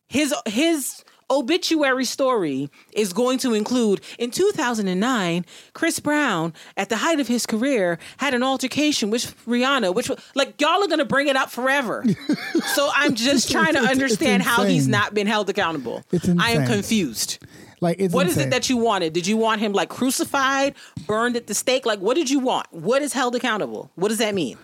his 0.08 0.34
his 0.46 1.04
obituary 1.32 2.06
story 2.06 2.70
is 2.94 3.14
going 3.14 3.38
to 3.40 3.54
include 3.54 4.02
in 4.18 4.32
2009, 4.32 5.46
Chris 5.74 6.00
Brown, 6.00 6.54
at 6.78 6.90
the 6.90 6.98
height 6.98 7.20
of 7.20 7.28
his 7.28 7.46
career, 7.46 8.00
had 8.18 8.34
an 8.34 8.44
altercation 8.44 9.10
with 9.10 9.36
Rihanna, 9.46 9.94
which 9.94 10.10
like 10.36 10.60
y'all 10.60 10.84
are 10.84 10.88
going 10.88 11.00
to 11.00 11.06
bring 11.06 11.28
it 11.28 11.36
up 11.36 11.50
forever. 11.50 12.04
so 12.74 12.90
I'm 12.96 13.16
just 13.16 13.52
trying 13.52 13.74
to 13.74 13.80
understand 13.82 14.44
how 14.44 14.64
he's 14.64 14.88
not 14.88 15.14
been 15.14 15.28
held 15.28 15.50
accountable. 15.50 16.04
I 16.40 16.52
am 16.52 16.68
confused. 16.68 17.40
Like 17.82 17.98
it's 18.00 18.14
What 18.14 18.28
is 18.28 18.34
insane. 18.34 18.48
it 18.48 18.52
that 18.52 18.70
you 18.70 18.78
wanted? 18.78 19.14
Did 19.14 19.26
you 19.26 19.38
want 19.38 19.62
him 19.62 19.72
like 19.72 19.90
crucified, 19.90 20.76
burned 21.08 21.38
at 21.38 21.48
the 21.48 21.54
stake? 21.54 21.86
Like, 21.86 22.00
what 22.00 22.16
did 22.16 22.30
you 22.30 22.40
want? 22.40 22.68
What 22.72 23.02
is 23.02 23.14
held 23.14 23.36
accountable? 23.36 23.90
What 23.96 24.10
does 24.10 24.18
that 24.18 24.34
mean? 24.36 24.58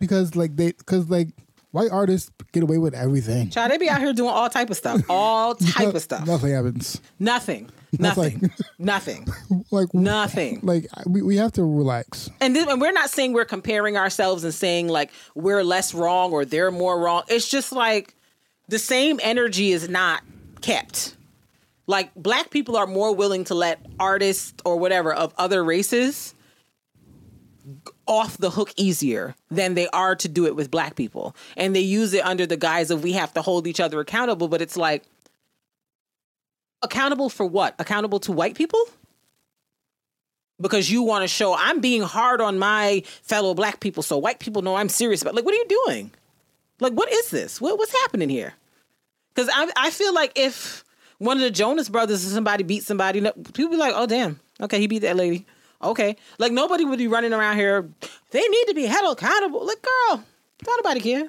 because 0.00 0.34
like 0.34 0.56
they 0.56 0.72
because 0.72 1.08
like 1.08 1.28
white 1.72 1.90
artists 1.90 2.30
get 2.52 2.62
away 2.62 2.78
with 2.78 2.94
everything. 2.94 3.50
Child, 3.50 3.72
they 3.72 3.78
be 3.78 3.88
out 3.88 4.00
here 4.00 4.12
doing 4.12 4.30
all 4.30 4.48
type 4.48 4.70
of 4.70 4.76
stuff, 4.76 5.02
all 5.08 5.54
type 5.56 5.94
of 5.94 6.00
stuff. 6.00 6.26
Nothing 6.26 6.52
happens. 6.52 7.00
Nothing, 7.18 7.70
Nothing. 7.98 8.50
nothing, 8.78 9.26
nothing, 9.26 9.64
Like 9.70 9.92
nothing. 9.92 10.60
Like 10.62 10.86
we, 11.06 11.22
we 11.22 11.36
have 11.36 11.52
to 11.52 11.64
relax. 11.64 12.30
And, 12.40 12.54
this, 12.54 12.66
and 12.66 12.80
we're 12.80 12.92
not 12.92 13.10
saying 13.10 13.32
we're 13.32 13.44
comparing 13.44 13.96
ourselves 13.96 14.44
and 14.44 14.54
saying 14.54 14.88
like 14.88 15.10
we're 15.34 15.64
less 15.64 15.92
wrong 15.92 16.32
or 16.32 16.44
they're 16.44 16.70
more 16.70 16.98
wrong. 17.00 17.24
It's 17.28 17.48
just 17.48 17.72
like 17.72 18.14
the 18.68 18.78
same 18.78 19.18
energy 19.22 19.72
is 19.72 19.88
not 19.88 20.22
kept. 20.60 21.16
Like 21.86 22.14
black 22.14 22.50
people 22.50 22.76
are 22.76 22.86
more 22.86 23.14
willing 23.14 23.44
to 23.44 23.54
let 23.54 23.84
artists 23.98 24.54
or 24.64 24.78
whatever 24.78 25.12
of 25.12 25.34
other 25.36 25.64
races 25.64 26.34
off 28.06 28.36
the 28.38 28.50
hook 28.50 28.72
easier 28.76 29.34
than 29.50 29.74
they 29.74 29.88
are 29.88 30.14
to 30.16 30.28
do 30.28 30.46
it 30.46 30.56
with 30.56 30.70
black 30.70 30.96
people. 30.96 31.36
And 31.56 31.74
they 31.74 31.80
use 31.80 32.12
it 32.14 32.24
under 32.24 32.46
the 32.46 32.56
guise 32.56 32.90
of 32.90 33.02
we 33.02 33.12
have 33.12 33.32
to 33.34 33.42
hold 33.42 33.66
each 33.66 33.80
other 33.80 34.00
accountable, 34.00 34.48
but 34.48 34.60
it's 34.60 34.76
like 34.76 35.04
accountable 36.82 37.28
for 37.28 37.46
what? 37.46 37.74
Accountable 37.78 38.20
to 38.20 38.32
white 38.32 38.54
people? 38.54 38.82
Because 40.60 40.90
you 40.90 41.02
want 41.02 41.22
to 41.22 41.28
show 41.28 41.54
I'm 41.56 41.80
being 41.80 42.02
hard 42.02 42.40
on 42.40 42.58
my 42.58 43.02
fellow 43.22 43.54
black 43.54 43.80
people 43.80 44.02
so 44.02 44.18
white 44.18 44.38
people 44.38 44.62
know 44.62 44.76
I'm 44.76 44.88
serious 44.88 45.22
about 45.22 45.34
like 45.34 45.44
what 45.44 45.54
are 45.54 45.58
you 45.58 45.84
doing? 45.86 46.12
Like 46.80 46.92
what 46.92 47.10
is 47.12 47.30
this? 47.30 47.60
What, 47.60 47.78
what's 47.78 47.92
happening 48.02 48.28
here? 48.28 48.54
Because 49.34 49.50
I 49.52 49.70
I 49.76 49.90
feel 49.90 50.14
like 50.14 50.32
if 50.36 50.84
one 51.18 51.36
of 51.36 51.42
the 51.42 51.50
Jonas 51.50 51.88
brothers 51.88 52.26
or 52.26 52.30
somebody 52.30 52.64
beat 52.64 52.82
somebody, 52.82 53.20
people 53.20 53.70
be 53.70 53.76
like, 53.76 53.94
oh 53.96 54.06
damn, 54.06 54.40
okay, 54.60 54.78
he 54.80 54.88
beat 54.88 55.00
that 55.00 55.16
lady. 55.16 55.46
Okay, 55.82 56.16
like 56.38 56.52
nobody 56.52 56.84
would 56.84 56.98
be 56.98 57.08
running 57.08 57.32
around 57.32 57.56
here. 57.56 57.88
They 58.30 58.40
need 58.46 58.64
to 58.68 58.74
be 58.74 58.86
held 58.86 59.16
accountable. 59.18 59.66
Like, 59.66 59.82
girl, 59.82 60.24
don't 60.64 60.84
nobody 60.84 61.00
care. 61.00 61.28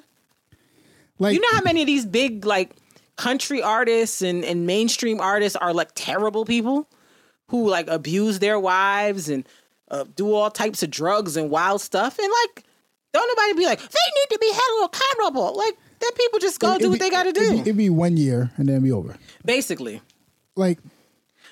Like 1.18 1.34
You 1.34 1.40
know 1.40 1.48
how 1.52 1.62
many 1.62 1.80
of 1.82 1.86
these 1.86 2.06
big 2.06 2.44
like 2.44 2.70
country 3.16 3.62
artists 3.62 4.22
and, 4.22 4.44
and 4.44 4.66
mainstream 4.66 5.20
artists 5.20 5.56
are 5.56 5.72
like 5.72 5.90
terrible 5.94 6.44
people 6.44 6.88
who 7.48 7.68
like 7.68 7.88
abuse 7.88 8.38
their 8.40 8.58
wives 8.58 9.28
and 9.28 9.46
uh, 9.90 10.04
do 10.16 10.32
all 10.32 10.50
types 10.50 10.82
of 10.82 10.90
drugs 10.90 11.36
and 11.36 11.50
wild 11.50 11.80
stuff 11.80 12.18
and 12.18 12.32
like 12.44 12.64
don't 13.12 13.28
nobody 13.28 13.58
be 13.58 13.66
like 13.66 13.78
they 13.78 13.84
need 13.86 14.30
to 14.30 14.38
be 14.40 14.50
held 14.52 14.90
accountable. 14.92 15.56
Like 15.56 15.76
that 16.00 16.12
people 16.16 16.38
just 16.40 16.58
go 16.58 16.78
do 16.78 16.90
what 16.90 16.98
they 16.98 17.10
got 17.10 17.24
to 17.24 17.28
it'd 17.28 17.42
be- 17.42 17.48
do. 17.56 17.60
It'd 17.60 17.76
be 17.76 17.90
one 17.90 18.16
year 18.16 18.50
and 18.56 18.68
then 18.68 18.76
it'd 18.76 18.84
be 18.84 18.92
over. 18.92 19.16
Basically. 19.44 20.00
Like 20.56 20.78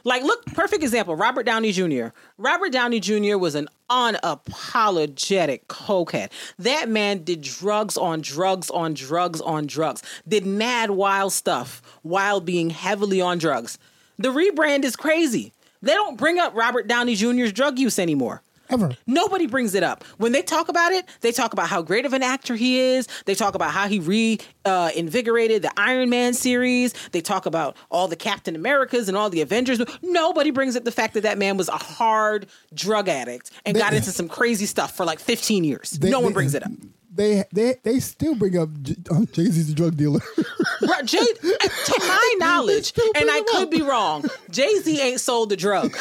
Like, 0.05 0.22
look, 0.22 0.44
perfect 0.46 0.82
example 0.82 1.14
Robert 1.16 1.46
Downey 1.46 1.72
Jr. 1.72 2.09
Robert 2.38 2.72
Downey 2.72 3.00
Jr. 3.00 3.38
was 3.38 3.55
an 3.55 3.68
unapologetic 3.90 5.66
cokehead. 5.66 6.30
That 6.59 6.88
man 6.88 7.24
did 7.24 7.42
drugs 7.42 7.96
on 7.96 8.20
drugs 8.20 8.70
on 8.70 8.94
drugs 8.94 9.40
on 9.40 9.66
drugs, 9.66 10.03
did 10.26 10.46
mad 10.46 10.90
wild 10.90 11.32
stuff 11.32 11.82
while 12.03 12.40
being 12.40 12.70
heavily 12.70 13.20
on 13.20 13.38
drugs. 13.38 13.78
The 14.18 14.30
rebrand 14.30 14.84
is 14.84 14.96
crazy. 14.96 15.53
They 15.82 15.94
don't 15.94 16.16
bring 16.16 16.38
up 16.38 16.55
Robert 16.55 16.86
Downey 16.86 17.14
Jr.'s 17.14 17.53
drug 17.53 17.78
use 17.78 17.98
anymore. 17.98 18.42
Ever. 18.73 18.97
Nobody 19.07 19.47
brings 19.47 19.75
it 19.75 19.83
up. 19.83 20.05
When 20.18 20.33
they 20.33 20.43
talk 20.43 20.68
about 20.68 20.93
it, 20.93 21.07
they 21.20 21.33
talk 21.33 21.53
about 21.53 21.68
how 21.68 21.83
great 21.83 22.07
of 22.07 22.12
an 22.12 22.23
actor 22.23 22.57
he 22.57 22.81
is. 22.81 23.07
They 23.27 23.35
talk 23.35 23.55
about 23.55 23.70
how 23.73 23.89
he 23.89 23.99
re 24.01 24.39
uh, 24.64 24.91
invigorated 24.95 25.62
the 25.62 25.73
Iron 25.79 26.11
Man 26.11 26.35
series. 26.35 26.95
They 27.12 27.20
talk 27.20 27.47
about 27.47 27.77
all 27.91 28.09
the 28.09 28.16
Captain 28.16 28.55
Americas 28.57 29.09
and 29.09 29.16
all 29.16 29.31
the 29.31 29.41
Avengers. 29.41 29.81
Nobody 30.03 30.51
brings 30.51 30.77
up 30.77 30.85
the 30.85 30.93
fact 30.93 31.14
that 31.14 31.23
that 31.23 31.39
man 31.39 31.57
was 31.57 31.68
a 31.68 31.73
hard 31.77 32.47
drug 32.75 33.09
addict 33.09 33.51
and 33.66 33.77
got 33.77 33.93
into 33.95 34.11
some 34.11 34.29
crazy 34.29 34.66
stuff 34.66 34.97
for 34.97 35.05
like 35.05 35.18
15 35.20 35.64
years. 35.64 35.91
They- 35.93 36.11
no 36.11 36.20
one 36.20 36.33
they- 36.33 36.35
brings 36.35 36.55
it 36.55 36.62
up. 36.64 36.70
They 37.15 37.45
they 37.53 37.75
they 37.83 38.01
still 38.01 38.35
bring 38.35 38.57
up 38.59 38.71
J- 38.83 38.97
um, 39.11 39.27
Jay 39.33 39.45
Z's 39.47 39.71
a 39.71 39.75
drug 39.75 39.97
dealer. 39.97 40.21
Right, 40.85 41.05
Jay, 41.05 41.19
to 41.21 41.95
my 42.01 42.35
knowledge, 42.39 42.93
and 43.15 43.31
I 43.31 43.41
could 43.53 43.63
up. 43.65 43.71
be 43.71 43.83
wrong, 43.83 44.25
Jay 44.51 44.81
Z 44.81 45.01
ain't 45.01 45.21
sold 45.21 45.53
a 45.53 45.57
drug 45.57 45.97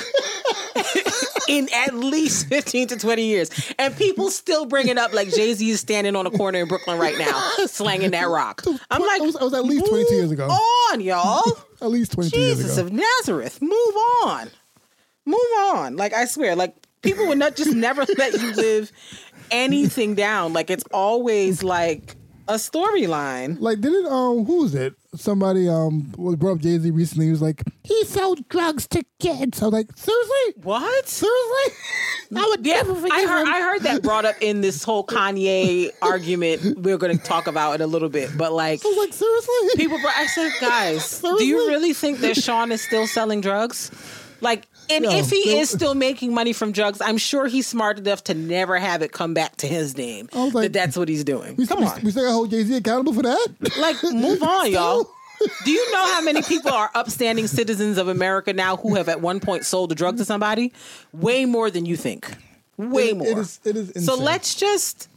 in 1.48 1.70
at 1.72 1.94
least 1.94 2.48
15 2.48 2.88
to 2.88 2.98
20 2.98 3.24
years. 3.24 3.52
And 3.78 3.96
people 3.96 4.32
still 4.32 4.66
bring 4.66 4.88
it 4.88 4.98
up 4.98 5.14
like 5.14 5.30
Jay 5.30 5.54
Z 5.54 5.70
is 5.70 5.80
standing 5.80 6.16
on 6.16 6.26
a 6.26 6.32
corner 6.32 6.60
in 6.62 6.68
Brooklyn 6.68 6.98
right 6.98 7.16
now, 7.18 7.40
slanging 7.68 8.10
that 8.12 8.28
rock. 8.28 8.64
I'm 8.90 9.02
like, 9.04 9.20
That 9.20 9.26
was- 9.26 9.34
that 9.36 9.44
was 9.44 9.54
at 9.54 9.66
least 9.66 9.86
22 9.88 10.14
years 10.16 10.32
ago." 10.32 10.48
on, 10.48 11.02
y'all. 11.02 11.44
At 11.80 11.92
least 11.92 12.14
twenty 12.14 12.32
two 12.32 12.40
years 12.40 12.60
ago. 12.60 12.64
Jesus 12.64 12.78
of 12.80 12.92
Nazareth, 12.92 13.62
move 13.62 13.96
on. 14.24 14.50
Move 15.26 15.38
on. 15.74 15.96
Like, 15.96 16.14
I 16.14 16.26
swear, 16.26 16.56
like, 16.56 16.76
people 17.02 17.28
would 17.28 17.38
not 17.38 17.56
just 17.56 17.74
never 17.74 18.06
let 18.18 18.34
you 18.34 18.52
live 18.54 18.92
anything 19.50 20.16
down. 20.16 20.54
Like, 20.54 20.70
it's 20.70 20.84
always 20.94 21.64
like 21.64 22.16
a 22.48 22.56
storyline. 22.56 23.58
Like 23.62 23.80
did 23.80 23.94
it 23.94 24.06
um 24.08 24.44
who 24.46 24.64
was 24.64 24.76
it? 24.76 24.94
Somebody 25.16 25.70
um 25.70 26.12
was 26.18 26.36
brought 26.36 26.54
up 26.54 26.60
Jay 26.60 26.78
Z 26.80 26.90
recently. 26.92 27.26
He 27.26 27.32
was 27.32 27.42
like 27.42 27.62
he 27.84 28.04
sold 28.06 28.48
drugs 28.50 28.88
to 28.90 29.04
kids. 29.20 29.62
I 29.62 29.66
was 29.66 29.74
like 29.74 29.88
seriously, 29.96 30.62
What? 30.64 31.08
seriously. 31.08 31.74
I 32.36 32.46
would 32.50 32.66
Yeah, 32.66 32.76
never 32.78 32.96
forgive 32.96 33.12
I 33.12 33.28
heard. 33.28 33.42
him. 33.48 33.54
I 33.54 33.60
heard 33.62 33.82
that 33.84 34.02
brought 34.04 34.26
up 34.26 34.36
in 34.42 34.62
this 34.62 34.84
whole 34.84 35.06
Kanye 35.06 35.92
argument. 36.02 36.80
We're 36.80 36.98
going 36.98 37.18
to 37.18 37.24
talk 37.24 37.48
about 37.48 37.76
in 37.76 37.82
a 37.82 37.88
little 37.88 38.10
bit, 38.10 38.32
but 38.38 38.52
like 38.54 38.84
I 38.84 38.88
was 38.90 38.98
like 38.98 39.14
seriously. 39.14 39.70
people, 39.78 40.00
brought, 40.00 40.16
I 40.18 40.26
said, 40.28 40.52
guys, 40.60 41.22
do 41.22 41.46
you 41.46 41.68
really 41.70 41.94
think 41.94 42.20
that 42.20 42.36
Sean 42.38 42.72
is 42.72 42.82
still 42.82 43.06
selling 43.06 43.40
drugs? 43.42 43.92
Like, 44.42 44.66
and 44.92 45.04
No, 45.06 45.12
if 45.12 45.30
he 45.30 45.54
no. 45.54 45.60
is 45.60 45.70
still 45.70 45.96
making 45.96 46.34
money 46.34 46.54
from 46.54 46.72
drugs, 46.72 47.02
I'm 47.02 47.18
sure 47.18 47.48
he's 47.48 47.68
smart 47.68 47.98
enough 48.00 48.24
to 48.26 48.34
never 48.34 48.78
have 48.78 49.02
it 49.02 49.12
come 49.12 49.34
back 49.34 49.56
to 49.58 49.68
his 49.68 49.98
name. 49.98 50.30
Like- 50.34 50.54
that 50.54 50.74
that's 50.74 50.98
what 50.98 51.10
he's 51.10 51.24
doing. 51.24 51.56
we, 51.56 51.66
Come 51.68 51.80
we, 51.80 51.86
on, 51.86 52.02
we 52.04 52.12
still 52.12 52.24
got 52.24 52.30
to 52.30 52.34
hold 52.34 52.50
Jay 52.52 52.64
Z 52.64 52.76
accountable 52.76 53.14
for 53.14 53.24
that. 53.24 53.48
like 53.80 53.98
move 54.14 54.42
on, 54.44 54.72
y'all. 54.72 55.10
Do 55.66 55.72
you 55.72 55.92
know 55.92 56.06
how 56.14 56.22
many 56.22 56.44
people 56.44 56.72
are 56.72 56.92
upstanding 56.94 57.48
citizens 57.48 57.98
of 57.98 58.08
America 58.08 58.54
now 58.54 58.78
who 58.78 58.94
have 58.96 59.10
at 59.10 59.22
one 59.22 59.40
point 59.40 59.66
sold 59.66 59.92
a 59.92 59.96
drug 59.96 60.18
to 60.18 60.26
somebody? 60.26 60.72
Way 61.14 61.46
more 61.46 61.72
than 61.72 61.86
you 61.86 61.98
think. 61.98 62.32
Way 62.78 63.10
It- 63.10 63.18
more. 63.18 63.28
It 63.28 63.38
is. 63.40 63.60
It 63.64 63.76
is. 63.76 64.06
So 64.06 64.16
let's 64.16 64.54
just 64.56 65.08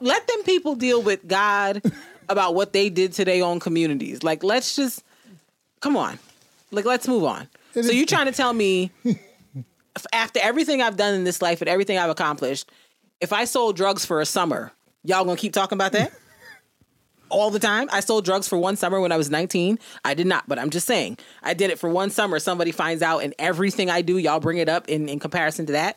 let 0.00 0.26
them 0.26 0.42
people 0.44 0.74
deal 0.74 1.02
with 1.02 1.26
God 1.28 1.82
about 2.30 2.54
what 2.54 2.72
they 2.72 2.88
did 2.88 3.12
to 3.14 3.24
their 3.26 3.44
own 3.44 3.60
communities. 3.60 4.22
Like, 4.22 4.42
let's 4.42 4.74
just 4.74 5.04
come 5.80 5.96
on. 5.98 6.18
Like, 6.70 6.86
let's 6.86 7.06
move 7.06 7.24
on. 7.24 7.46
So 7.74 7.80
is- 7.80 7.94
you 7.94 8.06
trying 8.06 8.26
to 8.26 8.32
tell 8.32 8.52
me 8.52 8.90
after 10.12 10.40
everything 10.42 10.82
I've 10.82 10.96
done 10.96 11.14
in 11.14 11.24
this 11.24 11.42
life 11.42 11.60
and 11.60 11.68
everything 11.68 11.98
I've 11.98 12.10
accomplished, 12.10 12.70
if 13.20 13.32
I 13.32 13.44
sold 13.44 13.76
drugs 13.76 14.04
for 14.04 14.20
a 14.20 14.26
summer, 14.26 14.72
y'all 15.04 15.24
gonna 15.24 15.36
keep 15.36 15.52
talking 15.52 15.76
about 15.76 15.92
that? 15.92 16.12
All 17.30 17.50
the 17.50 17.58
time. 17.58 17.88
I 17.90 18.00
sold 18.00 18.24
drugs 18.24 18.46
for 18.46 18.58
one 18.58 18.76
summer 18.76 19.00
when 19.00 19.10
I 19.10 19.16
was 19.16 19.30
19. 19.30 19.78
I 20.04 20.14
did 20.14 20.26
not, 20.26 20.46
but 20.48 20.58
I'm 20.58 20.70
just 20.70 20.86
saying. 20.86 21.18
I 21.42 21.54
did 21.54 21.70
it 21.70 21.78
for 21.78 21.88
one 21.88 22.10
summer. 22.10 22.38
Somebody 22.38 22.70
finds 22.70 23.02
out, 23.02 23.20
and 23.24 23.34
everything 23.38 23.90
I 23.90 24.02
do, 24.02 24.18
y'all 24.18 24.40
bring 24.40 24.58
it 24.58 24.68
up 24.68 24.88
in, 24.88 25.08
in 25.08 25.18
comparison 25.18 25.66
to 25.66 25.72
that 25.72 25.96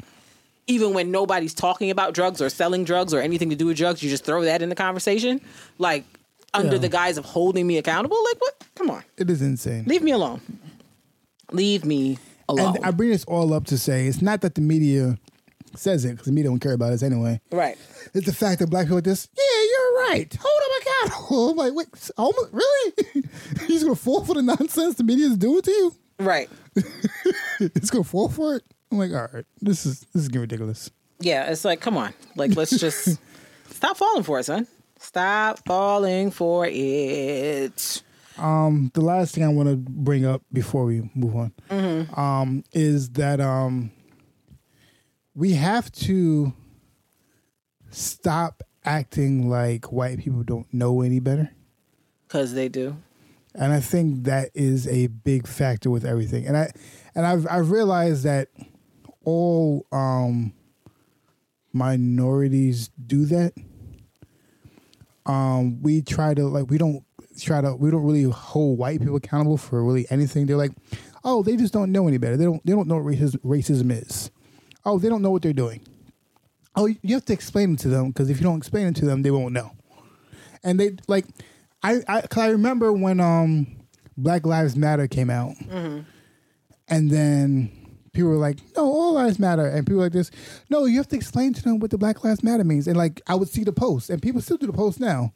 even 0.69 0.93
when 0.93 1.11
nobody's 1.11 1.53
talking 1.53 1.89
about 1.91 2.13
drugs 2.13 2.41
or 2.41 2.49
selling 2.49 2.83
drugs 2.83 3.13
or 3.13 3.21
anything 3.21 3.49
to 3.49 3.55
do 3.55 3.67
with 3.67 3.77
drugs, 3.77 4.03
you 4.03 4.09
just 4.09 4.25
throw 4.25 4.41
that 4.43 4.61
in 4.61 4.67
the 4.67 4.75
conversation, 4.75 5.39
like 5.77 6.03
under 6.53 6.73
Yeah. 6.73 6.79
the 6.79 6.89
guise 6.89 7.17
of 7.17 7.23
holding 7.23 7.65
me 7.65 7.77
accountable. 7.77 8.17
Like 8.25 8.41
what? 8.41 8.63
Come 8.75 8.89
on, 8.89 9.01
it 9.15 9.29
is 9.29 9.41
insane. 9.41 9.85
leave 9.87 10.01
me 10.03 10.11
alone. 10.11 10.41
Leave 11.51 11.85
me 11.85 12.17
alone. 12.49 12.75
And 12.77 12.85
I 12.85 12.91
bring 12.91 13.09
this 13.09 13.23
all 13.25 13.53
up 13.53 13.65
to 13.67 13.77
say 13.77 14.07
it's 14.07 14.21
not 14.21 14.41
that 14.41 14.55
the 14.55 14.61
media 14.61 15.17
says 15.75 16.05
it 16.05 16.11
because 16.11 16.25
the 16.25 16.31
media 16.31 16.49
don't 16.49 16.59
care 16.59 16.73
about 16.73 16.93
us 16.93 17.03
anyway. 17.03 17.39
right. 17.51 17.77
It's 18.13 18.25
the 18.25 18.33
fact 18.33 18.59
that 18.59 18.67
black 18.69 18.85
people 18.85 18.97
are 18.97 19.01
just, 19.01 19.29
yeah, 19.37 19.43
you're 19.69 20.07
right. 20.09 20.37
Hold 20.39 20.61
them 20.61 20.81
accountable. 21.11 21.49
I'm 21.51 21.57
like, 21.57 21.73
wait, 21.73 21.87
almost, 22.17 22.37
oh, 22.37 22.49
really? 22.51 22.93
You're 23.59 23.67
just 23.67 23.83
gonna 23.83 23.95
fall 23.95 24.23
for 24.23 24.33
the 24.33 24.41
nonsense 24.41 24.95
the 24.95 25.03
media 25.03 25.27
is 25.27 25.37
doing 25.37 25.61
to 25.61 25.71
you? 25.71 25.93
Right. 26.19 26.49
It's 27.59 27.89
gonna 27.89 28.03
fall 28.03 28.29
for 28.29 28.55
it? 28.55 28.63
I'm 28.91 28.97
like, 28.99 29.11
all 29.11 29.27
right, 29.33 29.45
this 29.61 29.85
is 29.85 30.01
this 30.13 30.23
is 30.23 30.27
getting 30.29 30.41
ridiculous. 30.41 30.89
Yeah. 31.19 31.49
It's 31.51 31.65
like, 31.65 31.81
come 31.81 31.97
on. 31.97 32.13
Like, 32.35 32.55
let's 32.55 32.77
just 32.79 33.19
stop 33.71 33.97
falling 33.97 34.23
for 34.23 34.39
it, 34.39 34.43
son. 34.45 34.67
Stop 34.99 35.59
falling 35.65 36.31
for 36.31 36.65
it. 36.69 38.01
Um, 38.37 38.91
the 38.93 39.01
last 39.01 39.33
thing 39.33 39.43
I 39.43 39.47
want 39.49 39.69
to 39.69 39.75
bring 39.77 40.25
up 40.25 40.41
before 40.53 40.85
we 40.85 41.09
move 41.15 41.35
on, 41.35 41.53
um, 42.15 42.63
is 42.71 43.09
that 43.11 43.39
um, 43.41 43.91
we 45.35 45.53
have 45.53 45.91
to 45.93 46.53
stop 47.89 48.63
acting 48.85 49.49
like 49.49 49.91
white 49.91 50.19
people 50.19 50.43
don't 50.43 50.71
know 50.73 51.01
any 51.01 51.19
better. 51.19 51.51
Cause 52.27 52.53
they 52.53 52.67
do. 52.69 52.97
and 53.55 53.71
I 53.73 53.79
think 53.79 54.25
that 54.25 54.49
is 54.53 54.87
a 54.87 55.07
big 55.07 55.47
factor 55.47 55.89
with 55.89 56.05
everything. 56.05 56.45
And 56.45 56.57
I 56.57 56.71
and 57.15 57.25
I've 57.25 57.47
I've 57.49 57.71
realized 57.71 58.23
that 58.25 58.49
all 59.23 59.85
um, 59.91 60.53
minorities 61.73 62.89
do 63.05 63.25
that. 63.25 63.53
Um, 65.25 65.81
we 65.81 66.01
try 66.01 66.33
to 66.33 66.47
like 66.47 66.69
we 66.69 66.77
don't 66.77 67.03
try 67.43 67.61
to 67.61 67.75
we 67.75 67.91
don't 67.91 68.03
really 68.03 68.23
hold 68.23 68.77
white 68.77 68.99
people 68.99 69.15
accountable 69.15 69.57
for 69.57 69.83
really 69.83 70.05
anything. 70.09 70.45
They're 70.45 70.57
like, 70.57 70.71
oh, 71.23 71.43
they 71.43 71.55
just 71.55 71.73
don't 71.73 71.91
know 71.91 72.07
any 72.07 72.17
better. 72.17 72.37
They 72.37 72.45
don't 72.45 72.65
they 72.65 72.73
don't 72.73 72.87
know 72.87 72.95
what 72.95 73.05
racism, 73.05 73.37
racism 73.39 73.91
is. 73.91 74.31
Oh, 74.85 74.99
they 74.99 75.09
don't 75.09 75.21
know 75.21 75.31
what 75.31 75.41
they're 75.41 75.53
doing. 75.53 75.81
Oh, 76.75 76.85
you 76.85 77.15
have 77.15 77.25
to 77.25 77.33
explain 77.33 77.73
it 77.73 77.79
to 77.79 77.89
them 77.89 78.09
because 78.09 78.29
if 78.29 78.37
you 78.37 78.43
don't 78.43 78.57
explain 78.57 78.87
it 78.87 78.95
to 78.97 79.05
them, 79.05 79.23
they 79.23 79.31
won't 79.31 79.53
know. 79.53 79.71
And 80.63 80.79
they 80.79 80.95
like, 81.07 81.25
I 81.83 82.01
I, 82.07 82.21
cause 82.21 82.43
I 82.43 82.49
remember 82.49 82.93
when 82.93 83.19
um 83.19 83.67
Black 84.17 84.45
Lives 84.45 84.75
Matter 84.75 85.07
came 85.07 85.29
out, 85.29 85.55
and 86.87 87.11
then 87.11 87.71
people 88.13 88.29
were 88.29 88.37
like, 88.37 88.57
"No, 88.75 88.83
all 88.85 89.13
lives 89.13 89.39
matter," 89.39 89.67
and 89.67 89.85
people 89.85 90.01
like 90.01 90.11
this, 90.11 90.31
"No, 90.69 90.85
you 90.85 90.97
have 90.97 91.07
to 91.09 91.15
explain 91.15 91.53
to 91.53 91.63
them 91.63 91.79
what 91.79 91.91
the 91.91 91.97
Black 91.97 92.23
Lives 92.23 92.43
Matter 92.43 92.63
means." 92.63 92.87
And 92.87 92.97
like, 92.97 93.21
I 93.27 93.35
would 93.35 93.47
see 93.49 93.63
the 93.63 93.71
post, 93.71 94.09
and 94.09 94.21
people 94.21 94.41
still 94.41 94.57
do 94.57 94.65
the 94.67 94.73
post 94.73 94.99
now. 94.99 95.33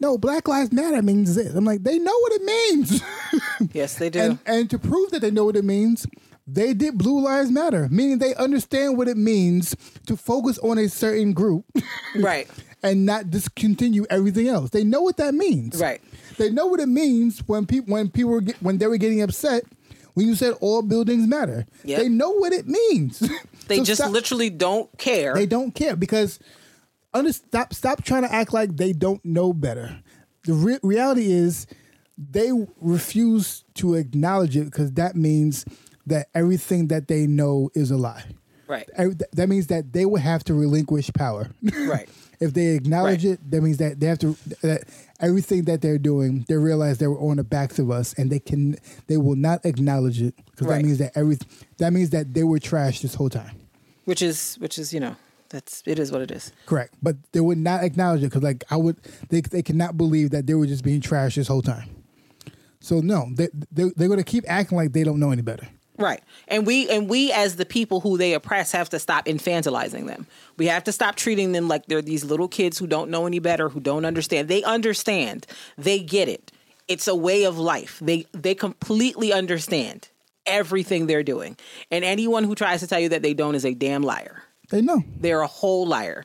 No, 0.00 0.16
Black 0.18 0.48
Lives 0.48 0.72
Matter 0.72 1.02
means 1.02 1.34
this. 1.34 1.54
I'm 1.54 1.64
like, 1.64 1.82
they 1.82 1.98
know 1.98 2.18
what 2.20 2.32
it 2.32 2.42
means. 2.42 3.02
Yes, 3.72 3.96
they 3.96 4.08
do. 4.10 4.18
And, 4.20 4.38
and 4.46 4.70
to 4.70 4.78
prove 4.78 5.10
that 5.10 5.20
they 5.20 5.30
know 5.30 5.44
what 5.44 5.54
it 5.54 5.64
means, 5.64 6.06
they 6.46 6.72
did 6.72 6.96
Blue 6.98 7.20
Lives 7.20 7.50
Matter, 7.50 7.88
meaning 7.90 8.18
they 8.18 8.34
understand 8.34 8.96
what 8.96 9.06
it 9.06 9.18
means 9.18 9.76
to 10.06 10.16
focus 10.16 10.58
on 10.60 10.78
a 10.78 10.88
certain 10.88 11.32
group 11.34 11.64
right. 12.16 12.48
and 12.82 13.04
not 13.04 13.30
discontinue 13.30 14.06
everything 14.08 14.48
else. 14.48 14.70
They 14.70 14.82
know 14.82 15.02
what 15.02 15.18
that 15.18 15.34
means. 15.34 15.78
Right. 15.80 16.00
They 16.38 16.50
know 16.50 16.66
what 16.66 16.80
it 16.80 16.88
means 16.88 17.40
when 17.46 17.66
people 17.66 17.92
when 17.92 18.08
people 18.08 18.30
were 18.32 18.40
get, 18.40 18.60
when 18.62 18.78
they 18.78 18.86
were 18.86 18.96
getting 18.96 19.20
upset 19.22 19.62
when 20.14 20.26
you 20.26 20.34
said 20.34 20.54
all 20.60 20.80
buildings 20.82 21.26
matter. 21.28 21.66
Yep. 21.84 22.00
They 22.00 22.08
know 22.08 22.30
what 22.30 22.52
it 22.52 22.66
means. 22.66 23.20
They 23.68 23.76
So 23.78 23.84
just 23.84 24.00
stop- 24.00 24.12
literally 24.12 24.48
don't 24.50 24.90
care. 24.98 25.34
they 25.34 25.46
don't 25.46 25.72
care 25.74 25.94
because 25.96 26.38
under, 27.12 27.32
stop 27.32 27.74
stop 27.74 28.02
trying 28.04 28.22
to 28.22 28.32
act 28.32 28.52
like 28.52 28.76
they 28.76 28.92
don't 28.92 29.24
know 29.24 29.52
better. 29.52 29.98
The 30.44 30.52
re- 30.54 30.78
reality 30.82 31.30
is 31.32 31.66
they 32.16 32.50
refuse 32.80 33.64
to 33.74 33.94
acknowledge 33.94 34.56
it 34.56 34.64
because 34.64 34.92
that 34.92 35.16
means 35.16 35.64
that 36.06 36.28
everything 36.34 36.88
that 36.88 37.08
they 37.08 37.26
know 37.26 37.70
is 37.74 37.90
a 37.90 37.96
lie. 37.96 38.24
right. 38.66 38.88
That 39.32 39.48
means 39.48 39.66
that 39.68 39.92
they 39.92 40.04
will 40.06 40.20
have 40.20 40.44
to 40.44 40.54
relinquish 40.54 41.10
power. 41.12 41.50
Right. 41.72 42.08
if 42.40 42.54
they 42.54 42.68
acknowledge 42.68 43.24
Right. 43.24 43.34
it, 43.34 43.50
that 43.50 43.60
means 43.62 43.76
that 43.78 44.00
they 44.00 44.06
have 44.06 44.18
to 44.20 44.36
that 44.62 44.84
everything 45.20 45.64
that 45.64 45.82
they're 45.82 45.98
doing, 45.98 46.44
they 46.48 46.54
realize 46.56 46.98
they 46.98 47.06
were 47.06 47.18
on 47.20 47.36
the 47.36 47.44
backs 47.44 47.78
of 47.78 47.90
us, 47.90 48.14
and 48.14 48.30
they 48.30 48.38
can 48.38 48.76
they 49.08 49.16
will 49.16 49.36
not 49.36 49.64
acknowledge 49.66 50.22
it 50.22 50.34
because 50.46 50.66
Right. 50.68 50.76
that 50.78 50.84
means 50.86 50.98
that 50.98 51.12
every 51.16 51.38
that 51.78 51.92
means 51.92 52.10
that 52.10 52.32
they 52.34 52.44
were 52.44 52.58
trash 52.58 53.00
this 53.00 53.14
whole 53.14 53.28
time. 53.30 53.56
Which 54.06 54.22
is 54.22 54.56
which 54.58 54.78
is, 54.78 54.92
you 54.94 55.00
know, 55.00 55.16
that's 55.50 55.82
it 55.86 55.98
is 55.98 56.10
what 56.10 56.22
it 56.22 56.30
is. 56.30 56.52
Correct, 56.66 56.94
but 57.02 57.16
they 57.32 57.40
would 57.40 57.58
not 57.58 57.84
acknowledge 57.84 58.22
it 58.22 58.26
because 58.26 58.42
like 58.42 58.64
I 58.70 58.76
would 58.76 58.96
they 59.28 59.40
they 59.40 59.62
cannot 59.62 59.96
believe 59.96 60.30
that 60.30 60.46
they 60.46 60.54
were 60.54 60.66
just 60.66 60.82
being 60.82 61.00
trashed 61.00 61.34
this 61.34 61.48
whole 61.48 61.62
time. 61.62 61.88
So 62.80 63.00
no, 63.00 63.28
they, 63.34 63.48
they 63.70 63.90
they're 63.96 64.08
going 64.08 64.18
to 64.18 64.24
keep 64.24 64.44
acting 64.48 64.76
like 64.76 64.92
they 64.92 65.04
don't 65.04 65.20
know 65.20 65.30
any 65.30 65.42
better. 65.42 65.68
Right. 65.98 66.22
And 66.48 66.66
we 66.66 66.88
and 66.88 67.10
we 67.10 67.30
as 67.30 67.56
the 67.56 67.66
people 67.66 68.00
who 68.00 68.16
they 68.16 68.32
oppress 68.32 68.72
have 68.72 68.88
to 68.90 68.98
stop 68.98 69.26
infantilizing 69.26 70.06
them. 70.06 70.26
We 70.56 70.66
have 70.66 70.82
to 70.84 70.92
stop 70.92 71.14
treating 71.14 71.52
them 71.52 71.68
like 71.68 71.86
they're 71.86 72.00
these 72.00 72.24
little 72.24 72.48
kids 72.48 72.78
who 72.78 72.86
don't 72.86 73.10
know 73.10 73.26
any 73.26 73.38
better, 73.38 73.68
who 73.68 73.80
don't 73.80 74.06
understand. 74.06 74.48
They 74.48 74.62
understand. 74.62 75.46
They 75.76 76.00
get 76.00 76.28
it. 76.28 76.52
It's 76.88 77.06
a 77.06 77.14
way 77.14 77.44
of 77.44 77.58
life. 77.58 77.98
They 78.02 78.26
they 78.32 78.54
completely 78.54 79.30
understand 79.30 80.08
everything 80.46 81.06
they're 81.06 81.22
doing. 81.22 81.58
And 81.90 82.02
anyone 82.02 82.44
who 82.44 82.54
tries 82.54 82.80
to 82.80 82.86
tell 82.86 82.98
you 82.98 83.10
that 83.10 83.22
they 83.22 83.34
don't 83.34 83.54
is 83.54 83.66
a 83.66 83.74
damn 83.74 84.02
liar. 84.02 84.42
They 84.70 84.80
know. 84.80 85.02
They're 85.18 85.40
a 85.42 85.46
whole 85.46 85.86
liar. 85.86 86.24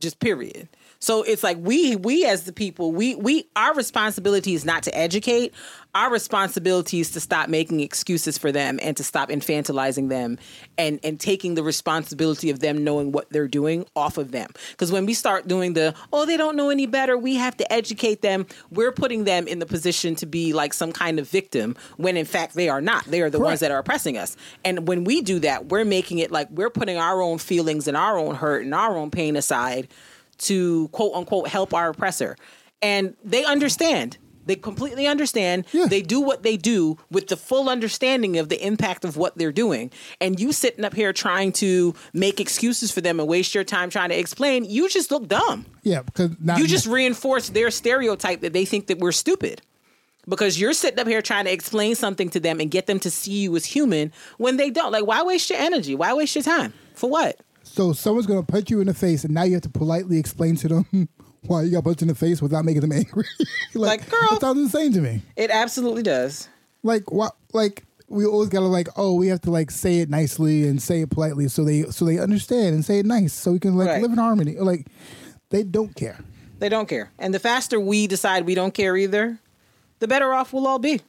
Just 0.00 0.20
period. 0.20 0.68
So 1.04 1.22
it's 1.22 1.42
like 1.42 1.58
we 1.60 1.96
we 1.96 2.24
as 2.24 2.44
the 2.44 2.52
people, 2.52 2.90
we 2.90 3.14
we 3.14 3.46
our 3.56 3.74
responsibility 3.74 4.54
is 4.54 4.64
not 4.64 4.82
to 4.84 4.96
educate. 4.96 5.52
Our 5.94 6.10
responsibility 6.10 6.98
is 6.98 7.10
to 7.10 7.20
stop 7.20 7.50
making 7.50 7.80
excuses 7.80 8.38
for 8.38 8.50
them 8.50 8.80
and 8.82 8.96
to 8.96 9.04
stop 9.04 9.28
infantilizing 9.28 10.08
them 10.08 10.38
and 10.78 10.98
and 11.04 11.20
taking 11.20 11.56
the 11.56 11.62
responsibility 11.62 12.48
of 12.48 12.60
them 12.60 12.82
knowing 12.82 13.12
what 13.12 13.28
they're 13.28 13.48
doing 13.48 13.84
off 13.94 14.16
of 14.16 14.32
them. 14.32 14.48
Because 14.70 14.90
when 14.90 15.04
we 15.04 15.12
start 15.12 15.46
doing 15.46 15.74
the 15.74 15.94
oh 16.10 16.24
they 16.24 16.38
don't 16.38 16.56
know 16.56 16.70
any 16.70 16.86
better, 16.86 17.18
we 17.18 17.34
have 17.34 17.54
to 17.58 17.70
educate 17.70 18.22
them. 18.22 18.46
We're 18.70 18.90
putting 18.90 19.24
them 19.24 19.46
in 19.46 19.58
the 19.58 19.66
position 19.66 20.14
to 20.16 20.26
be 20.26 20.54
like 20.54 20.72
some 20.72 20.90
kind 20.90 21.18
of 21.18 21.28
victim 21.28 21.76
when 21.98 22.16
in 22.16 22.24
fact 22.24 22.54
they 22.54 22.70
are 22.70 22.80
not. 22.80 23.04
They 23.04 23.20
are 23.20 23.28
the 23.28 23.40
ones 23.40 23.60
that 23.60 23.70
are 23.70 23.78
oppressing 23.78 24.16
us. 24.16 24.38
And 24.64 24.88
when 24.88 25.04
we 25.04 25.20
do 25.20 25.38
that, 25.40 25.66
we're 25.66 25.84
making 25.84 26.16
it 26.20 26.30
like 26.30 26.48
we're 26.50 26.70
putting 26.70 26.96
our 26.96 27.20
own 27.20 27.36
feelings 27.36 27.86
and 27.86 27.94
our 27.94 28.16
own 28.16 28.36
hurt 28.36 28.64
and 28.64 28.74
our 28.74 28.96
own 28.96 29.10
pain 29.10 29.36
aside 29.36 29.86
to 30.38 30.88
quote 30.88 31.14
unquote 31.14 31.48
help 31.48 31.74
our 31.74 31.90
oppressor. 31.90 32.36
And 32.82 33.16
they 33.24 33.44
understand. 33.44 34.18
They 34.46 34.56
completely 34.56 35.06
understand. 35.06 35.66
Yeah. 35.72 35.86
They 35.86 36.02
do 36.02 36.20
what 36.20 36.42
they 36.42 36.56
do 36.56 36.98
with 37.10 37.28
the 37.28 37.36
full 37.36 37.68
understanding 37.68 38.38
of 38.38 38.48
the 38.48 38.64
impact 38.64 39.04
of 39.04 39.16
what 39.16 39.36
they're 39.38 39.52
doing. 39.52 39.90
And 40.20 40.38
you 40.38 40.52
sitting 40.52 40.84
up 40.84 40.94
here 40.94 41.12
trying 41.12 41.52
to 41.52 41.94
make 42.12 42.40
excuses 42.40 42.90
for 42.90 43.00
them 43.00 43.20
and 43.20 43.28
waste 43.28 43.54
your 43.54 43.64
time 43.64 43.90
trying 43.90 44.10
to 44.10 44.18
explain, 44.18 44.64
you 44.64 44.88
just 44.88 45.10
look 45.10 45.28
dumb. 45.28 45.66
Yeah, 45.82 46.02
because 46.02 46.32
not, 46.40 46.58
You 46.58 46.66
just 46.66 46.86
reinforce 46.86 47.48
their 47.48 47.70
stereotype 47.70 48.40
that 48.42 48.52
they 48.52 48.64
think 48.64 48.88
that 48.88 48.98
we're 48.98 49.12
stupid. 49.12 49.62
Because 50.26 50.58
you're 50.58 50.72
sitting 50.72 50.98
up 50.98 51.06
here 51.06 51.20
trying 51.20 51.44
to 51.44 51.52
explain 51.52 51.94
something 51.94 52.30
to 52.30 52.40
them 52.40 52.58
and 52.58 52.70
get 52.70 52.86
them 52.86 52.98
to 53.00 53.10
see 53.10 53.42
you 53.42 53.56
as 53.56 53.66
human 53.66 54.10
when 54.38 54.56
they 54.56 54.70
don't. 54.70 54.90
Like, 54.90 55.06
why 55.06 55.22
waste 55.22 55.50
your 55.50 55.58
energy? 55.58 55.94
Why 55.94 56.14
waste 56.14 56.34
your 56.34 56.44
time? 56.44 56.72
For 56.94 57.10
what? 57.10 57.38
So 57.74 57.92
someone's 57.92 58.26
gonna 58.26 58.44
punch 58.44 58.70
you 58.70 58.80
in 58.80 58.86
the 58.86 58.94
face, 58.94 59.24
and 59.24 59.34
now 59.34 59.42
you 59.42 59.54
have 59.54 59.62
to 59.62 59.68
politely 59.68 60.16
explain 60.18 60.54
to 60.56 60.68
them 60.68 61.08
why 61.46 61.62
you 61.62 61.72
got 61.72 61.82
punched 61.82 62.02
in 62.02 62.08
the 62.08 62.14
face 62.14 62.40
without 62.40 62.64
making 62.64 62.82
them 62.82 62.92
angry. 62.92 63.24
Like, 63.74 64.08
girl- 64.08 64.28
that 64.30 64.40
sounds 64.40 64.60
insane 64.60 64.92
to 64.92 65.00
me. 65.00 65.22
It 65.34 65.50
absolutely 65.50 66.04
does. 66.04 66.48
Like 66.84 67.10
what? 67.10 67.34
Like 67.52 67.82
we 68.08 68.24
always 68.24 68.48
gotta 68.48 68.66
like, 68.66 68.86
oh, 68.96 69.14
we 69.14 69.26
have 69.26 69.40
to 69.40 69.50
like 69.50 69.72
say 69.72 69.98
it 69.98 70.08
nicely 70.08 70.68
and 70.68 70.80
say 70.80 71.00
it 71.00 71.10
politely, 71.10 71.48
so 71.48 71.64
they 71.64 71.82
so 71.90 72.04
they 72.04 72.18
understand 72.20 72.74
and 72.76 72.84
say 72.84 73.00
it 73.00 73.06
nice, 73.06 73.32
so 73.32 73.50
we 73.52 73.58
can 73.58 73.74
like 73.76 73.88
Right. 73.88 74.02
live 74.02 74.12
in 74.12 74.18
harmony. 74.18 74.56
Like 74.56 74.86
they 75.50 75.64
don't 75.64 75.96
care. 75.96 76.18
They 76.60 76.68
don't 76.68 76.88
care. 76.88 77.10
And 77.18 77.34
the 77.34 77.40
faster 77.40 77.80
we 77.80 78.06
decide 78.06 78.46
we 78.46 78.54
don't 78.54 78.72
care 78.72 78.96
either, 78.96 79.40
the 79.98 80.06
better 80.06 80.32
off 80.32 80.52
we'll 80.52 80.68
all 80.68 80.78
be. 80.78 81.00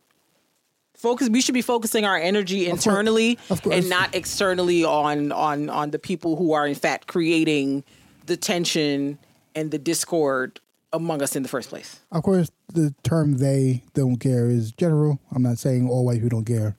Focus 1.05 1.29
we 1.29 1.39
should 1.39 1.53
be 1.53 1.61
focusing 1.61 2.03
our 2.03 2.17
energy 2.17 2.67
internally 2.67 3.37
Of 3.51 3.61
course. 3.61 3.75
and 3.75 3.89
not 3.89 4.15
externally 4.15 4.83
on 4.83 5.31
on 5.31 5.69
on 5.69 5.91
the 5.91 5.99
people 5.99 6.35
who 6.35 6.53
are 6.53 6.65
in 6.67 6.73
fact 6.73 7.05
creating 7.07 7.83
the 8.25 8.35
tension 8.35 9.19
and 9.53 9.69
the 9.69 9.77
discord 9.77 10.59
among 10.91 11.21
us 11.21 11.35
in 11.35 11.43
the 11.43 11.49
first 11.49 11.69
place. 11.69 11.99
Of 12.11 12.23
course, 12.23 12.49
the 12.73 12.93
term 13.03 13.37
"they 13.37 13.83
don't 13.93 14.17
care" 14.17 14.49
is 14.49 14.71
general. 14.71 15.19
I'm 15.31 15.43
not 15.43 15.59
saying 15.59 15.87
all 15.89 16.05
white 16.05 16.15
people 16.23 16.29
don't 16.29 16.45
care, 16.45 16.75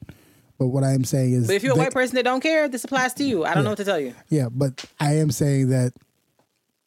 but 0.59 0.67
what 0.69 0.83
I 0.83 0.93
am 0.93 1.05
saying 1.05 1.33
is, 1.35 1.47
But 1.47 1.55
if 1.55 1.63
you're 1.63 1.73
a 1.75 1.77
they- 1.77 1.83
white 1.83 1.93
person 1.93 2.17
that 2.17 2.25
don't 2.25 2.41
care, 2.41 2.69
this 2.69 2.83
applies 2.83 3.15
to 3.15 3.25
you. 3.25 3.45
I 3.45 3.55
don't 3.55 3.63
know 3.63 3.71
what 3.71 3.79
to 3.79 3.85
tell 3.85 4.01
you. 4.01 4.13
yeah, 4.29 4.49
but 4.51 4.85
I 4.99 5.17
am 5.19 5.31
saying 5.31 5.69
that 5.69 5.93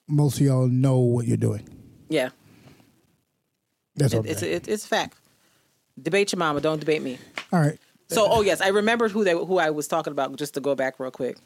most 0.10 0.36
of 0.36 0.42
y'all 0.46 0.68
know 0.68 0.98
what 1.00 1.26
you're 1.26 1.38
doing. 1.38 1.64
Yeah. 2.10 2.30
That's 3.96 4.14
all. 4.14 4.26
It, 4.26 4.30
it's 4.32 4.42
it, 4.44 4.68
it's 4.68 4.86
fact. 4.86 5.16
Debate 6.02 6.32
your 6.32 6.40
mama, 6.40 6.62
don't 6.62 6.80
debate 6.80 7.02
me. 7.02 7.18
all 7.52 7.60
right. 7.60 7.78
So, 8.08 8.28
oh 8.28 8.42
yes, 8.42 8.60
I 8.60 8.70
remembered 8.70 9.12
who 9.12 9.24
they 9.24 9.34
who 9.34 9.60
I 9.60 9.70
was 9.70 9.88
talking 9.88 10.12
about. 10.12 10.36
Just 10.36 10.56
to 10.56 10.62
go 10.62 10.74
back 10.74 11.00
real 11.00 11.12
quick, 11.12 11.38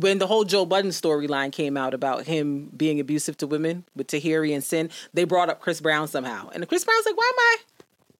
when 0.00 0.18
the 0.18 0.26
whole 0.26 0.42
Joe 0.44 0.64
Budden 0.66 0.90
storyline 0.90 1.52
came 1.52 1.76
out 1.76 1.94
about 1.94 2.24
him 2.26 2.70
being 2.76 2.98
abusive 2.98 3.36
to 3.38 3.46
women 3.46 3.84
with 3.94 4.08
Tahiry 4.08 4.52
and 4.52 4.62
Cyn, 4.64 4.90
they 5.14 5.22
brought 5.24 5.48
up 5.48 5.60
Chris 5.60 5.80
Brown 5.80 6.08
somehow, 6.08 6.48
and 6.48 6.66
Chris 6.68 6.84
Brown's 6.84 7.06
like, 7.06 7.16
"Why 7.16 7.30
am 7.32 7.38
I? 7.38 7.56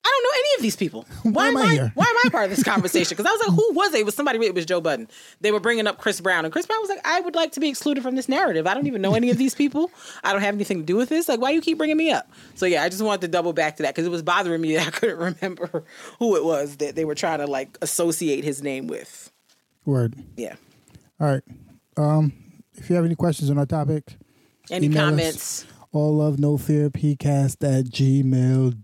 I 0.05 0.09
don't 0.09 0.23
know 0.25 0.31
any 0.35 0.57
of 0.57 0.63
these 0.63 0.77
people. 0.77 1.07
Why, 1.23 1.49
am 1.49 1.57
I 1.57 1.61
I? 1.61 1.73
here?" 1.75 1.93
Why 1.95 2.05
am 2.05 2.17
I 2.27 2.29
part 2.31 2.45
of 2.45 2.51
this 2.51 2.65
conversation? 2.73 3.17
Because 3.17 3.27
I 3.27 3.33
was 3.33 3.41
like, 3.47 3.57
who 3.57 3.73
was 3.75 3.95
it? 3.95 4.01
It 4.01 4.05
was 4.07 4.15
somebody. 4.17 4.45
It 4.45 4.55
was 4.55 4.67
Joe 4.67 4.81
Budden. 4.81 5.09
They 5.41 5.53
were 5.53 5.61
bringing 5.61 5.87
up 5.87 5.99
Chris 5.99 6.21
Brown, 6.21 6.45
and 6.45 6.53
Chris 6.53 6.67
Brown 6.67 6.81
was 6.81 6.91
like, 6.91 7.01
I 7.07 7.21
would 7.21 7.35
like 7.37 7.53
to 7.53 7.61
be 7.61 7.69
excluded 7.69 8.03
from 8.03 8.17
this 8.17 8.29
narrative. 8.29 8.67
I 8.67 8.75
don't 8.75 8.87
even 8.89 9.01
know 9.01 9.15
any 9.15 9.31
of 9.31 9.39
these 9.39 9.55
people. 9.55 9.91
I 10.25 10.33
don't 10.33 10.43
have 10.43 10.55
anything 10.55 10.79
to 10.81 10.85
do 10.85 10.97
with 10.97 11.09
this. 11.09 11.29
Like, 11.29 11.41
why 11.41 11.51
you 11.51 11.61
keep 11.61 11.79
bringing 11.79 11.97
me 11.97 12.11
up? 12.11 12.29
So 12.57 12.67
yeah, 12.67 12.83
I 12.83 12.89
just 12.89 13.03
wanted 13.03 13.21
to 13.23 13.29
double 13.29 13.53
back 13.53 13.77
to 13.77 13.83
that 13.85 13.95
because 13.95 14.07
it 14.07 14.11
was 14.11 14.23
bothering 14.23 14.61
me 14.61 14.75
that 14.77 14.89
I 14.89 14.91
couldn't 14.91 15.19
remember 15.43 15.85
who 16.19 16.35
it 16.37 16.45
was 16.45 16.77
that 16.79 16.97
they 16.97 17.05
were 17.05 17.15
trying 17.15 17.39
to 17.39 17.47
like 17.47 17.79
associate 17.81 18.43
his 18.45 18.63
name 18.63 18.89
with. 18.89 19.31
Word. 19.85 20.15
Yeah. 20.37 20.57
All 21.21 21.29
right. 21.29 21.43
Um, 21.97 22.33
if 22.75 22.89
you 22.91 22.97
have 22.97 23.05
any 23.05 23.15
questions 23.15 23.51
on 23.51 23.59
our 23.59 23.67
topic, 23.67 24.05
Any 24.71 24.89
comments. 24.89 25.65
us. 25.65 25.67
All 25.93 26.17
love 26.17 26.39
no 26.39 26.57
fear 26.57 26.89
pcast 26.89 27.63
at 27.63 27.85
gmail.com. 27.87 28.83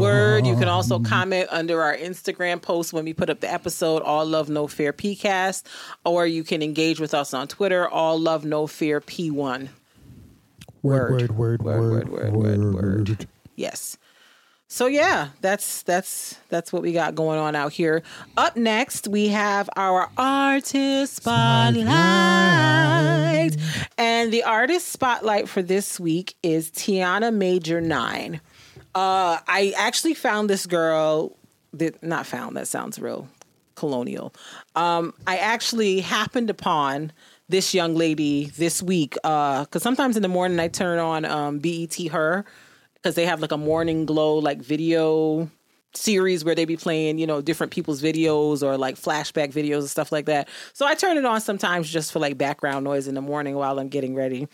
Word. 0.00 0.46
You 0.46 0.56
can 0.56 0.68
also 0.68 0.98
comment 0.98 1.48
under 1.50 1.82
our 1.82 1.96
Instagram 1.96 2.60
post 2.62 2.92
when 2.92 3.04
we 3.04 3.12
put 3.12 3.28
up 3.30 3.40
the 3.40 3.52
episode, 3.52 4.02
All 4.02 4.24
Love 4.26 4.48
No 4.48 4.66
Fear 4.66 4.92
PCast, 4.94 5.64
or 6.04 6.26
you 6.26 6.44
can 6.44 6.62
engage 6.62 6.98
with 7.00 7.14
us 7.14 7.34
on 7.34 7.46
Twitter, 7.48 7.88
All 7.88 8.18
Love 8.18 8.44
No 8.44 8.66
Fear 8.66 9.00
P1. 9.02 9.68
Word, 10.82 11.10
Word. 11.12 11.36
word, 11.36 11.62
word, 11.62 11.62
Word, 11.62 11.90
word, 11.90 12.08
word, 12.08 12.32
word, 12.34 12.58
word, 12.58 12.74
word. 12.74 13.26
Yes. 13.56 13.96
So 14.74 14.86
yeah, 14.86 15.28
that's 15.40 15.82
that's 15.82 16.36
that's 16.48 16.72
what 16.72 16.82
we 16.82 16.90
got 16.92 17.14
going 17.14 17.38
on 17.38 17.54
out 17.54 17.72
here. 17.72 18.02
Up 18.36 18.56
next, 18.56 19.06
we 19.06 19.28
have 19.28 19.70
our 19.76 20.10
artist 20.18 21.14
spotlight, 21.14 21.86
and 23.96 24.32
the 24.32 24.42
artist 24.42 24.88
spotlight 24.88 25.48
for 25.48 25.62
this 25.62 26.00
week 26.00 26.34
is 26.42 26.72
Tiana 26.72 27.32
Major 27.32 27.80
Nine. 27.80 28.40
Uh, 28.96 29.38
I 29.46 29.74
actually 29.76 30.14
found 30.14 30.50
this 30.50 30.66
girl. 30.66 31.36
That 31.72 32.02
not 32.02 32.26
found. 32.26 32.56
That 32.56 32.66
sounds 32.66 32.98
real 32.98 33.28
colonial. 33.76 34.34
Um, 34.74 35.14
I 35.24 35.36
actually 35.36 36.00
happened 36.00 36.50
upon 36.50 37.12
this 37.48 37.74
young 37.74 37.94
lady 37.94 38.46
this 38.56 38.82
week 38.82 39.14
because 39.14 39.68
uh, 39.72 39.78
sometimes 39.78 40.16
in 40.16 40.22
the 40.22 40.28
morning 40.28 40.58
I 40.58 40.66
turn 40.66 40.98
on 40.98 41.24
um, 41.24 41.60
BET 41.60 41.94
Her 42.10 42.44
because 43.04 43.16
they 43.16 43.26
have 43.26 43.40
like 43.40 43.52
a 43.52 43.58
morning 43.58 44.06
glow 44.06 44.38
like 44.38 44.62
video 44.62 45.50
series 45.92 46.42
where 46.42 46.54
they 46.54 46.64
be 46.64 46.76
playing, 46.76 47.18
you 47.18 47.26
know, 47.26 47.42
different 47.42 47.70
people's 47.70 48.02
videos 48.02 48.62
or 48.62 48.78
like 48.78 48.96
flashback 48.96 49.52
videos 49.52 49.80
and 49.80 49.90
stuff 49.90 50.10
like 50.10 50.24
that. 50.24 50.48
So 50.72 50.86
I 50.86 50.94
turn 50.94 51.18
it 51.18 51.24
on 51.26 51.42
sometimes 51.42 51.90
just 51.90 52.12
for 52.12 52.18
like 52.18 52.38
background 52.38 52.82
noise 52.82 53.06
in 53.06 53.14
the 53.14 53.20
morning 53.20 53.56
while 53.56 53.78
I'm 53.78 53.88
getting 53.88 54.14
ready. 54.14 54.48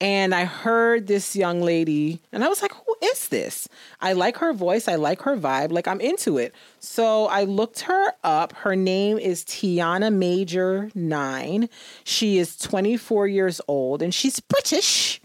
And 0.00 0.34
I 0.34 0.46
heard 0.46 1.08
this 1.08 1.36
young 1.36 1.60
lady 1.60 2.20
and 2.32 2.42
I 2.42 2.48
was 2.48 2.62
like, 2.62 2.72
who 2.72 2.96
is 3.02 3.28
this? 3.28 3.68
I 4.00 4.14
like 4.14 4.38
her 4.38 4.54
voice. 4.54 4.88
I 4.88 4.94
like 4.94 5.20
her 5.22 5.36
vibe. 5.36 5.70
Like 5.70 5.86
I'm 5.86 6.00
into 6.00 6.38
it. 6.38 6.54
So 6.78 7.26
I 7.26 7.44
looked 7.44 7.80
her 7.80 8.14
up. 8.24 8.54
Her 8.54 8.74
name 8.74 9.18
is 9.18 9.44
Tiana 9.44 10.10
Major 10.10 10.90
9. 10.94 11.68
She 12.04 12.38
is 12.38 12.56
24 12.56 13.28
years 13.28 13.60
old 13.68 14.00
and 14.00 14.14
she's 14.14 14.40
British. 14.40 15.19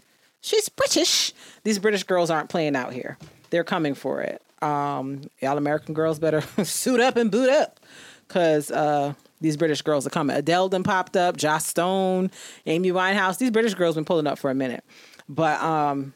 She's 0.46 0.68
British. 0.68 1.32
These 1.64 1.80
British 1.80 2.04
girls 2.04 2.30
aren't 2.30 2.48
playing 2.48 2.76
out 2.76 2.92
here. 2.92 3.18
They're 3.50 3.64
coming 3.64 3.94
for 3.94 4.20
it. 4.20 4.40
Um, 4.62 5.22
y'all 5.40 5.58
American 5.58 5.92
girls 5.92 6.20
better 6.20 6.40
suit 6.64 7.00
up 7.00 7.16
and 7.16 7.32
boot 7.32 7.50
up 7.50 7.80
because 8.28 8.70
uh, 8.70 9.14
these 9.40 9.56
British 9.56 9.82
girls 9.82 10.06
are 10.06 10.10
coming. 10.10 10.36
Adele 10.36 10.68
done 10.68 10.84
popped 10.84 11.16
up, 11.16 11.36
Joss 11.36 11.66
Stone, 11.66 12.30
Amy 12.64 12.92
Winehouse. 12.92 13.38
These 13.38 13.50
British 13.50 13.74
girls 13.74 13.96
been 13.96 14.04
pulling 14.04 14.28
up 14.28 14.38
for 14.38 14.48
a 14.48 14.54
minute. 14.54 14.84
But 15.28 15.60
um, 15.60 16.14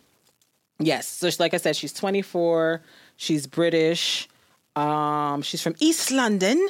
yes, 0.78 1.08
so 1.08 1.28
like 1.40 1.52
I 1.52 1.56
said, 1.56 1.74
she's 1.74 1.92
24. 1.92 2.82
She's 3.16 3.48
British. 3.48 4.28
Um, 4.76 5.42
she's 5.42 5.60
from 5.60 5.74
East 5.80 6.12
London, 6.12 6.68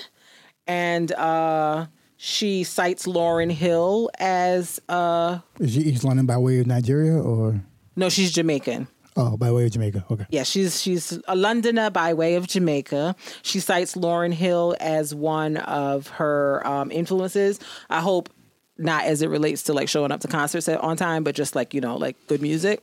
and 0.66 1.12
uh, 1.12 1.88
she 2.22 2.64
cites 2.64 3.06
Lauryn 3.06 3.50
Hill 3.50 4.10
as. 4.18 4.78
Uh, 4.90 5.38
Is 5.58 5.72
she 5.72 5.80
East 5.80 6.04
London 6.04 6.26
by 6.26 6.36
way 6.36 6.58
of 6.58 6.66
Nigeria 6.66 7.18
or? 7.18 7.62
No, 7.96 8.10
she's 8.10 8.30
Jamaican. 8.30 8.88
Oh, 9.16 9.38
by 9.38 9.50
way 9.50 9.64
of 9.64 9.70
Jamaica. 9.72 10.04
Okay. 10.10 10.26
Yeah, 10.28 10.42
she's 10.42 10.82
she's 10.82 11.18
a 11.28 11.34
Londoner 11.34 11.88
by 11.88 12.12
way 12.12 12.34
of 12.34 12.46
Jamaica. 12.46 13.16
She 13.40 13.58
cites 13.58 13.94
Lauryn 13.94 14.34
Hill 14.34 14.76
as 14.80 15.14
one 15.14 15.56
of 15.56 16.08
her 16.08 16.60
um, 16.66 16.90
influences. 16.90 17.58
I 17.88 18.00
hope 18.00 18.28
not 18.76 19.04
as 19.04 19.22
it 19.22 19.30
relates 19.30 19.62
to 19.64 19.72
like 19.72 19.88
showing 19.88 20.12
up 20.12 20.20
to 20.20 20.28
concerts 20.28 20.68
on 20.68 20.98
time, 20.98 21.24
but 21.24 21.34
just 21.34 21.56
like 21.56 21.72
you 21.72 21.80
know, 21.80 21.96
like 21.96 22.16
good 22.26 22.42
music. 22.42 22.82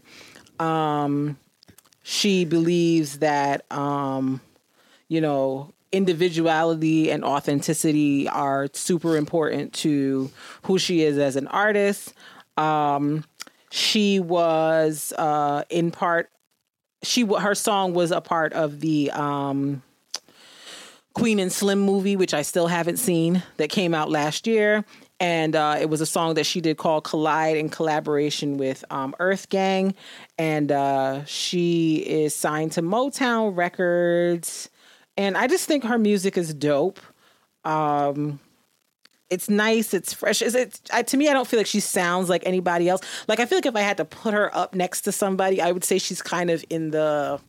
Um, 0.60 1.38
she 2.02 2.44
believes 2.44 3.20
that 3.20 3.72
um, 3.72 4.42
you 5.10 5.22
know 5.22 5.74
individuality 5.98 7.12
and 7.12 7.26
authenticity 7.26 8.30
are 8.30 8.68
super 8.74 9.18
important 9.18 9.74
to 9.74 10.32
who 10.64 10.78
she 10.78 11.02
is 11.02 11.18
as 11.18 11.36
an 11.36 11.48
artist. 11.48 12.14
Um, 12.56 13.26
she 13.72 14.20
was 14.20 15.12
uh, 15.18 15.64
in 15.70 15.92
part. 15.92 16.30
She 17.04 17.26
her 17.26 17.56
song 17.56 17.94
was 17.94 18.12
a 18.12 18.22
part 18.22 18.54
of 18.54 18.80
the 18.80 19.12
um, 19.12 19.84
Queen 21.14 21.40
and 21.40 21.52
Slim 21.52 21.80
movie, 21.80 22.16
which 22.16 22.34
I 22.36 22.44
still 22.44 22.68
haven't 22.68 22.98
seen, 22.98 23.42
that 23.58 23.70
came 23.70 23.96
out 23.96 24.10
last 24.10 24.46
year. 24.46 24.86
And 25.20 25.56
uh, 25.56 25.78
it 25.82 25.90
was 25.90 26.00
a 26.00 26.06
song 26.06 26.36
that 26.36 26.46
she 26.46 26.62
did 26.62 26.78
called 26.78 27.06
Collide 27.06 27.58
in 27.58 27.70
collaboration 27.70 28.58
with 28.58 28.86
um, 28.92 29.16
Earth 29.20 29.50
Gang. 29.50 29.96
And 30.38 30.72
uh, 30.72 31.26
she 31.26 31.98
is 31.98 32.36
signed 32.36 32.74
to 32.74 32.84
Motown 32.84 33.58
Records. 33.58 34.70
And 35.18 35.36
I 35.36 35.48
just 35.48 35.68
think 35.68 35.84
her 35.84 35.98
music 35.98 36.38
is 36.38 36.54
dope. 36.54 37.00
Um, 37.66 38.40
it's 39.30 39.50
nice, 39.50 39.94
it's 39.94 40.14
fresh. 40.14 40.42
Is 40.42 40.56
it 40.56 40.80
I, 40.94 41.02
to 41.04 41.18
me? 41.18 41.28
I 41.28 41.34
don't 41.34 41.48
feel 41.48 41.60
like 41.60 41.68
she 41.68 41.82
sounds 41.82 42.30
like 42.30 42.44
anybody 42.46 42.88
else. 42.88 43.02
Like 43.28 43.40
I 43.40 43.46
feel 43.46 43.58
like 43.58 43.66
if 43.66 43.76
I 43.76 43.82
had 43.82 43.98
to 43.98 44.06
put 44.06 44.34
her 44.34 44.56
up 44.56 44.74
next 44.74 45.02
to 45.02 45.12
somebody, 45.12 45.62
I 45.62 45.72
would 45.72 45.84
say 45.84 45.98
she's 45.98 46.22
kind 46.22 46.50
of 46.50 46.64
in 46.70 46.92
the. 46.92 47.40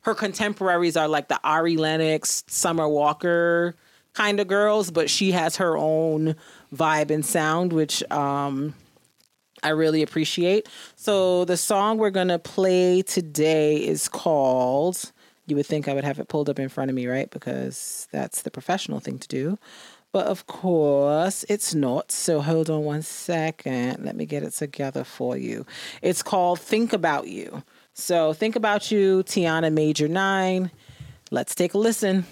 Her 0.00 0.14
contemporaries 0.14 0.98
are 0.98 1.08
like 1.08 1.28
the 1.28 1.40
Ari 1.44 1.76
Lennox, 1.76 2.44
Summer 2.46 2.86
Walker 2.88 3.74
kind 4.12 4.38
of 4.38 4.46
girls, 4.46 4.90
but 4.90 5.08
she 5.08 5.32
has 5.32 5.56
her 5.56 5.76
own 5.76 6.36
vibe 6.74 7.10
and 7.10 7.24
sound, 7.24 7.72
which 7.72 8.02
um, 8.10 8.74
I 9.62 9.70
really 9.70 10.02
appreciate. 10.02 10.68
So 10.96 11.44
the 11.44 11.56
song 11.56 11.98
we're 11.98 12.10
gonna 12.10 12.38
play 12.38 13.02
today 13.02 13.76
is 13.76 14.08
called. 14.08 15.12
You 15.46 15.56
would 15.56 15.66
think 15.66 15.88
I 15.88 15.94
would 15.94 16.04
have 16.04 16.18
it 16.18 16.28
pulled 16.28 16.48
up 16.48 16.58
in 16.58 16.68
front 16.68 16.90
of 16.90 16.94
me, 16.94 17.06
right? 17.06 17.30
Because 17.30 18.08
that's 18.12 18.42
the 18.42 18.50
professional 18.50 19.00
thing 19.00 19.18
to 19.18 19.28
do. 19.28 19.58
But 20.12 20.26
of 20.26 20.46
course, 20.46 21.44
it's 21.48 21.74
not. 21.74 22.12
So 22.12 22.40
hold 22.40 22.70
on 22.70 22.84
one 22.84 23.02
second. 23.02 24.04
Let 24.04 24.14
me 24.14 24.26
get 24.26 24.42
it 24.44 24.52
together 24.52 25.02
for 25.02 25.36
you. 25.36 25.66
It's 26.02 26.22
called 26.22 26.60
Think 26.60 26.92
About 26.92 27.26
You. 27.26 27.64
So 27.94 28.32
think 28.32 28.56
about 28.56 28.90
you, 28.90 29.22
Tiana 29.24 29.72
Major 29.72 30.08
9. 30.08 30.70
Let's 31.30 31.54
take 31.54 31.74
a 31.74 31.78
listen. 31.78 32.26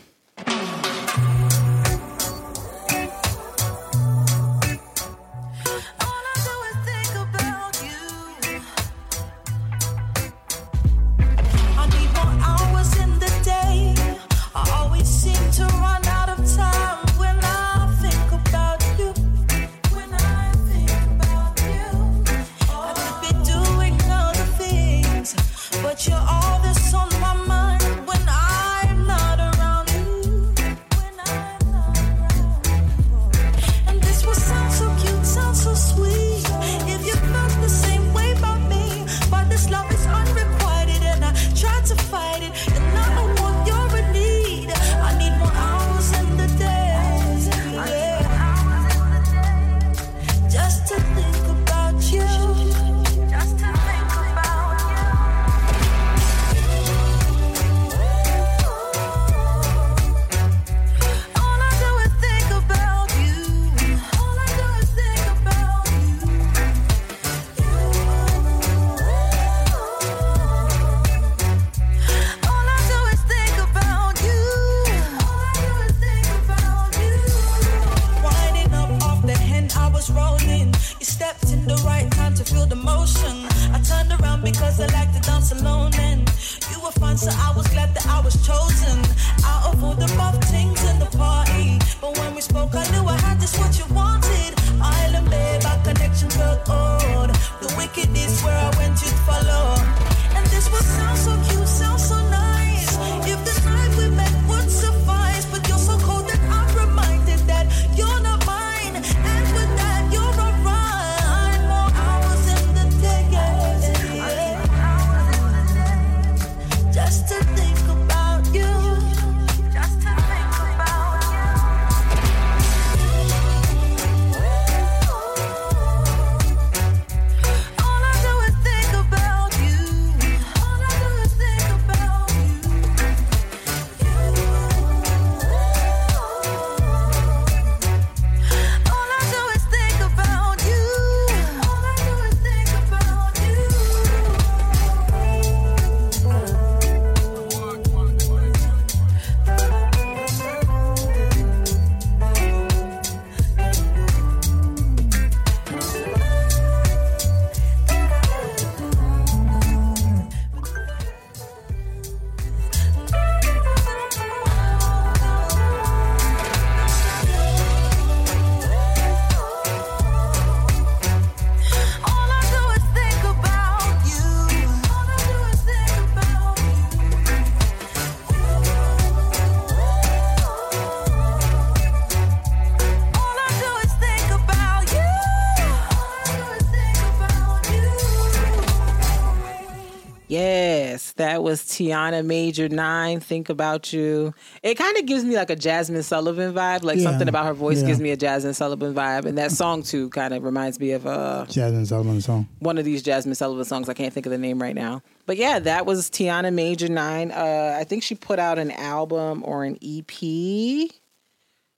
That 191.33 191.43
was 191.43 191.63
Tiana 191.63 192.23
Major 192.23 192.69
Nine. 192.69 193.19
Think 193.19 193.49
about 193.49 193.91
you. 193.91 194.35
It 194.63 194.75
kind 194.75 194.99
of 194.99 195.07
gives 195.07 195.25
me 195.25 195.35
like 195.35 195.49
a 195.49 195.57
Jazmine 195.57 196.05
Sullivan 196.05 196.53
vibe. 196.53 196.83
Like 196.83 196.99
Yeah, 196.99 197.05
something 197.05 197.27
about 197.27 197.47
her 197.47 197.55
voice 197.55 197.81
yeah. 197.81 197.87
gives 197.87 198.01
me 198.01 198.11
a 198.11 198.19
Jazmine 198.19 198.55
Sullivan 198.55 198.93
vibe, 198.93 199.25
and 199.25 199.39
that 199.39 199.51
song 199.51 199.83
too 199.83 200.11
kind 200.11 200.35
of 200.35 200.43
reminds 200.43 200.79
me 200.79 200.91
of 200.91 201.07
uh, 201.07 201.47
Jazmine 201.49 201.87
Sullivan 201.87 202.21
song. 202.21 202.47
one 202.59 202.77
of 202.77 202.85
these 202.85 203.03
Jazmine 203.03 203.35
Sullivan 203.35 203.65
songs. 203.65 203.89
I 203.89 203.95
can't 203.95 204.13
think 204.13 204.27
of 204.27 204.31
the 204.31 204.37
name 204.37 204.61
right 204.61 204.75
now. 204.75 205.01
But 205.25 205.39
yeah, 205.39 205.59
that 205.61 205.87
was 205.87 206.11
Tiana 206.11 206.53
Major 206.53 206.89
Nine. 206.89 207.31
Uh, 207.31 207.79
I 207.81 207.85
think 207.85 208.03
she 208.03 208.15
put 208.15 208.39
out 208.39 208.59
an 208.59 208.71
album 208.71 209.43
or 209.47 209.65
an 209.65 209.79
EP 209.83 210.91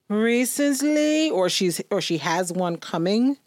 recently, 0.09 1.29
or 1.29 1.47
she's 1.47 1.81
or 1.89 2.01
she 2.01 2.17
has 2.17 2.51
one 2.51 2.75
coming. 2.75 3.37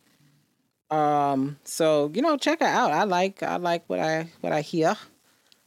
Um, 0.91 1.59
so 1.65 2.11
you 2.15 2.23
know, 2.23 2.39
check 2.39 2.61
her 2.61 2.67
out. 2.67 2.93
I 2.93 3.05
like 3.05 3.43
I 3.43 3.57
like 3.57 3.85
what 3.89 3.99
I 4.01 4.29
what 4.41 4.55
I 4.55 4.63
hear. 4.63 4.97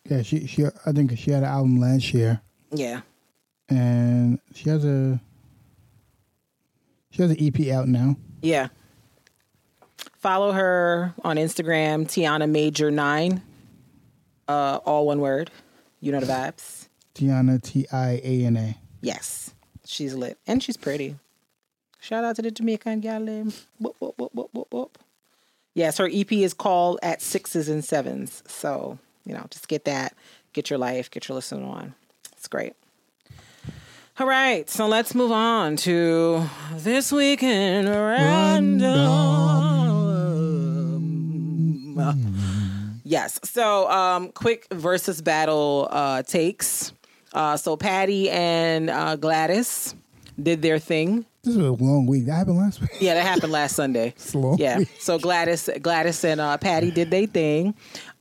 Yeah, 0.10 0.22
she 0.24 0.48
she 0.48 0.66
I 0.86 0.92
think 0.92 1.18
she 1.18 1.32
had 1.32 1.44
an 1.44 1.50
album 1.50 1.80
last 1.80 2.14
year, 2.14 2.42
Yeah. 2.72 3.02
and 3.70 4.40
she 4.56 4.70
has 4.70 4.84
a 4.84 5.20
she 7.12 7.22
has 7.22 7.32
an 7.32 7.38
EP 7.40 7.68
out 7.74 7.88
now. 7.88 8.16
Yeah. 8.42 8.70
Follow 10.18 10.52
her 10.52 11.14
on 11.24 11.38
Instagram, 11.38 12.06
Tiana 12.06 12.50
Major 12.50 12.92
Nine. 12.92 13.42
Uh, 14.48 14.80
all 14.86 15.08
one 15.08 15.20
word. 15.20 15.50
You 16.00 16.12
know 16.12 16.20
the 16.20 16.26
vibes. 16.26 16.88
Tiana 17.16 17.62
T 17.62 17.88
I 17.92 18.20
A 18.24 18.46
N 18.46 18.58
A. 18.58 18.78
Yes, 19.02 19.54
she's 19.86 20.14
lit 20.16 20.38
and 20.48 20.62
she's 20.64 20.78
pretty. 20.78 21.16
Shout 22.00 22.24
out 22.24 22.36
to 22.38 22.42
the 22.42 22.50
Jamaican 22.52 23.00
gal. 23.02 23.22
um, 23.30 23.54
Whoop, 23.80 23.96
whoop, 24.00 24.16
whoop, 24.18 24.32
whoop, 24.34 24.50
whoop, 24.54 24.68
whoop. 24.72 24.98
Yes, 25.76 26.00
her 26.00 26.10
EP 26.12 26.32
is 26.32 26.54
called 26.56 27.00
At 27.04 27.22
Sixes 27.22 27.70
and 27.70 27.86
Sevens. 27.86 28.42
So 28.48 28.98
you 29.26 29.34
know, 29.34 29.46
just 29.50 29.68
get 29.68 29.86
that, 29.86 30.14
get 30.54 30.70
your 30.70 30.80
life, 30.80 31.10
get 31.12 31.28
your 31.28 31.36
listening 31.36 31.66
on. 31.66 31.94
It's 32.34 32.48
great. 32.48 32.74
All 34.20 34.28
right, 34.28 34.70
so 34.70 34.88
let's 34.88 35.16
move 35.16 35.32
on 35.32 35.78
to 35.78 36.46
this 36.76 37.12
weekend 37.12 37.88
random. 37.90 38.92
Yes. 43.04 43.40
So, 43.44 43.90
um, 43.90 44.32
quick 44.32 44.68
versus 44.72 45.22
battle 45.22 45.88
uh, 45.92 46.24
takes. 46.24 46.94
Uh, 47.34 47.58
so 47.58 47.76
Patti 47.78 48.30
and 48.30 48.90
uh, 48.90 49.16
Gladys 49.16 49.96
did 50.42 50.62
their 50.62 50.80
thing. 50.80 51.26
This 51.44 51.56
was 51.56 51.66
a 51.66 51.72
long 51.72 52.06
week. 52.06 52.26
That 52.28 52.34
happened 52.36 52.58
last 52.58 52.80
week. 52.82 52.90
Yeah, 53.00 53.16
that 53.16 53.24
happened 53.26 53.52
last 53.52 53.76
Sunday. 53.76 54.14
A 54.36 54.56
Yeah. 54.58 54.78
week. 54.80 54.90
So 55.00 55.18
Gladys, 55.18 55.70
Gladys 55.82 56.24
and 56.24 56.40
uh, 56.40 56.58
Patti 56.58 56.92
did 56.92 57.10
their 57.10 57.26
thing. 57.26 57.74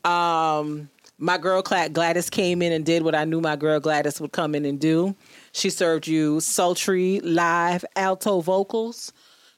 Um, 0.04 0.88
my 1.18 1.36
girl 1.36 1.62
Gladys 1.62 2.30
came 2.30 2.62
in 2.62 2.72
and 2.72 2.84
did 2.84 3.02
what 3.02 3.14
I 3.14 3.24
knew 3.24 3.40
my 3.40 3.56
girl 3.56 3.78
Gladys 3.78 4.20
would 4.20 4.32
come 4.32 4.54
in 4.54 4.64
and 4.64 4.80
do. 4.80 5.14
She 5.52 5.68
served 5.68 6.06
you 6.06 6.40
sultry 6.40 7.20
live 7.20 7.84
alto 7.94 8.40
vocals. 8.40 9.12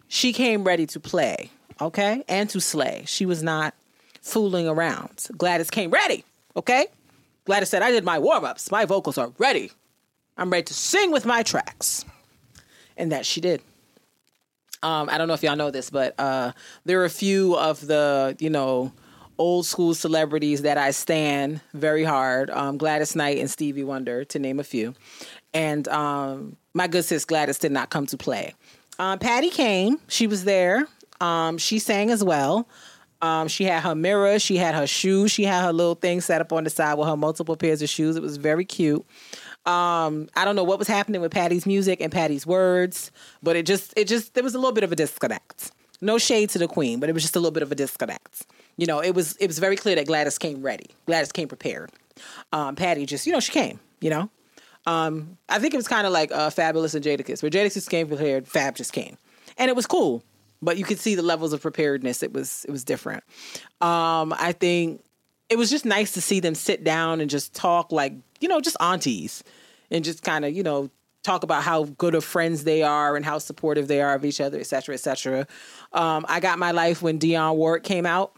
She 0.09 0.32
came 0.32 0.64
ready 0.64 0.86
to 0.86 1.01
play, 1.01 1.51
okay, 1.81 2.24
and 2.28 2.51
to 2.51 2.60
slay. 2.60 3.05
She 3.06 3.24
was 3.24 3.43
not 3.43 3.74
fooling 4.20 4.66
around. 4.69 5.28
Gladys 5.39 5.70
came 5.70 5.90
ready, 5.90 6.24
okay. 6.56 6.86
Gladys 7.44 7.69
said, 7.69 7.82
"I 7.82 7.90
did 7.90 8.05
my 8.05 8.19
warm 8.19 8.44
ups. 8.44 8.70
My 8.70 8.85
vocals 8.85 9.16
are 9.16 9.32
ready. 9.39 9.70
I'm 10.36 10.51
ready 10.51 10.64
to 10.64 10.74
sing 10.74 11.12
with 11.12 11.24
my 11.24 11.43
tracks," 11.43 12.05
and 12.97 13.12
that 13.12 13.24
she 13.24 13.40
did. 13.40 13.62
Um, 14.82 15.09
I 15.09 15.16
don't 15.16 15.28
know 15.28 15.35
if 15.35 15.44
y'all 15.44 15.56
know 15.56 15.70
this, 15.70 15.90
but 15.90 16.19
uh, 16.19 16.52
there 16.85 17.01
are 17.01 17.05
a 17.05 17.10
few 17.10 17.56
of 17.56 17.86
the, 17.86 18.36
you 18.40 18.51
know, 18.51 18.93
old 19.38 19.66
school 19.66 19.94
celebrities 19.94 20.62
that 20.62 20.78
I 20.78 20.90
stand 20.90 21.60
very 21.74 22.04
hard. 22.04 22.50
Um, 22.50 22.78
Gladys 22.78 23.16
Knight 23.16 23.38
and 23.38 23.50
Stevie 23.50 23.84
Wonder, 23.84 24.24
to 24.26 24.38
name 24.38 24.60
a 24.60 24.64
few. 24.64 24.94
And 25.54 25.86
um, 25.88 26.56
my 26.74 26.86
good 26.86 27.04
sis 27.04 27.24
Gladys 27.24 27.59
did 27.59 27.72
not 27.72 27.90
come 27.90 28.06
to 28.06 28.16
play. 28.16 28.54
Um, 28.98 29.18
Patti 29.18 29.50
came. 29.50 29.98
She 30.09 30.26
was 30.26 30.44
there. 30.44 30.86
Um, 31.20 31.59
she 31.59 31.78
sang 31.78 32.10
as 32.10 32.22
well. 32.22 32.68
Um, 33.20 33.46
she 33.46 33.64
had 33.64 33.82
her 33.84 33.94
mirror. 33.94 34.38
She 34.38 34.56
had 34.56 34.74
her 34.74 34.86
shoes. 34.86 35.30
She 35.30 35.44
had 35.44 35.62
her 35.64 35.72
little 35.72 35.94
thing 35.94 36.20
set 36.20 36.40
up 36.40 36.52
on 36.52 36.64
the 36.64 36.70
side 36.70 36.94
with 36.94 37.09
her 37.09 37.16
multiple 37.16 37.56
pairs 37.56 37.80
of 37.80 37.88
shoes. 37.88 38.16
It 38.16 38.22
was 38.22 38.36
very 38.36 38.64
cute. 38.64 39.06
Um, 39.64 40.28
I 40.34 40.44
don't 40.44 40.56
know 40.56 40.64
what 40.64 40.80
was 40.80 40.88
happening 40.88 41.20
with 41.20 41.30
Patti's 41.30 41.66
music 41.66 42.00
and 42.00 42.10
Patti's 42.10 42.44
words, 42.44 43.12
but 43.44 43.54
it 43.54 43.64
just 43.64 43.94
it 43.96 44.09
just 44.09 44.34
there 44.34 44.42
was 44.42 44.56
a 44.56 44.59
little 44.59 44.72
bit 44.72 44.82
of 44.82 44.90
a 44.90 44.96
disconnect. 44.96 45.70
No 46.00 46.18
shade 46.18 46.50
to 46.50 46.59
the 46.59 46.66
queen, 46.66 46.98
but 46.98 47.09
it 47.09 47.12
was 47.12 47.22
just 47.22 47.36
a 47.36 47.38
little 47.38 47.52
bit 47.52 47.62
of 47.62 47.70
a 47.70 47.76
disconnect. 47.76 48.44
You 48.77 48.86
know, 48.86 49.01
it 49.01 49.15
was 49.15 49.36
it 49.36 49.47
was 49.47 49.59
very 49.59 49.77
clear 49.77 49.94
that 49.97 50.07
Gladys 50.07 50.39
came 50.39 50.62
ready. 50.62 50.86
Gladys 51.07 51.32
came 51.32 51.49
prepared. 51.49 51.90
Um, 52.53 52.77
Patti 52.77 53.07
just, 53.07 53.27
you 53.27 53.32
know, 53.32 53.40
she 53.40 53.53
came, 53.53 53.81
you 54.01 54.11
know. 54.11 54.31
Um, 54.86 55.39
I 55.49 55.59
think 55.59 55.74
it 55.74 55.77
was 55.77 55.89
kind 55.89 56.07
of 56.07 56.12
like 56.12 56.32
uh, 56.32 56.51
Fabolous 56.51 56.94
and 56.94 57.05
Jadakiss, 57.05 57.43
where 57.43 57.51
Jadakiss 57.51 57.89
came 57.89 58.09
prepared, 58.09 58.49
Fab 58.49 58.74
just 58.74 58.93
came, 58.93 59.16
and 59.57 59.69
it 59.69 59.77
was 59.77 59.86
cool. 59.86 60.23
But 60.61 60.77
you 60.77 60.85
could 60.85 60.99
see 60.99 61.15
the 61.15 61.23
levels 61.23 61.53
of 61.53 61.61
preparedness. 61.61 62.23
It 62.23 62.32
was 62.32 62.65
it 62.66 62.70
was 62.70 62.85
different. 62.85 63.23
Um, 63.81 64.32
I 64.39 64.53
think 64.59 65.03
it 65.49 65.59
was 65.59 65.70
just 65.70 65.85
nice 65.85 66.12
to 66.12 66.20
see 66.20 66.40
them 66.40 66.55
sit 66.55 66.82
down 66.82 67.20
and 67.20 67.28
just 67.28 67.55
talk 67.55 67.93
like 67.93 68.15
you 68.40 68.49
know 68.49 68.61
just 68.61 68.77
aunties 68.81 69.44
and 69.90 70.05
just 70.05 70.23
kind 70.23 70.44
of 70.44 70.53
you 70.53 70.62
know 70.62 70.90
talk 71.23 71.44
about 71.44 71.62
how 71.62 71.85
good 71.85 72.15
of 72.15 72.24
friends 72.24 72.65
they 72.65 72.82
are 72.82 73.15
and 73.15 73.24
how 73.24 73.39
supportive 73.39 73.86
they 73.86 74.01
are 74.01 74.15
of 74.15 74.24
each 74.24 74.40
other 74.40 74.59
et 74.59 74.66
cetera 74.66 74.94
et 74.94 74.99
cetera 74.99 75.47
um, 75.93 76.24
i 76.28 76.40
got 76.40 76.59
my 76.59 76.73
life 76.73 77.01
when 77.01 77.19
Dionne 77.19 77.55
Warwick 77.55 77.85
came 77.85 78.07
out 78.07 78.35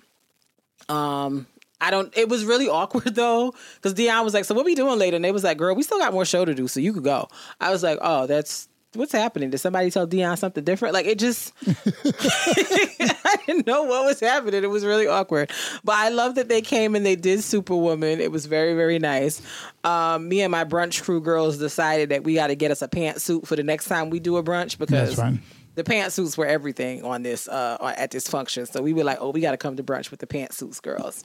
um, 0.89 1.47
I 1.81 1.90
don't. 1.90 2.16
It 2.16 2.28
was 2.28 2.44
really 2.44 2.69
awkward 2.69 3.05
though, 3.15 3.55
because 3.77 3.94
Dionne 3.94 4.24
was 4.24 4.35
like, 4.35 4.44
"So 4.44 4.55
what 4.55 4.65
we 4.65 4.74
doing 4.74 4.98
later?" 4.98 5.16
And 5.16 5.24
they 5.24 5.32
was 5.32 5.44
like, 5.44 5.59
"Girl, 5.59 5.74
we 5.74 5.82
still 5.82 5.98
got 5.98 6.12
more 6.12 6.24
show 6.24 6.44
to 6.44 6.55
do, 6.55 6.69
so 6.69 6.81
you 6.81 6.93
could 6.93 7.05
go." 7.05 7.28
I 7.61 7.70
was 7.70 7.82
like, 7.82 7.98
"Oh, 8.01 8.27
that's 8.27 8.69
what's 8.94 9.12
happening. 9.12 9.51
Did 9.51 9.59
somebody 9.59 9.90
tell 9.90 10.06
Dionne 10.06 10.39
something 10.39 10.65
different?" 10.65 10.94
Like 10.94 11.06
it 11.06 11.19
just, 11.19 11.52
I 11.66 13.36
didn't 13.47 13.66
know 13.66 13.82
what 13.85 14.06
was 14.06 14.20
happening. 14.20 14.65
It 14.65 14.70
was 14.70 14.85
really 14.85 15.06
awkward, 15.06 15.51
but 15.82 15.97
I 15.97 16.09
love 16.09 16.36
that 16.36 16.48
they 16.48 16.62
came 16.62 16.94
and 16.94 17.05
they 17.05 17.16
did 17.16 17.43
Superwoman. 17.43 18.20
It 18.20 18.32
was 18.32 18.47
very 18.47 18.74
very 18.74 18.98
nice. 18.98 19.43
Um, 19.82 20.28
me 20.28 20.40
and 20.40 20.51
my 20.51 20.65
brunch 20.65 21.02
crew 21.02 21.20
girls 21.20 21.59
decided 21.59 22.09
that 22.11 22.24
we 22.24 22.35
got 22.35 22.47
to 22.47 22.55
get 22.55 22.70
us 22.70 22.81
a 22.81 22.89
pantsuit 22.89 23.47
for 23.47 23.56
the 23.56 23.62
next 23.62 23.86
time 23.86 24.11
we 24.11 24.20
do 24.20 24.36
a 24.36 24.43
brunch 24.43 24.78
because 24.78 25.09
That's 25.09 25.20
fine. 25.20 25.43
The 25.74 25.82
pantsuits 25.84 26.36
were 26.38 26.46
everything 26.46 27.05
on 27.05 27.22
this 27.22 27.48
uh 27.48 27.94
at 27.96 28.10
this 28.10 28.28
function. 28.28 28.66
So 28.66 28.82
we 28.82 28.92
were 28.92 29.05
like 29.05 29.18
oh 29.20 29.30
we 29.30 29.40
got 29.40 29.52
to 29.52 29.56
come 29.56 29.76
to 29.76 29.82
brunch 29.82 30.10
with 30.10 30.20
the 30.20 30.26
pantsuits 30.26 30.80
girls. 30.80 31.24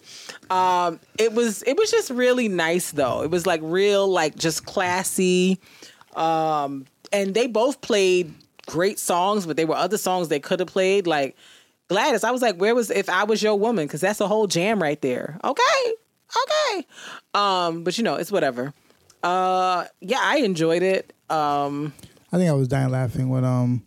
Um 0.49 0.99
it 1.17 1.33
was 1.33 1.63
it 1.63 1.77
was 1.77 1.91
just 1.91 2.09
really 2.09 2.47
nice 2.47 2.91
though. 2.91 3.23
It 3.23 3.31
was 3.31 3.45
like 3.45 3.61
real 3.63 4.07
like 4.07 4.35
just 4.35 4.65
classy. 4.65 5.59
Um 6.15 6.85
and 7.11 7.33
they 7.33 7.47
both 7.47 7.81
played 7.81 8.33
great 8.65 8.99
songs 8.99 9.45
but 9.45 9.57
there 9.57 9.65
were 9.67 9.75
other 9.75 9.97
songs 9.97 10.27
they 10.27 10.39
could 10.39 10.59
have 10.59 10.69
played. 10.69 11.07
Like 11.07 11.35
gladys 11.87 12.23
i 12.23 12.29
was 12.29 12.39
like 12.39 12.55
where 12.57 12.75
was 12.75 12.91
if 12.91 13.09
i 13.09 13.23
was 13.23 13.41
your 13.41 13.57
woman? 13.57 13.87
Because 13.87 14.01
that's 14.01 14.21
a 14.21 14.27
whole 14.27 14.47
jam 14.47 14.81
right 14.81 15.01
there. 15.01 15.39
Okay 15.43 15.93
okay. 16.43 16.87
Um 17.33 17.83
but 17.83 17.97
you 17.97 18.03
know 18.03 18.15
it's 18.15 18.31
whatever. 18.31 18.73
Uh 19.21 19.85
yeah 20.01 20.21
i 20.21 20.37
enjoyed 20.37 20.81
it. 20.81 21.13
Um 21.29 21.93
I 22.31 22.37
think 22.37 22.49
I 22.49 22.53
was 22.53 22.67
dying 22.67 22.89
laughing 22.89 23.29
when 23.29 23.43
um 23.43 23.83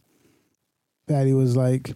Patti 1.08 1.32
was 1.32 1.56
like, 1.56 1.90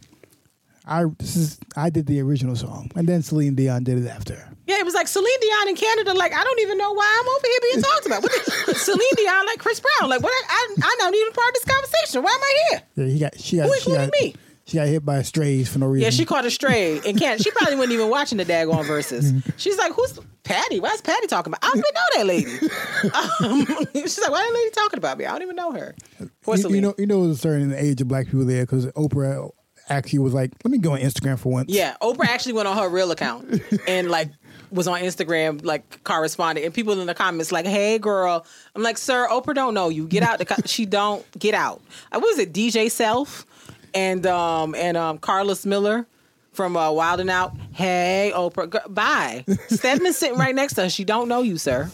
"I 0.86 1.04
this 1.18 1.36
is 1.36 1.58
I 1.76 1.90
did 1.90 2.06
the 2.06 2.20
original 2.20 2.56
song, 2.56 2.90
and 2.94 3.08
then 3.08 3.22
Celine 3.22 3.54
Dion 3.54 3.84
did 3.84 3.98
it 3.98 4.08
after." 4.08 4.34
Yeah, 4.66 4.78
it 4.80 4.84
was 4.84 4.94
like 4.94 5.06
Celine 5.06 5.40
Dion 5.40 5.68
in 5.68 5.76
Canada. 5.76 6.12
Like, 6.14 6.32
I 6.34 6.42
don't 6.42 6.60
even 6.60 6.76
know 6.76 6.92
why 6.92 7.22
I'm 7.22 7.28
over 7.28 7.46
here 7.46 7.58
being 7.70 7.82
talked 7.82 8.06
about. 8.06 8.22
What 8.22 8.32
is, 8.32 8.80
Celine 8.82 9.16
Dion, 9.16 9.46
like 9.46 9.58
Chris 9.60 9.80
Brown. 9.80 10.10
Like, 10.10 10.22
what? 10.22 10.32
I, 10.48 10.68
I'm 10.74 10.98
not 10.98 11.14
even 11.14 11.32
part 11.32 11.48
of 11.48 11.54
this 11.54 11.64
conversation. 11.64 12.22
Why 12.24 12.32
am 12.32 12.42
I 12.42 12.58
here? 12.70 12.82
Yeah, 12.96 13.12
he 13.12 13.18
got 13.20 13.40
she 13.40 13.56
got 13.58 13.66
Who 13.66 13.78
she 13.78 13.92
got 13.92 14.10
me? 14.20 14.34
She 14.66 14.78
got 14.78 14.88
hit 14.88 15.04
by 15.04 15.22
strays 15.22 15.68
for 15.68 15.78
no 15.78 15.86
reason. 15.86 16.04
Yeah, 16.04 16.10
she 16.10 16.24
caught 16.24 16.44
a 16.44 16.50
stray 16.50 17.00
and 17.06 17.16
can't. 17.16 17.40
She 17.40 17.52
probably 17.52 17.76
wasn't 17.76 17.92
even 17.94 18.10
watching 18.10 18.36
the 18.38 18.44
daggone 18.44 18.84
verses. 18.84 19.32
She's 19.56 19.78
like, 19.78 19.92
who's 19.92 20.18
Patti? 20.42 20.80
Why 20.80 20.90
is 20.90 21.00
Patti 21.00 21.28
talking 21.28 21.52
about? 21.52 21.64
I 21.64 21.68
don't 21.68 21.78
even 21.78 21.94
know 21.94 22.06
that 22.16 22.26
lady. 22.26 22.68
Um, 23.06 23.66
she's 23.94 24.18
like, 24.20 24.30
why 24.30 24.40
is 24.40 24.48
that 24.48 24.54
lady 24.54 24.70
talking 24.70 24.98
about 24.98 25.18
me? 25.18 25.26
I 25.26 25.32
don't 25.32 25.42
even 25.42 25.54
know 25.56 25.70
her. 25.72 25.94
Poor 26.42 26.56
you, 26.56 26.68
you 26.70 26.80
know, 26.80 26.94
you 26.98 27.06
know, 27.06 27.24
there's 27.24 27.36
a 27.36 27.40
certain 27.40 27.72
age 27.74 28.00
of 28.00 28.08
black 28.08 28.26
people 28.26 28.44
there 28.44 28.64
because 28.64 28.86
Oprah 28.92 29.50
actually 29.88 30.18
was 30.20 30.34
like, 30.34 30.52
"Let 30.64 30.72
me 30.72 30.78
go 30.78 30.92
on 30.92 31.00
Instagram 31.00 31.38
for 31.38 31.52
once." 31.52 31.70
Yeah, 31.70 31.96
Oprah 32.02 32.26
actually 32.26 32.54
went 32.54 32.68
on 32.68 32.76
her 32.76 32.88
real 32.88 33.10
account 33.10 33.62
and 33.86 34.10
like 34.10 34.30
was 34.70 34.88
on 34.88 35.00
Instagram 35.00 35.64
like 35.64 36.02
corresponding, 36.04 36.64
and 36.64 36.74
people 36.74 36.98
in 36.98 37.06
the 37.06 37.14
comments 37.14 37.52
like, 37.52 37.66
"Hey, 37.66 37.98
girl," 37.98 38.46
I'm 38.74 38.82
like, 38.82 38.98
"Sir, 38.98 39.28
Oprah 39.30 39.54
don't 39.54 39.74
know 39.74 39.88
you. 39.88 40.08
Get 40.08 40.22
out." 40.22 40.38
The 40.38 40.46
co-. 40.46 40.62
she 40.64 40.86
don't 40.86 41.24
get 41.38 41.54
out. 41.54 41.82
I 42.10 42.18
was 42.18 42.38
it? 42.38 42.52
DJ 42.52 42.90
Self 42.90 43.46
and 43.94 44.26
um 44.26 44.74
and 44.74 44.96
um 44.96 45.18
Carlos 45.18 45.64
Miller 45.66 46.06
from 46.52 46.76
uh, 46.76 46.90
Wild 46.90 47.20
and 47.20 47.28
Out. 47.30 47.54
Hey, 47.72 48.32
Oprah, 48.34 48.70
Gr- 48.70 48.88
bye. 48.88 49.44
Stedman's 49.68 50.16
sitting 50.16 50.38
right 50.38 50.54
next 50.54 50.74
to 50.74 50.82
her. 50.84 50.88
She 50.90 51.04
don't 51.04 51.28
know 51.28 51.42
you, 51.42 51.58
sir. 51.58 51.90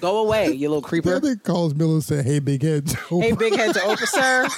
Go 0.00 0.18
away, 0.18 0.50
you 0.52 0.68
little 0.68 0.84
I 0.84 0.88
creeper. 0.88 1.20
think 1.20 1.42
Carlos 1.44 1.74
Miller 1.74 2.00
said, 2.00 2.24
"Hey, 2.24 2.38
big 2.40 2.62
heads." 2.62 2.94
Hey, 3.08 3.32
big 3.32 3.54
head 3.56 3.74
to 3.74 3.80
Oprah, 3.80 4.06
sir, 4.06 4.48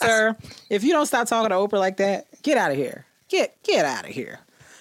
sir. 0.00 0.36
If 0.70 0.84
you 0.84 0.92
don't 0.92 1.06
stop 1.06 1.26
talking 1.26 1.48
to 1.50 1.54
Oprah 1.56 1.80
like 1.80 1.96
that, 1.96 2.26
get 2.42 2.56
out 2.58 2.70
of 2.70 2.76
here. 2.76 3.04
Get 3.28 3.60
get 3.64 3.84
out 3.84 4.04
of 4.04 4.10
here. 4.10 4.38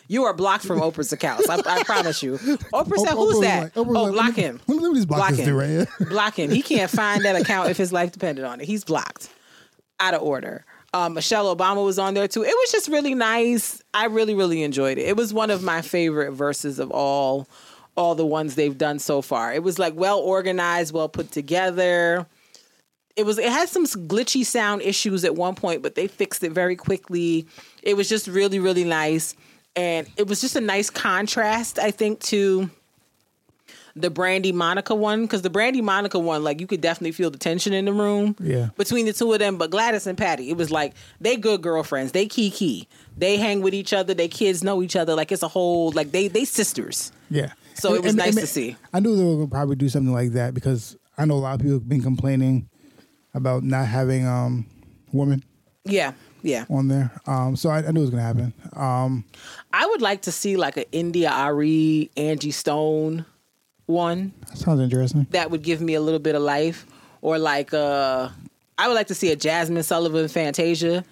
You 0.08 0.26
are 0.26 0.34
blocked 0.34 0.66
from 0.66 0.80
Oprah's 0.82 1.12
accounts. 1.14 1.50
I, 1.50 1.56
I 1.66 1.84
promise 1.84 2.22
you. 2.22 2.34
Oprah 2.38 2.98
said, 2.98 3.14
"Who's 3.16 3.40
that? 3.42 3.64
like- 3.64 3.72
oh, 3.78 3.82
like, 3.84 4.12
block 4.14 4.26
let 4.28 4.38
me- 4.38 4.44
him. 4.44 4.62
Let 4.68 4.92
me 4.92 5.06
block, 5.06 5.30
Block 5.30 5.34
him. 5.34 5.56
right 5.56 5.88
block 6.10 6.38
him. 6.38 6.52
He 6.52 6.62
can't 6.62 6.92
find 6.92 7.26
that 7.26 7.36
account 7.36 7.70
if 7.70 7.78
his 7.78 7.92
life 7.92 8.12
depended 8.12 8.46
on 8.46 8.62
it. 8.62 8.66
He's 8.68 8.84
blocked. 8.84 9.30
Out 10.00 10.14
of 10.14 10.22
order. 10.22 10.66
Um, 10.94 11.16
Michelle 11.16 11.54
Obama 11.54 11.84
was 11.84 11.98
on 11.98 12.14
there 12.14 12.28
too. 12.28 12.44
It 12.44 12.56
was 12.56 12.72
just 12.72 12.88
really 12.88 13.16
nice. 13.16 13.82
I 13.94 14.06
really, 14.06 14.36
really 14.36 14.62
enjoyed 14.62 14.98
it. 14.98 15.08
It 15.08 15.18
was 15.18 15.34
one 15.34 15.50
of 15.50 15.64
my 15.64 15.82
favorite 15.82 16.32
verses 16.32 16.80
of 16.80 16.92
all 16.92 17.48
all 17.96 18.16
the 18.16 18.26
ones 18.26 18.56
they've 18.56 18.78
done 18.78 18.98
so 19.00 19.22
far. 19.22 19.54
It 19.54 19.64
was 19.64 19.78
like 19.78 19.94
well 19.96 20.20
organized, 20.20 20.94
well 20.94 21.10
put 21.10 21.32
together. 21.32 22.26
It 23.16 23.26
was 23.26 23.38
it 23.38 23.52
had 23.52 23.70
some 23.70 23.86
glitchy 23.86 24.46
sound 24.46 24.82
issues 24.82 25.24
at 25.24 25.36
one 25.36 25.56
point, 25.56 25.82
but 25.84 25.96
they 25.96 26.08
fixed 26.08 26.44
it 26.44 26.52
very 26.52 26.76
quickly. 26.76 27.48
It 27.82 27.96
was 27.96 28.10
just 28.10 28.28
really, 28.28 28.60
really 28.60 28.84
nice. 28.84 29.36
And 29.76 30.08
it 30.18 30.28
was 30.28 30.42
just 30.42 30.56
a 30.56 30.62
nice 30.62 30.90
contrast, 30.90 31.80
I 31.80 31.92
think, 31.92 32.20
to 32.22 32.70
the 33.96 34.10
Brandy 34.10 34.52
Monica 34.52 34.96
one 34.96 35.22
because 35.24 35.44
the 35.44 35.50
Brandy 35.50 35.82
Monica 35.82 36.18
one, 36.18 36.44
like 36.44 36.60
you 36.60 36.66
could 36.68 36.82
definitely 36.82 37.12
feel 37.12 37.30
the 37.30 37.38
tension 37.38 37.74
in 37.74 37.86
the 37.86 37.94
room 37.94 38.36
Yeah. 38.40 38.70
between 38.78 39.06
the 39.06 39.14
two 39.14 39.32
of 39.34 39.40
them. 39.40 39.58
But 39.58 39.70
Gladys 39.70 40.08
and 40.08 40.18
Patti, 40.18 40.50
it 40.50 40.58
was 40.58 40.72
like 40.72 40.94
they 41.22 41.36
good 41.38 41.62
girlfriends. 41.62 42.12
They 42.12 42.26
kiki. 42.26 42.88
They 43.18 43.38
hang 43.38 43.62
with 43.62 43.74
each 43.76 43.94
other. 43.94 44.14
They 44.16 44.28
kids 44.28 44.64
know 44.64 44.82
each 44.82 44.96
other. 44.96 45.14
Like 45.16 45.32
it's 45.32 45.44
a 45.44 45.48
whole 45.48 45.92
like 45.92 46.12
they 46.12 46.28
they 46.28 46.46
sisters. 46.46 47.12
Yeah. 47.30 47.54
So 47.76 47.94
it 47.94 48.04
was 48.04 48.16
nice 48.16 48.36
to 48.36 48.48
see. 48.48 48.76
I 48.94 49.00
knew 49.00 49.16
they 49.16 49.24
were 49.24 49.36
gonna 49.36 49.48
probably 49.48 49.76
do 49.76 49.90
something 49.90 50.14
like 50.14 50.32
that 50.32 50.54
because 50.54 50.98
I 51.18 51.26
know 51.26 51.36
a 51.36 51.38
lot 51.38 51.54
of 51.56 51.60
people 51.62 51.74
have 51.76 51.88
been 51.90 52.02
complaining 52.02 52.70
about 53.36 53.64
not 53.64 53.86
having 53.88 54.26
um 54.28 54.66
women 55.12 55.44
Yeah, 55.86 56.14
yeah. 56.42 56.66
on 56.70 56.88
there. 56.88 57.12
Um, 57.28 57.56
so 57.56 57.70
I, 57.70 57.80
I 57.80 57.92
knew 57.92 58.00
it 58.00 58.04
was 58.06 58.10
gonna 58.10 58.24
happen. 58.24 58.54
Um, 58.76 59.26
I 59.72 59.86
would 59.86 60.02
like 60.02 60.24
to 60.24 60.32
see 60.32 60.56
like 60.58 60.78
an 60.78 60.86
India 60.92 61.32
Arie, 61.32 62.10
Angie 62.18 62.52
Stone 62.52 63.26
one 63.94 64.34
that 64.50 64.58
sounds 64.58 64.82
interesting. 64.82 65.28
that 65.32 65.52
would 65.52 65.62
give 65.64 65.80
me 65.82 65.94
a 65.94 66.02
little 66.02 66.20
bit 66.20 66.36
of 66.36 66.42
life, 66.42 66.86
or 67.22 67.38
like 67.38 67.74
uh, 67.74 68.30
I 68.78 68.88
would 68.88 68.96
like 68.96 69.08
to 69.08 69.16
see 69.16 69.32
a 69.32 69.36
Jazmine 69.36 69.84
Sullivan 69.84 70.28
Fantasia. 70.28 71.06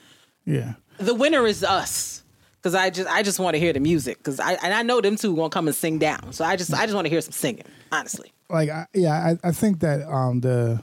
Yeah. 0.46 0.74
the 0.98 1.14
winner 1.14 1.46
is 1.46 1.64
us 1.64 2.24
because 2.58 2.76
I 2.76 2.90
just 2.90 3.10
I 3.10 3.24
just 3.24 3.40
want 3.40 3.54
to 3.56 3.60
hear 3.60 3.74
the 3.74 3.80
music 3.80 4.18
because 4.18 4.40
I 4.40 4.54
and 4.54 4.74
I 4.74 4.82
know 4.84 5.02
them 5.02 5.16
two 5.16 5.36
gonna 5.36 5.50
come 5.50 5.68
and 5.68 5.76
sing 5.76 6.00
down. 6.00 6.34
So 6.34 6.44
I 6.44 6.56
just 6.56 6.74
I 6.74 6.84
just 6.84 6.96
want 6.96 7.06
to 7.06 7.10
hear 7.10 7.22
some 7.22 7.32
singing. 7.32 7.64
Honestly, 7.92 8.32
Like 8.50 8.70
I, 8.70 8.86
yeah, 8.94 9.36
I, 9.44 9.50
I 9.50 9.52
think 9.52 9.80
that 9.82 10.02
um 10.08 10.42
the 10.42 10.82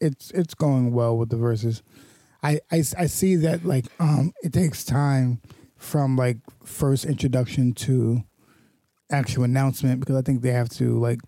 it's 0.00 0.30
it's 0.32 0.54
going 0.54 0.92
well 0.92 1.16
with 1.18 1.28
the 1.30 1.36
verses. 1.36 1.82
I, 2.42 2.60
I 2.70 2.84
I 2.96 3.06
see 3.06 3.34
that 3.36 3.64
like 3.64 3.86
um 3.98 4.32
it 4.42 4.52
takes 4.52 4.84
time 4.84 5.40
from 5.76 6.16
like 6.16 6.38
first 6.64 7.04
introduction 7.04 7.72
to 7.72 8.22
actual 9.10 9.44
announcement 9.44 10.00
because 10.00 10.16
I 10.16 10.22
think 10.22 10.42
they 10.42 10.52
have 10.52 10.68
to 10.70 10.98
like 10.98 11.20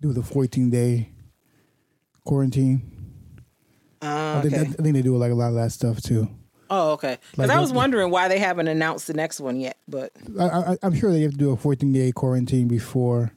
do 0.00 0.12
the 0.12 0.22
14 0.22 0.70
day 0.70 1.10
quarantine. 2.24 2.82
Ah, 4.00 4.38
I, 4.38 4.42
think 4.42 4.54
okay. 4.54 4.62
I 4.62 4.82
think 4.82 4.94
they 4.94 5.02
do 5.02 5.16
like 5.16 5.32
a 5.32 5.34
lot 5.34 5.48
of 5.48 5.54
that 5.54 5.72
stuff 5.72 6.00
too. 6.00 6.28
oh 6.70 6.92
okay. 6.92 7.18
Because 7.32 7.48
Like 7.48 7.56
I 7.56 7.60
was 7.60 7.72
wondering 7.72 8.10
why 8.10 8.28
they 8.28 8.38
haven't 8.38 8.68
announced 8.68 9.06
the 9.06 9.14
next 9.14 9.40
one 9.40 9.58
yet. 9.58 9.76
But 9.88 10.12
I, 10.38 10.44
I, 10.44 10.76
I'm 10.82 10.94
sure 10.94 11.10
they 11.10 11.22
have 11.22 11.32
to 11.32 11.36
do 11.38 11.50
a 11.50 11.56
14 11.56 11.92
day 11.92 12.12
quarantine 12.12 12.68
before 12.68 13.32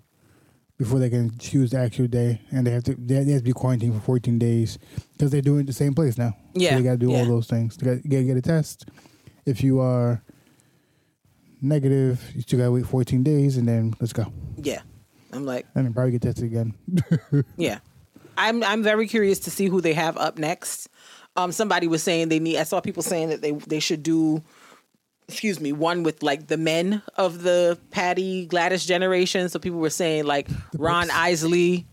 before 0.77 0.97
they 0.97 1.11
can 1.11 1.37
choose 1.37 1.69
the 1.69 1.77
actual 1.77 2.07
day, 2.07 2.41
and 2.51 2.65
they 2.65 2.71
have 2.71 2.83
to 2.83 2.95
they 2.95 3.15
have 3.15 3.25
to 3.25 3.43
be 3.43 3.53
quarantined 3.53 3.93
for 3.93 4.01
14 4.01 4.39
days 4.39 4.79
because 5.13 5.31
they're 5.31 5.41
doing 5.41 5.61
it 5.61 5.67
the 5.67 5.73
same 5.73 5.93
place 5.93 6.17
now. 6.17 6.35
Yeah, 6.53 6.71
so 6.71 6.75
they 6.77 6.83
got 6.83 6.91
to 6.93 6.97
do 6.97 7.11
yeah. 7.11 7.19
all 7.19 7.25
those 7.25 7.47
things. 7.47 7.77
They 7.77 7.97
got 7.97 8.01
to 8.03 8.23
get 8.23 8.37
a 8.37 8.41
test. 8.41 8.89
If 9.45 9.63
you 9.63 9.79
are 9.79 10.23
negative, 11.61 12.31
you 12.35 12.41
still 12.41 12.59
got 12.59 12.65
to 12.65 12.71
wait 12.71 12.85
14 12.85 13.23
days, 13.23 13.57
and 13.57 13.67
then 13.67 13.93
let's 13.99 14.13
go, 14.13 14.31
yeah, 14.57 14.81
I'm 15.33 15.45
like 15.45 15.65
and 15.75 15.85
then 15.85 15.93
probably 15.93 16.11
get 16.11 16.21
tested 16.23 16.45
again. 16.45 16.73
yeah. 17.57 17.79
I'm 18.37 18.63
I'm 18.63 18.81
very 18.81 19.07
curious 19.07 19.39
to 19.41 19.51
see 19.51 19.67
who 19.67 19.81
they 19.81 19.93
have 19.93 20.17
up 20.17 20.37
next. 20.37 20.89
Um, 21.35 21.51
somebody 21.51 21.87
was 21.87 22.01
saying 22.01 22.29
they 22.29 22.39
need. 22.39 22.57
I 22.57 22.63
saw 22.63 22.79
people 22.81 23.03
saying 23.03 23.29
that 23.29 23.41
they 23.41 23.51
they 23.51 23.79
should 23.79 24.03
do. 24.03 24.41
Excuse 25.27 25.61
me, 25.61 25.71
one 25.71 26.03
with 26.03 26.23
like 26.23 26.47
the 26.47 26.57
men 26.57 27.01
of 27.15 27.43
the 27.43 27.79
Patti 27.91 28.45
Gladys 28.47 28.85
generation. 28.85 29.47
So 29.47 29.59
people 29.59 29.79
were 29.79 29.89
saying 29.89 30.25
like 30.25 30.49
Ron. 30.77 31.09
Isley, 31.11 31.85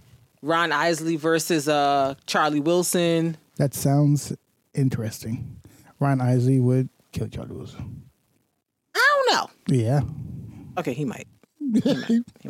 Ron 0.43 0.73
Isley 0.73 1.16
versus 1.16 1.69
uh 1.69 2.15
Charlie 2.27 2.61
Wilson. 2.61 3.36
that 3.57 3.74
sounds 3.74 4.32
interesting. 4.74 5.61
Ron 6.01 6.20
Isley 6.20 6.59
would 6.61 6.89
kill 7.12 7.28
Charlie 7.28 7.57
Wilson. 7.57 8.07
Don't 9.28 9.50
know. 9.68 9.74
Yeah, 9.76 10.00
Okay, 10.78 10.92
he 10.94 11.05
might. 11.05 11.26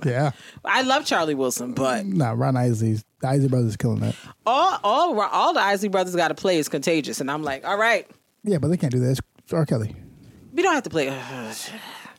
yeah. 0.05 0.31
I 0.65 0.83
love 0.83 1.05
Charlie 1.05 1.35
Wilson, 1.35 1.73
but 1.73 2.07
Nah, 2.07 2.33
Ron 2.37 2.57
Isley's 2.57 3.05
the 3.21 3.29
Isley 3.29 3.49
brothers 3.49 3.77
killing 3.77 4.01
that. 4.01 4.15
all 4.47 4.79
all 4.85 5.21
all 5.21 5.53
the 5.55 5.61
Isley 5.61 5.89
brothers 5.89 6.15
got 6.15 6.29
to 6.29 6.35
play 6.35 6.59
is 6.59 6.69
contagious, 6.69 7.21
and 7.21 7.31
I'm 7.31 7.43
like, 7.43 7.67
all 7.67 7.77
right, 7.77 8.09
Yeah, 8.45 8.59
but 8.59 8.69
they 8.69 8.77
can't 8.77 8.93
do 8.93 9.01
that. 9.01 9.19
It's 9.43 9.53
R. 9.53 9.67
Kelly. 9.67 9.97
we 10.53 10.63
don't 10.63 10.75
have 10.75 10.85
to 10.85 10.91
play. 10.91 11.09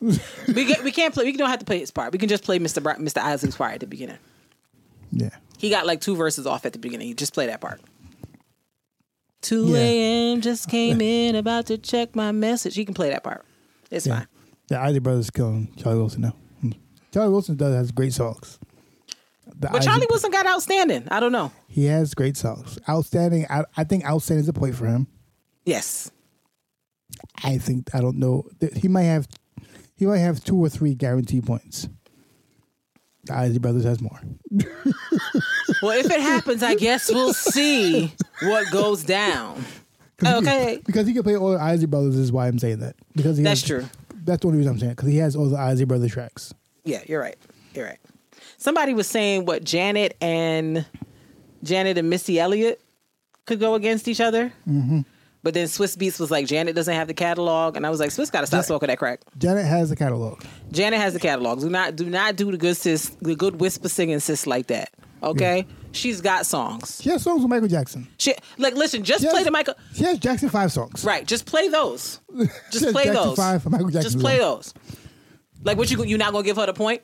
we 0.00 0.64
get, 0.64 0.82
we 0.84 0.92
can't 0.92 1.14
play. 1.14 1.24
We 1.24 1.32
don't 1.36 1.48
have 1.50 1.58
to 1.60 1.64
play 1.64 1.78
his 1.78 1.90
part. 1.90 2.12
We 2.12 2.18
can 2.18 2.28
just 2.28 2.44
play 2.44 2.58
Mr. 2.58 2.82
Mr. 2.98 3.18
Isley's 3.22 3.56
part 3.56 3.74
at 3.74 3.80
the 3.80 3.86
beginning. 3.86 4.18
Yeah. 5.12 5.30
He 5.58 5.70
got 5.70 5.86
like 5.86 6.00
two 6.00 6.16
verses 6.16 6.46
off 6.46 6.66
at 6.66 6.72
the 6.72 6.78
beginning. 6.78 7.08
You 7.08 7.14
just 7.14 7.32
play 7.34 7.46
that 7.46 7.60
part. 7.60 7.80
2 9.42 9.68
Yeah. 9.68 9.76
a.m. 9.78 10.40
just 10.42 10.68
came 10.68 11.00
in, 11.02 11.34
about 11.34 11.66
to 11.66 11.78
check 11.78 12.14
my 12.14 12.32
message. 12.32 12.74
He 12.74 12.84
can 12.84 12.94
play 12.94 13.10
that 13.10 13.22
part. 13.24 13.44
It's 13.90 14.06
Yeah. 14.06 14.18
fine. 14.20 14.26
The 14.70 14.78
Isley 14.80 15.00
brothers 15.00 15.30
killing 15.30 15.72
Charlie 15.76 15.98
Wilson 15.98 16.22
now. 16.22 16.34
Charlie 17.12 17.32
Wilson 17.32 17.56
does 17.56 17.74
has 17.74 17.90
great 17.90 18.12
songs. 18.14 18.58
The 19.58 19.68
But 19.72 19.82
Charlie 19.82 20.06
Wilson 20.08 20.30
got 20.30 20.46
outstanding. 20.46 21.08
I 21.10 21.18
don't 21.20 21.32
know. 21.32 21.50
he 21.68 21.84
has 21.86 22.14
great 22.14 22.36
songs. 22.36 22.78
Outstanding. 22.88 23.46
I, 23.50 23.64
I 23.76 23.82
think 23.84 24.04
outstanding 24.06 24.44
is 24.44 24.48
a 24.48 24.52
point 24.52 24.76
for 24.76 24.86
him. 24.86 25.08
Yes. 25.66 26.10
I 27.44 27.58
think 27.58 27.92
I 27.94 28.00
don't 28.00 28.16
know. 28.18 28.44
He 28.76 28.86
might 28.88 29.02
have 29.04 29.26
he 29.96 30.06
might 30.06 30.18
have 30.18 30.42
two 30.42 30.56
or 30.56 30.68
three 30.68 30.94
guaranteed 30.94 31.44
points. 31.44 31.88
The 33.24 33.34
Isley 33.36 33.58
brothers 33.58 33.84
has 33.84 34.00
more. 34.00 34.18
Well, 35.82 35.98
if 35.98 36.10
it 36.10 36.20
happens, 36.20 36.62
I 36.62 36.74
guess 36.74 37.10
we'll 37.10 37.32
see 37.32 38.12
what 38.42 38.70
goes 38.70 39.02
down. 39.02 39.64
'Cause 40.18 40.28
he- 40.30 40.36
Okay. 40.50 40.82
because 40.84 41.06
he 41.06 41.14
can 41.14 41.22
play 41.22 41.34
all 41.36 41.52
the 41.52 41.58
Isley 41.58 41.86
brothers 41.86 42.16
is 42.16 42.30
why 42.30 42.48
I'm 42.48 42.58
saying 42.58 42.80
that. 42.80 42.96
Because 43.16 43.38
he 43.38 43.42
That's 43.44 43.62
has- 43.62 43.66
true. 43.66 43.86
That's 44.30 44.42
the 44.42 44.46
only 44.46 44.58
reason 44.58 44.74
I'm 44.74 44.78
saying 44.78 44.92
because 44.92 45.08
he 45.08 45.16
has 45.16 45.34
all 45.34 45.48
the 45.48 45.58
Isley 45.58 45.84
brother 45.86 46.08
tracks. 46.08 46.54
Yeah, 46.84 47.00
you're 47.06 47.20
right. 47.20 47.36
You're 47.74 47.86
right. 47.86 47.98
Somebody 48.58 48.94
was 48.94 49.08
saying 49.08 49.44
what 49.44 49.64
Janet 49.64 50.16
and 50.20 50.86
Janet 51.64 51.98
and 51.98 52.08
Missy 52.08 52.38
Elliott 52.38 52.80
could 53.46 53.58
go 53.58 53.74
against 53.74 54.06
each 54.06 54.20
other. 54.20 54.52
Mm-hmm. 54.68 55.00
But 55.42 55.54
then 55.54 55.66
Swizz 55.66 55.96
Beatz 55.96 56.20
was 56.20 56.30
like, 56.30 56.46
Janet 56.46 56.76
doesn't 56.76 56.94
have 56.94 57.08
the 57.08 57.14
catalog, 57.14 57.76
and 57.76 57.84
I 57.84 57.90
was 57.90 57.98
like, 57.98 58.10
Swizz 58.10 58.30
got 58.30 58.42
to 58.42 58.46
stop 58.46 58.64
smoking 58.64 58.86
that 58.86 58.98
crack. 58.98 59.22
Janet 59.36 59.64
has 59.64 59.90
the 59.90 59.96
catalog. 59.96 60.44
Janet 60.70 61.00
has 61.00 61.12
the 61.14 61.18
catalog. 61.18 61.60
Do 61.60 61.68
not 61.68 61.96
do 61.96 62.08
not 62.08 62.36
do 62.36 62.52
the 62.52 62.56
good 62.56 62.76
sis, 62.76 63.08
the 63.20 63.34
good 63.34 63.60
whisper 63.60 63.88
singing 63.88 64.20
sis 64.20 64.46
like 64.46 64.68
that. 64.68 64.90
Okay, 65.24 65.66
she's 65.92 66.20
got 66.20 66.46
songs. 66.46 67.00
She 67.02 67.10
has 67.10 67.22
songs 67.22 67.42
with 67.42 67.50
Michael 67.50 67.68
Jackson. 67.68 68.08
She 68.18 68.34
like 68.58 68.74
listen, 68.74 69.04
just 69.04 69.24
has- 69.24 69.32
play 69.32 69.44
the 69.44 69.50
Michael. 69.50 69.74
She 69.94 70.04
has 70.04 70.18
Jackson 70.18 70.48
five 70.48 70.72
songs. 70.72 71.04
Right, 71.04 71.26
just 71.26 71.46
play 71.46 71.68
those. 71.68 72.20
Just 72.70 72.92
play 72.92 73.04
Jackson 73.04 73.14
those. 73.14 73.36
Five 73.36 73.62
for 73.62 73.70
Michael 73.70 73.88
Jackson. 73.88 74.12
Just 74.12 74.20
play 74.20 74.38
those. 74.38 74.72
Like 75.64 75.76
what 75.76 75.90
you 75.90 76.02
you 76.04 76.16
not 76.16 76.32
gonna 76.32 76.44
give 76.44 76.56
her 76.56 76.66
the 76.66 76.72
point? 76.72 77.02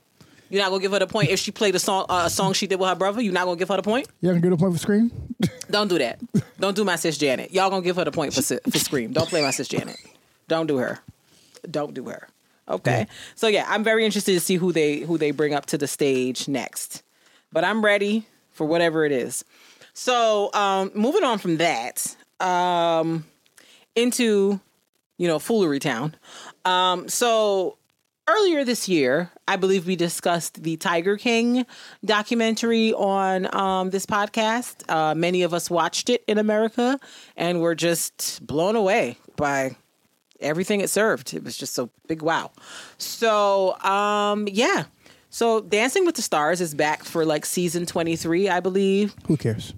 You're 0.48 0.62
not 0.62 0.70
gonna 0.70 0.80
give 0.80 0.92
her 0.92 1.00
the 1.00 1.06
point 1.06 1.30
if 1.30 1.40
she 1.40 1.50
played 1.50 1.74
a 1.74 1.78
song 1.78 2.06
uh, 2.08 2.24
a 2.26 2.30
song 2.30 2.52
she 2.52 2.66
did 2.66 2.78
with 2.78 2.88
her 2.88 2.94
brother. 2.94 3.20
You're 3.20 3.32
not 3.32 3.44
gonna 3.44 3.56
give 3.58 3.68
her 3.68 3.76
the 3.76 3.82
point. 3.82 4.08
You 4.20 4.28
gonna 4.30 4.40
get 4.40 4.52
a 4.52 4.56
point 4.56 4.72
for 4.72 4.78
Scream? 4.78 5.10
Don't 5.70 5.88
do 5.88 5.98
that. 5.98 6.20
Don't 6.60 6.76
do 6.76 6.84
my 6.84 6.96
sis 6.96 7.18
Janet. 7.18 7.52
Y'all 7.52 7.70
gonna 7.70 7.82
give 7.82 7.96
her 7.96 8.04
the 8.04 8.12
point 8.12 8.32
for 8.32 8.42
for 8.42 8.78
Scream. 8.78 9.12
Don't 9.12 9.28
play 9.28 9.42
my 9.42 9.50
sis 9.50 9.68
Janet. 9.68 9.96
Don't 10.48 10.66
do 10.66 10.76
her. 10.76 11.00
Don't 11.68 11.94
do 11.94 12.08
her. 12.08 12.28
Okay. 12.68 13.06
So 13.34 13.48
yeah, 13.48 13.64
I'm 13.68 13.84
very 13.84 14.04
interested 14.04 14.32
to 14.32 14.40
see 14.40 14.56
who 14.56 14.72
they 14.72 15.00
who 15.00 15.18
they 15.18 15.32
bring 15.32 15.54
up 15.54 15.66
to 15.66 15.78
the 15.78 15.86
stage 15.88 16.48
next. 16.48 17.02
But 17.52 17.64
I'm 17.64 17.84
ready 17.84 18.26
for 18.56 18.66
whatever 18.66 19.04
it 19.04 19.12
is. 19.12 19.44
So 19.92 20.50
um, 20.52 20.90
moving 20.94 21.24
on 21.24 21.38
from 21.38 21.58
that 21.58 22.16
um, 22.40 23.24
into 23.94 24.60
you 25.18 25.28
know 25.28 25.38
foolery 25.38 25.78
town. 25.78 26.14
Um, 26.64 27.08
so 27.08 27.78
earlier 28.28 28.64
this 28.64 28.88
year, 28.88 29.30
I 29.46 29.56
believe 29.56 29.86
we 29.86 29.96
discussed 29.96 30.62
the 30.62 30.76
Tiger 30.76 31.16
King 31.16 31.66
documentary 32.04 32.92
on 32.92 33.54
um, 33.54 33.90
this 33.90 34.06
podcast. 34.06 34.88
Uh, 34.90 35.14
many 35.14 35.42
of 35.42 35.54
us 35.54 35.70
watched 35.70 36.10
it 36.10 36.24
in 36.26 36.38
America 36.38 36.98
and 37.36 37.60
were 37.60 37.74
just 37.74 38.44
blown 38.46 38.74
away 38.74 39.18
by 39.36 39.76
everything 40.40 40.80
it 40.80 40.90
served. 40.90 41.34
It 41.34 41.44
was 41.44 41.56
just 41.56 41.78
a 41.78 41.88
big 42.06 42.22
wow. 42.22 42.50
So, 42.98 43.78
um, 43.80 44.48
yeah. 44.50 44.84
So, 45.36 45.60
Dancing 45.60 46.06
with 46.06 46.14
the 46.14 46.22
Stars 46.22 46.62
is 46.62 46.74
back 46.74 47.04
for 47.04 47.26
like 47.26 47.44
season 47.44 47.84
23, 47.84 48.48
I 48.48 48.60
believe. 48.60 49.14
Who 49.26 49.36
cares? 49.36 49.74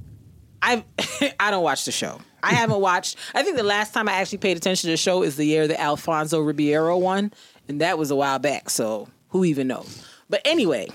I 0.62 0.84
I 1.40 1.50
don't 1.50 1.64
watch 1.64 1.84
the 1.84 1.90
show. 1.90 2.20
I 2.44 2.52
haven't 2.52 2.80
watched. 2.80 3.16
I 3.34 3.42
think 3.42 3.56
the 3.56 3.64
last 3.64 3.92
time 3.92 4.08
I 4.08 4.12
actually 4.12 4.38
paid 4.38 4.56
attention 4.56 4.86
to 4.86 4.92
the 4.92 4.96
show 4.96 5.24
is 5.24 5.34
the 5.34 5.44
year 5.44 5.66
the 5.66 5.80
Alfonso 5.80 6.38
Ribeiro 6.38 6.96
one, 6.96 7.32
and 7.66 7.80
that 7.80 7.98
was 7.98 8.12
a 8.12 8.14
while 8.14 8.38
back. 8.38 8.70
So 8.70 9.08
who 9.30 9.44
even 9.44 9.66
knows? 9.66 10.06
But 10.30 10.42
anyway, 10.44 10.90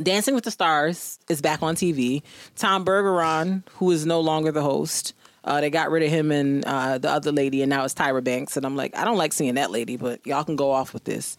Dancing 0.00 0.36
with 0.36 0.44
the 0.44 0.52
Stars 0.52 1.18
is 1.28 1.40
back 1.40 1.60
on 1.60 1.74
TV. 1.74 2.22
Tom 2.54 2.84
Bergeron, 2.84 3.64
who 3.78 3.90
is 3.90 4.06
no 4.06 4.20
longer 4.20 4.52
the 4.52 4.62
host, 4.62 5.12
uh, 5.42 5.60
they 5.60 5.70
got 5.70 5.90
rid 5.90 6.04
of 6.04 6.10
him 6.10 6.30
and 6.30 6.64
uh, 6.66 6.98
the 6.98 7.10
other 7.10 7.32
lady, 7.32 7.62
and 7.62 7.70
now 7.70 7.84
it's 7.84 7.94
Tyra 7.94 8.22
Banks. 8.22 8.56
And 8.56 8.64
I'm 8.64 8.76
like, 8.76 8.96
I 8.96 9.04
don't 9.04 9.18
like 9.18 9.32
seeing 9.32 9.56
that 9.56 9.72
lady, 9.72 9.96
but 9.96 10.24
y'all 10.24 10.44
can 10.44 10.54
go 10.54 10.70
off 10.70 10.94
with 10.94 11.02
this. 11.02 11.36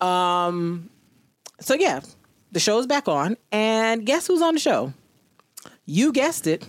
Um, 0.00 0.88
so 1.60 1.74
yeah, 1.74 2.00
the 2.52 2.60
show's 2.60 2.86
back 2.86 3.08
on, 3.08 3.36
and 3.52 4.06
guess 4.06 4.26
who's 4.26 4.42
on 4.42 4.54
the 4.54 4.60
show? 4.60 4.92
You 5.84 6.12
guessed 6.12 6.46
it. 6.46 6.66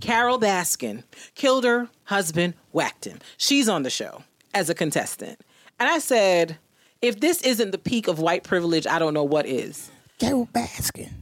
Carole 0.00 0.40
Baskin 0.40 1.04
killed 1.34 1.64
her 1.64 1.88
husband, 2.04 2.54
whacked 2.72 3.04
him. 3.04 3.18
She's 3.36 3.68
on 3.68 3.82
the 3.82 3.90
show 3.90 4.22
as 4.54 4.70
a 4.70 4.74
contestant. 4.74 5.40
And 5.78 5.88
I 5.88 5.98
said, 5.98 6.58
if 7.02 7.20
this 7.20 7.42
isn't 7.42 7.70
the 7.70 7.78
peak 7.78 8.08
of 8.08 8.18
white 8.18 8.44
privilege, 8.44 8.86
I 8.86 8.98
don't 8.98 9.14
know 9.14 9.24
what 9.24 9.46
is. 9.46 9.90
Carole 10.18 10.48
Baskin. 10.52 11.12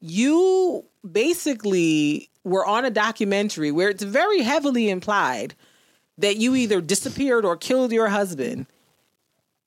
You 0.00 0.84
basically 1.10 2.30
were 2.44 2.64
on 2.64 2.84
a 2.84 2.90
documentary 2.90 3.70
where 3.70 3.88
it's 3.88 4.02
very 4.02 4.42
heavily 4.42 4.88
implied 4.90 5.54
that 6.18 6.36
you 6.36 6.54
either 6.54 6.80
disappeared 6.80 7.44
or 7.44 7.56
killed 7.56 7.92
your 7.92 8.08
husband 8.08 8.66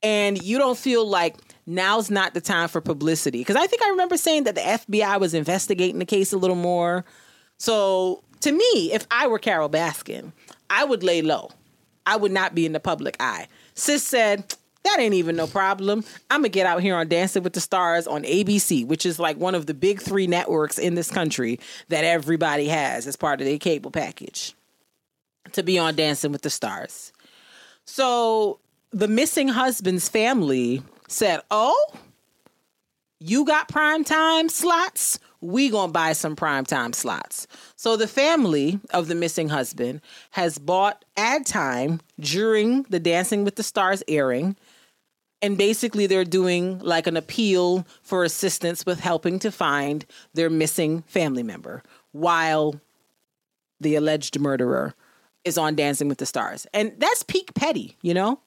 and 0.04 0.42
you 0.42 0.58
don't 0.58 0.78
feel 0.78 1.06
like 1.06 1.36
now's 1.66 2.10
not 2.10 2.34
the 2.34 2.42
time 2.42 2.68
for 2.68 2.82
publicity 2.82 3.40
because 3.40 3.56
i 3.56 3.68
think 3.68 3.82
i 3.84 3.90
remember 3.90 4.18
saying 4.18 4.44
that 4.44 4.56
the 4.56 4.62
fbi 4.62 5.20
was 5.20 5.34
investigating 5.34 6.00
the 6.00 6.06
case 6.06 6.34
a 6.34 6.38
little 6.38 6.56
more 6.56 7.06
so 7.58 8.24
to 8.40 8.52
me 8.52 8.92
if 8.92 9.06
i 9.12 9.28
were 9.28 9.40
carole 9.40 9.70
baskin 9.70 10.32
i 10.70 10.84
would 10.84 11.04
lay 11.04 11.22
low 11.22 11.50
i 12.06 12.16
would 12.16 12.32
not 12.32 12.56
be 12.56 12.66
in 12.66 12.72
the 12.72 12.80
public 12.80 13.16
eye 13.20 13.48
sis 13.76 14.04
said 14.04 14.56
that 14.84 15.00
ain't 15.00 15.14
even 15.14 15.36
no 15.36 15.48
problem. 15.48 16.04
I'm 16.30 16.42
gonna 16.42 16.50
get 16.50 16.66
out 16.66 16.82
here 16.82 16.96
on 16.96 17.08
Dancing 17.08 17.44
with 17.44 17.54
the 17.54 17.62
Stars 17.62 18.08
on 18.08 18.24
ABC, 18.24 18.86
which 18.86 19.06
is 19.06 19.20
like 19.20 19.38
one 19.38 19.54
of 19.54 19.68
the 19.68 19.74
big 19.74 20.02
three 20.02 20.28
networks 20.28 20.80
in 20.80 20.96
this 20.96 21.12
country 21.12 21.60
that 21.90 22.04
everybody 22.04 22.68
has 22.68 23.06
as 23.06 23.16
part 23.16 23.42
of 23.42 23.48
their 23.48 23.60
cable 23.60 23.92
package 23.92 24.56
to 25.52 25.64
be 25.64 25.78
on 25.78 25.96
Dancing 25.96 26.32
with 26.32 26.42
the 26.42 26.50
Stars. 26.50 27.14
So 27.86 28.60
the 28.92 29.08
missing 29.08 29.48
husband's 29.48 30.10
family 30.10 30.84
said, 31.08 31.42
Oh, 31.50 31.94
you 33.20 33.46
got 33.46 33.70
prime 33.70 34.04
time 34.04 34.50
slots? 34.50 35.20
We 35.42 35.70
gonna 35.70 35.92
buy 35.92 36.14
some 36.14 36.36
prime 36.36 36.66
time 36.66 36.94
slots. 36.94 37.48
So 37.76 37.96
the 37.96 38.08
family 38.08 38.80
of 38.94 39.08
the 39.08 39.16
missing 39.16 39.50
husband 39.50 40.02
has 40.32 40.58
bought 40.58 41.04
ad 41.18 41.46
time 41.46 42.02
during 42.20 42.84
the 42.84 43.00
Dancing 43.00 43.44
with 43.44 43.56
the 43.56 43.64
Stars 43.64 44.04
airing 44.08 44.56
and 45.42 45.58
basically 45.58 46.06
they're 46.06 46.24
doing 46.24 46.80
like 46.80 47.08
an 47.08 47.18
appeal 47.18 47.86
for 48.02 48.24
assistance 48.24 48.86
with 48.86 49.00
helping 49.00 49.40
to 49.40 49.52
find 49.52 50.06
their 50.34 50.50
missing 50.50 51.02
family 51.04 51.44
member 51.44 51.82
while 52.12 52.80
the 53.80 53.96
alleged 53.96 54.40
murderer 54.40 54.94
is 55.44 55.58
on 55.58 55.76
dancing 55.76 56.08
with 56.08 56.20
the 56.20 56.26
stars 56.26 56.68
and 56.74 56.94
that's 57.00 57.24
peak 57.24 57.54
petty 57.56 57.98
you 58.04 58.14
know 58.14 58.40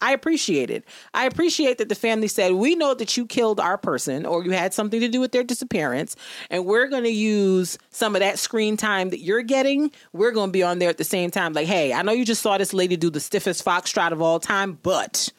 i 0.00 0.12
appreciate 0.12 0.70
it 0.70 0.84
i 1.14 1.26
appreciate 1.26 1.78
that 1.78 1.88
the 1.88 1.94
family 1.94 2.28
said 2.28 2.52
we 2.52 2.74
know 2.74 2.94
that 2.94 3.16
you 3.16 3.26
killed 3.26 3.60
our 3.60 3.78
person 3.78 4.24
or 4.26 4.44
you 4.44 4.50
had 4.50 4.72
something 4.74 5.00
to 5.00 5.08
do 5.08 5.20
with 5.20 5.32
their 5.32 5.44
disappearance 5.44 6.16
and 6.50 6.64
we're 6.64 6.88
going 6.88 7.04
to 7.04 7.10
use 7.10 7.78
some 7.90 8.14
of 8.14 8.20
that 8.20 8.38
screen 8.38 8.76
time 8.76 9.10
that 9.10 9.20
you're 9.20 9.42
getting 9.42 9.90
we're 10.12 10.32
going 10.32 10.48
to 10.48 10.52
be 10.52 10.62
on 10.62 10.78
there 10.78 10.90
at 10.90 10.98
the 10.98 11.04
same 11.04 11.30
time 11.30 11.52
like 11.52 11.66
hey 11.66 11.92
i 11.92 12.02
know 12.02 12.12
you 12.12 12.24
just 12.24 12.42
saw 12.42 12.58
this 12.58 12.72
lady 12.72 12.96
do 12.96 13.10
the 13.10 13.20
stiffest 13.20 13.64
foxtrot 13.64 14.12
of 14.12 14.22
all 14.22 14.40
time 14.40 14.78
but 14.82 15.30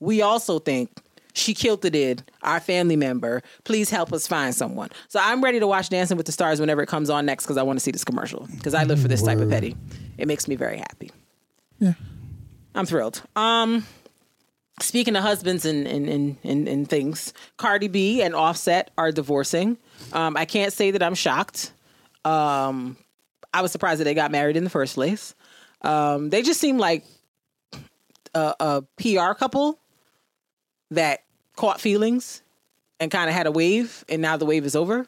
we 0.00 0.22
also 0.22 0.58
think 0.58 0.90
she 1.34 1.52
killed 1.52 1.84
it 1.84 1.94
in 1.94 2.20
our 2.42 2.60
family 2.60 2.96
member. 2.96 3.42
Please 3.64 3.90
help 3.90 4.12
us 4.12 4.26
find 4.26 4.54
someone. 4.54 4.88
So 5.08 5.20
I'm 5.20 5.42
ready 5.42 5.60
to 5.60 5.66
watch 5.66 5.90
Dancing 5.90 6.16
with 6.16 6.26
the 6.26 6.32
Stars 6.32 6.60
whenever 6.60 6.82
it 6.82 6.86
comes 6.86 7.10
on 7.10 7.26
next 7.26 7.44
because 7.44 7.56
I 7.56 7.62
want 7.62 7.78
to 7.78 7.82
see 7.82 7.90
this 7.90 8.04
commercial 8.04 8.46
because 8.56 8.72
I 8.72 8.84
live 8.84 9.00
for 9.00 9.08
this 9.08 9.22
type 9.22 9.38
of 9.38 9.50
petty. 9.50 9.76
It 10.16 10.28
makes 10.28 10.48
me 10.48 10.54
very 10.54 10.78
happy. 10.78 11.10
Yeah. 11.80 11.94
I'm 12.74 12.86
thrilled. 12.86 13.22
Um, 13.36 13.86
speaking 14.80 15.16
of 15.16 15.22
husbands 15.22 15.64
and 15.64 15.86
and, 15.86 16.08
and, 16.08 16.36
and, 16.42 16.68
and 16.68 16.88
things, 16.88 17.32
Cardi 17.56 17.88
B 17.88 18.22
and 18.22 18.34
Offset 18.34 18.90
are 18.98 19.12
divorcing. 19.12 19.78
Um, 20.12 20.36
I 20.36 20.44
can't 20.44 20.72
say 20.72 20.90
that 20.90 21.02
I'm 21.02 21.14
shocked. 21.14 21.72
Um, 22.24 22.96
I 23.52 23.62
was 23.62 23.70
surprised 23.70 24.00
that 24.00 24.04
they 24.04 24.14
got 24.14 24.30
married 24.30 24.56
in 24.56 24.64
the 24.64 24.70
first 24.70 24.94
place. 24.94 25.34
Um, 25.82 26.30
they 26.30 26.42
just 26.42 26.60
seem 26.60 26.78
like 26.78 27.04
a, 28.34 28.54
a 28.58 28.82
PR 28.96 29.34
couple 29.34 29.78
that 30.90 31.20
caught 31.56 31.80
feelings 31.80 32.42
and 32.98 33.10
kind 33.10 33.28
of 33.28 33.34
had 33.34 33.46
a 33.46 33.52
wave, 33.52 34.04
and 34.08 34.22
now 34.22 34.36
the 34.36 34.46
wave 34.46 34.64
is 34.64 34.74
over. 34.74 35.06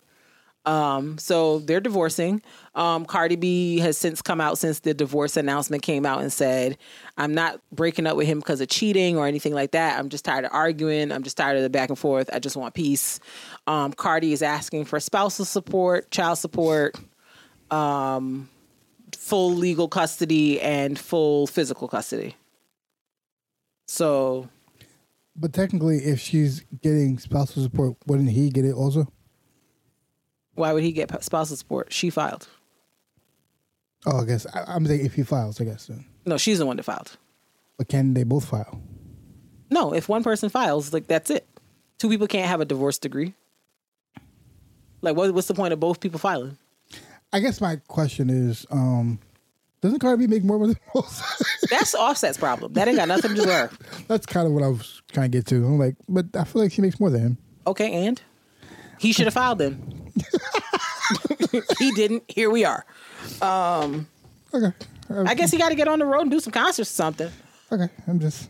Um, 0.66 1.16
so 1.16 1.60
they're 1.60 1.80
divorcing. 1.80 2.42
Um, 2.74 3.06
Cardi 3.06 3.36
B 3.36 3.78
has 3.78 3.96
since 3.96 4.20
come 4.20 4.40
out 4.40 4.58
since 4.58 4.80
the 4.80 4.92
divorce 4.92 5.36
announcement 5.36 5.84
came 5.84 6.04
out 6.04 6.20
and 6.20 6.32
said, 6.32 6.76
I'm 7.16 7.32
not 7.32 7.60
breaking 7.70 8.06
up 8.06 8.16
with 8.16 8.26
him 8.26 8.40
because 8.40 8.60
of 8.60 8.68
cheating 8.68 9.16
or 9.16 9.28
anything 9.28 9.54
like 9.54 9.70
that. 9.70 9.96
I'm 9.96 10.08
just 10.08 10.24
tired 10.24 10.44
of 10.44 10.50
arguing. 10.52 11.12
I'm 11.12 11.22
just 11.22 11.36
tired 11.36 11.56
of 11.56 11.62
the 11.62 11.70
back 11.70 11.88
and 11.88 11.98
forth. 11.98 12.28
I 12.32 12.40
just 12.40 12.56
want 12.56 12.74
peace. 12.74 13.20
Um, 13.68 13.92
Cardi 13.92 14.32
is 14.32 14.42
asking 14.42 14.86
for 14.86 14.98
spousal 14.98 15.44
support, 15.44 16.10
child 16.10 16.38
support, 16.38 16.96
um, 17.70 18.48
full 19.16 19.54
legal 19.54 19.86
custody, 19.86 20.60
and 20.60 20.98
full 20.98 21.46
physical 21.46 21.86
custody. 21.86 22.34
So 23.86 24.48
But 25.36 25.52
technically, 25.52 25.98
if 25.98 26.18
she's 26.18 26.64
getting 26.82 27.18
spousal 27.18 27.62
support, 27.62 27.96
wouldn't 28.06 28.30
he 28.30 28.50
get 28.50 28.64
it 28.64 28.74
also? 28.74 29.06
Why 30.56 30.72
would 30.72 30.82
he 30.82 30.92
get 30.92 31.22
spousal 31.22 31.56
support? 31.56 31.92
She 31.92 32.10
filed. 32.10 32.48
Oh, 34.06 34.20
I 34.20 34.24
guess 34.24 34.46
I, 34.54 34.64
I'm 34.66 34.86
saying 34.86 35.04
if 35.04 35.14
he 35.14 35.22
files, 35.22 35.60
I 35.60 35.64
guess 35.64 35.86
then. 35.86 36.04
No, 36.24 36.36
she's 36.36 36.58
the 36.58 36.66
one 36.66 36.76
that 36.76 36.82
filed. 36.82 37.16
But 37.78 37.88
can 37.88 38.14
they 38.14 38.24
both 38.24 38.46
file? 38.46 38.80
No, 39.70 39.92
if 39.92 40.08
one 40.08 40.22
person 40.22 40.48
files, 40.48 40.92
like 40.92 41.06
that's 41.06 41.30
it. 41.30 41.46
Two 41.98 42.08
people 42.08 42.26
can't 42.26 42.46
have 42.48 42.60
a 42.60 42.64
divorce 42.64 42.98
degree. 42.98 43.34
Like, 45.02 45.16
what, 45.16 45.32
what's 45.34 45.48
the 45.48 45.54
point 45.54 45.72
of 45.72 45.80
both 45.80 46.00
people 46.00 46.18
filing? 46.18 46.58
I 47.32 47.40
guess 47.40 47.60
my 47.60 47.76
question 47.88 48.30
is, 48.30 48.66
um, 48.70 49.18
doesn't 49.80 49.98
Cardi 49.98 50.26
B 50.26 50.34
make 50.34 50.44
more 50.44 50.58
than 50.66 50.76
most? 50.94 51.22
That's 51.70 51.94
Offset's 51.94 52.38
problem. 52.38 52.72
That 52.74 52.88
ain't 52.88 52.96
got 52.96 53.08
nothing 53.08 53.30
to 53.30 53.36
do 53.36 53.42
with 53.42 53.50
her. 53.50 53.70
That's 54.08 54.26
kind 54.26 54.46
of 54.46 54.52
what 54.52 54.62
I 54.62 54.68
was 54.68 55.02
trying 55.12 55.30
to 55.30 55.38
get 55.38 55.46
to. 55.48 55.56
I'm 55.56 55.78
like, 55.78 55.96
but 56.08 56.26
I 56.34 56.44
feel 56.44 56.62
like 56.62 56.72
she 56.72 56.82
makes 56.82 56.98
more 56.98 57.10
than 57.10 57.20
him. 57.20 57.38
Okay, 57.66 58.06
and 58.06 58.20
he 58.98 59.12
should 59.12 59.26
have 59.26 59.34
filed 59.34 59.58
then. 59.58 60.05
he 61.78 61.90
didn't. 61.92 62.24
Here 62.28 62.50
we 62.50 62.64
are. 62.64 62.84
Okay. 64.54 64.72
I 65.10 65.34
guess 65.34 65.50
he 65.50 65.58
got 65.58 65.68
to 65.68 65.74
get 65.74 65.88
on 65.88 65.98
the 65.98 66.04
road 66.06 66.22
and 66.22 66.30
do 66.30 66.40
some 66.40 66.52
concerts 66.52 66.90
or 66.90 66.94
something. 66.94 67.30
Okay. 67.70 67.88
I'm 68.08 68.18
just 68.20 68.48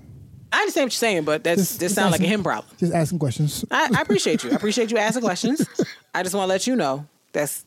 I 0.52 0.60
understand 0.60 0.84
what 0.86 0.92
you're 0.92 0.98
saying, 0.98 1.24
but 1.24 1.44
that's 1.44 1.60
Just- 1.60 1.80
this 1.80 1.94
sounds 1.94 2.12
like 2.12 2.20
a 2.20 2.26
him 2.26 2.42
problem. 2.42 2.74
just 2.78 2.92
asking 2.94 3.18
questions. 3.18 3.64
I, 3.70 3.90
I 3.96 4.00
appreciate 4.02 4.44
you. 4.44 4.52
I 4.52 4.54
appreciate 4.56 4.90
you 4.90 4.98
asking 4.98 5.22
questions. 5.22 5.66
I 6.14 6.22
just 6.22 6.34
want 6.34 6.44
to 6.44 6.48
let 6.48 6.66
you 6.66 6.76
know 6.76 7.06
that's 7.32 7.64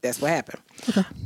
that's 0.00 0.20
what 0.20 0.30
happened. 0.30 0.62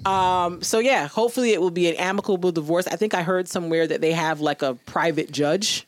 Um, 0.05 0.61
so 0.63 0.81
yeah, 0.81 1.07
hopefully 1.07 1.53
it 1.53 1.61
will 1.61 1.71
be 1.71 1.89
an 1.89 1.95
amicable 1.97 2.51
divorce. 2.51 2.89
I 2.89 2.97
think 2.97 3.15
I 3.15 3.23
heard 3.23 3.47
somewhere 3.47 3.87
that 3.87 4.01
they 4.01 4.13
have 4.13 4.41
like 4.41 4.63
a 4.63 4.75
private 4.75 5.31
judge 5.31 5.87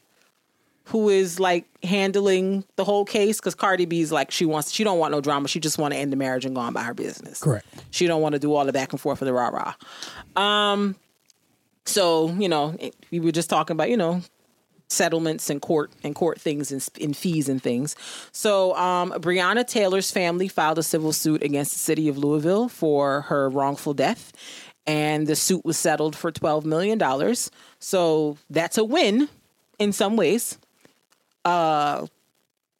who 0.86 1.08
is 1.08 1.40
like 1.40 1.64
handling 1.84 2.64
the 2.76 2.84
whole 2.84 3.04
case 3.04 3.38
because 3.38 3.54
Cardi 3.54 3.84
B's 3.86 4.12
like 4.12 4.30
she 4.30 4.44
wants 4.46 4.70
she 4.70 4.84
don't 4.84 4.98
want 4.98 5.12
no 5.12 5.20
drama. 5.20 5.48
She 5.48 5.60
just 5.60 5.78
want 5.78 5.92
to 5.94 5.98
end 5.98 6.12
the 6.12 6.16
marriage 6.16 6.44
and 6.44 6.54
go 6.54 6.60
on 6.60 6.72
by 6.72 6.82
her 6.82 6.94
business. 6.94 7.40
Correct. 7.40 7.66
She 7.90 8.06
don't 8.06 8.22
want 8.22 8.34
to 8.34 8.38
do 8.38 8.54
all 8.54 8.64
the 8.64 8.72
back 8.72 8.92
and 8.92 9.00
forth 9.00 9.18
for 9.18 9.24
the 9.24 9.32
rah 9.32 9.48
rah. 9.48 9.74
Um, 10.40 10.96
so 11.84 12.30
you 12.30 12.48
know 12.48 12.74
it- 12.78 12.94
we 13.10 13.20
were 13.20 13.32
just 13.32 13.50
talking 13.50 13.74
about 13.74 13.90
you 13.90 13.96
know 13.96 14.22
settlements 14.88 15.50
and 15.50 15.60
court 15.60 15.90
and 16.04 16.14
court 16.14 16.40
things 16.40 16.70
and, 16.70 16.88
and 17.02 17.16
fees 17.16 17.48
and 17.48 17.60
things. 17.60 17.96
So 18.30 18.72
um, 18.76 19.10
Breonna 19.14 19.66
Taylor's 19.66 20.12
family 20.12 20.46
filed 20.46 20.78
a 20.78 20.82
civil 20.84 21.12
suit 21.12 21.42
against 21.42 21.72
the 21.72 21.80
city 21.80 22.08
of 22.08 22.16
Louisville 22.16 22.68
for 22.68 23.22
her 23.22 23.50
wrongful 23.50 23.94
death, 23.94 24.32
and 24.86 25.26
the 25.26 25.34
suit 25.34 25.64
was 25.64 25.76
settled 25.76 26.14
for 26.14 26.30
twelve 26.30 26.64
million 26.64 26.98
dollars. 26.98 27.50
So 27.80 28.38
that's 28.48 28.78
a 28.78 28.84
win 28.84 29.28
in 29.80 29.92
some 29.92 30.16
ways. 30.16 30.58
Uh, 31.46 32.06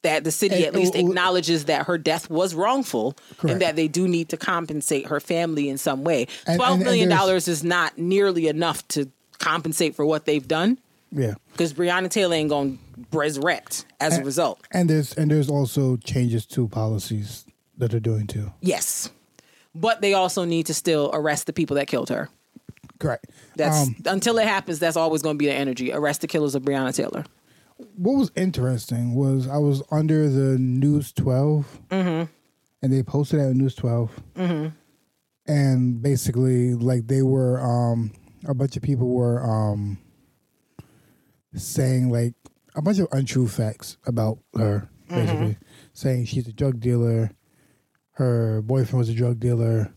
that 0.03 0.23
the 0.23 0.31
city 0.31 0.55
And- 0.57 0.65
at 0.65 0.75
least 0.75 0.95
acknowledges 0.95 1.65
that 1.65 1.87
her 1.87 1.97
death 1.97 2.29
was 2.29 2.53
wrongful 2.53 3.17
Correct. 3.37 3.51
and 3.53 3.61
that 3.61 3.75
they 3.75 3.87
do 3.87 4.07
need 4.07 4.29
to 4.29 4.37
compensate 4.37 5.07
her 5.07 5.19
family 5.19 5.67
in 5.69 5.77
some 5.77 6.03
way. 6.03 6.27
And- 6.45 6.57
Twelve 6.57 6.73
and- 6.73 6.81
and 6.81 6.83
million 6.89 7.09
there's- 7.09 7.19
dollars 7.21 7.47
is 7.47 7.63
not 7.63 7.97
nearly 7.97 8.47
enough 8.47 8.87
to 8.89 9.09
compensate 9.39 9.95
for 9.95 10.05
what 10.05 10.25
they've 10.25 10.47
done 10.47 10.77
Yeah. 11.11 11.33
because 11.51 11.73
Breonna 11.73 12.09
Taylor 12.09 12.35
ain't 12.35 12.49
going 12.49 12.77
to 12.77 13.17
resurrect 13.17 13.85
as 13.99 14.17
a 14.17 14.23
result. 14.23 14.59
And 14.71 14.89
there's 14.89 15.13
and 15.13 15.31
there's 15.31 15.49
also 15.49 15.97
changes 15.97 16.45
to 16.47 16.67
policies 16.67 17.45
that 17.77 17.91
they're 17.91 17.99
doing 17.99 18.27
too. 18.27 18.51
Yes. 18.61 19.09
but 19.75 20.01
they 20.01 20.13
also 20.15 20.43
need 20.43 20.65
to 20.65 20.73
still 20.73 21.11
arrest 21.13 21.45
the 21.45 21.53
people 21.53 21.75
that 21.75 21.85
killed 21.87 22.09
her. 22.09 22.29
Correct. 22.99 23.25
That's 23.57 23.87
Um, 23.87 23.95
until 24.07 24.39
it 24.39 24.47
happens. 24.47 24.79
That's 24.79 24.97
always 24.97 25.21
going 25.21 25.35
to 25.35 25.37
be 25.37 25.45
the 25.45 25.53
energy. 25.53 25.91
Arrest 25.93 26.21
the 26.21 26.27
killers 26.27 26.55
of 26.55 26.63
Breonna 26.63 26.95
Taylor. 26.95 27.25
What 27.95 28.13
was 28.17 28.31
interesting 28.35 29.13
was 29.15 29.47
I 29.47 29.57
was 29.57 29.81
under 29.91 30.29
the 30.29 30.57
News 30.57 31.11
12, 31.13 31.81
Mm-hmm. 31.89 32.31
and 32.81 32.93
they 32.93 33.03
posted 33.03 33.39
that 33.39 33.47
on 33.47 33.57
News 33.57 33.75
12, 33.75 34.11
and 35.47 36.01
basically, 36.01 36.73
like 36.73 37.07
they 37.07 37.21
were, 37.21 37.59
um, 37.61 38.11
a 38.45 38.53
bunch 38.53 38.75
of 38.75 38.83
people 38.83 39.07
were 39.09 39.41
um, 39.43 39.97
saying 41.55 42.09
like 42.11 42.33
a 42.75 42.81
bunch 42.81 42.99
of 42.99 43.07
untrue 43.11 43.47
facts 43.47 43.97
about 44.05 44.39
her, 44.55 44.89
basically 45.09 45.57
saying 45.93 46.25
she's 46.25 46.47
a 46.47 46.53
drug 46.53 46.79
dealer, 46.79 47.31
her 48.11 48.61
boyfriend 48.61 48.99
was 48.99 49.09
a 49.09 49.13
drug 49.13 49.39
dealer. 49.39 49.93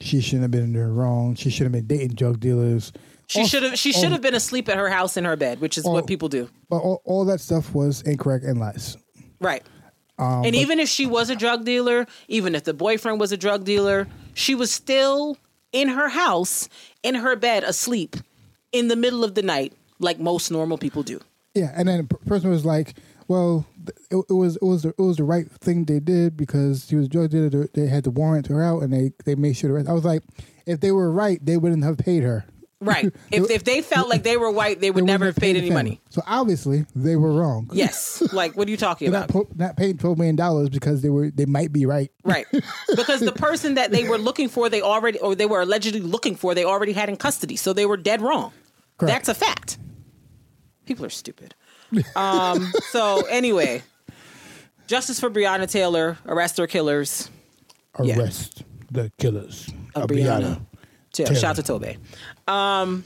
She 0.00 0.20
shouldn't 0.20 0.42
have 0.42 0.50
been 0.50 0.64
in 0.64 0.72
there 0.74 0.90
wrong. 0.92 1.34
She 1.36 1.48
should 1.50 1.64
have 1.64 1.72
been 1.72 1.86
dating 1.86 2.14
drug 2.16 2.38
dealers. 2.38 2.92
She 3.28 3.44
should 3.46 3.62
have. 3.64 3.78
She 3.78 3.92
should 3.92 4.12
have 4.12 4.20
been 4.22 4.34
asleep 4.34 4.68
at 4.68 4.76
her 4.76 4.88
house 4.88 5.16
in 5.16 5.24
her 5.24 5.36
bed, 5.36 5.60
which 5.60 5.76
is 5.78 5.84
all- 5.84 5.92
what 5.94 6.06
people 6.06 6.28
do. 6.28 6.48
But 6.70 6.78
all, 6.78 7.02
all 7.04 7.24
that 7.26 7.40
stuff 7.40 7.74
was 7.74 8.02
incorrect 8.02 8.44
and 8.44 8.60
lies. 8.60 8.96
Right. 9.40 9.62
Um, 10.18 10.44
and 10.44 10.52
but- 10.52 10.54
even 10.54 10.80
if 10.80 10.88
she 10.88 11.06
was 11.06 11.28
a 11.30 11.36
drug 11.36 11.64
dealer, 11.64 12.06
even 12.28 12.54
if 12.54 12.64
the 12.64 12.72
boyfriend 12.74 13.20
was 13.20 13.32
a 13.32 13.36
drug 13.36 13.64
dealer, 13.64 14.06
she 14.34 14.54
was 14.54 14.70
still 14.70 15.36
in 15.72 15.88
her 15.88 16.08
house, 16.08 16.68
in 17.02 17.16
her 17.16 17.36
bed, 17.36 17.64
asleep, 17.64 18.16
in 18.72 18.88
the 18.88 18.96
middle 18.96 19.24
of 19.24 19.34
the 19.34 19.42
night, 19.42 19.72
like 19.98 20.18
most 20.20 20.50
normal 20.50 20.78
people 20.78 21.02
do. 21.02 21.20
Yeah, 21.54 21.72
and 21.74 21.88
then 21.88 22.06
the 22.08 22.14
person 22.26 22.48
was 22.50 22.64
like, 22.64 22.94
"Well, 23.28 23.66
it, 24.10 24.24
it 24.28 24.32
was 24.32 24.56
it 24.56 24.62
was 24.62 24.82
the, 24.84 24.90
it 24.90 24.98
was 25.00 25.16
the 25.16 25.24
right 25.24 25.50
thing 25.50 25.84
they 25.84 26.00
did 26.00 26.36
because 26.36 26.86
she 26.88 26.96
was 26.96 27.06
a 27.06 27.08
drug 27.08 27.30
dealer. 27.30 27.48
They- 27.48 27.82
They 27.82 27.86
had 27.88 28.04
to 28.04 28.10
warrant 28.10 28.46
her 28.46 28.62
out, 28.62 28.82
and 28.82 28.92
they 28.92 29.12
they 29.24 29.34
made 29.34 29.56
sure 29.56 29.68
the 29.68 29.74
rest." 29.74 29.88
I 29.88 29.92
was 29.94 30.04
like, 30.04 30.22
"If 30.66 30.80
they 30.80 30.92
were 30.92 31.10
right, 31.10 31.44
they 31.44 31.56
wouldn't 31.56 31.82
have 31.84 31.98
paid 31.98 32.22
her. 32.22 32.44
Right. 32.80 33.12
If 33.32 33.50
if 33.50 33.64
they 33.64 33.80
felt 33.80 34.08
like 34.08 34.22
they 34.22 34.36
were 34.36 34.50
white, 34.50 34.80
they 34.80 34.90
would 34.90 35.04
They 35.04 35.06
never 35.06 35.26
have 35.26 35.36
paid 35.36 35.56
the 35.56 35.60
any 35.60 35.70
money. 35.70 36.00
So 36.10 36.22
obviously, 36.26 36.84
they 36.94 37.16
were 37.16 37.32
wrong. 37.32 37.70
Yes. 37.72 38.22
Like, 38.32 38.54
what 38.56 38.68
are 38.68 38.70
you 38.70 38.76
talking 38.76 39.08
about? 39.08 39.20
not 39.20 39.28
po- 39.30 39.48
not 39.54 39.76
paying 39.76 39.96
twelve 39.96 40.18
million 40.18 40.36
dollars 40.36 40.68
because 40.68 41.00
they 41.00 41.08
were 41.08 41.30
they 41.30 41.46
might 41.46 41.72
be 41.72 41.86
right. 41.86 42.10
Right. 42.24 42.46
Because 42.96 43.20
the 43.20 43.32
person 43.32 43.74
that 43.74 43.90
they 43.92 44.04
were 44.08 44.18
looking 44.18 44.48
for, 44.48 44.68
they 44.68 44.82
already, 44.82 45.18
or 45.20 45.34
they 45.34 45.46
were 45.46 45.62
allegedly 45.62 46.00
looking 46.00 46.36
for, 46.36 46.54
they 46.54 46.64
already 46.64 46.92
had 46.92 47.08
in 47.08 47.16
custody. 47.16 47.56
So 47.56 47.72
they 47.72 47.86
were 47.86 47.96
dead 47.96 48.20
wrong. 48.20 48.52
Correct. 48.98 49.12
That's 49.14 49.28
a 49.28 49.34
fact. 49.34 49.78
People 50.86 51.04
are 51.06 51.10
stupid. 51.10 51.54
Um, 52.14 52.72
so 52.90 53.24
anyway, 53.30 53.82
justice 54.86 55.18
for 55.20 55.30
Breonna 55.30 55.70
Taylor, 55.70 56.18
arrest 56.26 56.56
her 56.58 56.66
killers 56.66 57.30
Yeah. 58.02 58.18
Arrest 58.18 58.64
the 58.90 59.10
killers 59.18 59.68
of 59.94 60.04
of 60.04 60.10
Breonna. 60.10 60.26
Breonna. 60.26 60.60
Taylor. 61.12 61.28
Taylor. 61.28 61.34
Shout 61.34 61.44
out 61.50 61.56
to 61.56 61.62
Tobe. 61.62 61.96
Um, 62.46 63.04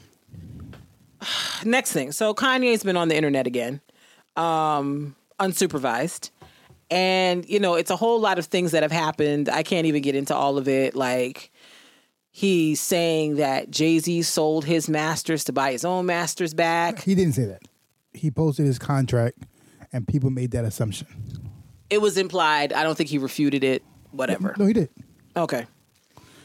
next 1.65 1.93
thing. 1.93 2.12
So 2.12 2.35
Kanye's 2.35 2.83
been 2.83 2.97
on 2.97 3.09
the 3.09 3.17
internet 3.17 3.47
again, 3.47 3.81
um, 4.37 5.15
unsupervised. 5.39 6.31
And, 6.91 7.49
you 7.49 7.61
know, 7.61 7.75
it's 7.75 7.91
a 7.91 7.97
whole 7.97 8.19
lot 8.21 8.39
of 8.39 8.47
things 8.47 8.73
that 8.73 8.83
have 8.83 8.91
happened. 8.91 9.49
I 9.49 9.62
can't 9.62 9.87
even 9.87 10.03
get 10.03 10.17
into 10.17 10.35
all 10.35 10.59
of 10.59 10.67
it. 10.67 10.97
Like, 10.97 11.53
he's 12.33 12.81
saying 12.81 13.37
that 13.37 13.71
Jay 13.71 14.01
Z 14.01 14.23
sold 14.23 14.65
his 14.65 14.89
masters 14.89 15.45
to 15.45 15.53
buy 15.53 15.71
his 15.71 15.85
own 15.85 16.07
masters 16.07 16.53
back. 16.53 17.01
He 17.01 17.15
didn't 17.15 17.35
say 17.35 17.45
that. 17.45 17.62
He 18.12 18.33
posted 18.33 18.67
his 18.67 18.77
contract, 18.77 19.39
and 19.93 20.07
people 20.07 20.31
made 20.31 20.51
that 20.51 20.65
assumption. 20.65 21.07
It 21.91 22.01
was 22.01 22.19
implied. 22.19 22.73
I 22.73 22.83
don't 22.83 22.97
think 22.97 23.09
he 23.09 23.19
refuted 23.19 23.62
it. 23.62 23.85
Whatever. 24.11 24.57
No, 24.59 24.67
he 24.67 24.73
did. 24.73 24.91
Okay. 25.37 25.67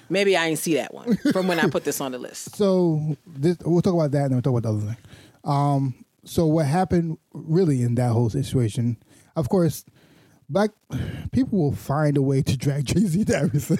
Maybe 0.09 0.37
I 0.37 0.47
didn't 0.47 0.59
see 0.59 0.75
that 0.75 0.93
one 0.93 1.17
from 1.31 1.47
when 1.47 1.59
I 1.59 1.67
put 1.67 1.83
this 1.83 2.01
on 2.01 2.11
the 2.11 2.17
list. 2.17 2.55
So 2.55 3.17
this, 3.25 3.57
we'll 3.65 3.81
talk 3.81 3.93
about 3.93 4.11
that, 4.11 4.23
and 4.23 4.31
then 4.31 4.35
we'll 4.35 4.41
talk 4.41 4.57
about 4.57 4.63
the 4.63 4.77
other 4.77 4.93
thing. 4.93 4.97
Um, 5.43 6.05
so 6.23 6.45
what 6.45 6.65
happened 6.65 7.17
really 7.33 7.81
in 7.81 7.95
that 7.95 8.11
whole 8.11 8.29
situation? 8.29 8.97
Of 9.35 9.49
course, 9.49 9.85
black 10.49 10.71
people 11.31 11.59
will 11.59 11.75
find 11.75 12.17
a 12.17 12.21
way 12.21 12.41
to 12.41 12.57
drag 12.57 12.85
Jay 12.85 13.01
Z 13.01 13.25
to 13.25 13.35
everything. 13.35 13.77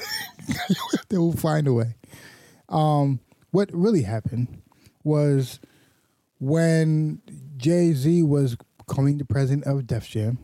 they 1.09 1.17
will 1.17 1.35
find 1.35 1.67
a 1.67 1.73
way. 1.73 1.95
Um, 2.69 3.19
what 3.51 3.69
really 3.73 4.03
happened 4.03 4.61
was 5.03 5.59
when 6.39 7.21
Jay 7.57 7.93
Z 7.93 8.23
was 8.23 8.57
becoming 8.77 9.17
the 9.17 9.25
president 9.25 9.65
of 9.65 9.87
Def 9.87 10.07
Jam, 10.07 10.37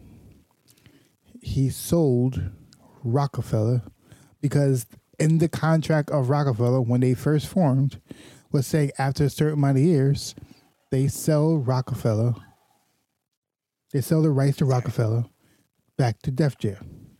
he 1.41 1.69
sold 1.69 2.41
Roc-A-Fella 3.03 3.83
because 4.41 4.85
in 5.21 5.37
the 5.37 5.49
contract 5.49 6.09
of 6.09 6.29
Roc-A-Fella 6.29 6.81
when 6.81 7.01
they 7.01 7.13
first 7.13 7.47
formed 7.47 8.01
was 8.51 8.67
saying 8.67 8.91
after 8.97 9.25
a 9.25 9.29
certain 9.29 9.53
amount 9.59 9.77
of 9.77 9.83
years 9.83 10.35
they 10.89 11.07
sell 11.07 11.57
Roc-A-Fella 11.57 12.35
they 13.91 14.01
sell 14.01 14.21
the 14.21 14.29
rights 14.29 14.57
to 14.57 14.65
Roc-A-Fella 14.65 15.25
back 15.97 16.21
to 16.23 16.31
Def 16.31 16.57
Jam. 16.57 17.17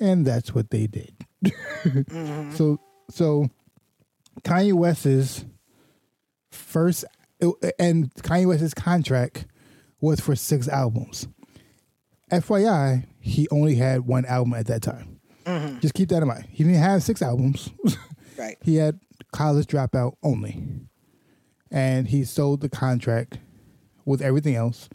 And 0.00 0.26
that's 0.26 0.54
what 0.54 0.70
they 0.70 0.86
did. 0.86 1.14
Mm-hmm. 1.84 2.54
So 2.54 2.80
so 3.10 3.50
Kanye 4.40 4.72
West's 4.72 5.44
first 6.50 7.04
and 7.78 8.10
Kanye 8.14 8.46
West's 8.46 8.72
contract 8.72 9.46
was 10.00 10.20
for 10.20 10.34
six 10.34 10.66
albums. 10.66 11.28
FYI, 12.32 13.04
he 13.20 13.46
only 13.50 13.74
had 13.74 14.06
one 14.06 14.24
album 14.24 14.54
at 14.54 14.68
that 14.68 14.80
time. 14.80 15.13
Mm-hmm. 15.44 15.78
Just 15.80 15.94
keep 15.94 16.08
that 16.10 16.22
in 16.22 16.28
mind. 16.28 16.46
He 16.50 16.64
didn't 16.64 16.78
have 16.80 17.02
six 17.02 17.22
albums. 17.22 17.70
Right. 18.36 18.56
he 18.62 18.74
had 18.74 18.98
college 19.32 19.68
dropout 19.68 20.16
only. 20.24 20.60
And 21.70 22.08
he 22.08 22.24
sold 22.24 22.62
the 22.62 22.68
contract 22.68 23.38
with 24.04 24.20
everything 24.20 24.56
else 24.56 24.88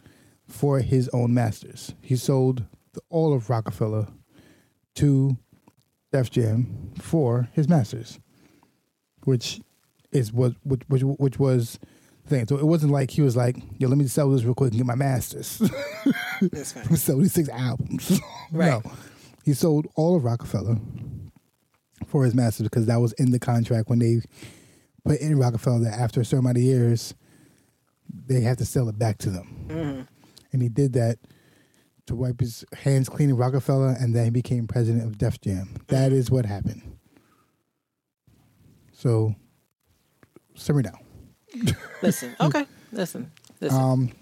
for 0.46 0.80
his 0.80 1.08
own 1.14 1.32
masters. 1.32 1.94
He 2.02 2.16
sold 2.16 2.64
the, 2.92 3.00
all 3.08 3.32
of 3.32 3.48
Roc-A-Fella 3.48 4.08
to 4.96 5.38
Def 6.12 6.30
Jam 6.30 6.92
for 6.98 7.48
his 7.52 7.66
masters, 7.66 8.18
which 9.24 9.62
is 10.12 10.34
what 10.34 10.52
which 10.64 10.82
which, 10.88 11.02
which 11.02 11.38
was 11.38 11.78
the 12.24 12.28
thing. 12.30 12.46
So 12.46 12.58
it 12.58 12.66
wasn't 12.66 12.92
like 12.92 13.10
he 13.10 13.22
was 13.22 13.36
like, 13.36 13.56
"Yo, 13.78 13.88
let 13.88 13.96
me 13.96 14.06
sell 14.06 14.28
this 14.30 14.42
real 14.44 14.54
quick 14.54 14.72
and 14.72 14.78
get 14.78 14.86
my 14.86 14.96
masters." 14.96 15.58
That's 16.42 16.72
fine. 16.72 16.88
He 16.88 16.96
sold 16.96 17.22
these 17.22 17.32
six 17.32 17.48
albums. 17.48 18.20
Right. 18.52 18.84
No, 18.84 18.92
he 19.44 19.52
sold 19.54 19.86
all 19.96 20.16
of 20.16 20.24
Roc-A-Fella 20.24 20.78
for 22.06 22.24
his 22.24 22.34
masters 22.34 22.64
because 22.64 22.86
that 22.86 23.00
was 23.00 23.12
in 23.14 23.30
the 23.30 23.38
contract 23.38 23.88
when 23.88 23.98
they 23.98 24.20
put 25.04 25.20
in 25.20 25.38
Roc-A-Fella 25.38 25.80
that 25.80 25.98
after 25.98 26.20
a 26.20 26.24
certain 26.24 26.40
amount 26.40 26.56
of 26.58 26.62
years 26.62 27.14
they 28.26 28.40
have 28.40 28.56
to 28.58 28.64
sell 28.64 28.88
it 28.88 28.98
back 28.98 29.18
to 29.18 29.30
them, 29.30 30.06
and 30.52 30.62
he 30.62 30.68
did 30.68 30.92
that 30.94 31.18
to 32.06 32.16
wipe 32.16 32.40
his 32.40 32.64
hands 32.72 33.08
clean 33.08 33.30
of 33.30 33.38
Roc-A-Fella, 33.38 33.96
and 34.00 34.14
then 34.14 34.24
he 34.24 34.30
became 34.30 34.66
president 34.66 35.04
of 35.04 35.16
Def 35.16 35.40
Jam. 35.40 35.76
That 35.88 36.12
is 36.12 36.28
what 36.30 36.44
happened. 36.44 36.82
So, 38.92 39.34
simmer 40.56 40.82
down. 40.82 40.98
Listen. 42.02 42.34
Okay. 42.40 42.66
Listen. 42.92 43.30
Listen. 43.60 43.78
um 43.80 44.12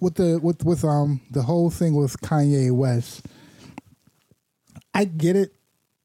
with 0.00 0.14
the 0.14 0.38
with 0.42 0.64
with 0.64 0.84
um 0.84 1.20
the 1.30 1.42
whole 1.42 1.70
thing 1.70 1.94
with 1.94 2.20
Kanye 2.20 2.70
West 2.70 3.26
I 4.96 5.04
get 5.04 5.36
it 5.36 5.52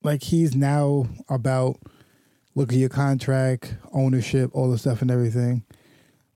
like 0.03 0.21
he's 0.23 0.53
now 0.55 1.05
about 1.29 1.77
look 2.55 2.73
at 2.73 2.77
your 2.77 2.89
contract 2.89 3.75
ownership 3.93 4.51
all 4.53 4.69
the 4.69 4.77
stuff 4.77 5.01
and 5.01 5.09
everything 5.09 5.63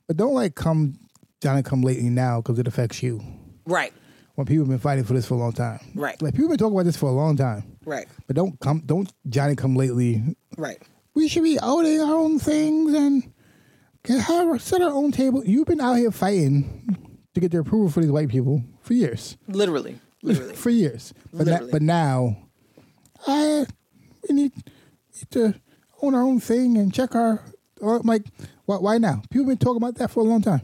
but 0.08 0.16
don't 0.18 0.34
like 0.34 0.56
come 0.56 0.98
Johnny 1.42 1.62
come 1.64 1.82
lately 1.82 2.10
now 2.10 2.42
because 2.42 2.58
it 2.60 2.68
affects 2.68 3.04
you 3.04 3.22
right. 3.66 3.92
when 4.36 4.48
people 4.48 4.64
have 4.64 4.70
been 4.70 4.80
fighting 4.80 5.04
for 5.04 5.14
this 5.14 5.26
for 5.28 5.34
a 5.34 5.38
long 5.38 5.52
time 5.52 5.80
Right. 5.94 6.20
like 6.22 6.34
people 6.34 6.46
have 6.50 6.58
been 6.58 6.60
talking 6.60 6.78
about 6.78 6.86
this 6.86 6.96
for 6.96 7.10
a 7.10 7.14
long 7.14 7.36
time 7.36 7.78
Right. 7.86 8.08
but 8.28 8.36
don't 8.38 8.58
come 8.62 8.82
don't 8.86 9.12
Johnny 9.28 9.56
come 9.58 9.76
lately 9.76 10.24
Right. 10.58 10.82
we 11.14 11.28
should 11.28 11.44
be 11.44 11.60
owning 11.60 12.00
our 12.00 12.16
own 12.16 12.40
things 12.40 12.94
and 12.94 13.32
can 14.04 14.20
have 14.20 14.62
set 14.62 14.82
our 14.84 14.92
own 14.92 15.12
table. 15.12 15.44
You've 15.44 15.66
been 15.66 15.82
out 15.82 15.96
here 15.96 16.12
fighting 16.12 16.96
to 17.34 17.42
get 17.42 17.52
their 17.52 17.62
approval 17.62 17.90
for 17.90 18.02
these 18.02 18.12
white 18.12 18.30
people 18.30 18.64
for 18.82 18.94
years, 18.94 19.36
Literally. 19.48 20.00
Literally. 20.22 20.54
for 20.64 20.70
years. 20.70 21.12
But 21.34 21.48
na- 21.48 21.68
but 21.72 21.82
now, 21.82 22.38
I 23.28 23.66
we 24.28 24.36
need, 24.36 24.54
need 24.56 25.32
to 25.32 25.56
own 26.02 26.16
our 26.16 26.22
own 26.22 26.40
thing 26.40 26.78
and 26.78 26.94
check 26.94 27.16
our. 27.16 27.42
Or 27.82 27.98
I'm 27.98 28.08
like, 28.08 28.24
why, 28.66 28.78
why 28.78 28.98
now? 28.98 29.22
People 29.30 29.48
been 29.48 29.58
talking 29.58 29.78
about 29.78 29.96
that 29.96 30.12
for 30.12 30.22
a 30.22 30.24
long 30.24 30.42
time. 30.42 30.62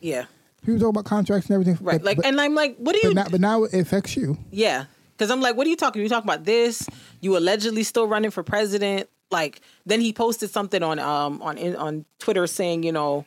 Yeah. 0.00 0.26
People 0.64 0.80
talk 0.80 0.90
about 0.90 1.04
contracts 1.04 1.48
and 1.48 1.54
everything. 1.54 1.78
Right. 1.84 1.98
but, 1.98 2.04
Like, 2.04 2.16
but, 2.18 2.26
and 2.26 2.40
I'm 2.40 2.54
like, 2.54 2.76
what 2.76 2.94
do 2.94 3.00
but 3.02 3.08
you? 3.08 3.14
now, 3.14 3.26
but 3.30 3.40
now 3.40 3.64
it 3.64 3.74
affects 3.74 4.16
you. 4.16 4.38
Yeah. 4.50 4.84
Because 5.12 5.30
I'm 5.30 5.40
like, 5.40 5.56
what 5.56 5.66
are 5.66 5.70
you 5.70 5.76
talking? 5.76 6.02
You 6.02 6.08
talking 6.08 6.28
about 6.28 6.44
this? 6.44 6.86
You 7.20 7.36
allegedly 7.36 7.82
still 7.82 8.06
running 8.06 8.30
for 8.30 8.42
president? 8.42 9.08
Like, 9.30 9.60
then 9.86 10.00
he 10.00 10.12
posted 10.12 10.50
something 10.50 10.82
on 10.82 10.98
um 10.98 11.40
on 11.42 11.58
on 11.76 12.04
Twitter 12.18 12.46
saying, 12.46 12.82
you 12.82 12.92
know, 12.92 13.24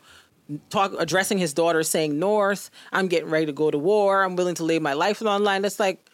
talk 0.70 0.94
addressing 1.00 1.38
his 1.38 1.54
daughter, 1.54 1.84
saying, 1.84 2.18
"North, 2.20 2.70
I'm 2.92 3.08
getting 3.08 3.30
ready 3.30 3.46
to 3.48 3.52
go 3.52 3.72
to 3.72 3.78
war. 3.78 4.24
I'm 4.24 4.36
willing 4.36 4.56
to 4.56 4.64
lay 4.64 4.80
my 4.80 4.94
life 4.94 5.22
on 5.22 5.42
the 5.42 5.46
line." 5.46 5.64
That's 5.64 5.80
like, 5.80 6.07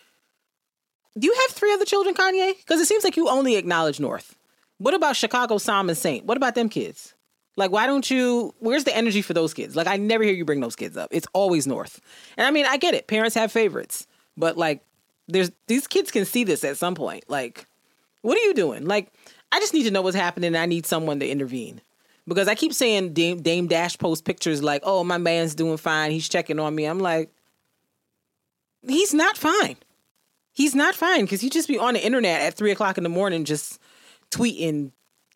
Do 1.18 1.28
you 1.28 1.34
have 1.34 1.56
three 1.56 1.72
other 1.74 1.86
children, 1.86 2.16
Kanye? 2.16 2.58
Because 2.58 2.80
it 2.80 2.86
seems 2.86 3.04
like 3.04 3.18
you 3.18 3.30
only 3.30 3.56
acknowledge 3.56 4.00
North. 4.00 4.36
What 4.80 4.94
about 4.94 5.16
Chicago, 5.16 5.58
and 5.68 5.98
Saint? 5.98 6.26
What 6.26 6.38
about 6.38 6.56
them 6.56 6.70
kids? 6.70 7.14
Like, 7.56 7.72
why 7.72 7.86
don't 7.86 8.10
you? 8.10 8.54
Where's 8.60 8.84
the 8.84 8.96
energy 8.96 9.22
for 9.22 9.34
those 9.34 9.54
kids? 9.54 9.76
Like, 9.76 9.88
I 9.88 9.98
never 9.98 10.24
hear 10.24 10.34
you 10.34 10.46
bring 10.46 10.60
those 10.60 10.76
kids 10.76 10.98
up. 10.98 11.10
It's 11.12 11.28
always 11.34 11.68
North. 11.68 12.02
And 12.36 12.48
I 12.48 12.52
mean, 12.52 12.66
I 12.66 12.78
get 12.78 12.96
it. 12.96 13.08
Parents 13.08 13.36
have 13.36 13.52
favorites, 13.52 14.08
but 14.36 14.58
like, 14.58 14.84
there's 15.28 15.52
these 15.68 15.88
kids 15.88 16.10
can 16.10 16.26
see 16.26 16.44
this 16.44 16.64
at 16.64 16.78
some 16.78 16.96
point. 16.96 17.26
Like, 17.28 17.68
what 18.22 18.38
are 18.38 18.42
you 18.42 18.56
doing? 18.56 18.86
Like, 18.86 19.14
I 19.52 19.60
just 19.60 19.74
need 19.74 19.84
to 19.84 19.92
know 19.92 20.02
what's 20.02 20.16
happening. 20.16 20.56
I 20.56 20.66
need 20.66 20.88
someone 20.88 21.20
to 21.20 21.30
intervene 21.30 21.82
because 22.28 22.48
I 22.48 22.56
keep 22.56 22.74
saying 22.74 23.14
Dame, 23.14 23.42
Dame 23.42 23.68
Dash 23.68 23.98
post 23.98 24.26
pictures 24.26 24.64
like, 24.64 24.82
"Oh, 24.84 25.04
my 25.04 25.20
man's 25.20 25.54
doing 25.54 25.78
fine. 25.78 26.10
He's 26.12 26.28
checking 26.28 26.60
on 26.60 26.74
me." 26.74 26.86
I'm 26.86 27.00
like, 27.00 27.32
he's 28.88 29.14
not 29.14 29.38
fine. 29.38 29.78
He's 30.54 30.76
not 30.76 30.96
fine 30.96 31.22
because 31.22 31.42
he 31.42 31.50
just 31.50 31.68
be 31.68 31.78
on 31.78 31.96
the 31.96 32.06
internet 32.06 32.42
at 32.42 32.54
three 32.54 32.72
o'clock 32.72 32.98
in 32.98 33.04
the 33.04 33.10
morning 33.10 33.44
just 33.44 33.80
tweeting 34.32 34.92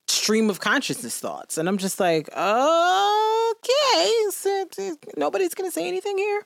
stream 0.08 0.50
of 0.50 0.60
consciousness 0.60 1.20
thoughts, 1.20 1.58
and 1.58 1.68
I'm 1.68 1.78
just 1.78 2.00
like, 2.00 2.30
okay, 2.30 4.24
nobody's 5.18 5.54
gonna 5.54 5.72
say 5.72 5.88
anything 5.88 6.18
here. 6.18 6.46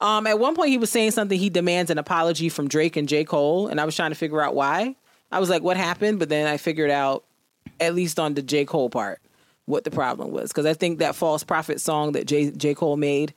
Um, 0.00 0.26
at 0.26 0.38
one 0.38 0.54
point, 0.54 0.70
he 0.70 0.78
was 0.78 0.90
saying 0.90 1.10
something. 1.10 1.38
He 1.38 1.50
demands 1.50 1.90
an 1.90 1.98
apology 1.98 2.48
from 2.48 2.68
Drake 2.68 2.96
and 2.96 3.08
J. 3.08 3.24
Cole, 3.24 3.66
and 3.66 3.80
I 3.80 3.84
was 3.84 3.96
trying 3.96 4.10
to 4.10 4.16
figure 4.16 4.40
out 4.40 4.54
why. 4.54 4.94
I 5.32 5.40
was 5.40 5.50
like, 5.50 5.62
what 5.62 5.76
happened? 5.76 6.18
But 6.18 6.28
then 6.28 6.46
I 6.46 6.56
figured 6.56 6.90
out, 6.90 7.24
at 7.80 7.94
least 7.94 8.20
on 8.20 8.34
the 8.34 8.42
J. 8.42 8.64
Cole 8.64 8.90
part, 8.90 9.20
what 9.66 9.84
the 9.84 9.90
problem 9.90 10.30
was. 10.30 10.50
Because 10.50 10.66
I 10.66 10.74
think 10.74 11.00
that 11.00 11.16
false 11.16 11.42
prophet 11.42 11.80
song 11.80 12.12
that 12.12 12.26
J. 12.26 12.50
J. 12.52 12.74
Cole 12.74 12.96
made, 12.96 13.34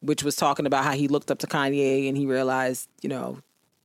which 0.00 0.22
was 0.22 0.36
talking 0.36 0.66
about 0.66 0.84
how 0.84 0.92
he 0.92 1.08
looked 1.08 1.30
up 1.30 1.38
to 1.40 1.46
Kanye 1.46 2.08
and 2.08 2.16
he 2.16 2.26
realized, 2.26 2.88
you 3.02 3.08
know, 3.08 3.38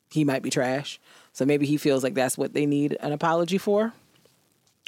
he 0.09 0.23
might 0.23 0.43
be 0.43 0.49
trash. 0.49 0.99
So 1.33 1.45
maybe 1.45 1.65
he 1.65 1.77
feels 1.77 2.03
like 2.03 2.13
that's 2.13 2.37
what 2.37 2.53
they 2.53 2.65
need 2.65 2.97
an 2.99 3.11
apology 3.11 3.57
for. 3.57 3.93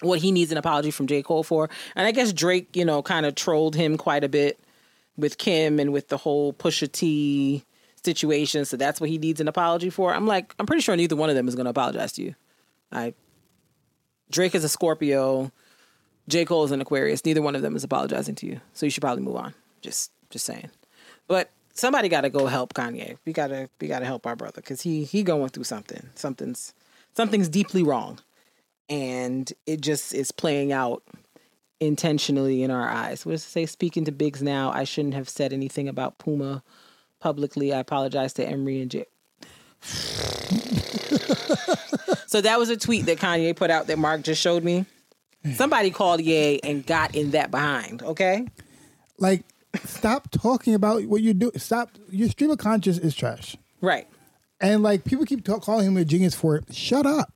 What 0.02 0.20
he 0.20 0.32
needs 0.32 0.52
an 0.52 0.58
apology 0.58 0.92
from 0.92 1.08
J. 1.08 1.22
Cole 1.22 1.44
for. 1.44 1.70
And 1.96 2.08
I 2.08 2.12
guess 2.12 2.34
Drake, 2.34 2.76
you 2.76 2.86
know, 2.86 3.04
kind 3.04 3.26
of 3.26 3.36
trolled 3.36 3.76
him 3.76 3.98
quite 3.98 4.24
a 4.24 4.30
bit 4.30 4.60
with 5.16 5.38
Kim 5.38 5.80
and 5.80 5.94
with 5.94 6.08
the 6.08 6.18
whole 6.18 6.54
Pusha 6.54 6.92
T 6.92 7.64
situation. 8.04 8.66
So 8.66 8.78
that's 8.78 9.00
what 9.00 9.10
he 9.10 9.18
needs 9.18 9.40
an 9.40 9.48
apology 9.48 9.90
for. 9.90 10.14
I'm 10.14 10.26
like, 10.26 10.56
I'm 10.60 10.66
pretty 10.66 10.82
sure 10.82 10.96
neither 10.96 11.16
one 11.16 11.30
of 11.30 11.36
them 11.36 11.48
is 11.48 11.56
going 11.56 11.66
to 11.66 11.72
apologize 11.72 12.14
to 12.14 12.24
you. 12.24 12.36
I 12.92 13.14
Drake 14.32 14.56
is 14.56 14.64
a 14.64 14.70
Scorpio. 14.70 15.52
J. 16.28 16.46
Cole 16.46 16.64
is 16.64 16.72
an 16.72 16.82
Aquarius. 16.82 17.26
Neither 17.26 17.42
one 17.42 17.56
of 17.56 17.62
them 17.62 17.76
is 17.76 17.84
apologizing 17.84 18.36
to 18.36 18.46
you. 18.46 18.62
So 18.74 18.86
you 18.86 18.90
should 18.90 19.02
probably 19.02 19.24
move 19.24 19.36
on. 19.36 19.54
Just 19.82 20.12
just 20.30 20.46
saying. 20.46 20.72
But 21.28 21.52
somebody 21.74 22.10
got 22.10 22.22
to 22.22 22.30
go 22.30 22.48
help 22.48 22.74
Kanye. 22.74 23.18
We 23.26 23.34
got 23.34 23.48
to 23.48 23.70
we 23.80 23.88
got 23.88 24.00
to 24.00 24.06
help 24.06 24.26
our 24.26 24.36
brother 24.36 24.62
cuz 24.62 24.82
he 24.82 25.04
he 25.04 25.24
going 25.24 25.50
through 25.50 25.66
something. 25.66 26.10
Something's 26.16 26.74
something's 27.16 27.50
deeply 27.50 27.84
wrong. 27.84 28.20
And 28.90 29.52
it 29.66 29.82
just 29.82 30.14
is 30.14 30.32
playing 30.32 30.74
out 30.74 31.04
intentionally 31.80 32.62
in 32.62 32.72
our 32.72 32.90
eyes. 32.90 33.26
What 33.26 33.34
does 33.34 33.44
it 33.44 33.50
say? 33.50 33.66
Speaking 33.66 34.06
to 34.06 34.12
Biggs 34.12 34.42
now, 34.42 34.72
I 34.72 34.84
shouldn't 34.84 35.14
have 35.14 35.30
said 35.30 35.54
anything 35.54 35.88
about 35.88 36.18
Puma 36.18 36.64
publicly. 37.20 37.74
I 37.74 37.80
apologize 37.80 38.34
to 38.34 38.46
Emory 38.46 38.82
and 38.82 38.92
J. 38.92 39.06
so 42.28 42.42
that 42.42 42.60
was 42.60 42.70
a 42.70 42.78
tweet 42.78 43.06
that 43.08 43.18
Kanye 43.18 43.56
put 43.56 43.72
out 43.72 43.88
that 43.88 43.98
Mark 43.98 44.22
just 44.24 44.42
showed 44.42 44.64
me. 44.64 44.86
Somebody 45.56 45.90
called 45.90 46.22
Ye 46.22 46.60
and 46.64 46.86
got 46.86 47.16
in 47.16 47.32
that 47.32 47.50
behind, 47.50 48.04
okay? 48.04 48.46
Like, 49.18 49.44
stop 49.86 50.30
talking 50.32 50.74
about 50.74 51.04
what 51.06 51.22
you 51.22 51.34
do. 51.34 51.52
Stop. 51.58 51.92
Your 52.10 52.30
stream 52.30 52.52
of 52.52 52.58
conscious 52.58 52.98
is 52.98 53.16
trash. 53.16 53.56
Right. 53.82 54.08
And 54.60 54.84
like, 54.84 55.04
people 55.06 55.26
keep 55.26 55.44
talk, 55.44 55.64
calling 55.64 55.88
him 55.88 55.98
a 55.98 56.06
genius 56.06 56.36
for 56.36 56.56
it. 56.56 56.74
Shut 56.74 57.06
up. 57.06 57.34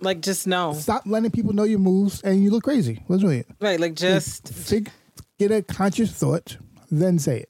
Like, 0.00 0.20
just 0.20 0.46
know. 0.46 0.72
Stop 0.74 1.02
letting 1.06 1.30
people 1.30 1.52
know 1.52 1.64
your 1.64 1.78
moves 1.78 2.20
and 2.22 2.42
you 2.42 2.50
look 2.50 2.64
crazy. 2.64 3.02
What's 3.06 3.22
with 3.22 3.32
it? 3.32 3.46
Right. 3.60 3.78
Like, 3.80 3.94
just. 3.94 4.44
Think, 4.44 4.88
get 5.38 5.50
a 5.50 5.62
conscious 5.62 6.10
thought, 6.10 6.56
then 6.90 7.18
say 7.18 7.40
it. 7.40 7.48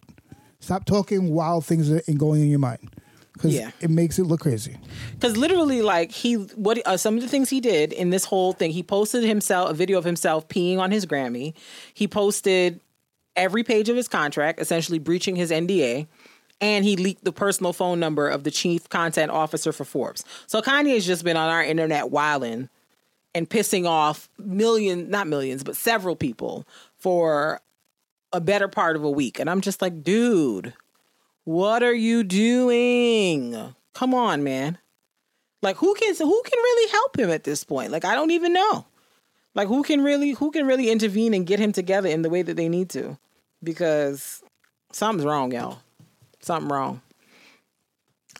Stop 0.60 0.84
talking 0.84 1.30
while 1.30 1.60
things 1.60 1.90
are 1.90 2.00
going 2.16 2.40
in 2.42 2.48
your 2.48 2.58
mind 2.58 2.90
because 3.34 3.52
Yeah. 3.54 3.70
it 3.80 3.90
makes 3.90 4.18
it 4.18 4.24
look 4.24 4.40
crazy. 4.40 4.78
Because 5.12 5.36
literally, 5.36 5.82
like 5.82 6.10
he, 6.10 6.34
what 6.34 6.80
uh, 6.86 6.96
some 6.96 7.16
of 7.16 7.22
the 7.22 7.28
things 7.28 7.50
he 7.50 7.60
did 7.60 7.92
in 7.92 8.10
this 8.10 8.24
whole 8.24 8.52
thing, 8.54 8.70
he 8.70 8.82
posted 8.82 9.24
himself 9.24 9.70
a 9.70 9.74
video 9.74 9.98
of 9.98 10.04
himself 10.04 10.48
peeing 10.48 10.78
on 10.78 10.90
his 10.90 11.04
Grammy. 11.04 11.52
He 11.92 12.08
posted 12.08 12.80
every 13.36 13.64
page 13.64 13.88
of 13.88 13.96
his 13.96 14.08
contract, 14.08 14.60
essentially 14.60 14.98
breaching 14.98 15.36
his 15.36 15.50
NDA, 15.50 16.06
and 16.60 16.84
he 16.84 16.96
leaked 16.96 17.24
the 17.24 17.32
personal 17.32 17.72
phone 17.72 18.00
number 18.00 18.28
of 18.28 18.44
the 18.44 18.50
chief 18.50 18.88
content 18.88 19.30
officer 19.30 19.72
for 19.72 19.84
Forbes. 19.84 20.24
So 20.46 20.62
Kanye's 20.62 21.06
just 21.06 21.24
been 21.24 21.36
on 21.36 21.50
our 21.50 21.62
internet 21.62 22.10
wilding 22.10 22.68
and 23.34 23.50
pissing 23.50 23.86
off 23.86 24.28
million, 24.38 25.10
not 25.10 25.26
millions, 25.26 25.64
but 25.64 25.76
several 25.76 26.16
people 26.16 26.66
for 26.96 27.60
a 28.32 28.40
better 28.40 28.68
part 28.68 28.96
of 28.96 29.04
a 29.04 29.10
week. 29.10 29.38
And 29.38 29.50
I'm 29.50 29.60
just 29.60 29.82
like, 29.82 30.02
dude, 30.02 30.74
what 31.44 31.82
are 31.82 31.94
you 31.94 32.22
doing? 32.24 33.74
Come 33.92 34.14
on, 34.14 34.42
man. 34.42 34.78
Like 35.62 35.76
who 35.76 35.94
can 35.94 36.14
who 36.14 36.42
can 36.44 36.58
really 36.58 36.90
help 36.92 37.18
him 37.18 37.30
at 37.30 37.44
this 37.44 37.64
point? 37.64 37.90
Like 37.90 38.04
I 38.04 38.14
don't 38.14 38.30
even 38.30 38.52
know. 38.52 38.86
Like 39.54 39.68
who 39.68 39.82
can 39.82 40.02
really 40.02 40.32
who 40.32 40.50
can 40.50 40.66
really 40.66 40.90
intervene 40.90 41.34
and 41.34 41.46
get 41.46 41.58
him 41.58 41.72
together 41.72 42.08
in 42.08 42.22
the 42.22 42.30
way 42.30 42.42
that 42.42 42.56
they 42.56 42.68
need 42.68 42.90
to? 42.90 43.18
Because 43.62 44.42
something's 44.92 45.24
wrong, 45.24 45.52
y'all. 45.52 45.78
Something 46.40 46.70
wrong. 46.70 47.02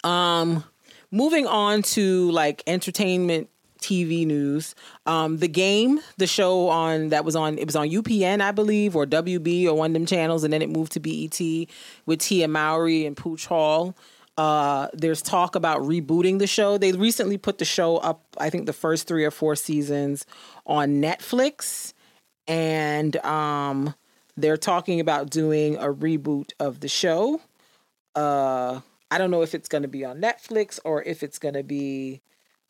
Um 0.03 0.65
moving 1.11 1.47
on 1.47 1.83
to 1.83 2.31
like 2.33 2.63
entertainment 2.67 3.49
TV 3.81 4.27
news. 4.27 4.75
Um 5.07 5.39
the 5.39 5.49
game, 5.49 6.01
the 6.17 6.27
show 6.27 6.69
on 6.69 7.11
that 7.11 7.25
was 7.25 7.37
on 7.37 7.59
it 7.59 7.67
was 7.67 7.77
on 7.77 7.89
UPN, 7.89 8.41
I 8.41 8.51
believe, 8.51 8.97
or 8.97 9.07
WB 9.07 9.67
or 9.67 9.75
one 9.75 9.91
of 9.91 9.95
them 9.95 10.07
channels, 10.07 10.43
and 10.43 10.53
then 10.53 10.63
it 10.63 10.69
moved 10.69 10.93
to 10.93 11.01
BET 11.01 11.39
with 12.07 12.21
Tia 12.21 12.49
Mowry 12.49 13.07
and 13.07 13.17
Pooch 13.17 13.47
Hall. 13.47 13.95
Uh, 14.37 14.89
there's 14.93 15.23
talk 15.23 15.55
about 15.55 15.81
rebooting 15.83 16.41
the 16.41 16.47
show. 16.47 16.77
They 16.77 16.91
recently 16.91 17.39
put 17.39 17.59
the 17.59 17.65
show 17.65 17.99
up, 17.99 18.25
I 18.37 18.51
think 18.51 18.67
the 18.67 18.73
first 18.73 19.07
three 19.07 19.25
or 19.25 19.31
four 19.31 19.55
seasons 19.55 20.27
on 20.67 21.01
Netflix, 21.01 21.93
and 22.47 23.17
um, 23.19 23.95
they're 24.37 24.57
talking 24.57 25.01
about 25.01 25.31
doing 25.31 25.77
a 25.77 25.93
reboot 25.93 26.53
of 26.59 26.81
the 26.81 26.89
show. 26.89 27.41
Uh, 28.15 28.81
I 29.11 29.19
don't 29.19 29.31
know 29.31 29.43
if 29.43 29.55
it's 29.55 29.69
going 29.69 29.83
to 29.83 29.89
be 29.89 30.05
on 30.05 30.21
Netflix 30.21 30.79
or 30.85 31.03
if 31.03 31.23
it's 31.23 31.39
going 31.39 31.55
to 31.55 31.63
be 31.63 32.21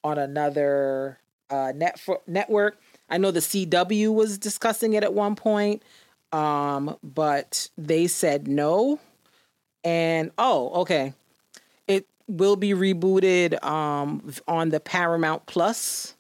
on 0.03 0.19
another 0.19 1.19
uh, 1.51 1.73
net 1.75 2.01
network. 2.27 2.81
I 3.09 3.19
know 3.19 3.31
the 3.31 3.41
CW 3.41 4.13
was 4.13 4.39
discussing 4.39 4.95
it 4.95 5.03
at 5.05 5.15
one 5.15 5.37
point, 5.37 5.83
um, 6.33 6.97
but 7.03 7.69
they 7.77 8.07
said 8.07 8.49
no. 8.49 8.99
And 9.85 10.31
oh, 10.39 10.83
okay 10.83 11.13
it 11.87 12.07
will 12.27 12.57
be 12.57 12.71
rebooted 12.73 13.63
um, 13.65 14.33
on 14.49 14.71
the 14.71 14.81
Paramount 14.81 15.47
Plus 15.47 16.14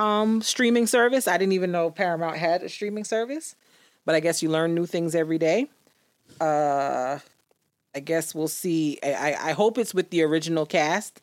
um, 0.00 0.40
streaming 0.40 0.86
service. 0.86 1.28
I 1.28 1.36
didn't 1.36 1.52
even 1.52 1.70
know 1.70 1.90
Paramount 1.90 2.36
had 2.36 2.62
a 2.62 2.68
streaming 2.68 3.04
service, 3.04 3.54
but 4.04 4.14
I 4.14 4.20
guess 4.20 4.42
you 4.42 4.48
learn 4.48 4.74
new 4.74 4.86
things 4.86 5.14
every 5.14 5.38
day. 5.38 5.68
Uh, 6.40 7.18
I 7.94 8.00
guess 8.00 8.34
we'll 8.34 8.48
see. 8.48 8.98
I, 9.02 9.36
I 9.38 9.52
hope 9.52 9.76
it's 9.76 9.92
with 9.92 10.10
the 10.10 10.22
original 10.22 10.64
cast 10.64 11.20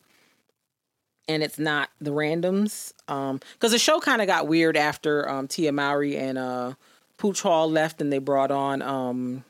and 1.28 1.42
it's 1.42 1.58
not 1.58 1.90
the 2.00 2.12
randoms. 2.12 2.94
Um, 3.08 3.40
because 3.54 3.72
the 3.72 3.80
show 3.80 4.00
kind 4.00 4.22
of 4.22 4.28
got 4.28 4.48
weird 4.48 4.78
after 4.78 5.28
um, 5.30 5.48
Tia 5.48 5.72
Mowry 5.72 6.16
and 6.16 6.38
uh, 6.38 6.74
Pooch 7.18 7.42
Hall 7.42 7.70
left, 7.70 8.00
and 8.00 8.14
they 8.14 8.20
brought 8.20 8.52
on 8.52 8.82
um, 8.82 9.44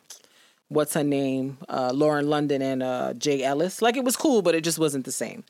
what's 0.70 0.94
her 0.94 1.04
name, 1.04 1.58
uh, 1.70 1.92
Lauren 1.94 2.30
London 2.30 2.62
and 2.62 2.82
uh, 2.82 3.14
Jay 3.14 3.44
Ellis. 3.44 3.82
Like 3.82 3.98
it 3.98 4.04
was 4.04 4.16
cool, 4.16 4.42
but 4.42 4.56
it 4.56 4.64
just 4.64 4.80
wasn't 4.80 5.06
the 5.06 5.12
same. 5.12 5.44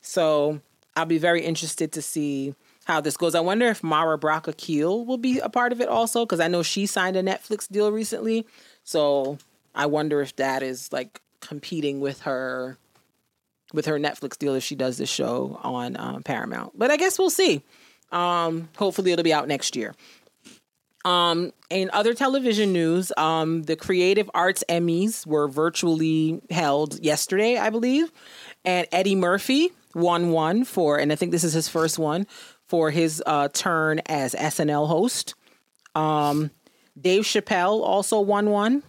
So 0.00 0.60
I'll 0.94 1.06
be 1.06 1.18
very 1.18 1.42
interested 1.42 1.92
to 1.92 2.02
see 2.02 2.54
how 2.86 3.00
this 3.00 3.16
goes. 3.16 3.34
I 3.34 3.40
wonder 3.40 3.66
if 3.66 3.82
Mara 3.82 4.16
Brock 4.16 4.46
Akil 4.46 5.04
will 5.04 5.18
be 5.18 5.40
a 5.40 5.48
part 5.48 5.72
of 5.72 5.80
it 5.80 5.88
also, 5.88 6.24
because 6.24 6.40
I 6.40 6.46
know 6.46 6.62
she 6.62 6.86
signed 6.86 7.16
a 7.16 7.22
Netflix 7.22 7.68
deal 7.68 7.90
recently. 7.90 8.46
So 8.84 9.38
I 9.74 9.86
wonder 9.86 10.22
if 10.22 10.36
that 10.36 10.62
is 10.62 10.92
like 10.92 11.20
competing 11.40 12.00
with 12.00 12.22
her 12.22 12.78
with 13.72 13.86
her 13.86 13.98
Netflix 13.98 14.38
deal 14.38 14.54
if 14.54 14.62
she 14.62 14.76
does 14.76 14.98
this 14.98 15.10
show 15.10 15.58
on 15.64 15.96
um, 15.98 16.22
Paramount. 16.22 16.78
But 16.78 16.92
I 16.92 16.96
guess 16.96 17.18
we'll 17.18 17.30
see. 17.30 17.62
Um, 18.12 18.68
hopefully 18.76 19.10
it'll 19.10 19.24
be 19.24 19.34
out 19.34 19.48
next 19.48 19.74
year. 19.74 19.94
Um, 21.04 21.52
in 21.68 21.90
other 21.92 22.14
television 22.14 22.72
news, 22.72 23.12
um, 23.16 23.64
the 23.64 23.74
Creative 23.74 24.30
Arts 24.32 24.62
Emmys 24.68 25.26
were 25.26 25.48
virtually 25.48 26.40
held 26.50 27.00
yesterday, 27.04 27.58
I 27.58 27.70
believe, 27.70 28.12
and 28.64 28.86
Eddie 28.92 29.16
Murphy 29.16 29.72
won 29.94 30.30
one 30.30 30.64
for, 30.64 30.98
and 30.98 31.12
I 31.12 31.16
think 31.16 31.32
this 31.32 31.44
is 31.44 31.52
his 31.52 31.68
first 31.68 31.98
one 31.98 32.26
for 32.68 32.90
his 32.90 33.22
uh, 33.26 33.48
turn 33.52 34.00
as 34.06 34.34
SNL 34.34 34.88
host. 34.88 35.34
Um, 35.94 36.50
Dave 37.00 37.22
Chappelle 37.22 37.82
also 37.82 38.20
won 38.20 38.50
one, 38.50 38.82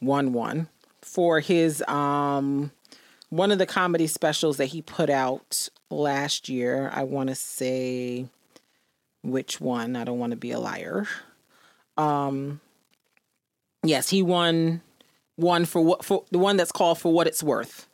won 0.00 0.32
one 0.32 0.68
for 1.02 1.40
his 1.40 1.82
um, 1.88 2.70
one 3.30 3.50
of 3.50 3.58
the 3.58 3.66
comedy 3.66 4.06
specials 4.06 4.56
that 4.58 4.66
he 4.66 4.82
put 4.82 5.10
out 5.10 5.68
last 5.90 6.48
year. 6.48 6.90
I 6.92 7.04
want 7.04 7.28
to 7.28 7.34
say 7.34 8.26
which 9.22 9.60
one. 9.60 9.96
I 9.96 10.04
don't 10.04 10.18
want 10.18 10.32
to 10.32 10.36
be 10.36 10.50
a 10.50 10.58
liar. 10.58 11.06
Um, 11.96 12.60
yes, 13.82 14.10
he 14.10 14.22
won 14.22 14.82
one 15.36 15.64
for 15.64 15.80
what 15.80 16.04
for 16.04 16.24
the 16.30 16.38
one 16.38 16.56
that's 16.56 16.72
called 16.72 16.98
for 16.98 17.12
what 17.12 17.26
it's 17.26 17.42
worth. 17.42 17.86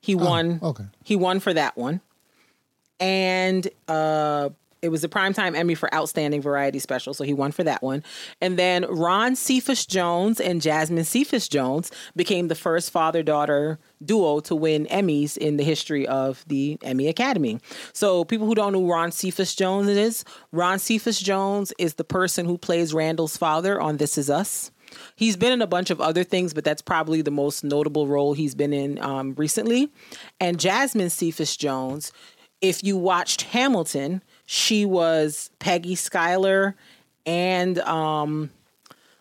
He 0.00 0.14
won. 0.14 0.58
okay. 0.62 0.84
He 1.04 1.14
won 1.16 1.38
for 1.38 1.54
that 1.54 1.76
one, 1.76 2.00
and 3.02 3.68
uh, 3.88 4.50
it 4.80 4.90
was 4.90 5.02
a 5.02 5.08
primetime 5.08 5.56
Emmy 5.56 5.74
for 5.74 5.92
Outstanding 5.92 6.40
Variety 6.40 6.78
Special, 6.78 7.14
so 7.14 7.24
he 7.24 7.34
won 7.34 7.50
for 7.50 7.64
that 7.64 7.82
one. 7.82 8.04
And 8.40 8.58
then 8.58 8.84
Ron 8.88 9.34
Cephas 9.34 9.86
Jones 9.86 10.40
and 10.40 10.62
Jasmine 10.62 11.04
Cephas 11.04 11.48
Jones 11.48 11.90
became 12.14 12.48
the 12.48 12.54
first 12.54 12.90
father 12.90 13.22
daughter 13.22 13.78
duo 14.04 14.40
to 14.40 14.54
win 14.54 14.86
Emmys 14.86 15.36
in 15.36 15.56
the 15.56 15.64
history 15.64 16.06
of 16.06 16.44
the 16.46 16.78
Emmy 16.82 17.08
Academy. 17.08 17.60
So, 17.92 18.24
people 18.24 18.46
who 18.46 18.54
don't 18.54 18.72
know 18.72 18.86
Ron 18.86 19.10
Cephas 19.10 19.54
Jones 19.54 19.88
is, 19.88 20.24
Ron 20.52 20.78
Cephas 20.78 21.20
Jones 21.20 21.72
is 21.78 21.94
the 21.94 22.04
person 22.04 22.46
who 22.46 22.56
plays 22.56 22.94
Randall's 22.94 23.36
father 23.36 23.80
on 23.80 23.96
This 23.96 24.16
Is 24.16 24.30
Us. 24.30 24.70
He's 25.16 25.36
been 25.36 25.52
in 25.52 25.62
a 25.62 25.66
bunch 25.66 25.90
of 25.90 26.00
other 26.00 26.24
things, 26.24 26.52
but 26.52 26.64
that's 26.64 26.82
probably 26.82 27.22
the 27.22 27.30
most 27.30 27.64
notable 27.64 28.06
role 28.06 28.34
he's 28.34 28.54
been 28.54 28.72
in 28.72 29.00
um, 29.00 29.34
recently. 29.34 29.92
And 30.40 30.60
Jasmine 30.60 31.10
Cephas 31.10 31.56
Jones, 31.56 32.12
if 32.62 32.82
you 32.84 32.96
watched 32.96 33.42
Hamilton, 33.42 34.22
she 34.46 34.86
was 34.86 35.50
Peggy 35.58 35.96
Schuyler 35.96 36.76
and 37.26 37.78
um, 37.80 38.50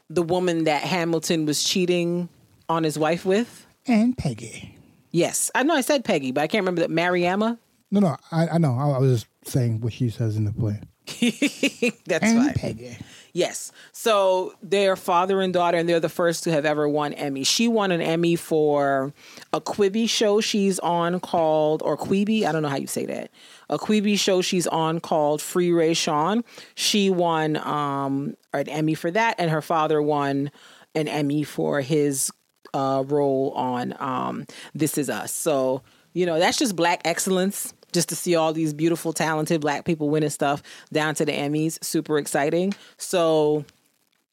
the 0.09 0.23
woman 0.23 0.65
that 0.65 0.83
Hamilton 0.83 1.45
was 1.45 1.63
cheating 1.63 2.29
on 2.69 2.83
his 2.83 2.97
wife 2.97 3.25
with. 3.25 3.65
And 3.87 4.17
Peggy. 4.17 4.77
Yes, 5.11 5.51
I 5.53 5.63
know 5.63 5.73
I 5.73 5.81
said 5.81 6.05
Peggy, 6.05 6.31
but 6.31 6.41
I 6.41 6.47
can't 6.47 6.61
remember 6.61 6.81
that. 6.81 6.91
Mariama. 6.91 7.57
No, 7.89 7.99
no, 7.99 8.15
I, 8.31 8.47
I 8.47 8.57
know. 8.59 8.77
I, 8.77 8.91
I 8.91 8.97
was 8.99 9.21
just 9.21 9.51
saying 9.51 9.81
what 9.81 9.91
she 9.91 10.09
says 10.09 10.37
in 10.37 10.45
the 10.45 10.53
play. 10.53 10.79
That's 12.05 12.23
and 12.23 12.45
fine. 12.45 12.53
Peggy. 12.53 12.97
Yes. 13.33 13.71
So 13.91 14.53
they're 14.61 14.95
father 14.95 15.41
and 15.41 15.53
daughter, 15.53 15.77
and 15.77 15.87
they're 15.87 15.99
the 15.99 16.09
first 16.09 16.43
to 16.43 16.51
have 16.51 16.65
ever 16.65 16.87
won 16.87 17.13
Emmy. 17.13 17.43
She 17.43 17.67
won 17.67 17.91
an 17.91 18.01
Emmy 18.01 18.35
for 18.35 19.13
a 19.53 19.61
Quibi 19.61 20.09
show 20.09 20.41
she's 20.41 20.79
on 20.79 21.19
called, 21.19 21.81
or 21.83 21.97
Quibi, 21.97 22.45
I 22.45 22.51
don't 22.51 22.61
know 22.61 22.69
how 22.69 22.77
you 22.77 22.87
say 22.87 23.05
that. 23.05 23.31
A 23.69 23.77
Quibi 23.77 24.19
show 24.19 24.41
she's 24.41 24.67
on 24.67 24.99
called 24.99 25.41
Free 25.41 25.69
Rayshawn. 25.69 26.43
She 26.75 27.09
won 27.09 27.57
um, 27.57 28.35
an 28.53 28.67
Emmy 28.67 28.95
for 28.95 29.11
that, 29.11 29.35
and 29.39 29.49
her 29.49 29.61
father 29.61 30.01
won 30.01 30.51
an 30.93 31.07
Emmy 31.07 31.43
for 31.43 31.79
his 31.81 32.31
uh, 32.73 33.03
role 33.07 33.51
on 33.55 33.95
um, 33.99 34.45
This 34.73 34.97
Is 34.97 35.09
Us. 35.09 35.31
So, 35.33 35.83
you 36.13 36.25
know, 36.25 36.37
that's 36.37 36.57
just 36.57 36.75
black 36.75 37.01
excellence. 37.05 37.73
Just 37.91 38.09
to 38.09 38.15
see 38.15 38.35
all 38.35 38.53
these 38.53 38.73
beautiful, 38.73 39.13
talented 39.13 39.61
black 39.61 39.85
people 39.85 40.09
winning 40.09 40.29
stuff 40.29 40.63
down 40.91 41.15
to 41.15 41.25
the 41.25 41.31
Emmys, 41.31 41.83
super 41.83 42.17
exciting. 42.17 42.73
So, 42.97 43.65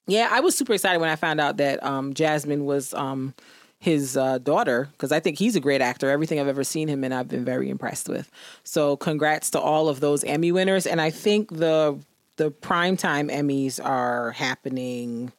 yeah, 0.07 0.29
I 0.31 0.41
was 0.41 0.57
super 0.57 0.73
excited 0.73 1.01
when 1.01 1.11
I 1.11 1.17
found 1.17 1.41
out 1.41 1.57
that 1.59 1.83
um, 1.83 2.15
Jasmine 2.15 2.65
was 2.65 2.95
um, 2.95 3.35
his 3.79 4.17
uh, 4.17 4.39
daughter 4.39 4.89
because 4.93 5.13
I 5.13 5.21
think 5.21 5.39
he's 5.39 5.57
a 5.57 5.61
great 5.61 5.81
actor. 5.81 6.09
Everything 6.09 6.41
I've 6.41 6.49
ever 6.49 6.65
seen 6.65 6.89
him 6.89 7.05
in, 7.05 7.13
I've 7.13 7.29
been 7.29 7.45
very 7.45 7.69
impressed 7.71 8.09
with. 8.09 8.31
So, 8.65 8.97
congrats 8.97 9.51
to 9.51 9.61
all 9.61 9.89
of 9.89 10.01
those 10.01 10.25
Emmy 10.25 10.53
winners. 10.53 10.87
And 10.87 11.01
I 11.01 11.11
think 11.11 11.57
the 11.57 11.99
the 12.37 12.53
primetime 12.53 13.31
Emmys 13.31 13.85
are 13.85 14.31
happening 14.31 15.33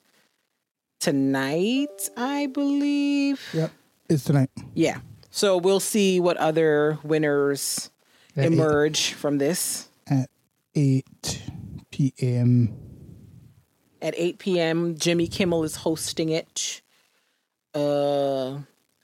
tonight, 1.00 2.10
I 2.16 2.48
believe. 2.48 3.42
Yep. 3.54 3.72
It's 4.10 4.24
tonight. 4.24 4.50
Yeah. 4.74 5.00
So 5.32 5.58
we'll 5.58 5.80
see 5.80 6.20
what 6.20 6.38
other 6.38 7.00
winners 7.04 7.90
At 8.40 8.46
eight. 8.46 8.54
emerge 8.54 9.14
from 9.14 9.38
this. 9.38 9.88
At 10.08 10.30
8 10.76 11.42
p.m. 11.92 12.76
At 14.02 14.14
8 14.18 14.40
p.m., 14.40 14.96
Jimmy 14.98 15.28
Kimmel 15.28 15.64
is 15.64 15.76
hosting 15.76 16.30
it. 16.30 16.82
Uh, 17.76 18.56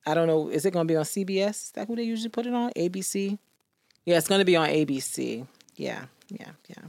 I 0.06 0.14
don't 0.14 0.28
know. 0.28 0.50
Is 0.50 0.66
it 0.66 0.72
going 0.72 0.88
to 0.88 0.92
be 0.92 0.96
on 0.96 1.04
CBS? 1.04 1.50
Is 1.50 1.72
that 1.76 1.88
who 1.88 1.96
they 1.96 2.04
usually 2.04 2.30
put 2.30 2.46
it 2.46 2.54
on? 2.54 2.72
ABC? 2.72 3.38
Yeah, 4.06 4.18
it's 4.18 4.28
going 4.28 4.40
to 4.40 4.46
be 4.46 4.56
on 4.56 4.70
ABC. 4.70 5.46
Yeah, 5.76 6.06
yeah, 6.30 6.52
yeah. 6.68 6.84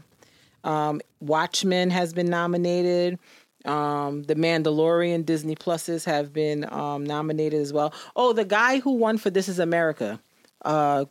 Um, 0.65 1.01
Watchmen 1.21 1.91
has 1.91 2.13
been 2.13 2.29
nominated. 2.29 3.19
Um, 3.65 4.23
the 4.23 4.35
Mandalorian 4.35 5.25
Disney 5.27 5.57
Pluses 5.57 6.05
have 6.05 6.33
been 6.33 6.71
um, 6.73 7.05
nominated 7.05 7.61
as 7.61 7.73
well. 7.73 7.93
Oh, 8.15 8.33
the 8.33 8.45
guy 8.45 8.81
who 8.81 8.93
won 8.93 9.19
for 9.19 9.31
This 9.31 9.49
Is 9.49 9.59
America, 9.59 10.21
uh, 10.65 11.07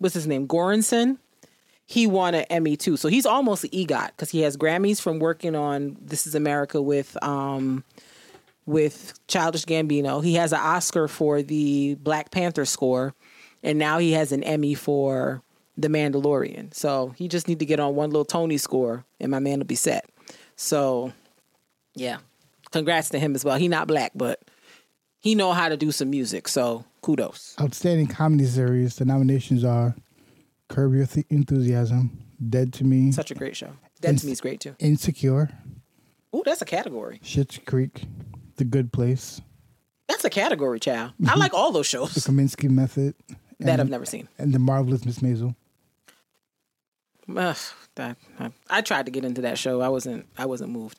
what's 0.00 0.14
his 0.14 0.26
name? 0.26 0.48
Göransson. 0.48 1.18
He 1.86 2.06
won 2.06 2.34
an 2.34 2.44
Emmy 2.50 2.76
too, 2.76 2.96
so 2.96 3.08
he's 3.08 3.26
almost 3.26 3.64
an 3.64 3.70
EGOT 3.70 4.08
because 4.08 4.30
he 4.30 4.42
has 4.42 4.56
Grammys 4.56 5.00
from 5.00 5.18
working 5.18 5.56
on 5.56 5.96
This 6.00 6.24
Is 6.24 6.36
America 6.36 6.80
with 6.80 7.20
um, 7.22 7.82
with 8.64 9.18
Childish 9.26 9.64
Gambino. 9.64 10.22
He 10.22 10.34
has 10.34 10.52
an 10.52 10.60
Oscar 10.60 11.08
for 11.08 11.42
the 11.42 11.96
Black 11.96 12.30
Panther 12.30 12.64
score, 12.64 13.12
and 13.64 13.76
now 13.76 13.98
he 13.98 14.12
has 14.12 14.30
an 14.30 14.44
Emmy 14.44 14.74
for 14.74 15.42
The 15.76 15.88
Mandalorian. 15.88 16.72
So 16.74 17.12
he 17.16 17.26
just 17.26 17.48
need 17.48 17.58
to 17.58 17.66
get 17.66 17.80
on 17.80 17.96
one 17.96 18.10
little 18.10 18.24
Tony 18.24 18.56
score, 18.56 19.04
and 19.18 19.30
my 19.30 19.40
man 19.40 19.58
will 19.58 19.66
be 19.66 19.74
set. 19.74 20.08
So, 20.54 21.12
yeah, 21.96 22.18
congrats 22.70 23.08
to 23.10 23.18
him 23.18 23.34
as 23.34 23.44
well. 23.44 23.56
He 23.56 23.66
not 23.66 23.88
black, 23.88 24.12
but 24.14 24.40
he 25.20 25.34
know 25.34 25.52
how 25.52 25.68
to 25.68 25.76
do 25.76 25.92
some 25.92 26.10
music. 26.10 26.48
So 26.48 26.84
kudos. 27.02 27.54
Outstanding 27.60 28.06
comedy 28.08 28.44
series. 28.46 28.96
The 28.96 29.04
nominations 29.04 29.64
are 29.64 29.94
Curb 30.68 30.94
Your 30.94 31.06
Th- 31.06 31.26
Enthusiasm, 31.30 32.10
Dead 32.48 32.72
to 32.74 32.84
Me, 32.84 33.12
Such 33.12 33.30
a 33.30 33.34
great 33.34 33.56
show. 33.56 33.70
That 34.02 34.18
to 34.18 34.26
me 34.26 34.32
is 34.32 34.40
great 34.40 34.60
too. 34.60 34.74
Insecure, 34.78 35.50
Ooh, 36.34 36.42
that's 36.44 36.62
a 36.62 36.64
category. 36.64 37.20
Schitt's 37.24 37.58
Creek, 37.66 38.04
The 38.56 38.64
Good 38.64 38.92
Place, 38.92 39.40
That's 40.08 40.24
a 40.24 40.30
category, 40.30 40.78
child. 40.80 41.12
I 41.26 41.36
like 41.36 41.52
all 41.52 41.70
those 41.72 41.86
shows. 41.86 42.14
The 42.14 42.20
Kominsky 42.20 42.70
Method, 42.70 43.14
that 43.58 43.78
I've 43.80 43.90
never 43.90 44.06
seen. 44.06 44.28
and 44.38 44.54
The 44.54 44.58
Marvelous 44.58 45.04
Miss 45.04 45.18
Maisel. 45.18 45.54
Ugh, 47.36 47.56
that, 47.96 48.16
I, 48.38 48.50
I 48.70 48.80
tried 48.80 49.06
to 49.06 49.12
get 49.12 49.24
into 49.24 49.42
that 49.42 49.58
show. 49.58 49.80
I 49.80 49.88
wasn't. 49.88 50.26
I 50.38 50.46
wasn't 50.46 50.70
moved. 50.72 50.98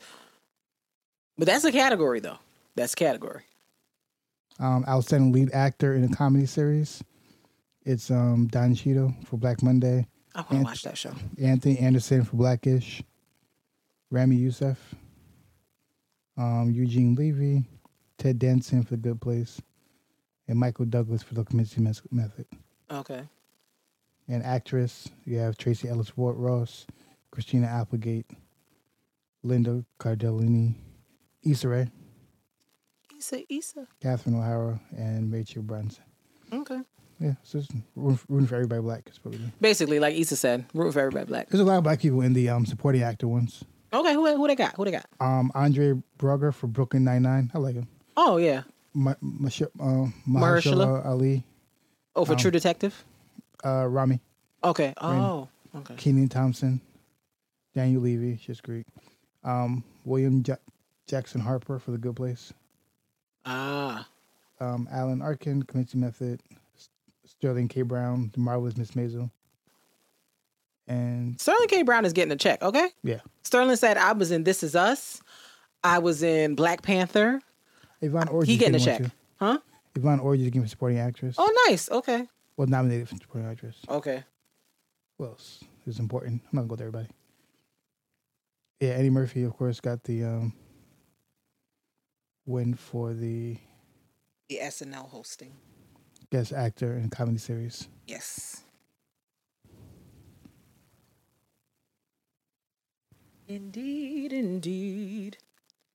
But 1.37 1.47
that's 1.47 1.63
a 1.65 1.71
category, 1.71 2.19
though. 2.19 2.37
That's 2.75 2.93
a 2.93 2.95
category. 2.95 3.43
Um, 4.61 4.85
outstanding 4.87 5.31
lead 5.31 5.51
actor 5.53 5.95
in 5.95 6.03
a 6.03 6.15
comedy 6.15 6.45
series. 6.45 7.03
It's 7.83 8.11
um, 8.11 8.47
Don 8.47 8.75
Cheadle 8.75 9.13
for 9.25 9.37
Black 9.37 9.63
Monday, 9.63 10.07
I 10.35 10.41
want 10.41 10.49
to 10.51 10.63
watch 10.63 10.83
that 10.83 10.97
show. 10.97 11.13
Anthony 11.41 11.77
Anderson 11.79 12.23
for 12.23 12.37
Blackish, 12.37 13.01
Ramy 14.11 14.35
Youssef, 14.35 14.77
um, 16.37 16.71
Eugene 16.71 17.15
Levy, 17.15 17.63
Ted 18.17 18.39
Danson 18.39 18.83
for 18.83 18.91
The 18.91 18.97
Good 18.97 19.19
Place, 19.21 19.59
and 20.47 20.59
Michael 20.59 20.85
Douglas 20.85 21.23
for 21.23 21.33
The 21.33 21.43
Kominsky 21.43 22.11
Method. 22.11 22.45
Okay. 22.91 23.23
And 24.27 24.43
actress, 24.43 25.09
you 25.25 25.39
have 25.39 25.57
Tracee 25.57 25.89
Ellis 25.89 26.15
Ward 26.15 26.37
Ross, 26.37 26.85
Christina 27.31 27.67
Applegate, 27.67 28.29
Linda 29.43 29.83
Cardellini, 29.99 30.75
Issa 31.43 31.67
Rae, 31.67 31.91
Issa, 33.21 33.41
Issa. 33.53 33.87
Catherine 34.01 34.35
O'Hara, 34.35 34.79
and 34.97 35.31
Rachel 35.31 35.61
Brunson. 35.61 36.03
Okay. 36.51 36.79
Yeah, 37.19 37.33
so 37.43 37.59
it's 37.59 37.67
rooting, 37.95 38.19
rooting 38.27 38.47
for 38.47 38.55
everybody 38.55 38.81
black. 38.81 39.07
Is 39.11 39.19
what 39.23 39.33
we 39.35 39.37
do. 39.37 39.45
Basically, 39.61 39.99
like 39.99 40.15
Issa 40.15 40.35
said, 40.35 40.65
root 40.73 40.91
for 40.93 41.01
everybody 41.01 41.27
black. 41.27 41.49
There's 41.49 41.61
a 41.61 41.63
lot 41.63 41.77
of 41.77 41.83
black 41.83 41.99
people 41.99 42.21
in 42.21 42.33
the 42.33 42.49
um, 42.49 42.65
supporting 42.65 43.03
actor 43.03 43.27
ones. 43.27 43.63
Okay, 43.93 44.13
who 44.15 44.25
who 44.35 44.47
they 44.47 44.55
got? 44.55 44.75
Who 44.75 44.85
they 44.85 44.91
got? 44.91 45.05
Um, 45.19 45.51
Andre 45.53 46.01
Braugher 46.17 46.51
for 46.51 46.65
Brooklyn 46.65 47.03
Nine 47.03 47.21
Nine. 47.21 47.51
I 47.53 47.59
like 47.59 47.75
him. 47.75 47.87
Oh 48.17 48.37
yeah. 48.37 48.63
Ma- 48.95 49.13
Mash- 49.21 49.61
uh, 49.61 50.07
Mahershala? 50.27 51.05
Ali, 51.05 51.43
Oh, 52.15 52.25
for 52.25 52.33
True 52.35 52.49
Detective. 52.51 53.05
uh, 53.63 53.85
Rami, 53.87 54.19
Okay. 54.63 54.93
Oh. 54.99 55.47
Okay. 55.75 55.93
Kenan 55.95 56.27
Thompson, 56.27 56.81
Daniel 57.75 58.01
Levy, 58.01 58.35
Schitt's 58.37 58.59
great. 58.61 58.85
um, 59.43 59.83
William 60.05 60.43
ja- 60.45 60.55
Jackson 61.07 61.39
Harper 61.39 61.77
for 61.79 61.91
The 61.91 61.97
Good 61.99 62.15
Place, 62.15 62.51
Ah. 63.45 64.07
um, 64.59 64.87
Alan 64.91 65.21
Arkin, 65.21 65.63
Kominsky 65.63 65.95
Method, 65.95 66.41
Sterling 67.25 67.67
K. 67.67 67.81
Brown, 67.81 68.29
The 68.33 68.39
Marvelous 68.39 68.77
Miss 68.77 68.91
Maisel, 68.91 69.31
and 70.87 71.39
Sterling 71.39 71.67
K. 71.67 71.83
Brown 71.83 72.05
is 72.05 72.13
getting 72.13 72.31
a 72.31 72.35
check. 72.35 72.61
Okay. 72.61 72.89
yeah, 73.03 73.19
Sterling 73.43 73.75
said, 73.75 73.97
"I 73.97 74.11
was 74.13 74.31
in 74.31 74.43
This 74.43 74.63
Is 74.63 74.75
Us. 74.75 75.21
I 75.83 75.99
was 75.99 76.21
in 76.23 76.55
Black 76.55 76.81
Panther. 76.83 77.41
Yvonne 78.01 78.27
Orji. 78.27 78.45
He 78.45 78.57
getting 78.57 78.75
a 78.75 78.79
check, 78.79 78.99
too. 78.99 79.11
huh? 79.39 79.57
Yvonne 79.95 80.19
Orji 80.19 80.41
is 80.41 80.49
getting 80.49 80.67
supporting 80.67 80.99
actress. 80.99 81.35
Oh, 81.37 81.65
nice. 81.67 81.89
Okay. 81.89 82.27
Was 82.57 82.69
nominated 82.69 83.09
for 83.09 83.15
supporting 83.15 83.49
actress. 83.49 83.77
Okay. 83.89 84.23
Who 85.17 85.25
else 85.25 85.63
is 85.87 85.99
important? 85.99 86.41
I'm 86.43 86.49
not 86.53 86.61
gonna 86.61 86.69
go 86.69 86.75
to 86.77 86.83
everybody. 86.83 87.07
Yeah, 88.79 88.89
Eddie 88.91 89.09
Murphy, 89.11 89.43
of 89.43 89.55
course, 89.55 89.79
got 89.79 90.03
the 90.03 90.23
um, 90.23 90.53
went 92.45 92.79
for 92.79 93.13
the 93.13 93.57
the 94.49 94.59
SNL 94.61 95.09
hosting 95.09 95.53
guest 96.31 96.53
actor 96.53 96.95
in 96.95 97.09
comedy 97.09 97.37
series. 97.37 97.87
Yes. 98.07 98.63
Indeed, 103.47 104.31
indeed. 104.31 105.37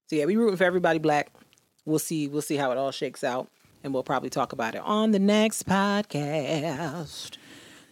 So 0.08 0.16
yeah, 0.16 0.26
we 0.26 0.36
rooting 0.36 0.56
for 0.56 0.64
everybody 0.64 0.98
black. 0.98 1.30
We'll 1.84 1.98
see. 1.98 2.28
We'll 2.28 2.42
see 2.42 2.56
how 2.56 2.70
it 2.70 2.78
all 2.78 2.90
shakes 2.90 3.24
out, 3.24 3.48
and 3.82 3.94
we'll 3.94 4.02
probably 4.02 4.28
talk 4.28 4.52
about 4.52 4.74
it 4.74 4.82
on 4.84 5.12
the 5.12 5.18
next 5.18 5.66
podcast. 5.66 7.36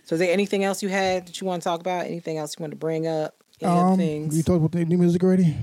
So, 0.05 0.17
is 0.17 0.19
there 0.19 0.33
anything 0.33 0.65
else 0.65 0.83
you 0.83 0.91
had 0.91 1.27
that 1.27 1.41
you 1.41 1.47
want 1.47 1.63
to 1.63 1.69
talk 1.69 1.81
about? 1.81 2.05
Anything 2.05 2.37
else 2.37 2.57
you 2.59 2.63
want 2.63 2.73
to 2.73 2.77
bring 2.77 3.07
up? 3.07 3.43
Um, 3.63 3.99
you 4.01 4.43
talked 4.43 4.59
about 4.59 4.73
the 4.73 4.85
new 4.85 4.99
music 4.99 5.23
already 5.25 5.57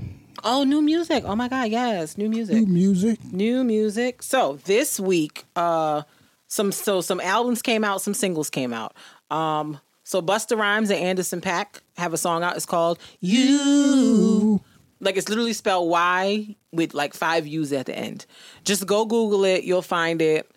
oh, 0.44 0.64
new 0.64 0.82
music. 0.82 1.24
Oh 1.26 1.36
my 1.36 1.48
God, 1.48 1.68
yes, 1.70 2.18
new 2.18 2.28
music. 2.28 2.56
New 2.56 2.66
music. 2.66 3.32
new 3.32 3.64
music. 3.64 4.22
So 4.22 4.58
this 4.64 4.98
week, 5.00 5.44
uh, 5.56 6.02
some 6.48 6.72
so 6.72 7.00
some 7.00 7.20
albums 7.20 7.62
came 7.62 7.84
out, 7.84 8.02
some 8.02 8.14
singles 8.14 8.50
came 8.50 8.72
out. 8.72 8.94
Um, 9.30 9.80
so 10.04 10.20
Busta 10.20 10.58
Rhymes 10.58 10.90
and 10.90 11.00
Anderson 11.00 11.40
.Paak 11.40 11.80
have 11.96 12.12
a 12.12 12.18
song 12.18 12.42
out. 12.42 12.56
It's 12.56 12.66
called 12.66 12.98
You. 13.20 14.60
Like 15.00 15.16
it's 15.16 15.28
literally 15.28 15.52
spelled 15.52 15.88
Y 15.88 16.56
with 16.72 16.94
like 16.94 17.14
five 17.14 17.46
U's 17.46 17.72
at 17.72 17.86
the 17.86 17.96
end. 17.96 18.26
Just 18.64 18.86
go 18.86 19.04
Google 19.04 19.44
it, 19.44 19.64
you'll 19.64 19.82
find 19.82 20.20
it. 20.20 20.50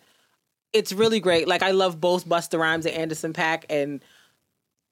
It's 0.72 0.92
really 0.92 1.20
great. 1.20 1.48
Like 1.48 1.62
I 1.62 1.70
love 1.70 2.00
both 2.00 2.28
Busta 2.28 2.58
Rhymes 2.58 2.86
and 2.86 2.94
Anderson 2.94 3.32
.Paak 3.32 3.64
and 3.70 4.04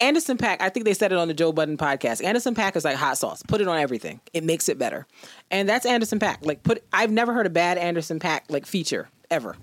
Anderson 0.01 0.37
.Paak, 0.37 0.57
I 0.61 0.69
think 0.71 0.85
they 0.87 0.95
said 0.95 1.13
it 1.13 1.19
on 1.19 1.29
the 1.29 1.35
Joe 1.35 1.53
Budden 1.53 1.77
podcast. 1.77 2.25
Anderson 2.25 2.55
.Paak 2.55 2.77
is 2.77 2.85
like 2.85 2.97
hot 2.97 3.17
sauce. 3.17 3.43
Put 3.43 3.61
it 3.61 3.69
on 3.69 3.79
everything. 3.79 4.21
It 4.33 4.45
makes 4.45 4.69
it 4.69 4.79
better. 4.79 5.07
And 5.51 5.69
that's 5.69 5.87
Anderson 5.87 6.19
.Paak. 6.19 6.45
Like 6.45 6.63
put 6.63 6.83
I've 6.93 7.11
never 7.11 7.33
heard 7.33 7.47
a 7.47 7.51
bad 7.51 7.79
Anderson 7.79 8.19
.Paak 8.19 8.43
like 8.49 8.67
feature 8.67 9.09
ever. 9.31 9.57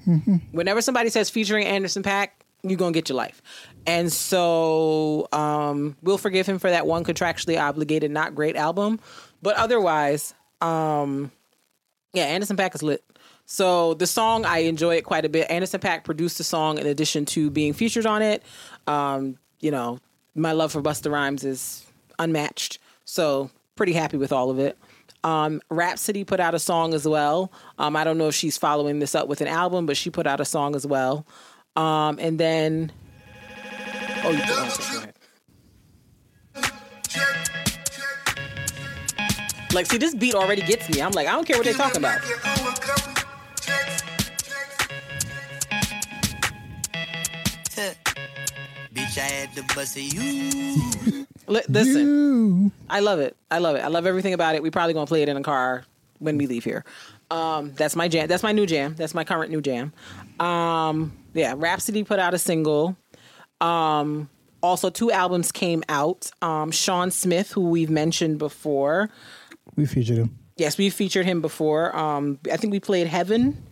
Whenever 0.52 0.82
somebody 0.82 1.10
says 1.10 1.30
featuring 1.30 1.66
Anderson 1.66 2.02
.Paak, 2.04 2.30
you're 2.64 2.78
gonna 2.78 2.92
get 2.92 3.10
your 3.10 3.18
life. 3.18 3.42
And 3.86 4.12
so 4.12 5.28
um 5.34 5.98
we'll 6.02 6.18
forgive 6.18 6.48
him 6.48 6.60
for 6.60 6.70
that 6.70 6.88
one 6.88 7.04
contractually 7.04 7.60
obligated, 7.62 8.10
not 8.12 8.34
great 8.34 8.56
album. 8.56 9.00
But 9.42 9.58
otherwise, 9.58 10.34
um 10.62 11.32
yeah, 12.14 12.24
Anderson 12.26 12.56
.Paak 12.58 12.74
is 12.76 12.84
lit. 12.84 13.04
So 13.46 13.96
the 13.96 14.08
song 14.08 14.46
I 14.46 14.60
enjoy 14.60 14.96
it 14.96 15.04
quite 15.04 15.26
a 15.26 15.30
bit. 15.30 15.52
Anderson 15.52 15.82
.Paak 15.82 16.06
produced 16.06 16.38
the 16.38 16.46
song 16.46 16.78
in 16.78 16.88
addition 16.88 17.26
to 17.26 17.50
being 17.50 17.74
featured 17.74 18.06
on 18.06 18.22
it. 18.22 18.44
Um, 18.88 19.38
you 19.60 19.72
know, 19.72 20.00
my 20.36 20.52
love 20.52 20.72
for 20.72 20.82
Busta 20.82 21.12
Rhymes 21.12 21.44
is 21.44 21.86
unmatched. 22.20 22.80
So 23.06 23.50
pretty 23.76 23.94
happy 23.94 24.18
with 24.18 24.32
all 24.32 24.50
of 24.50 24.60
it. 24.60 24.78
Um, 25.24 25.62
Rapsody 25.70 26.24
put 26.24 26.40
out 26.40 26.56
a 26.56 26.60
song 26.60 26.94
as 26.94 27.08
well. 27.08 27.52
Um, 27.78 27.96
I 27.96 28.04
don't 28.04 28.18
know 28.18 28.28
if 28.28 28.36
she's 28.36 28.58
following 28.58 29.00
this 29.00 29.14
up 29.14 29.28
with 29.28 29.42
an 29.42 29.48
album, 29.48 29.86
but 29.86 29.98
she 29.98 30.10
put 30.10 30.26
out 30.26 30.40
a 30.40 30.46
song 30.46 30.76
as 30.76 30.88
well. 30.88 31.26
Um, 31.76 32.18
and 32.20 32.40
then, 32.40 32.92
oh, 34.24 34.32
you 34.32 34.38
okay, 34.38 34.48
go 34.48 34.98
ahead. 34.98 35.14
Like, 39.74 39.86
see, 39.86 39.98
this 39.98 40.14
beat 40.16 40.36
already 40.36 40.64
gets 40.64 40.90
me. 40.90 41.02
I'm 41.02 41.12
like, 41.12 41.28
I 41.28 41.32
don't 41.32 41.46
care 41.46 41.58
what 41.58 41.66
they're 41.66 41.74
talking 41.74 41.98
about. 41.98 42.20
Bitch, 48.94 49.18
I 49.18 49.22
had 49.22 49.54
to 49.56 49.64
bust 49.76 49.96
a 49.96 50.02
you. 50.02 51.26
Listen, 51.48 52.08
You. 52.08 52.72
I 52.90 53.00
love 53.00 53.20
it. 53.20 53.36
I 53.50 53.60
love 53.60 53.76
it. 53.76 53.80
I 53.80 53.88
love 53.88 54.06
everything 54.06 54.34
about 54.34 54.56
it. 54.56 54.64
We 54.64 54.70
probably 54.70 54.94
gonna 54.94 55.08
play 55.08 55.22
it 55.22 55.30
in 55.30 55.38
a 55.38 55.44
car 55.44 55.86
when 56.20 56.38
we 56.38 56.46
leave 56.48 56.64
here. 56.64 56.84
Um, 57.30 57.72
that's 57.74 57.96
my 57.96 58.08
jam. 58.08 58.28
That's 58.28 58.44
my 58.44 58.52
new 58.52 58.66
jam. 58.66 58.96
That's 58.96 59.14
my 59.14 59.24
current 59.24 59.50
new 59.52 59.62
jam. 59.62 59.94
Um, 60.40 61.14
yeah, 61.34 61.54
Rapsody 61.56 62.04
put 62.04 62.20
out 62.20 62.34
a 62.34 62.38
single. 62.38 62.98
Um, 63.62 64.30
also, 64.62 64.90
two 64.90 65.12
albums 65.12 65.52
came 65.52 65.84
out. 65.88 66.30
Um, 66.42 66.72
Sean 66.72 67.12
Smith, 67.12 67.52
who 67.52 67.70
we've 67.70 67.90
mentioned 67.90 68.38
before. 68.40 69.10
We 69.76 69.86
featured 69.86 70.18
him. 70.18 70.38
Yes, 70.58 70.78
we 70.78 70.90
featured 70.90 71.26
him 71.26 71.42
before. 71.42 71.96
Um, 71.96 72.40
I 72.52 72.58
think 72.58 72.72
we 72.72 72.80
played 72.80 73.08
Heaven 73.08 73.64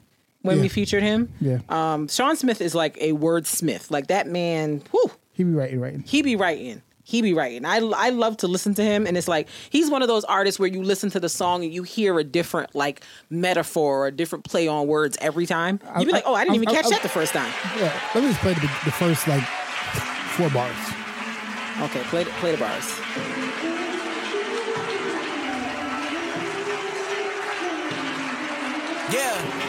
when 0.41 0.57
Yeah. 0.57 0.61
we 0.64 0.70
featured 0.70 1.03
him. 1.03 1.32
Yeah. 1.41 1.60
Um, 1.70 2.07
Sean 2.07 2.36
Smith 2.36 2.61
is 2.61 2.74
like 2.76 2.98
a 3.02 3.14
wordsmith. 3.14 3.91
Like 3.91 4.07
that 4.07 4.28
man. 4.28 4.82
Whew, 4.91 5.11
He 5.34 5.44
be 5.44 5.52
writing, 5.53 5.80
writing. 5.80 6.03
he 6.07 6.22
be 6.22 6.36
writing. 6.36 6.82
He 7.03 7.24
be 7.24 7.34
writing. 7.34 7.66
I 7.66 7.78
I 7.78 8.10
love 8.11 8.38
to 8.38 8.48
listen 8.48 8.76
to 8.76 8.84
him, 8.84 9.07
and 9.07 9.18
it's 9.18 9.28
like 9.28 9.48
he's 9.72 9.90
one 9.90 10.03
of 10.03 10.07
those 10.07 10.24
artists 10.26 10.60
where 10.60 10.70
you 10.70 10.84
listen 10.84 11.10
to 11.10 11.20
the 11.20 11.28
song 11.30 11.64
and 11.64 11.74
you 11.74 11.82
hear 11.82 12.20
a 12.20 12.24
different 12.24 12.76
like 12.76 13.02
metaphor 13.32 14.03
or 14.03 14.07
a 14.07 14.11
different 14.11 14.45
play 14.45 14.68
on 14.68 14.86
words 14.86 15.18
every 15.20 15.48
time. 15.48 15.80
You 15.98 16.06
be 16.06 16.11
I- 16.11 16.16
like, 16.18 16.24
oh, 16.28 16.36
I 16.36 16.44
didn't 16.44 16.53
I- 16.53 16.56
even 16.57 16.68
I- 16.68 16.72
catch 16.74 16.86
I- 16.86 16.90
that 16.91 17.02
the 17.02 17.10
first 17.10 17.34
time. 17.34 17.52
Yeah. 17.80 17.91
Let 18.14 18.24
me 18.24 18.30
just 18.30 18.41
play 18.41 18.53
the, 18.53 18.61
the 18.86 18.91
first 18.91 19.28
like 19.28 19.44
four 20.38 20.52
bars. 20.52 20.76
Okay, 21.82 22.02
play 22.03 22.26
the, 22.26 22.30
play 22.32 22.52
the 22.52 22.57
bars. 22.60 22.86
Yeah. 29.11 29.68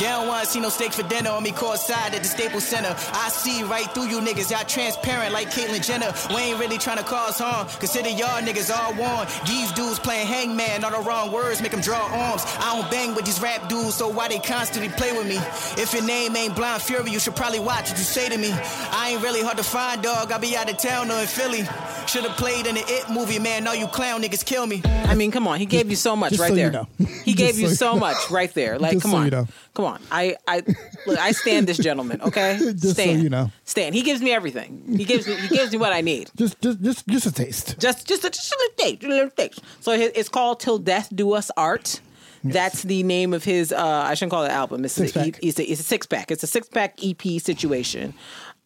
Yeah, 0.00 0.18
I 0.18 0.44
see 0.44 0.60
no 0.60 0.68
steak 0.68 0.92
for 0.92 1.02
dinner 1.04 1.30
on 1.30 1.42
me 1.42 1.50
courtside 1.50 2.12
at 2.12 2.18
the 2.22 2.24
Staples 2.24 2.64
Center. 2.66 2.88
I 3.12 3.28
see 3.28 3.62
right 3.62 3.86
through 3.94 4.08
you 4.08 4.20
niggas, 4.20 4.50
y'all 4.50 4.64
transparent 4.64 5.32
like 5.32 5.50
Caitlyn 5.50 5.86
Jenner. 5.86 6.12
We 6.34 6.42
ain't 6.50 6.58
really 6.58 6.78
trying 6.78 6.98
to 6.98 7.04
cause 7.04 7.38
harm. 7.38 7.68
Consider 7.78 8.08
y'all 8.10 8.42
niggas 8.42 8.70
all 8.74 8.92
warned. 8.94 9.30
These 9.46 9.70
dudes 9.72 9.98
playing 10.00 10.26
hangman, 10.26 10.84
all 10.84 10.90
the 10.90 11.08
wrong 11.08 11.32
words 11.32 11.62
make 11.62 11.70
them 11.70 11.80
draw 11.80 12.00
arms. 12.10 12.42
I 12.58 12.76
don't 12.80 12.90
bang 12.90 13.14
with 13.14 13.24
these 13.24 13.40
rap 13.40 13.68
dudes, 13.68 13.94
so 13.94 14.08
why 14.08 14.28
they 14.28 14.38
constantly 14.40 14.90
play 14.90 15.12
with 15.12 15.28
me? 15.28 15.36
If 15.80 15.92
your 15.94 16.02
name 16.04 16.34
ain't 16.36 16.56
Blind 16.56 16.82
Fury, 16.82 17.10
you 17.10 17.20
should 17.20 17.36
probably 17.36 17.60
watch 17.60 17.88
what 17.90 17.98
you 17.98 18.04
say 18.04 18.28
to 18.28 18.36
me. 18.36 18.50
I 18.52 19.10
ain't 19.12 19.22
really 19.22 19.42
hard 19.42 19.56
to 19.58 19.64
find, 19.64 20.02
dog. 20.02 20.32
I 20.32 20.38
be 20.38 20.56
out 20.56 20.68
of 20.70 20.76
town 20.78 21.10
or 21.10 21.20
in 21.20 21.26
Philly. 21.26 21.62
Should've 22.06 22.32
played 22.32 22.66
in 22.66 22.74
the 22.74 22.84
It 22.86 23.08
movie, 23.10 23.38
man. 23.38 23.66
All 23.66 23.74
you 23.74 23.86
clown 23.86 24.22
niggas 24.22 24.44
kill 24.44 24.66
me. 24.66 24.82
I 24.84 25.14
mean, 25.14 25.30
come 25.30 25.46
on, 25.48 25.58
he 25.58 25.66
gave 25.66 25.88
you 25.88 25.96
so 25.96 26.14
much 26.16 26.30
just 26.30 26.40
right 26.40 26.48
so 26.48 26.54
you 26.54 26.60
there. 26.62 26.72
know. 26.72 26.88
He 27.24 27.32
Just 27.34 27.38
gave 27.38 27.54
so 27.54 27.60
you 27.62 27.68
you 27.68 27.74
so 27.74 27.94
know. 27.94 28.00
much 28.00 28.30
right 28.30 28.52
there. 28.54 28.78
Like, 28.78 28.92
Just 28.92 29.02
come 29.02 29.12
so 29.12 29.16
on, 29.18 29.24
you 29.24 29.30
know. 29.30 29.48
come 29.72 29.83
on. 29.86 30.00
I 30.10 30.36
I 30.46 30.62
look, 31.06 31.18
I 31.18 31.32
stand 31.32 31.66
this 31.66 31.78
gentleman. 31.78 32.20
Okay, 32.22 32.56
Just 32.58 32.82
so 32.82 32.92
stand. 32.92 33.22
you 33.22 33.30
know. 33.30 33.50
stand. 33.64 33.94
He 33.94 34.02
gives 34.02 34.20
me 34.20 34.32
everything. 34.32 34.84
He 34.96 35.04
gives 35.04 35.26
me 35.26 35.34
he 35.34 35.48
gives 35.48 35.72
me 35.72 35.78
what 35.78 35.92
I 35.92 36.00
need. 36.00 36.30
Just, 36.36 36.60
just, 36.60 36.82
just, 36.82 37.06
just 37.06 37.26
a 37.26 37.32
taste. 37.32 37.78
Just, 37.78 38.06
just 38.06 38.24
a, 38.24 38.30
just 38.30 38.52
a 38.52 38.56
little 38.58 38.76
taste, 38.76 39.04
a 39.04 39.08
little 39.08 39.30
taste. 39.30 39.60
So 39.80 39.92
it's 39.92 40.28
called 40.28 40.60
"Till 40.60 40.78
Death 40.78 41.08
Do 41.14 41.32
Us 41.34 41.50
Art." 41.56 42.00
That's 42.44 42.82
the 42.82 43.02
name 43.02 43.32
of 43.32 43.42
his. 43.42 43.72
Uh, 43.72 44.04
I 44.06 44.12
shouldn't 44.14 44.32
call 44.32 44.44
it 44.44 44.50
album. 44.50 44.84
It's 44.84 45.00
a, 45.00 45.04
it's 45.42 45.58
a, 45.58 45.64
it's 45.64 45.80
a 45.80 45.82
six 45.82 46.06
pack. 46.06 46.30
It's 46.30 46.42
a 46.42 46.46
six 46.46 46.68
pack 46.68 46.98
EP 47.02 47.40
situation. 47.40 48.12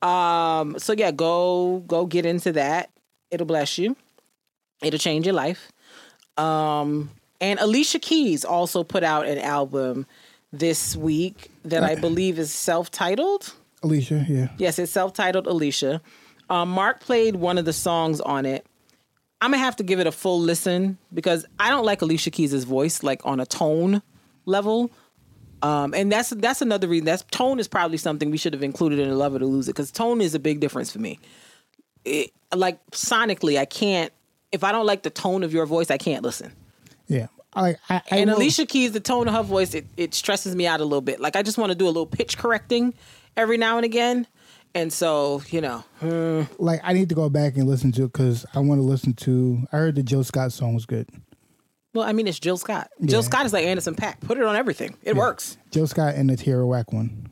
Um, 0.02 0.78
so 0.78 0.94
yeah, 0.94 1.12
go 1.12 1.84
go 1.86 2.04
get 2.06 2.26
into 2.26 2.52
that. 2.52 2.90
It'll 3.30 3.46
bless 3.46 3.78
you. 3.78 3.96
It'll 4.82 4.98
change 4.98 5.26
your 5.26 5.34
life. 5.34 5.70
Um, 6.36 7.10
and 7.40 7.58
Alicia 7.60 7.98
Keys 7.98 8.44
also 8.44 8.82
put 8.82 9.04
out 9.04 9.26
an 9.26 9.38
album 9.38 10.06
this 10.52 10.96
week 10.96 11.50
that 11.64 11.82
I 11.82 11.94
believe 11.94 12.38
is 12.38 12.52
self 12.52 12.90
titled. 12.90 13.52
Alicia, 13.82 14.26
yeah. 14.28 14.48
Yes, 14.58 14.78
it's 14.78 14.90
self-titled 14.90 15.46
Alicia. 15.46 16.00
Um, 16.50 16.70
Mark 16.70 17.00
played 17.00 17.36
one 17.36 17.58
of 17.58 17.64
the 17.64 17.72
songs 17.72 18.20
on 18.20 18.46
it. 18.46 18.66
I'm 19.40 19.52
gonna 19.52 19.62
have 19.62 19.76
to 19.76 19.84
give 19.84 20.00
it 20.00 20.06
a 20.06 20.12
full 20.12 20.40
listen 20.40 20.98
because 21.14 21.46
I 21.60 21.70
don't 21.70 21.84
like 21.84 22.02
Alicia 22.02 22.30
Keys' 22.30 22.64
voice, 22.64 23.02
like 23.02 23.24
on 23.24 23.38
a 23.38 23.46
tone 23.46 24.02
level. 24.46 24.90
Um, 25.62 25.94
and 25.94 26.10
that's 26.10 26.30
that's 26.30 26.60
another 26.60 26.88
reason. 26.88 27.04
That's 27.04 27.22
tone 27.30 27.60
is 27.60 27.68
probably 27.68 27.98
something 27.98 28.30
we 28.30 28.36
should 28.36 28.52
have 28.52 28.62
included 28.62 28.98
in 28.98 29.16
Love 29.16 29.36
It 29.36 29.42
or 29.42 29.46
Lose 29.46 29.68
It 29.68 29.74
because 29.74 29.92
tone 29.92 30.20
is 30.20 30.34
a 30.34 30.40
big 30.40 30.58
difference 30.60 30.90
for 30.90 30.98
me. 30.98 31.20
It, 32.04 32.32
like 32.54 32.84
sonically, 32.90 33.58
I 33.58 33.64
can't. 33.64 34.12
If 34.50 34.64
I 34.64 34.72
don't 34.72 34.86
like 34.86 35.02
the 35.02 35.10
tone 35.10 35.44
of 35.44 35.52
your 35.52 35.66
voice, 35.66 35.90
I 35.90 35.98
can't 35.98 36.24
listen. 36.24 36.52
Yeah. 37.06 37.26
I, 37.58 37.76
I, 37.90 37.96
I 37.96 38.02
And 38.18 38.30
will- 38.30 38.38
Alicia 38.38 38.66
Keys, 38.66 38.92
the 38.92 39.00
tone 39.00 39.28
of 39.28 39.34
her 39.34 39.42
voice, 39.42 39.74
it, 39.74 39.86
it 39.96 40.14
stresses 40.14 40.54
me 40.54 40.66
out 40.66 40.80
a 40.80 40.84
little 40.84 41.00
bit. 41.00 41.20
Like 41.20 41.36
I 41.36 41.42
just 41.42 41.58
want 41.58 41.70
to 41.72 41.76
do 41.76 41.84
a 41.84 41.88
little 41.88 42.06
pitch 42.06 42.38
correcting 42.38 42.94
every 43.36 43.56
now 43.58 43.76
and 43.76 43.84
again. 43.84 44.26
And 44.74 44.92
so, 44.92 45.42
you 45.50 45.60
know, 45.60 45.82
hmm. 46.00 46.42
like 46.58 46.80
I 46.84 46.92
need 46.92 47.08
to 47.08 47.14
go 47.14 47.28
back 47.28 47.56
and 47.56 47.66
listen 47.66 47.90
to 47.92 48.04
it 48.04 48.12
because 48.12 48.46
I 48.54 48.60
want 48.60 48.78
to 48.78 48.84
listen 48.84 49.14
to. 49.14 49.66
I 49.72 49.78
heard 49.78 49.94
the 49.96 50.02
Jill 50.02 50.22
Scott 50.24 50.52
song 50.52 50.74
was 50.74 50.84
good. 50.86 51.08
well, 51.94 52.06
I 52.06 52.12
mean, 52.12 52.26
it's 52.28 52.38
Jill 52.38 52.58
Scott. 52.58 52.90
Jill 53.04 53.22
Scott 53.22 53.46
is 53.46 53.52
like 53.52 53.64
Anderson 53.64 53.94
.Paak. 53.94 54.20
Put 54.20 54.38
it 54.38 54.44
on 54.44 54.54
everything. 54.56 54.96
It 55.02 55.16
works. 55.16 55.56
Jill 55.70 55.86
Scott 55.86 56.14
and 56.14 56.28
the 56.30 56.36
Tierra 56.36 56.66
Whack 56.66 56.92
one. 56.92 57.27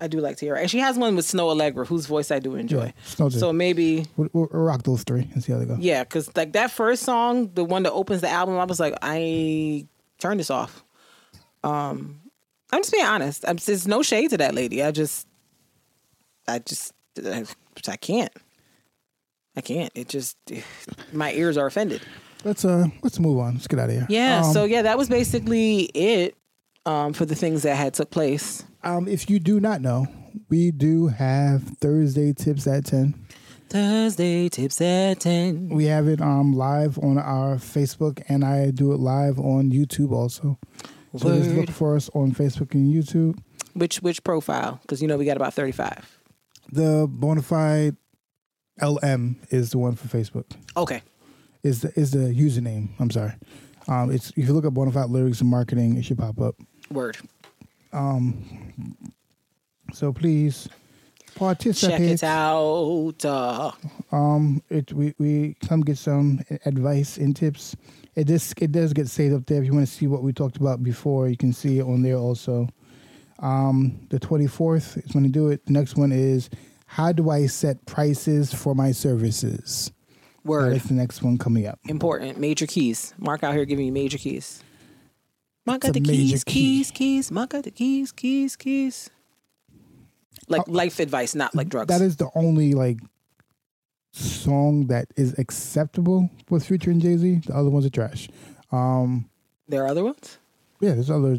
I 0.00 0.06
do 0.08 0.20
like 0.20 0.36
Tierra. 0.36 0.60
And 0.60 0.70
she 0.70 0.78
has 0.78 0.96
one 0.96 1.16
with 1.16 1.26
Snoh 1.26 1.54
Aalegra, 1.54 1.86
whose 1.86 2.06
voice 2.06 2.30
I 2.30 2.38
do 2.38 2.54
enjoy. 2.54 2.92
Yeah, 3.18 3.28
so 3.30 3.52
maybe, 3.52 4.06
We'll, 4.16 4.28
we'll 4.32 4.46
rock 4.52 4.82
those 4.84 5.02
three 5.02 5.28
and 5.34 5.42
see 5.42 5.52
how 5.52 5.58
they 5.58 5.64
go. 5.64 5.76
yeah, 5.80 6.04
because 6.04 6.34
like 6.36 6.52
that 6.52 6.70
first 6.70 7.02
song, 7.02 7.50
the 7.54 7.64
one 7.64 7.82
that 7.82 7.92
opens 7.92 8.20
the 8.20 8.28
album, 8.30 8.56
I 8.58 8.64
was 8.64 8.78
like, 8.80 8.94
I 9.02 9.86
turn 10.18 10.38
this 10.38 10.50
off. 10.50 10.84
Um, 11.64 12.20
I'm 12.72 12.80
just 12.80 12.92
being 12.92 13.04
honest. 13.04 13.44
I'm, 13.48 13.56
there's 13.56 13.88
no 13.88 14.02
shade 14.02 14.30
to 14.30 14.36
that 14.38 14.54
lady. 14.54 14.82
I 14.82 14.90
just, 14.92 15.26
I 16.46 16.60
just, 16.60 16.92
I, 17.24 17.44
I 17.88 17.96
can't. 17.96 18.32
I 19.56 19.60
can't. 19.60 19.90
It 19.96 20.08
just, 20.08 20.36
my 21.12 21.32
ears 21.32 21.56
are 21.56 21.66
offended. 21.66 22.02
Let's 22.44 22.64
uh 22.64 22.86
let's 23.02 23.18
move 23.18 23.40
on. 23.40 23.54
Let's 23.54 23.66
get 23.66 23.80
out 23.80 23.88
of 23.90 23.96
here. 23.96 24.06
Yeah. 24.08 24.42
Um, 24.44 24.52
so 24.52 24.62
yeah, 24.64 24.82
that 24.82 24.96
was 24.96 25.08
basically 25.08 25.80
it 25.92 26.36
um, 26.86 27.12
for 27.12 27.24
the 27.26 27.34
things 27.34 27.62
that 27.64 27.74
had 27.74 27.94
took 27.94 28.10
place. 28.12 28.62
Um, 28.82 29.08
if 29.08 29.28
you 29.28 29.38
do 29.38 29.60
not 29.60 29.80
know, 29.80 30.06
we 30.48 30.70
do 30.70 31.08
have 31.08 31.62
Thursday 31.80 32.32
tips 32.32 32.66
at 32.66 32.86
ten. 32.86 33.14
Thursday 33.68 34.48
tips 34.48 34.80
at 34.80 35.20
10. 35.20 35.68
We 35.68 35.84
have 35.84 36.08
it 36.08 36.22
um 36.22 36.54
live 36.54 36.98
on 36.98 37.18
our 37.18 37.56
Facebook, 37.56 38.22
and 38.28 38.44
I 38.44 38.70
do 38.70 38.92
it 38.92 38.98
live 38.98 39.38
on 39.38 39.70
YouTube 39.70 40.12
also. 40.12 40.58
So 41.16 41.36
just 41.36 41.50
look 41.50 41.70
for 41.70 41.96
us 41.96 42.08
on 42.14 42.32
Facebook 42.32 42.72
and 42.74 42.92
YouTube. 42.92 43.38
Which 43.74 44.02
which 44.02 44.24
profile? 44.24 44.78
Because 44.82 45.02
you 45.02 45.08
know 45.08 45.16
we 45.16 45.24
got 45.24 45.36
about 45.36 45.52
35. 45.54 46.18
The 46.72 47.06
Bonafide 47.08 47.96
LM 48.80 49.36
is 49.50 49.70
the 49.70 49.78
one 49.78 49.96
for 49.96 50.08
Facebook. 50.08 50.46
Okay. 50.76 51.02
Is 51.62 51.82
the 51.82 51.98
is 51.98 52.12
the 52.12 52.18
username? 52.32 52.88
I'm 52.98 53.10
sorry. 53.10 53.34
Um, 53.86 54.10
it's 54.10 54.30
if 54.30 54.46
you 54.46 54.52
look 54.52 54.64
up 54.64 54.74
Bonafide 54.74 55.10
lyrics 55.10 55.40
and 55.40 55.50
marketing, 55.50 55.96
it 55.96 56.04
should 56.04 56.18
pop 56.18 56.40
up. 56.40 56.54
Word. 56.90 57.18
So 59.92 60.12
please 60.12 60.68
participate. 61.34 61.98
Check 61.98 62.00
it 62.10 62.24
out. 62.24 63.24
Uh, 63.24 63.72
Um, 64.12 64.62
it 64.70 64.92
we 64.92 65.14
we 65.18 65.56
come 65.66 65.82
get 65.82 65.98
some 65.98 66.40
advice 66.64 67.16
and 67.16 67.34
tips. 67.34 67.76
It 68.14 68.26
just 68.26 68.60
it 68.60 68.72
does 68.72 68.92
get 68.92 69.08
saved 69.08 69.34
up 69.34 69.46
there. 69.46 69.58
If 69.60 69.66
you 69.66 69.72
want 69.72 69.86
to 69.86 69.92
see 69.92 70.06
what 70.06 70.22
we 70.22 70.32
talked 70.32 70.56
about 70.56 70.82
before, 70.82 71.28
you 71.28 71.36
can 71.36 71.52
see 71.52 71.78
it 71.78 71.82
on 71.82 72.02
there 72.02 72.16
also. 72.16 72.68
Um, 73.40 74.06
the 74.10 74.18
twenty 74.18 74.46
fourth 74.46 74.96
is 74.98 75.14
when 75.14 75.24
you 75.24 75.30
do 75.30 75.48
it. 75.48 75.64
The 75.66 75.72
next 75.72 75.96
one 75.96 76.12
is 76.12 76.50
how 76.86 77.12
do 77.12 77.30
I 77.30 77.46
set 77.46 77.84
prices 77.86 78.52
for 78.52 78.74
my 78.74 78.92
services? 78.92 79.92
That 80.44 80.48
word. 80.48 80.76
is 80.76 80.84
the 80.84 80.94
next 80.94 81.22
one 81.22 81.36
coming 81.36 81.66
up. 81.66 81.78
Important. 81.86 82.38
Major 82.38 82.66
keys. 82.66 83.12
Mark 83.18 83.44
out 83.44 83.54
here 83.54 83.66
giving 83.66 83.84
you 83.86 83.92
major 83.92 84.16
keys. 84.16 84.62
Mark 85.68 85.82
got 85.82 85.92
the 85.94 86.00
keys, 86.00 86.44
key. 86.44 86.52
keys, 86.52 86.90
keys. 86.90 87.30
Mark 87.30 87.50
got 87.50 87.64
the 87.64 87.70
keys, 87.70 88.12
keys, 88.12 88.56
keys. 88.56 89.10
Like 90.48 90.66
life 90.66 90.98
advice, 90.98 91.34
not 91.34 91.54
like 91.54 91.68
drugs. 91.68 91.88
That 91.88 92.00
is 92.02 92.16
the 92.16 92.30
only 92.34 92.72
like 92.72 92.98
song 94.12 94.86
that 94.86 95.08
is 95.16 95.38
acceptable 95.38 96.30
with 96.48 96.64
Future 96.64 96.90
and 96.90 97.00
Jay 97.02 97.16
Z. 97.16 97.42
The 97.46 97.54
other 97.54 97.70
ones 97.70 97.84
are 97.84 97.90
trash. 97.90 98.28
Um, 98.72 99.28
there 99.68 99.84
are 99.84 99.88
other 99.88 100.04
ones? 100.04 100.38
yeah, 100.80 100.94
there's 100.94 101.10
other 101.10 101.38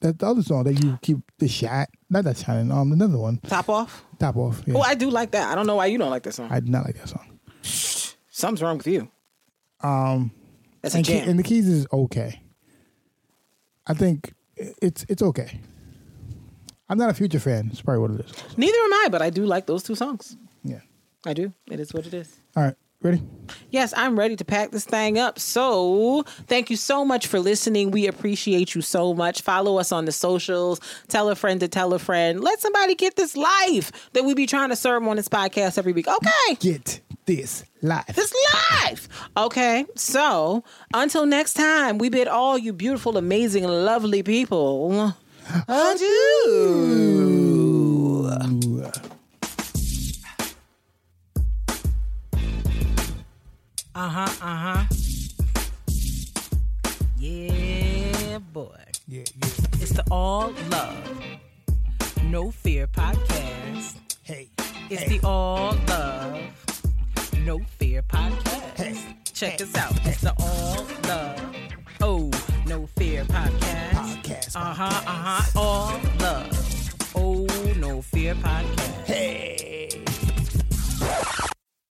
that 0.00 0.18
the 0.18 0.26
other 0.26 0.42
song 0.42 0.64
that 0.64 0.82
you 0.82 0.98
keep 1.02 1.18
the 1.38 1.46
shot. 1.46 1.88
Not 2.08 2.24
that 2.24 2.38
shining. 2.38 2.72
Um, 2.72 2.90
another 2.92 3.18
one. 3.18 3.38
Top 3.38 3.68
off? 3.68 4.04
Top 4.18 4.36
off. 4.36 4.62
Yeah. 4.66 4.74
Oh, 4.76 4.80
I 4.80 4.94
do 4.94 5.10
like 5.10 5.30
that. 5.32 5.52
I 5.52 5.54
don't 5.54 5.66
know 5.66 5.76
why 5.76 5.86
you 5.86 5.98
don't 5.98 6.10
like 6.10 6.24
that 6.24 6.34
song. 6.34 6.48
I 6.50 6.60
do 6.60 6.70
not 6.70 6.84
like 6.84 6.96
that 6.96 7.08
song. 7.08 7.38
Something's 7.62 8.62
wrong 8.62 8.78
with 8.78 8.86
you. 8.86 9.08
Um, 9.82 10.32
That's 10.82 10.94
a 10.94 10.98
and, 10.98 11.06
Key- 11.06 11.18
and 11.18 11.38
the 11.38 11.42
keys 11.42 11.68
is 11.68 11.86
okay. 11.92 12.40
I 13.90 13.94
think 13.94 14.34
it's 14.56 15.04
it's 15.08 15.20
okay. 15.20 15.58
I'm 16.88 16.96
not 16.96 17.10
a 17.10 17.14
future 17.14 17.40
fan. 17.40 17.70
It's 17.72 17.82
probably 17.82 18.02
what 18.02 18.20
it 18.20 18.26
is. 18.26 18.56
Neither 18.56 18.78
am 18.78 18.92
I, 18.92 19.08
but 19.10 19.20
I 19.20 19.30
do 19.30 19.44
like 19.44 19.66
those 19.66 19.82
two 19.82 19.96
songs. 19.96 20.36
Yeah. 20.62 20.80
I 21.26 21.34
do. 21.34 21.52
It 21.68 21.80
is 21.80 21.92
what 21.92 22.06
it 22.06 22.14
is. 22.14 22.36
All 22.56 22.62
right. 22.62 22.74
Ready? 23.02 23.22
Yes, 23.70 23.92
I'm 23.96 24.16
ready 24.16 24.36
to 24.36 24.44
pack 24.44 24.70
this 24.70 24.84
thing 24.84 25.18
up. 25.18 25.38
So, 25.38 26.22
thank 26.46 26.68
you 26.68 26.76
so 26.76 27.04
much 27.04 27.26
for 27.26 27.40
listening. 27.40 27.90
We 27.90 28.06
appreciate 28.06 28.74
you 28.74 28.82
so 28.82 29.14
much. 29.14 29.40
Follow 29.40 29.78
us 29.78 29.90
on 29.90 30.04
the 30.04 30.12
socials. 30.12 30.80
Tell 31.08 31.30
a 31.30 31.34
friend 31.34 31.58
to 31.60 31.68
tell 31.68 31.94
a 31.94 31.98
friend. 31.98 32.40
Let 32.40 32.60
somebody 32.60 32.94
get 32.94 33.16
this 33.16 33.36
life 33.36 33.90
that 34.12 34.24
we 34.24 34.34
be 34.34 34.46
trying 34.46 34.68
to 34.68 34.76
serve 34.76 35.02
on 35.06 35.16
this 35.16 35.28
podcast 35.28 35.78
every 35.78 35.92
week. 35.92 36.06
Okay. 36.08 36.54
Get 36.60 37.00
this 37.36 37.64
live. 37.80 38.14
This 38.16 38.34
live. 38.82 39.08
Okay. 39.36 39.86
So, 39.94 40.64
until 40.92 41.26
next 41.26 41.54
time, 41.54 41.98
we 41.98 42.08
bid 42.08 42.26
all 42.26 42.58
you 42.58 42.72
beautiful, 42.72 43.16
amazing, 43.16 43.62
lovely 43.64 44.24
people 44.24 45.14
adieu. 45.68 46.90
Uh 53.94 54.08
huh. 54.08 54.30
Uh 54.40 54.56
huh. 54.64 54.84
Yeah, 57.18 58.38
boy. 58.52 58.66
Yeah, 59.06 59.20
yeah. 59.20 59.48
It's 59.82 59.92
the 59.92 60.02
All 60.10 60.52
Love, 60.70 61.22
No 62.24 62.50
Fear 62.50 62.88
podcast. 62.88 63.96
Hey. 64.22 64.48
It's 64.90 65.02
hey. 65.02 65.18
the 65.18 65.26
All 65.26 65.76
Love, 65.86 66.40
No 67.44 67.58
Fear 67.78 68.02
podcast. 68.02 69.00
Check 69.32 69.60
us 69.60 69.74
out. 69.76 69.92
It's 70.06 70.20
the 70.20 70.34
All 70.38 70.86
Love, 71.08 71.56
Oh, 72.00 72.30
No 72.66 72.86
Fear 72.98 73.24
podcast. 73.24 73.92
Podcast, 73.92 74.56
Uh 74.56 74.74
huh. 74.74 74.84
Uh 74.84 75.10
huh. 75.10 75.58
All 75.58 76.00
Love, 76.20 77.12
Oh, 77.14 77.46
No 77.78 78.02
Fear 78.02 78.34
podcast. 78.36 79.09